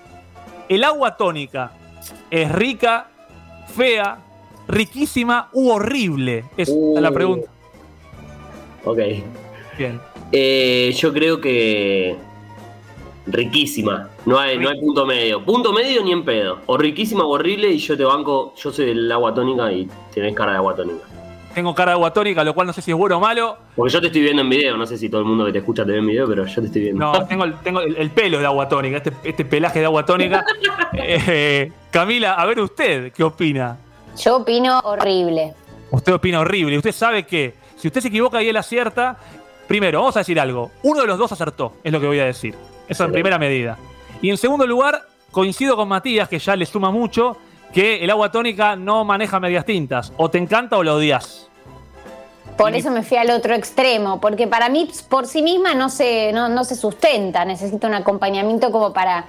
el 0.68 0.82
agua 0.84 1.16
tónica. 1.16 1.72
¿Es 2.30 2.50
rica, 2.52 3.08
fea, 3.74 4.18
riquísima 4.68 5.48
u 5.52 5.70
horrible? 5.70 6.44
Es 6.56 6.68
Uh. 6.72 6.98
la 7.00 7.10
pregunta. 7.10 7.48
Ok. 8.84 8.98
Bien. 9.76 10.00
Eh, 10.32 10.94
yo 10.96 11.12
creo 11.12 11.40
que. 11.40 12.16
Riquísima. 13.26 14.08
No 14.24 14.38
hay, 14.38 14.56
no 14.56 14.68
hay 14.68 14.80
punto 14.80 15.04
medio. 15.04 15.44
Punto 15.44 15.72
medio 15.72 16.02
ni 16.04 16.12
en 16.12 16.24
pedo. 16.24 16.60
O 16.66 16.78
riquísima 16.78 17.24
o 17.24 17.30
horrible 17.30 17.68
y 17.72 17.78
yo 17.78 17.96
te 17.96 18.04
banco. 18.04 18.54
Yo 18.56 18.70
soy 18.70 18.86
del 18.86 19.10
agua 19.10 19.34
tónica 19.34 19.70
y 19.72 19.88
tenés 20.14 20.34
cara 20.34 20.52
de 20.52 20.58
agua 20.58 20.76
tónica. 20.76 21.04
Tengo 21.56 21.74
cara 21.74 21.92
de 21.92 21.94
agua 21.94 22.12
tónica, 22.12 22.44
lo 22.44 22.52
cual 22.52 22.66
no 22.66 22.74
sé 22.74 22.82
si 22.82 22.90
es 22.90 22.96
bueno 22.98 23.16
o 23.16 23.20
malo. 23.20 23.56
Porque 23.74 23.90
yo 23.90 23.98
te 23.98 24.08
estoy 24.08 24.20
viendo 24.20 24.42
en 24.42 24.50
video. 24.50 24.76
No 24.76 24.84
sé 24.84 24.98
si 24.98 25.08
todo 25.08 25.22
el 25.22 25.26
mundo 25.26 25.46
que 25.46 25.52
te 25.52 25.58
escucha 25.60 25.86
te 25.86 25.92
ve 25.92 26.00
en 26.00 26.06
video, 26.06 26.28
pero 26.28 26.44
yo 26.44 26.60
te 26.60 26.66
estoy 26.66 26.82
viendo. 26.82 27.10
No, 27.10 27.26
tengo, 27.26 27.44
el, 27.44 27.54
tengo 27.60 27.80
el, 27.80 27.96
el 27.96 28.10
pelo 28.10 28.38
de 28.38 28.44
agua 28.44 28.68
tónica, 28.68 28.98
este, 28.98 29.14
este 29.24 29.46
pelaje 29.46 29.78
de 29.78 29.86
agua 29.86 30.04
tónica. 30.04 30.44
Eh, 30.98 31.72
Camila, 31.90 32.34
a 32.34 32.44
ver 32.46 32.60
usted, 32.60 33.12
¿qué 33.12 33.22
opina? 33.22 33.78
Yo 34.22 34.36
opino 34.36 34.80
horrible. 34.80 35.54
Usted 35.90 36.12
opina 36.12 36.40
horrible. 36.40 36.76
Usted 36.76 36.92
sabe 36.92 37.24
que 37.24 37.54
si 37.76 37.88
usted 37.88 38.02
se 38.02 38.08
equivoca 38.08 38.42
y 38.42 38.48
él 38.48 38.56
acierta, 38.56 39.16
primero, 39.66 40.00
vamos 40.00 40.16
a 40.16 40.20
decir 40.20 40.38
algo. 40.38 40.72
Uno 40.82 41.00
de 41.02 41.06
los 41.06 41.18
dos 41.18 41.32
acertó, 41.32 41.74
es 41.82 41.92
lo 41.92 42.00
que 42.00 42.06
voy 42.06 42.18
a 42.18 42.26
decir. 42.26 42.54
Eso 42.86 43.04
en 43.04 43.12
primera 43.12 43.38
medida. 43.38 43.78
Y 44.20 44.28
en 44.28 44.36
segundo 44.36 44.66
lugar, 44.66 45.06
coincido 45.30 45.74
con 45.76 45.88
Matías, 45.88 46.28
que 46.28 46.38
ya 46.38 46.54
le 46.54 46.66
suma 46.66 46.90
mucho, 46.90 47.36
que 47.72 48.02
el 48.02 48.10
agua 48.10 48.30
tónica 48.30 48.76
no 48.76 49.04
maneja 49.04 49.38
medias 49.40 49.64
tintas. 49.64 50.12
O 50.16 50.30
te 50.30 50.38
encanta 50.38 50.76
o 50.78 50.82
lo 50.82 50.94
odias. 50.96 51.48
Por 52.56 52.74
eso 52.74 52.90
me 52.90 53.02
fui 53.02 53.18
al 53.18 53.28
otro 53.30 53.54
extremo, 53.54 54.18
porque 54.18 54.46
para 54.46 54.70
mí 54.70 54.88
por 55.10 55.26
sí 55.26 55.42
misma 55.42 55.74
no 55.74 55.90
se, 55.90 56.32
no, 56.32 56.48
no 56.48 56.64
se 56.64 56.74
sustenta, 56.74 57.44
necesita 57.44 57.86
un 57.86 57.94
acompañamiento 57.94 58.70
como 58.72 58.94
para... 58.94 59.26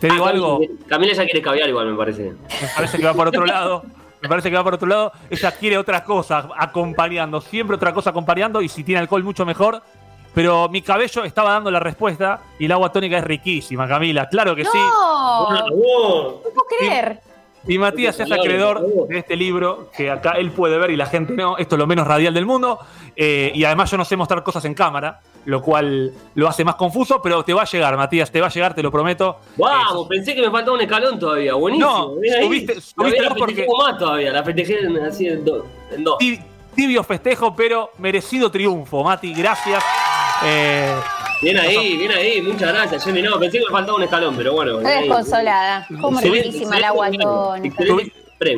Te 0.00 0.08
digo 0.08 0.26
Ah, 0.26 0.30
algo, 0.30 0.60
Camila- 0.88 1.12
ya 1.12 1.24
quiere 1.24 1.42
caviar 1.42 1.68
igual, 1.68 1.86
me 1.92 1.96
parece. 1.96 2.22
me 2.32 2.68
parece 2.74 2.98
que 2.98 3.04
va 3.04 3.14
por 3.14 3.28
otro 3.28 3.44
lado. 3.46 3.84
Me 4.22 4.28
parece 4.28 4.50
que 4.50 4.56
va 4.56 4.64
por 4.64 4.74
otro 4.74 4.88
lado. 4.88 5.12
Ella 5.30 5.52
quiere 5.52 5.78
otra 5.78 6.02
cosa 6.04 6.48
acompañando, 6.58 7.40
siempre 7.40 7.76
otra 7.76 7.92
cosa 7.94 8.10
acompañando 8.10 8.60
y 8.62 8.68
si 8.68 8.82
tiene 8.82 9.00
alcohol 9.00 9.22
mucho 9.22 9.46
mejor. 9.46 9.80
Pero 10.34 10.68
mi 10.68 10.82
cabello 10.82 11.24
estaba 11.24 11.52
dando 11.52 11.70
la 11.70 11.80
respuesta 11.80 12.40
y 12.58 12.64
el 12.66 12.72
agua 12.72 12.90
tónica 12.92 13.18
es 13.18 13.24
riquísima, 13.24 13.86
Camila. 13.86 14.28
Claro 14.28 14.54
que 14.56 14.64
sí. 14.64 14.70
¡No! 14.78 15.50
No 15.52 15.66
puedo 16.42 16.42
creer. 16.78 17.20
Y 17.68 17.78
Matías 17.78 18.18
es 18.18 18.32
acreedor 18.32 19.06
de 19.08 19.18
este 19.18 19.36
libro 19.36 19.90
que 19.96 20.10
acá 20.10 20.32
él 20.32 20.50
puede 20.50 20.78
ver 20.78 20.90
y 20.90 20.96
la 20.96 21.06
gente 21.06 21.34
no. 21.34 21.58
Esto 21.58 21.74
es 21.74 21.78
lo 21.78 21.86
menos 21.86 22.06
radial 22.06 22.32
del 22.34 22.46
mundo. 22.46 22.78
Eh, 23.16 23.52
y 23.54 23.64
además 23.64 23.90
yo 23.90 23.96
no 23.98 24.04
sé 24.04 24.16
mostrar 24.16 24.42
cosas 24.42 24.64
en 24.64 24.72
cámara, 24.72 25.20
lo 25.44 25.60
cual 25.60 26.10
lo 26.34 26.48
hace 26.48 26.64
más 26.64 26.76
confuso, 26.76 27.20
pero 27.22 27.42
te 27.44 27.52
va 27.52 27.62
a 27.62 27.66
llegar, 27.66 27.96
Matías, 27.96 28.30
te 28.30 28.40
va 28.40 28.46
a 28.46 28.50
llegar, 28.50 28.74
te 28.74 28.82
lo 28.82 28.90
prometo. 28.90 29.36
Vamos, 29.56 30.08
pensé 30.08 30.34
que 30.34 30.40
me 30.40 30.50
faltaba 30.50 30.74
un 30.76 30.80
escalón 30.82 31.18
todavía. 31.18 31.54
Buenísimo. 31.54 32.14
No, 32.16 32.20
ahí. 32.36 32.44
subiste- 32.48 32.74
La 32.76 32.80
subiste 32.80 33.02
voy 33.18 33.26
a 33.26 33.28
dos 33.28 33.38
porque- 33.38 33.66
más 33.78 33.98
todavía. 33.98 34.32
La 34.32 34.42
festejé 34.42 34.78
así 35.06 35.26
en, 35.28 35.44
do- 35.44 35.66
en 35.90 36.04
dos. 36.04 36.18
Ti- 36.18 36.40
Tibio 36.74 37.02
festejo, 37.02 37.54
pero 37.54 37.90
merecido 37.98 38.50
triunfo. 38.50 39.02
Mati, 39.04 39.34
gracias. 39.34 39.82
Eh, 40.44 40.94
Bien 41.42 41.56
ahí, 41.58 41.96
bien 41.96 42.12
ahí. 42.12 42.42
Muchas 42.42 42.72
gracias, 42.72 43.04
Jenny. 43.04 43.22
No, 43.22 43.38
pensé 43.38 43.58
que 43.58 43.64
me 43.64 43.70
faltaba 43.70 43.96
un 43.96 44.04
escalón, 44.04 44.34
pero 44.36 44.52
bueno. 44.52 44.78
Estoy 44.78 44.92
ahí. 44.92 45.08
desconsolada. 45.08 45.86
Como 46.00 46.20
riquísima 46.20 46.76
el 46.76 46.84
agua 46.84 47.10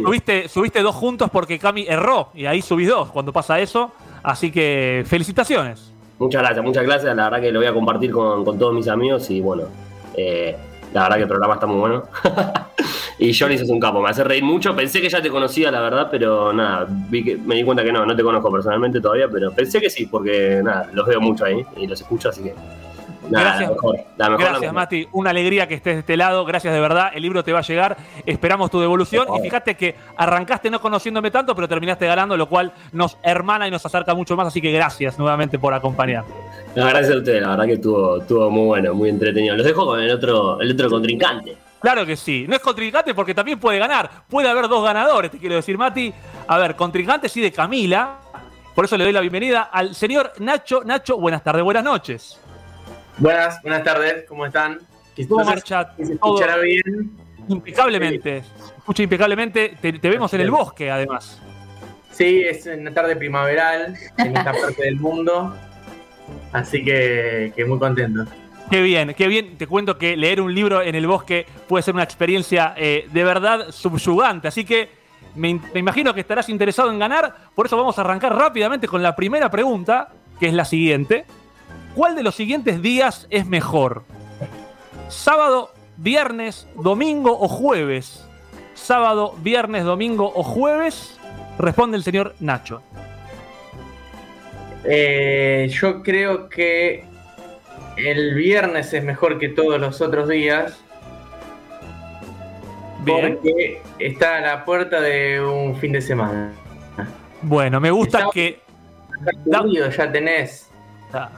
subiste, 0.05 0.49
subiste 0.49 0.83
dos 0.83 0.95
juntos 0.95 1.29
porque 1.31 1.59
Cami 1.59 1.87
erró 1.89 2.31
y 2.35 2.47
ahí 2.47 2.63
subís 2.63 2.89
dos 2.89 3.11
cuando 3.11 3.33
pasa 3.33 3.61
eso. 3.61 3.93
Así 4.23 4.51
que 4.51 5.05
felicitaciones. 5.07 5.93
Muchas 6.19 6.43
gracias, 6.43 6.65
muchas 6.65 6.85
gracias. 6.85 7.17
La 7.17 7.25
verdad 7.25 7.41
que 7.41 7.51
lo 7.51 7.59
voy 7.59 7.69
a 7.69 7.73
compartir 7.73 8.13
con, 8.13 8.45
con 8.45 8.59
todos 8.59 8.73
mis 8.73 8.87
amigos 8.87 9.29
y 9.31 9.41
bueno, 9.41 9.65
eh, 10.17 10.57
la 10.93 11.03
verdad 11.03 11.17
que 11.17 11.23
el 11.23 11.29
programa 11.29 11.55
está 11.55 11.67
muy 11.67 11.81
bueno. 11.81 12.05
y 13.23 13.35
Johnny 13.35 13.55
es 13.55 13.69
un 13.69 13.79
capo, 13.79 14.03
me 14.03 14.11
hace 14.11 14.25
reír 14.25 14.43
mucho. 14.43 14.75
Pensé 14.75 15.01
que 15.01 15.09
ya 15.09 15.23
te 15.23 15.31
conocía, 15.31 15.71
la 15.71 15.81
verdad, 15.81 16.09
pero 16.11 16.53
nada, 16.53 16.87
vi 16.89 17.23
que, 17.23 17.37
me 17.37 17.55
di 17.55 17.63
cuenta 17.63 17.85
que 17.85 17.93
no, 17.93 18.05
no 18.05 18.17
te 18.17 18.23
conozco 18.23 18.51
personalmente 18.51 19.01
todavía, 19.01 19.29
pero 19.29 19.53
pensé 19.53 19.81
que 19.81 19.89
sí, 19.89 20.07
porque 20.07 20.61
nada, 20.63 20.91
los 20.93 21.07
veo 21.07 21.21
mucho 21.21 21.45
ahí 21.45 21.65
y 21.77 21.87
los 21.87 22.01
escucho, 22.01 22.31
así 22.31 22.43
que. 22.43 22.55
Nada, 23.31 23.45
Gracias. 23.45 23.69
la 23.69 23.75
mejor, 23.75 23.97
la 24.17 24.31
mejor, 24.31 24.45
la 24.45 24.51
Gracias. 24.51 24.73
Mati. 24.73 25.09
Una 25.13 25.31
alegría 25.31 25.69
que 25.69 25.75
estés 25.75 25.95
de 25.95 26.01
este 26.01 26.17
lado. 26.17 26.45
Gracias 26.45 26.75
de 26.75 26.81
verdad. 26.81 27.13
El 27.15 27.23
libro 27.23 27.45
te 27.45 27.53
va 27.53 27.61
a 27.61 27.63
llegar. 27.63 27.97
Esperamos 28.27 28.69
tu 28.71 28.81
devolución. 28.81 29.29
Y 29.39 29.41
fíjate 29.41 29.77
que 29.77 29.95
arrancaste 30.17 30.69
no 30.71 30.81
conociéndome 30.81 31.31
tanto, 31.31 31.55
pero 31.55 31.69
terminaste 31.69 32.05
ganando, 32.05 32.37
lo 32.37 32.49
cual 32.49 32.73
nos 32.93 33.17
hermana 33.23 33.69
y 33.69 33.71
nos 33.71 33.87
acerca 33.87 34.15
mucho 34.15 34.37
más. 34.37 34.49
Así 34.49 34.61
que 34.61 34.73
gracias 34.73 35.19
nuevamente 35.19 35.59
por 35.59 35.73
acompañar. 35.73 36.25
No, 36.75 36.85
gracias 36.87 37.15
a 37.15 37.19
ustedes, 37.19 37.43
la 37.43 37.51
verdad 37.51 37.67
que 37.67 37.75
estuvo, 37.75 38.19
estuvo 38.19 38.51
muy 38.51 38.67
bueno, 38.67 38.93
muy 38.93 39.09
entretenido. 39.09 39.57
Los 39.57 39.67
dejo 39.67 39.87
con 39.87 40.01
el 40.01 40.11
otro, 40.11 40.61
el 40.61 40.73
otro 40.73 40.91
contrincante. 40.91 41.57
Claro 41.83 42.07
que 42.07 42.17
sí. 42.17 42.47
No 42.49 42.55
es 42.55 42.63
contrincante 42.63 43.13
porque 43.13 43.35
también 43.35 43.59
puede 43.59 43.79
ganar. 43.79 44.09
Puede 44.29 44.49
haber 44.49 44.69
dos 44.69 44.85
ganadores, 44.85 45.31
te 45.31 45.39
quiero 45.39 45.57
decir, 45.57 45.77
Mati. 45.77 46.15
A 46.47 46.57
ver, 46.59 46.77
contrincante 46.77 47.29
sí 47.29 47.41
de 47.41 47.53
Camila. 47.53 48.19
Por 48.75 48.85
eso 48.85 48.97
le 48.97 49.05
doy 49.05 49.13
la 49.13 49.21
bienvenida 49.21 49.63
al 49.63 49.95
señor 49.95 50.33
Nacho. 50.39 50.83
Nacho, 50.85 51.19
buenas 51.19 51.43
tardes, 51.43 51.65
buenas 51.65 51.85
noches. 51.85 52.39
Buenas, 53.19 53.61
buenas 53.63 53.85
tardes, 53.85 54.25
¿cómo 54.29 54.47
están? 54.47 54.79
¿Cómo 55.29 55.45
marcha 55.45 55.93
se 55.97 56.15
escuchará 56.15 56.57
bien. 56.59 57.13
Impecablemente. 57.49 58.43
Se 58.43 58.77
Escucha 58.79 59.03
impecablemente. 59.03 59.77
Te, 59.81 59.93
te 59.93 60.09
vemos 60.09 60.33
en 60.35 60.41
el 60.41 60.51
bosque, 60.51 60.91
además. 60.91 61.41
Sí, 62.13 62.43
es 62.43 62.67
una 62.67 62.95
tarde 62.95 63.17
primaveral 63.17 63.97
en 64.19 64.37
esta 64.37 64.53
parte 64.61 64.85
del 64.85 64.97
mundo. 64.97 65.55
Así 66.53 66.85
que, 66.85 67.53
que 67.55 67.65
muy 67.65 67.79
contento. 67.79 68.25
Qué 68.71 68.81
bien, 68.81 69.15
qué 69.15 69.27
bien. 69.29 69.59
Te 69.59 69.67
cuento 69.67 69.99
que 69.99 70.17
leer 70.17 70.41
un 70.41 70.55
libro 70.55 70.81
en 70.83 70.95
el 70.95 71.07
bosque 71.07 71.47
puede 71.69 71.83
ser 71.83 71.95
una 71.95 72.05
experiencia 72.05 72.75
eh, 72.77 73.07
de 73.13 73.25
verdad 73.25 73.71
subyugante. 73.71 74.49
Así 74.49 74.65
que 74.65 74.89
me, 75.35 75.51
in- 75.51 75.63
me 75.75 75.81
imagino 75.81 76.15
que 76.15 76.21
estarás 76.21 76.49
interesado 76.49 76.91
en 76.91 76.99
ganar. 76.99 77.35
Por 77.55 77.67
eso 77.67 77.77
vamos 77.77 77.99
a 77.99 78.01
arrancar 78.01 78.35
rápidamente 78.35 78.89
con 78.89 79.03
la 79.03 79.15
primera 79.15 79.51
pregunta, 79.51 80.09
que 80.41 80.47
es 80.49 80.55
la 80.55 80.65
siguiente. 80.65 81.27
¿Cuál 81.95 82.15
de 82.15 82.23
los 82.23 82.35
siguientes 82.35 82.81
días 82.81 83.27
es 83.29 83.45
mejor? 83.47 84.05
¿Sábado, 85.09 85.71
viernes, 85.99 86.67
domingo 86.75 87.39
o 87.39 87.49
jueves? 87.49 88.27
¿Sábado, 88.73 89.35
viernes, 89.43 89.85
domingo 89.85 90.33
o 90.35 90.43
jueves? 90.43 91.19
Responde 91.59 91.99
el 91.99 92.03
señor 92.05 92.35
Nacho. 92.41 92.81
Eh, 94.85 95.71
yo 95.71 96.03
creo 96.03 96.49
que 96.49 97.05
el 97.97 98.35
viernes 98.35 98.93
es 98.93 99.05
mejor 99.05 99.39
que 99.39 99.49
todos 99.49 99.81
los 99.81 100.01
otros 100.01 100.29
días. 100.29 100.81
Bien. 103.01 103.35
Porque 103.35 103.83
está 103.99 104.37
a 104.37 104.41
la 104.41 104.65
puerta 104.65 105.01
de 105.01 105.41
un 105.41 105.77
fin 105.77 105.93
de 105.93 106.01
semana. 106.01 106.53
Bueno, 107.43 107.81
me 107.81 107.91
gusta 107.91 108.29
que 108.33 108.61
ya 109.91 110.13
tenés. 110.13 110.71
Ah. 111.13 111.31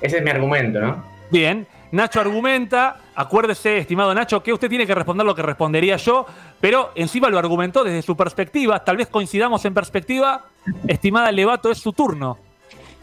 Ese 0.00 0.18
es 0.18 0.22
mi 0.22 0.30
argumento, 0.30 0.80
¿no? 0.80 1.04
Bien, 1.30 1.66
Nacho 1.92 2.20
argumenta, 2.20 2.96
acuérdese, 3.14 3.78
estimado 3.78 4.14
Nacho, 4.14 4.42
que 4.42 4.52
usted 4.52 4.68
tiene 4.68 4.86
que 4.86 4.94
responder 4.94 5.26
lo 5.26 5.34
que 5.34 5.42
respondería 5.42 5.96
yo, 5.96 6.26
pero 6.60 6.92
encima 6.94 7.28
lo 7.28 7.38
argumentó 7.38 7.84
desde 7.84 8.02
su 8.02 8.16
perspectiva, 8.16 8.82
tal 8.84 8.96
vez 8.96 9.08
coincidamos 9.08 9.64
en 9.64 9.74
perspectiva. 9.74 10.46
Estimada 10.86 11.30
Levato, 11.30 11.70
es 11.70 11.78
su 11.78 11.92
turno. 11.92 12.38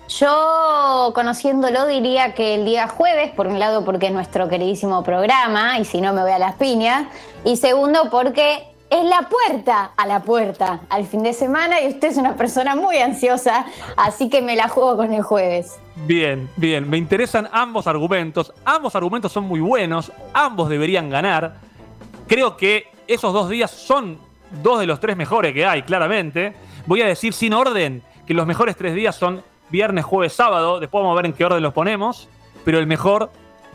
Yo, 0.10 1.12
conociéndolo, 1.14 1.86
diría 1.86 2.34
que 2.34 2.56
el 2.56 2.66
día 2.66 2.88
jueves, 2.88 3.32
por 3.32 3.48
un 3.48 3.60
lado 3.60 3.84
porque 3.84 4.08
es 4.08 4.14
nuestro 4.14 4.48
queridísimo 4.48 5.04
programa, 5.04 5.80
y 5.80 5.86
si 5.86 6.00
no 6.00 6.14
me 6.14 6.22
voy 6.22 6.32
a 6.32 6.40
las 6.40 6.56
piñas, 6.56 7.08
y 7.44 7.58
segundo 7.58 8.10
porque 8.10 8.68
es 8.90 9.04
la 9.04 9.28
puerta 9.28 9.92
a 9.98 10.06
la 10.06 10.22
puerta 10.22 10.80
al 10.90 11.06
fin 11.06 11.24
de 11.24 11.34
semana 11.34 11.82
y 11.82 11.88
usted 11.90 12.10
es 12.10 12.18
una 12.18 12.36
persona 12.36 12.76
muy 12.76 12.98
ansiosa, 12.98 13.66
así 13.98 14.30
que 14.30 14.42
me 14.42 14.56
la 14.56 14.70
juego 14.70 14.96
con 14.96 15.14
el 15.14 15.24
jueves. 15.24 15.78
Bien, 16.06 16.50
bien. 16.56 16.90
Me 16.90 16.98
interesan 16.98 17.50
ambos 17.52 17.88
argumentos. 17.88 18.54
Ambos 18.64 18.96
argumentos 18.96 19.32
son 19.32 19.46
muy 19.46 19.60
buenos. 19.60 20.12
Ambos 20.34 20.70
deberían 20.70 21.10
ganar. 21.10 21.56
Creo 22.28 22.56
que 22.56 22.86
esos 23.08 23.34
dos 23.34 23.50
días 23.50 23.72
son 23.72 24.20
dos 24.64 24.80
de 24.80 24.86
los 24.86 25.00
tres 25.00 25.18
mejores 25.18 25.54
que 25.54 25.66
hay, 25.66 25.82
claramente. 25.82 26.54
Voy 26.86 27.02
a 27.02 27.08
decir 27.08 27.34
sin 27.34 27.54
orden 27.54 28.04
que 28.26 28.34
los 28.34 28.46
mejores 28.46 28.78
tres 28.78 28.94
días 28.94 29.16
son 29.16 29.44
viernes, 29.70 30.06
jueves, 30.06 30.34
sábado. 30.34 30.80
Después 30.80 31.02
vamos 31.02 31.14
a 31.14 31.22
ver 31.22 31.26
en 31.28 31.34
qué 31.34 31.46
orden 31.46 31.64
los 31.64 31.74
ponemos. 31.74 32.30
Pero 32.66 32.80
el 32.80 32.88
mejor, 32.88 33.32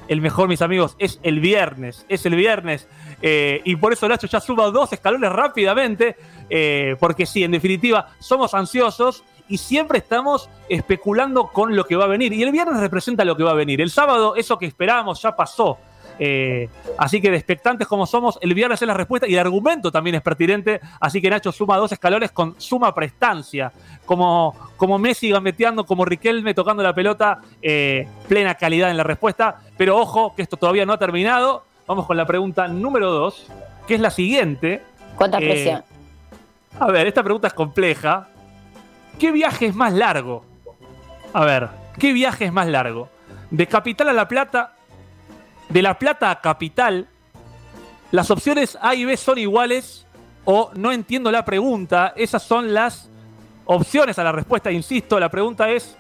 el 0.08 0.20
mejor, 0.20 0.48
mis 0.48 0.62
amigos, 0.62 0.96
es 0.98 1.18
el 1.22 1.40
viernes. 1.40 2.04
Es 2.08 2.26
el 2.26 2.34
viernes. 2.34 2.88
Eh, 3.22 3.60
y 3.64 3.76
por 3.76 3.92
eso 3.92 4.08
Nacho 4.08 4.26
ya 4.26 4.40
suba 4.40 4.70
dos 4.70 4.92
escalones 4.92 5.30
rápidamente. 5.32 6.16
eh, 6.50 6.96
porque 7.00 7.24
sí, 7.24 7.44
en 7.44 7.52
definitiva, 7.52 8.08
somos 8.18 8.52
ansiosos 8.52 9.24
y 9.48 9.58
siempre 9.58 9.98
estamos 9.98 10.48
especulando 10.68 11.48
con 11.48 11.76
lo 11.76 11.84
que 11.84 11.96
va 11.96 12.04
a 12.04 12.08
venir. 12.08 12.32
Y 12.32 12.42
el 12.42 12.52
viernes 12.52 12.80
representa 12.80 13.24
lo 13.24 13.36
que 13.36 13.42
va 13.42 13.52
a 13.52 13.54
venir. 13.54 13.80
El 13.80 13.90
sábado, 13.90 14.36
eso 14.36 14.58
que 14.58 14.66
esperábamos 14.66 15.20
ya 15.22 15.34
pasó. 15.34 15.78
Eh, 16.18 16.68
así 16.98 17.20
que 17.20 17.30
de 17.30 17.36
expectantes 17.36 17.86
como 17.88 18.06
somos, 18.06 18.38
el 18.42 18.54
viernes 18.54 18.80
es 18.82 18.86
la 18.88 18.94
respuesta 18.94 19.26
y 19.26 19.32
el 19.34 19.38
argumento 19.40 19.90
también 19.90 20.16
es 20.16 20.22
pertinente. 20.22 20.80
Así 21.00 21.20
que 21.20 21.30
Nacho 21.30 21.52
suma 21.52 21.76
dos 21.76 21.90
escalones 21.92 22.30
con 22.32 22.54
suma 22.60 22.94
prestancia. 22.94 23.72
Como, 24.06 24.54
como 24.76 24.98
Messi 24.98 25.30
gambeteando, 25.30 25.84
como 25.86 26.04
Riquelme 26.04 26.54
tocando 26.54 26.82
la 26.82 26.94
pelota, 26.94 27.40
eh, 27.60 28.06
plena 28.28 28.54
calidad 28.54 28.90
en 28.90 28.96
la 28.96 29.04
respuesta. 29.04 29.60
Pero 29.76 29.98
ojo, 29.98 30.34
que 30.34 30.42
esto 30.42 30.56
todavía 30.56 30.84
no 30.86 30.92
ha 30.92 30.98
terminado. 30.98 31.64
Vamos 31.86 32.06
con 32.06 32.16
la 32.16 32.26
pregunta 32.26 32.68
número 32.68 33.10
dos, 33.10 33.46
que 33.86 33.94
es 33.94 34.00
la 34.00 34.10
siguiente. 34.10 34.82
¿Cuánta 35.16 35.38
Eh, 35.38 35.48
presión? 35.48 35.84
a 36.78 36.86
ver, 36.88 37.06
esta 37.06 37.22
pregunta 37.22 37.48
es 37.48 37.54
compleja. 37.54 38.28
¿Qué 39.18 39.30
viaje 39.30 39.66
es 39.66 39.74
más 39.74 39.92
largo? 39.92 40.44
A 41.32 41.44
ver, 41.44 41.68
¿qué 41.98 42.12
viaje 42.12 42.46
es 42.46 42.52
más 42.52 42.66
largo? 42.66 43.08
¿De 43.50 43.66
Capital 43.66 44.08
a 44.08 44.12
La 44.12 44.26
Plata? 44.28 44.74
¿De 45.72 45.80
La 45.80 45.98
Plata 45.98 46.30
a 46.30 46.40
Capital? 46.42 47.08
¿Las 48.10 48.30
opciones 48.30 48.76
A 48.82 48.94
y 48.94 49.06
B 49.06 49.16
son 49.16 49.38
iguales? 49.38 50.06
¿O 50.44 50.70
no 50.74 50.92
entiendo 50.92 51.30
la 51.30 51.46
pregunta? 51.46 52.12
Esas 52.14 52.42
son 52.42 52.74
las 52.74 53.08
opciones 53.64 54.18
a 54.18 54.24
la 54.24 54.32
respuesta, 54.32 54.70
insisto. 54.70 55.18
La 55.18 55.30
pregunta 55.30 55.70
es, 55.70 55.96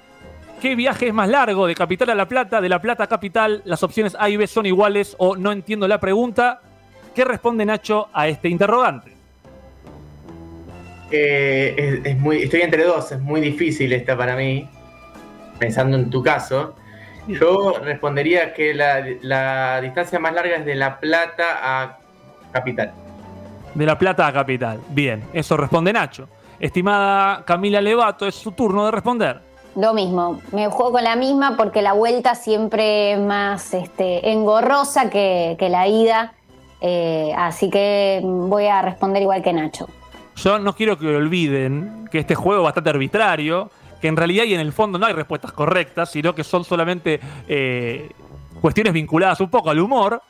¿qué 0.60 0.74
viaje 0.74 1.08
es 1.08 1.14
más 1.14 1.26
largo? 1.26 1.66
¿De 1.66 1.74
Capital 1.74 2.10
a 2.10 2.14
La 2.14 2.28
Plata? 2.28 2.60
¿De 2.60 2.68
La 2.68 2.82
Plata 2.82 3.04
a 3.04 3.06
Capital? 3.06 3.62
¿Las 3.64 3.82
opciones 3.82 4.14
A 4.18 4.28
y 4.28 4.36
B 4.36 4.46
son 4.46 4.66
iguales? 4.66 5.14
¿O 5.16 5.36
no 5.36 5.52
entiendo 5.52 5.88
la 5.88 5.98
pregunta? 5.98 6.60
¿Qué 7.14 7.24
responde 7.24 7.64
Nacho 7.64 8.08
a 8.12 8.28
este 8.28 8.50
interrogante? 8.50 9.16
Eh, 11.10 12.14
muy, 12.18 12.42
estoy 12.42 12.60
entre 12.60 12.84
dos, 12.84 13.10
es 13.12 13.20
muy 13.20 13.40
difícil 13.40 13.90
esta 13.94 14.18
para 14.18 14.36
mí, 14.36 14.68
pensando 15.58 15.96
en 15.96 16.10
tu 16.10 16.22
caso. 16.22 16.74
Yo 17.28 17.78
respondería 17.82 18.52
que 18.52 18.74
la, 18.74 19.04
la 19.20 19.80
distancia 19.80 20.18
más 20.18 20.34
larga 20.34 20.56
es 20.56 20.64
de 20.64 20.74
La 20.74 20.98
Plata 20.98 21.44
a 21.62 21.98
Capital. 22.52 22.92
De 23.74 23.86
La 23.86 23.96
Plata 23.96 24.26
a 24.26 24.32
Capital. 24.32 24.80
Bien, 24.88 25.22
eso 25.32 25.56
responde 25.56 25.92
Nacho. 25.92 26.28
Estimada 26.58 27.44
Camila 27.44 27.80
Levato, 27.80 28.26
es 28.26 28.34
su 28.34 28.52
turno 28.52 28.84
de 28.86 28.90
responder. 28.90 29.40
Lo 29.74 29.94
mismo, 29.94 30.40
me 30.52 30.68
juego 30.68 30.92
con 30.92 31.04
la 31.04 31.16
misma 31.16 31.56
porque 31.56 31.80
la 31.80 31.94
vuelta 31.94 32.34
siempre 32.34 33.12
es 33.12 33.18
más 33.18 33.72
este, 33.72 34.30
engorrosa 34.30 35.08
que, 35.08 35.56
que 35.58 35.70
la 35.70 35.88
ida, 35.88 36.34
eh, 36.80 37.32
así 37.36 37.70
que 37.70 38.20
voy 38.22 38.66
a 38.66 38.82
responder 38.82 39.22
igual 39.22 39.42
que 39.42 39.52
Nacho. 39.52 39.88
Yo 40.36 40.58
no 40.58 40.74
quiero 40.74 40.98
que 40.98 41.06
olviden 41.06 42.08
que 42.10 42.18
este 42.18 42.34
juego 42.34 42.60
es 42.60 42.64
bastante 42.64 42.90
arbitrario, 42.90 43.70
que 44.02 44.08
en 44.08 44.16
realidad 44.16 44.44
y 44.44 44.52
en 44.52 44.60
el 44.60 44.72
fondo 44.72 44.98
no 44.98 45.06
hay 45.06 45.12
respuestas 45.12 45.52
correctas, 45.52 46.10
sino 46.10 46.34
que 46.34 46.42
son 46.42 46.64
solamente 46.64 47.20
eh, 47.46 48.10
cuestiones 48.60 48.92
vinculadas 48.92 49.40
un 49.40 49.48
poco 49.48 49.70
al 49.70 49.78
humor. 49.78 50.20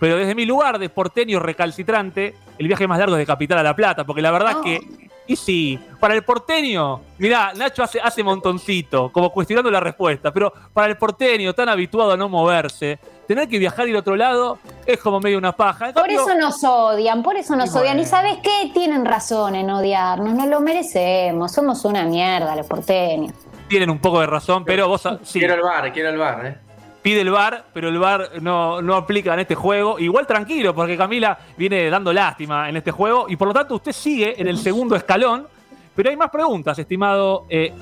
Pero 0.00 0.16
desde 0.16 0.34
mi 0.34 0.46
lugar 0.46 0.78
de 0.80 0.88
porteño 0.88 1.38
recalcitrante, 1.38 2.34
el 2.58 2.66
viaje 2.66 2.88
más 2.88 2.98
largo 2.98 3.14
es 3.14 3.20
de 3.20 3.26
Capital 3.26 3.58
a 3.58 3.62
La 3.62 3.76
Plata, 3.76 4.04
porque 4.04 4.20
la 4.20 4.32
verdad 4.32 4.56
es 4.56 4.56
que, 4.64 5.08
y 5.26 5.36
sí, 5.36 5.78
para 6.00 6.14
el 6.14 6.22
porteño, 6.24 7.00
mirá, 7.18 7.52
Nacho 7.54 7.82
hace, 7.82 8.00
hace 8.00 8.22
montoncito, 8.24 9.10
como 9.12 9.30
cuestionando 9.30 9.70
la 9.70 9.78
respuesta, 9.80 10.32
pero 10.32 10.52
para 10.72 10.88
el 10.88 10.96
porteño, 10.96 11.52
tan 11.54 11.68
habituado 11.68 12.12
a 12.12 12.16
no 12.16 12.28
moverse, 12.28 12.98
tener 13.28 13.48
que 13.48 13.58
viajar 13.58 13.86
al 13.86 13.94
otro 13.96 14.16
lado 14.16 14.58
es 14.84 14.98
como 14.98 15.20
medio 15.20 15.38
una 15.38 15.52
paja. 15.52 15.88
En 15.88 15.94
Por 15.94 16.02
cambio- 16.02 16.22
eso 16.22 16.34
nos 16.34 16.64
odian, 16.64 17.22
por 17.22 17.36
eso 17.36 17.54
nos 17.54 17.72
Y 17.74 17.78
odian. 17.78 18.00
¿Y 18.00 18.04
sabes 18.06 18.38
qué? 18.42 18.70
Tienen 18.74 19.04
razón 19.04 19.54
en 19.54 19.70
odiarnos, 19.70 20.34
nos 20.34 20.48
lo 20.48 20.60
merecemos, 20.60 21.52
somos 21.52 21.84
una 21.84 22.02
mierda 22.04 22.56
los 22.56 22.66
porteños. 22.66 23.32
tienen 23.68 23.88
un 23.90 24.00
poco 24.00 24.20
de 24.20 24.26
razón, 24.26 24.64
pero 24.64 24.88
vos 24.88 25.02
sí, 25.22 25.38
Quiero 25.38 25.54
el 25.54 25.62
bar, 25.62 25.92
quiero 25.92 26.08
el 26.08 26.18
bar, 26.18 26.44
¿eh? 26.46 26.58
Pide 27.02 27.22
el 27.22 27.30
bar, 27.30 27.64
pero 27.72 27.88
el 27.88 27.98
bar 27.98 28.30
no, 28.40 28.82
no 28.82 28.96
aplica 28.96 29.34
en 29.34 29.40
este 29.40 29.54
juego. 29.54 29.98
Igual 29.98 30.26
tranquilo, 30.26 30.74
porque 30.74 30.96
Camila 30.96 31.38
viene 31.56 31.88
dando 31.90 32.12
lástima 32.12 32.68
en 32.68 32.76
este 32.76 32.90
juego 32.90 33.26
y 33.28 33.36
por 33.36 33.48
lo 33.48 33.54
tanto 33.54 33.76
usted 33.76 33.92
sigue 33.92 34.40
en 34.40 34.48
el 34.48 34.58
segundo 34.58 34.96
escalón. 34.96 35.46
Pero 35.94 36.10
hay 36.10 36.16
más 36.16 36.30
preguntas, 36.30 36.78
estimado 36.78 37.46
eh, 37.48 37.72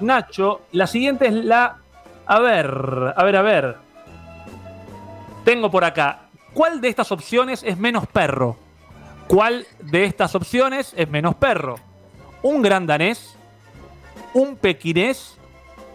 Nacho. 0.00 0.62
La 0.72 0.86
siguiente 0.86 1.26
es 1.26 1.32
la. 1.32 1.76
A 2.26 2.38
ver, 2.38 3.14
a 3.16 3.24
ver, 3.24 3.36
a 3.36 3.42
ver. 3.42 3.76
Tengo 5.44 5.70
por 5.70 5.84
acá. 5.84 6.22
¿Cuál 6.52 6.80
de 6.80 6.88
estas 6.88 7.12
opciones 7.12 7.62
es 7.62 7.78
menos 7.78 8.06
perro? 8.06 8.56
¿Cuál 9.26 9.66
de 9.80 10.04
estas 10.04 10.34
opciones 10.34 10.92
es 10.96 11.08
menos 11.08 11.34
perro? 11.36 11.76
¿Un 12.42 12.62
gran 12.62 12.86
danés? 12.86 13.36
¿Un 14.34 14.56
pequinés? 14.56 15.36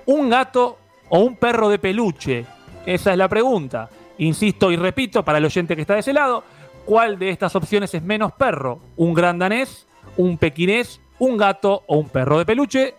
¿Un 0.05 0.29
gato 0.29 0.77
o 1.09 1.19
un 1.19 1.35
perro 1.35 1.69
de 1.69 1.79
peluche? 1.79 2.45
Esa 2.85 3.11
es 3.11 3.17
la 3.17 3.27
pregunta. 3.27 3.89
Insisto 4.17 4.71
y 4.71 4.75
repito 4.75 5.23
para 5.25 5.39
el 5.39 5.45
oyente 5.45 5.75
que 5.75 5.81
está 5.81 5.95
de 5.95 6.01
ese 6.01 6.13
lado, 6.13 6.43
¿cuál 6.85 7.17
de 7.17 7.29
estas 7.29 7.55
opciones 7.55 7.93
es 7.93 8.03
menos 8.03 8.31
perro? 8.33 8.79
¿Un 8.95 9.13
gran 9.13 9.39
danés? 9.39 9.87
¿Un 10.17 10.37
pequinés? 10.37 11.01
¿Un 11.19 11.37
gato 11.37 11.83
o 11.87 11.97
un 11.97 12.09
perro 12.09 12.37
de 12.37 12.45
peluche? 12.45 12.93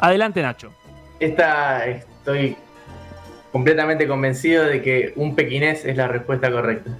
Adelante 0.00 0.42
Nacho. 0.42 0.72
Esta 1.20 1.86
estoy 1.86 2.56
completamente 3.52 4.08
convencido 4.08 4.64
de 4.64 4.82
que 4.82 5.12
un 5.16 5.34
pequinés 5.34 5.84
es 5.84 5.96
la 5.96 6.08
respuesta 6.08 6.50
correcta. 6.50 6.90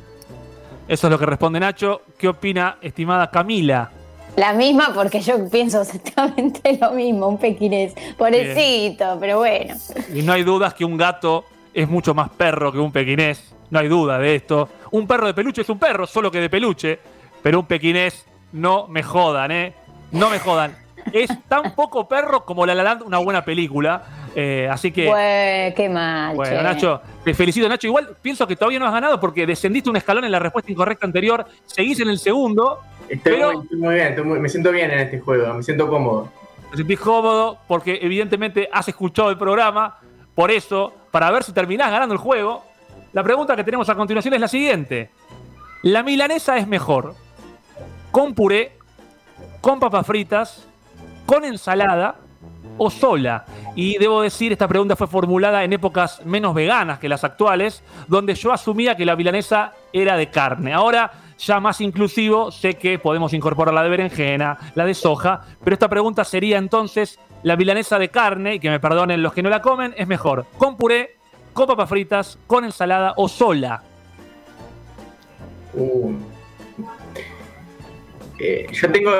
Eso 0.86 1.07
es 1.07 1.11
lo 1.11 1.19
que 1.19 1.27
responde 1.27 1.59
Nacho. 1.59 2.03
¿Qué 2.16 2.28
opina, 2.28 2.78
estimada 2.82 3.31
Camila? 3.31 3.90
La 4.36 4.55
misma 4.55 4.93
porque 4.94 5.20
yo 5.20 5.49
pienso 5.51 5.82
exactamente 5.82 6.78
lo 6.81 6.93
mismo, 6.93 7.28
un 7.28 7.39
pequinés, 7.39 7.94
pobrecito, 8.16 9.19
pero 9.20 9.39
bueno. 9.39 9.74
Y 10.15 10.23
no 10.23 10.32
hay 10.32 10.43
dudas 10.43 10.73
que 10.74 10.85
un 10.85 10.97
gato 10.97 11.44
es 11.74 11.89
mucho 11.89 12.15
más 12.15 12.28
perro 12.31 12.70
que 12.73 12.78
un 12.78 12.93
pequinés. 12.93 13.55
No 13.70 13.78
hay 13.78 13.89
duda 13.89 14.19
de 14.19 14.35
esto. 14.36 14.69
Un 14.90 15.07
perro 15.07 15.27
de 15.27 15.35
peluche 15.35 15.62
es 15.62 15.69
un 15.70 15.78
perro, 15.78 16.07
solo 16.07 16.31
que 16.31 16.40
de 16.40 16.51
peluche. 16.51 16.99
Pero 17.43 17.61
un 17.61 17.66
pequinés, 17.66 18.27
no 18.53 18.86
me 18.89 19.03
jodan, 19.03 19.51
¿eh? 19.51 19.73
No 20.12 20.28
me 20.31 20.39
jodan. 20.39 20.77
Es 21.12 21.31
tan 21.49 21.74
poco 21.74 22.07
perro 22.07 22.44
como 22.44 22.65
La 22.66 22.74
La 22.74 22.82
Land, 22.85 23.03
una 23.03 23.19
buena 23.19 23.44
película. 23.44 24.03
Eh, 24.35 24.69
así 24.70 24.93
que, 24.93 25.05
qué 25.77 25.89
mal. 25.89 26.35
bueno, 26.36 26.57
che. 26.57 26.62
Nacho, 26.62 27.01
te 27.24 27.35
felicito, 27.35 27.69
Nacho. 27.69 27.86
Igual 27.89 28.16
pienso 28.23 28.47
que 28.47 28.55
todavía 28.57 28.78
no 28.78 28.86
has 28.86 28.93
ganado 28.93 29.19
porque 29.19 29.47
descendiste 29.47 29.90
un 29.90 29.97
escalón 29.97 30.24
en 30.24 30.32
la 30.32 30.39
respuesta 30.39 30.70
incorrecta 30.70 31.07
anterior. 31.07 31.44
Seguís 31.66 31.99
en 32.01 32.09
el 32.11 32.19
segundo. 32.19 32.78
Estoy, 33.09 33.32
Pero- 33.35 33.53
muy, 33.53 33.62
estoy 33.65 33.78
muy 33.78 33.94
bien, 33.94 34.07
estoy 34.09 34.24
muy- 34.24 34.39
me 34.39 34.49
siento 34.49 34.70
bien 34.70 34.90
en 34.90 35.01
este 35.01 35.19
juego, 35.19 35.53
me 35.55 35.62
siento 35.62 35.89
cómodo. 35.89 36.28
Te 36.70 36.77
sentís 36.78 37.01
cómodo 37.01 37.59
porque 37.66 37.99
evidentemente 38.01 38.69
has 38.73 38.89
escuchado 38.89 39.28
el 39.31 39.36
programa. 39.36 39.99
Por 40.35 40.51
eso, 40.51 40.94
para 41.12 41.30
ver 41.30 41.44
si 41.44 41.52
terminás 41.52 41.93
ganando 41.93 42.14
el 42.14 42.18
juego, 42.18 42.64
la 43.12 43.22
pregunta 43.22 43.55
que 43.55 43.62
tenemos 43.62 43.89
a 43.89 43.94
continuación 43.94 44.34
es 44.34 44.40
la 44.40 44.48
siguiente. 44.48 45.10
¿La 45.82 46.02
milanesa 46.02 46.56
es 46.56 46.66
mejor 46.66 47.14
con 48.10 48.34
puré, 48.34 48.72
con 49.60 49.78
papas 49.78 50.06
fritas, 50.06 50.66
con 51.26 51.44
ensalada 51.44 52.16
o 52.78 52.90
sola? 52.90 53.44
Y 53.76 53.98
debo 53.98 54.22
decir, 54.22 54.52
esta 54.52 54.66
pregunta 54.66 54.97
fue 54.97 55.06
formulada 55.06 55.62
en 55.62 55.74
épocas 55.74 56.24
menos 56.24 56.55
veganas 56.55 56.98
que 56.98 57.09
las 57.09 57.24
actuales, 57.24 57.84
donde 58.09 58.34
yo 58.34 58.51
asumía 58.51 58.97
que 58.97 59.05
la 59.05 59.14
milanesa 59.14 59.74
era 59.93 60.16
de 60.16 60.30
carne. 60.30 60.72
Ahora, 60.72 61.12
ya 61.44 61.60
más 61.60 61.81
inclusivo, 61.81 62.51
sé 62.51 62.74
que 62.74 62.98
podemos 62.98 63.32
incorporar 63.32 63.74
la 63.74 63.82
de 63.82 63.89
berenjena, 63.90 64.56
la 64.74 64.85
de 64.85 64.94
soja, 64.94 65.40
pero 65.62 65.74
esta 65.74 65.89
pregunta 65.89 66.24
sería 66.24 66.59
entonces, 66.59 67.19
¿la 67.43 67.56
milanesa 67.56 67.98
de 67.98 68.09
carne, 68.10 68.55
y 68.55 68.60
que 68.60 68.70
me 68.70 68.78
perdonen 68.81 69.23
los 69.23 69.32
que 69.32 69.43
no 69.43 69.51
la 69.51 69.60
comen, 69.60 69.93
es 69.97 70.06
mejor 70.06 70.47
con 70.56 70.77
puré, 70.77 71.16
con 71.52 71.66
papas 71.66 71.89
fritas, 71.89 72.39
con 72.47 72.64
ensalada 72.64 73.14
o 73.16 73.28
sola? 73.28 73.82
Uh. 75.74 76.12
Eh, 78.39 78.66
yo 78.73 78.90
tengo. 78.93 79.10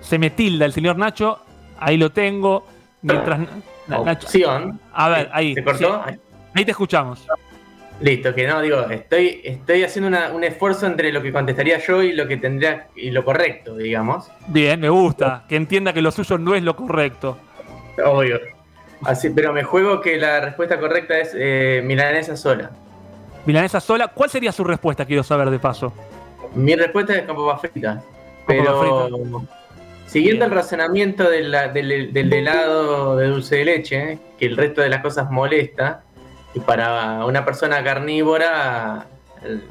Se 0.00 0.18
me 0.18 0.30
tilda 0.30 0.64
el 0.66 0.72
señor 0.72 0.96
Nacho, 0.96 1.40
ahí 1.78 1.96
lo 1.96 2.10
tengo. 2.12 2.66
Mientras. 3.02 3.38
Na- 3.40 3.98
Nacho- 3.98 4.26
Opción. 4.26 4.80
A 4.92 5.08
ver, 5.08 5.30
ahí. 5.32 5.54
¿Se 5.54 5.64
cortó? 5.64 6.02
sí, 6.08 6.18
ahí 6.54 6.64
te 6.64 6.70
escuchamos. 6.70 7.26
Listo, 8.00 8.34
que 8.34 8.46
no, 8.46 8.60
digo, 8.60 8.80
estoy, 8.90 9.40
estoy 9.42 9.82
haciendo 9.82 10.08
una- 10.08 10.28
un 10.30 10.44
esfuerzo 10.44 10.86
entre 10.86 11.10
lo 11.12 11.22
que 11.22 11.32
contestaría 11.32 11.78
yo 11.78 12.02
y 12.02 12.12
lo 12.12 12.28
que 12.28 12.36
tendría 12.36 12.88
y 12.94 13.10
lo 13.10 13.24
correcto, 13.24 13.74
digamos. 13.76 14.30
Bien, 14.48 14.78
me 14.80 14.90
gusta. 14.90 15.44
Que 15.48 15.56
entienda 15.56 15.94
que 15.94 16.02
lo 16.02 16.10
suyo 16.10 16.36
no 16.36 16.54
es 16.54 16.62
lo 16.62 16.76
correcto. 16.76 17.38
Obvio. 18.04 18.38
Así, 19.04 19.30
pero 19.30 19.52
me 19.54 19.62
juego 19.62 20.00
que 20.02 20.18
la 20.18 20.40
respuesta 20.40 20.78
correcta 20.78 21.18
es 21.18 21.32
eh, 21.34 21.82
milanesa 21.84 22.36
sola. 22.36 22.70
Milanesa 23.46 23.80
sola, 23.80 24.08
¿cuál 24.08 24.28
sería 24.28 24.52
su 24.52 24.64
respuesta? 24.64 25.06
Quiero 25.06 25.22
saber 25.22 25.48
de 25.48 25.58
paso. 25.58 25.92
Mi 26.54 26.74
respuesta 26.76 27.14
es 27.14 27.22
con 27.22 27.36
papas 27.36 27.60
fritas. 27.62 28.02
Pero 28.46 29.08
siguiendo 30.06 30.44
el 30.44 30.50
razonamiento 30.50 31.28
de 31.30 31.42
la- 31.42 31.68
del, 31.68 32.12
del 32.12 32.32
helado 32.32 33.16
de 33.16 33.26
dulce 33.28 33.56
de 33.56 33.64
leche, 33.64 34.18
que 34.38 34.46
el 34.46 34.56
resto 34.56 34.80
de 34.82 34.88
las 34.90 35.00
cosas 35.02 35.30
molesta, 35.30 36.02
y 36.56 36.60
para 36.60 37.24
una 37.26 37.44
persona 37.44 37.84
carnívora, 37.84 39.06
el- 39.42 39.62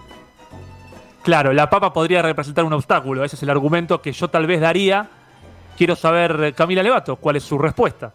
Claro, 1.23 1.51
la 1.53 1.67
papa 1.71 1.91
podría 1.91 2.21
representar 2.21 2.63
un 2.63 2.73
obstáculo. 2.73 3.23
Ese 3.23 3.35
es 3.35 3.41
el 3.41 3.49
argumento 3.49 3.99
que 3.99 4.11
yo 4.11 4.27
tal 4.27 4.45
vez 4.45 4.61
daría. 4.61 5.09
Quiero 5.75 5.95
saber, 5.95 6.53
Camila 6.53 6.83
Levato, 6.83 7.15
cuál 7.15 7.37
es 7.37 7.43
su 7.43 7.57
respuesta. 7.57 8.13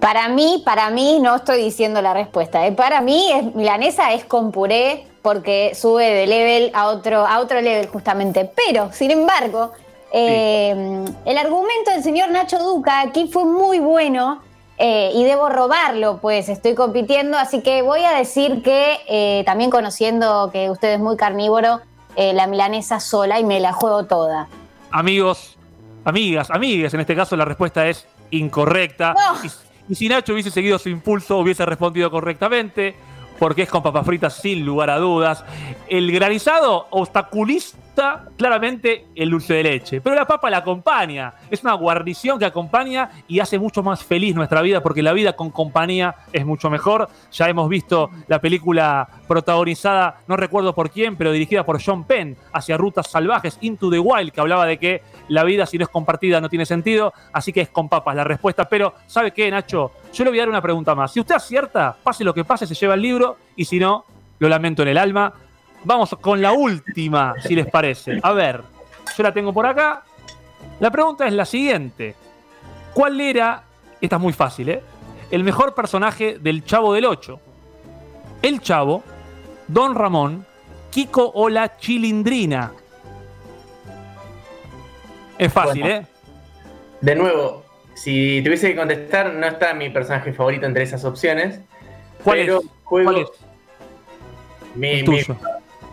Para 0.00 0.28
mí, 0.28 0.60
para 0.66 0.90
mí, 0.90 1.20
no 1.22 1.36
estoy 1.36 1.62
diciendo 1.62 2.02
la 2.02 2.12
respuesta. 2.12 2.66
¿eh? 2.66 2.72
Para 2.72 3.00
mí, 3.00 3.30
es, 3.32 3.54
milanesa 3.54 4.12
es 4.12 4.24
con 4.24 4.50
puré 4.50 5.06
porque 5.22 5.76
sube 5.76 6.10
de 6.12 6.26
level 6.26 6.72
a 6.74 6.88
otro, 6.88 7.24
a 7.24 7.38
otro 7.38 7.60
level 7.60 7.86
justamente. 7.86 8.50
Pero, 8.66 8.90
sin 8.92 9.12
embargo, 9.12 9.70
eh, 10.12 11.04
el 11.24 11.38
argumento 11.38 11.92
del 11.92 12.02
señor 12.02 12.30
Nacho 12.30 12.58
Duca 12.58 13.00
aquí 13.00 13.28
fue 13.32 13.44
muy 13.44 13.78
bueno 13.78 14.42
eh, 14.78 15.12
y 15.14 15.24
debo 15.24 15.48
robarlo, 15.48 16.18
pues 16.20 16.48
estoy 16.48 16.74
compitiendo. 16.74 17.38
Así 17.38 17.62
que 17.62 17.82
voy 17.82 18.04
a 18.04 18.12
decir 18.12 18.62
que, 18.62 18.98
eh, 19.08 19.42
también 19.46 19.70
conociendo 19.70 20.50
que 20.52 20.70
usted 20.70 20.94
es 20.94 21.00
muy 21.00 21.16
carnívoro, 21.16 21.80
eh, 22.16 22.32
la 22.32 22.46
milanesa 22.46 23.00
sola 23.00 23.38
y 23.38 23.44
me 23.44 23.60
la 23.60 23.72
juego 23.72 24.04
toda. 24.06 24.48
Amigos, 24.90 25.56
amigas, 26.04 26.50
amigues, 26.50 26.94
en 26.94 27.00
este 27.00 27.14
caso 27.16 27.36
la 27.36 27.44
respuesta 27.44 27.88
es 27.88 28.06
incorrecta. 28.30 29.14
Y, 29.42 29.92
y 29.92 29.94
si 29.94 30.08
Nacho 30.08 30.32
hubiese 30.32 30.50
seguido 30.50 30.78
su 30.78 30.88
impulso, 30.88 31.38
hubiese 31.38 31.64
respondido 31.66 32.10
correctamente, 32.10 32.96
porque 33.38 33.62
es 33.62 33.70
con 33.70 33.82
papas 33.82 34.06
fritas 34.06 34.34
sin 34.34 34.64
lugar 34.64 34.90
a 34.90 34.98
dudas. 34.98 35.44
El 35.88 36.10
granizado 36.12 36.86
obstaculiza 36.90 37.76
claramente 38.36 39.06
el 39.14 39.30
dulce 39.30 39.54
de 39.54 39.62
leche, 39.62 40.00
pero 40.00 40.14
la 40.14 40.26
papa 40.26 40.50
la 40.50 40.58
acompaña. 40.58 41.34
Es 41.50 41.62
una 41.62 41.74
guarnición 41.74 42.38
que 42.38 42.44
acompaña 42.44 43.10
y 43.28 43.40
hace 43.40 43.58
mucho 43.58 43.82
más 43.82 44.02
feliz 44.02 44.34
nuestra 44.34 44.62
vida, 44.62 44.82
porque 44.82 45.02
la 45.02 45.12
vida 45.12 45.34
con 45.34 45.50
compañía 45.50 46.14
es 46.32 46.44
mucho 46.44 46.70
mejor. 46.70 47.08
Ya 47.32 47.48
hemos 47.48 47.68
visto 47.68 48.10
la 48.26 48.40
película 48.40 49.08
protagonizada, 49.28 50.18
no 50.26 50.36
recuerdo 50.36 50.74
por 50.74 50.90
quién, 50.90 51.16
pero 51.16 51.32
dirigida 51.32 51.64
por 51.64 51.82
John 51.82 52.04
Penn, 52.04 52.36
hacia 52.52 52.76
Rutas 52.76 53.10
Salvajes, 53.10 53.58
Into 53.60 53.90
the 53.90 53.98
Wild, 53.98 54.32
que 54.32 54.40
hablaba 54.40 54.66
de 54.66 54.78
que 54.78 55.02
la 55.28 55.44
vida 55.44 55.66
si 55.66 55.78
no 55.78 55.84
es 55.84 55.90
compartida 55.90 56.40
no 56.40 56.48
tiene 56.48 56.66
sentido, 56.66 57.12
así 57.32 57.52
que 57.52 57.62
es 57.62 57.68
con 57.68 57.88
papas 57.88 58.16
la 58.16 58.24
respuesta. 58.24 58.68
Pero, 58.68 58.94
¿sabe 59.06 59.32
qué, 59.32 59.50
Nacho? 59.50 59.92
Yo 60.12 60.24
le 60.24 60.30
voy 60.30 60.38
a 60.38 60.42
dar 60.42 60.48
una 60.48 60.62
pregunta 60.62 60.94
más. 60.94 61.12
Si 61.12 61.20
usted 61.20 61.34
acierta, 61.34 61.96
pase 62.02 62.24
lo 62.24 62.34
que 62.34 62.44
pase, 62.44 62.66
se 62.66 62.74
lleva 62.74 62.94
el 62.94 63.02
libro, 63.02 63.36
y 63.56 63.64
si 63.64 63.78
no, 63.78 64.04
lo 64.38 64.48
lamento 64.48 64.82
en 64.82 64.88
el 64.88 64.98
alma. 64.98 65.32
Vamos 65.84 66.16
con 66.20 66.40
la 66.40 66.52
última, 66.52 67.34
si 67.40 67.54
les 67.54 67.66
parece. 67.66 68.18
A 68.22 68.32
ver, 68.32 68.62
yo 69.16 69.22
la 69.22 69.32
tengo 69.32 69.52
por 69.52 69.66
acá. 69.66 70.02
La 70.80 70.90
pregunta 70.90 71.26
es 71.26 71.32
la 71.32 71.44
siguiente. 71.44 72.14
¿Cuál 72.94 73.20
era, 73.20 73.64
esta 74.00 74.16
es 74.16 74.22
muy 74.22 74.32
fácil, 74.32 74.68
¿eh? 74.70 74.82
El 75.30 75.44
mejor 75.44 75.74
personaje 75.74 76.38
del 76.38 76.64
Chavo 76.64 76.92
del 76.94 77.04
8? 77.06 77.40
El 78.42 78.60
Chavo, 78.60 79.02
Don 79.68 79.94
Ramón, 79.94 80.46
Kiko 80.90 81.30
o 81.34 81.48
la 81.48 81.76
Chilindrina. 81.76 82.72
Es 85.38 85.52
fácil, 85.52 85.82
Bueno. 85.82 85.96
¿eh? 85.96 86.06
De 87.00 87.14
nuevo, 87.16 87.64
si 87.94 88.40
tuviese 88.42 88.70
que 88.70 88.76
contestar, 88.76 89.32
no 89.34 89.46
está 89.46 89.74
mi 89.74 89.90
personaje 89.90 90.32
favorito 90.32 90.64
entre 90.66 90.84
esas 90.84 91.04
opciones. 91.04 91.60
¿Cuál 92.22 92.38
pero 92.38 92.60
es? 92.60 92.66
juego- 92.84 93.10
¿Cuál 93.12 93.22
es? 93.22 93.28
Mi, 94.74 95.02
mi-. 95.02 95.22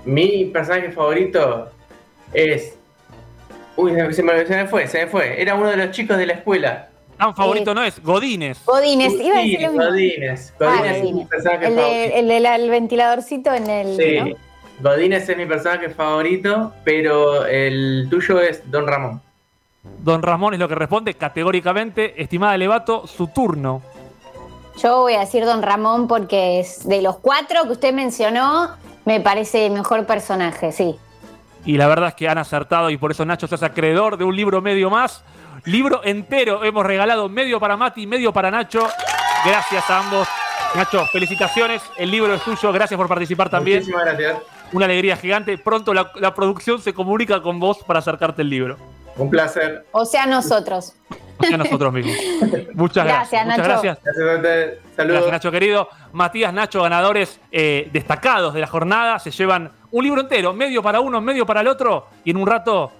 Mi 0.05 0.45
personaje 0.45 0.91
favorito 0.91 1.69
es. 2.33 2.77
Uy, 3.75 3.91
se 4.13 4.23
me, 4.23 4.45
se 4.45 4.55
me 4.55 4.67
fue, 4.67 4.87
se 4.87 5.05
me 5.05 5.07
fue. 5.07 5.41
Era 5.41 5.55
uno 5.55 5.69
de 5.69 5.77
los 5.77 5.91
chicos 5.91 6.17
de 6.17 6.25
la 6.25 6.33
escuela. 6.33 6.89
Tan 7.17 7.35
favorito 7.35 7.73
no 7.75 7.83
es, 7.83 8.01
Godínez. 8.01 8.57
Godínez, 8.65 9.13
iba 9.13 9.37
a 9.37 9.41
decir 9.41 9.59
mismo. 9.59 9.83
Godínez. 9.83 10.53
Ah, 10.59 10.65
Godínez 10.65 10.95
es 10.95 11.03
mi 11.03 11.09
Godínez. 11.11 11.27
personaje 11.29 11.67
El, 11.67 11.75
favorito. 11.75 12.15
el 12.15 12.27
del 12.27 12.45
el 12.45 12.69
ventiladorcito 12.69 13.53
en 13.53 13.69
el. 13.69 13.95
Sí, 13.95 14.19
¿no? 14.19 14.89
Godínez 14.89 15.29
es 15.29 15.37
mi 15.37 15.45
personaje 15.45 15.89
favorito, 15.89 16.73
pero 16.83 17.45
el 17.45 18.07
tuyo 18.09 18.41
es 18.41 18.69
Don 18.71 18.87
Ramón. 18.87 19.21
Don 19.99 20.23
Ramón 20.23 20.53
es 20.55 20.59
lo 20.59 20.67
que 20.67 20.75
responde 20.75 21.13
categóricamente. 21.13 22.19
Estimada 22.21 22.57
Levato, 22.57 23.05
su 23.05 23.27
turno. 23.27 23.81
Yo 24.81 25.01
voy 25.01 25.13
a 25.13 25.19
decir 25.19 25.45
Don 25.45 25.61
Ramón 25.61 26.07
porque 26.07 26.59
es 26.59 26.87
de 26.87 27.01
los 27.03 27.17
cuatro 27.17 27.63
que 27.63 27.73
usted 27.73 27.93
mencionó, 27.93 28.69
me 29.05 29.19
parece 29.19 29.65
el 29.65 29.73
mejor 29.73 30.05
personaje, 30.05 30.71
sí. 30.71 30.97
Y 31.65 31.77
la 31.77 31.87
verdad 31.87 32.09
es 32.09 32.15
que 32.15 32.27
han 32.27 32.37
acertado 32.37 32.89
y 32.89 32.97
por 32.97 33.11
eso 33.11 33.25
Nacho 33.25 33.47
se 33.47 33.55
hace 33.55 33.65
acreedor 33.65 34.17
de 34.17 34.23
un 34.23 34.35
libro 34.35 34.61
medio 34.61 34.89
más. 34.89 35.23
Libro 35.65 36.01
entero 36.03 36.63
hemos 36.63 36.85
regalado, 36.85 37.29
medio 37.29 37.59
para 37.59 37.77
Mati, 37.77 38.07
medio 38.07 38.33
para 38.33 38.49
Nacho. 38.49 38.87
Gracias 39.45 39.89
a 39.89 39.99
ambos. 39.99 40.27
Nacho, 40.75 41.05
felicitaciones. 41.07 41.81
El 41.97 42.09
libro 42.09 42.33
es 42.33 42.41
tuyo. 42.41 42.71
Gracias 42.71 42.97
por 42.97 43.07
participar 43.07 43.49
también. 43.49 43.79
Muchísimas 43.79 44.05
gracias. 44.05 44.37
Una 44.73 44.85
alegría 44.85 45.17
gigante. 45.17 45.57
Pronto 45.57 45.93
la, 45.93 46.11
la 46.15 46.33
producción 46.33 46.81
se 46.81 46.93
comunica 46.93 47.41
con 47.41 47.59
vos 47.59 47.79
para 47.85 47.99
acercarte 47.99 48.41
el 48.41 48.49
libro. 48.49 48.77
Un 49.17 49.29
placer. 49.29 49.85
O 49.91 50.05
sea, 50.05 50.25
nosotros. 50.25 50.93
O 51.37 51.43
sea, 51.43 51.57
nosotros 51.57 51.91
mismos. 51.91 52.15
Muchas 52.73 53.05
gracias. 53.05 53.45
Gracias, 53.45 53.45
Muchas 53.45 53.47
Nacho. 53.47 53.63
gracias. 53.63 53.99
Gracias 54.03 54.29
a 54.29 54.35
ustedes. 54.35 54.79
Saludos. 54.95 55.13
Gracias, 55.15 55.31
Nacho 55.31 55.51
querido. 55.51 55.89
Matías, 56.13 56.53
Nacho, 56.53 56.83
ganadores 56.83 57.39
eh, 57.51 57.89
destacados 57.91 58.53
de 58.53 58.61
la 58.61 58.67
jornada. 58.67 59.19
Se 59.19 59.31
llevan 59.31 59.71
un 59.91 60.03
libro 60.03 60.21
entero, 60.21 60.53
medio 60.53 60.81
para 60.81 60.99
uno, 60.99 61.19
medio 61.19 61.45
para 61.45 61.61
el 61.61 61.67
otro. 61.67 62.07
Y 62.23 62.31
en 62.31 62.37
un 62.37 62.47
rato 62.47 62.91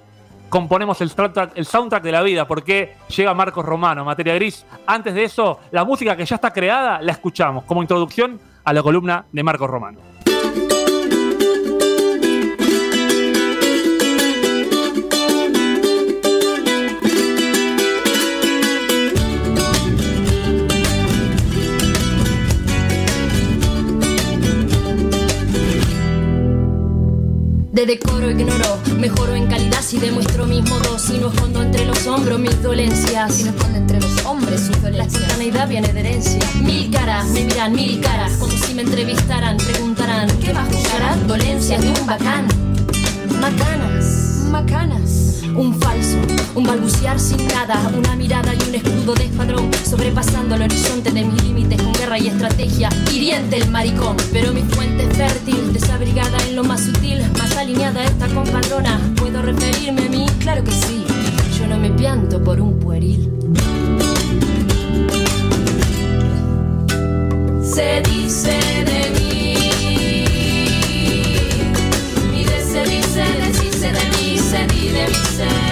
componemos 0.50 1.00
el 1.02 1.10
soundtrack, 1.10 1.52
el 1.56 1.66
soundtrack 1.66 2.04
de 2.04 2.12
la 2.12 2.22
vida, 2.22 2.46
porque 2.46 2.96
llega 3.16 3.34
Marcos 3.34 3.64
Romano, 3.64 4.04
Materia 4.04 4.36
Gris. 4.36 4.66
Antes 4.86 5.14
de 5.14 5.24
eso, 5.24 5.60
la 5.72 5.86
música 5.86 6.18
que 6.18 6.26
ya 6.26 6.36
está 6.36 6.52
creada 6.52 7.02
la 7.02 7.14
escuchamos 7.14 7.64
como 7.64 7.82
introducción 7.82 8.40
a 8.64 8.74
la 8.74 8.84
columna 8.84 9.26
de 9.32 9.44
Marcos 9.44 9.70
Romano. 9.70 10.00
De 27.82 27.88
decoro 27.88 28.30
ignoro, 28.30 28.78
mejoro 29.00 29.34
en 29.34 29.48
calidad 29.48 29.82
si 29.82 29.98
demuestro 29.98 30.46
mis 30.46 30.62
modos 30.70 31.10
y 31.10 31.18
no 31.18 31.30
escondo 31.30 31.64
entre 31.64 31.84
los 31.86 32.06
hombros 32.06 32.40
mis 32.40 32.62
dolencias. 32.62 33.34
Si 33.34 33.44
no 33.44 33.50
escondo 33.50 33.76
entre 33.76 34.00
los 34.00 34.24
hombres 34.24 34.62
sus 34.68 34.80
dolencias. 34.84 34.98
La 34.98 35.06
espontaneidad 35.06 35.68
viene 35.68 35.92
de 35.92 36.00
herencia. 36.00 36.40
Mil 36.62 36.92
caras, 36.92 37.26
me 37.30 37.44
miran 37.44 37.74
mil 37.74 38.00
caras, 38.00 38.34
como 38.34 38.52
si 38.52 38.76
me 38.76 38.84
entrevistaran, 38.84 39.58
preguntarán, 39.58 40.30
¿qué 40.38 40.54
va 40.54 40.62
a 40.62 40.66
juzgar? 40.66 41.26
Dolencias 41.26 41.82
de 41.82 41.90
un 42.00 42.06
bacán. 42.06 42.46
Macanas, 43.40 44.21
macanas. 44.52 45.42
Un 45.56 45.80
falso, 45.80 46.18
un 46.56 46.64
balbucear 46.66 47.20
sin 47.20 47.46
nada, 47.48 47.92
una 47.98 48.16
mirada 48.16 48.54
y 48.54 48.70
un 48.70 48.76
escudo 48.76 49.14
de 49.16 49.26
espadrón, 49.26 49.70
sobrepasando 49.90 50.56
el 50.56 50.64
horizonte 50.64 51.12
de 51.12 51.26
mis 51.26 51.44
límites 51.44 51.82
con 51.82 51.94
guerra 51.94 52.20
y 52.20 52.28
estrategia. 52.28 52.90
Hiriente 53.12 53.58
el 53.58 53.70
maricón, 53.70 54.16
pero 54.32 54.54
mi 54.54 54.62
fuente 54.62 55.04
es 55.04 55.18
fértil, 55.18 55.74
desabrigada 55.74 56.38
en 56.48 56.56
lo 56.56 56.64
más 56.64 56.82
sutil, 56.82 57.22
más 57.38 57.56
alineada 57.58 58.04
esta 58.04 58.28
compadrona. 58.28 59.00
¿Puedo 59.16 59.42
referirme 59.42 60.06
a 60.06 60.10
mí? 60.10 60.26
Claro 60.40 60.64
que 60.64 60.72
sí, 60.72 61.04
yo 61.58 61.68
no 61.68 61.78
me 61.78 61.90
pianto 61.90 62.44
por 62.44 62.62
un 62.62 62.80
pueril. 62.80 63.30
Se 67.64 68.02
dice 68.10 68.60
de 68.86 69.20
mí, 69.20 69.21
mí, 74.68 74.92
se 74.92 75.46
di 75.46 75.71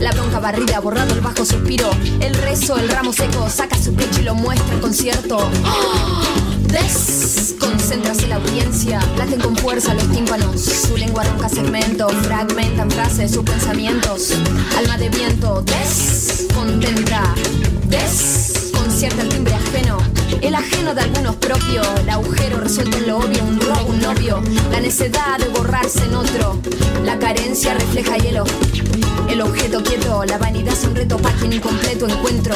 La 0.00 0.10
bronca 0.10 0.40
barrida, 0.40 0.80
borrado 0.80 1.14
el 1.14 1.20
bajo 1.20 1.44
suspiro. 1.44 1.88
El 2.18 2.34
rezo, 2.34 2.76
el 2.78 2.88
ramo 2.88 3.12
seco, 3.12 3.48
saca 3.48 3.78
su 3.78 3.94
pecho 3.94 4.20
y 4.20 4.24
lo 4.24 4.34
muestra 4.34 4.74
en 4.74 4.80
concierto. 4.80 5.36
¡Oh! 5.64 6.22
Desconcéntrase 6.66 8.26
la 8.26 8.36
audiencia, 8.36 8.98
laten 9.16 9.40
con 9.40 9.56
fuerza 9.56 9.94
los 9.94 10.10
tímpanos. 10.10 10.60
Su 10.60 10.96
lengua 10.96 11.22
ronca 11.22 11.48
segmento, 11.48 12.08
fragmentan 12.08 12.90
frases, 12.90 13.30
sus 13.30 13.44
pensamientos. 13.44 14.32
Alma 14.76 14.98
de 14.98 15.10
viento, 15.10 15.62
descontenta, 15.62 17.32
desconcierta 17.84 19.22
el 19.22 19.28
timbre 19.28 19.54
ajeno. 19.54 19.98
El 20.40 20.56
ajeno 20.56 20.92
de 20.92 21.02
algunos 21.02 21.36
propio, 21.36 21.82
el 22.00 22.10
agujero 22.10 22.58
resuelto 22.58 22.96
en 22.96 23.06
lo 23.06 23.18
obvio, 23.18 23.44
un 23.44 23.60
robo, 23.60 23.90
un 23.90 24.00
novio. 24.00 24.42
La 24.72 24.80
necedad 24.80 25.38
de 25.38 25.48
borrarse 25.50 26.04
en 26.04 26.16
otro, 26.16 26.58
la 27.04 27.16
carencia 27.20 27.74
refleja 27.74 28.16
hielo. 28.16 28.44
El 29.28 29.42
objeto 29.42 29.82
quieto, 29.82 30.24
la 30.24 30.38
vanidad 30.38 30.72
es 30.72 30.84
un 30.84 30.94
reto 30.94 31.16
para 31.18 31.34
quien 31.36 31.52
incompleto 31.52 32.08
encuentro. 32.08 32.54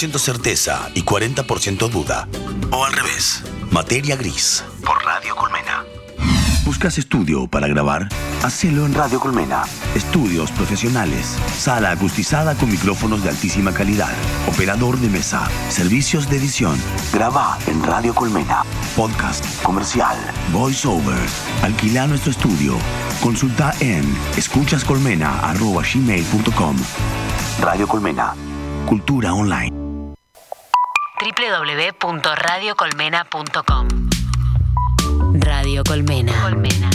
60% 0.00 0.18
certeza 0.18 0.88
y 0.94 1.02
40% 1.02 1.90
duda. 1.90 2.26
O 2.70 2.82
al 2.84 2.92
revés. 2.94 3.42
Materia 3.70 4.16
gris. 4.16 4.64
Por 4.84 5.02
Radio 5.04 5.36
Colmena. 5.36 5.84
¿Buscas 6.64 6.96
estudio 6.98 7.46
para 7.48 7.68
grabar? 7.68 8.08
Hacelo 8.42 8.86
en 8.86 8.94
Radio 8.94 9.20
Colmena. 9.20 9.64
Estudios 9.94 10.50
profesionales. 10.52 11.36
Sala 11.58 11.90
acustizada 11.90 12.54
con 12.54 12.70
micrófonos 12.70 13.22
de 13.22 13.28
altísima 13.28 13.74
calidad. 13.74 14.08
Operador 14.48 14.96
de 14.98 15.08
mesa. 15.08 15.46
Servicios 15.68 16.30
de 16.30 16.38
edición. 16.38 16.78
Graba 17.12 17.58
en 17.66 17.82
Radio 17.82 18.14
Colmena. 18.14 18.62
Podcast. 18.96 19.44
Comercial. 19.62 20.16
Voice 20.50 20.88
over. 20.88 21.18
Alquila 21.62 22.06
nuestro 22.06 22.30
estudio. 22.30 22.78
Consulta 23.20 23.74
en 23.80 24.04
escuchascolmena.gmail.com 24.38 26.76
Radio 27.60 27.86
Colmena. 27.86 28.34
Cultura 28.86 29.34
online. 29.34 29.69
www.radiocolmena.com 31.76 33.88
Radio 35.34 35.84
Colmena. 35.84 36.32
Colmena. 36.42 36.90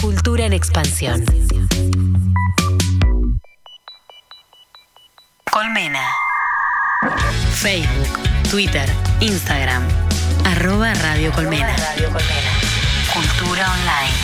Cultura 0.00 0.46
en 0.46 0.52
expansión. 0.52 1.24
Colmena. 5.50 6.02
Facebook, 7.54 8.18
Twitter, 8.50 8.88
Instagram. 9.20 9.86
Arroba 10.44 10.92
Radio 10.94 11.30
Colmena. 11.32 11.76
Cultura 13.12 13.72
online. 13.72 14.19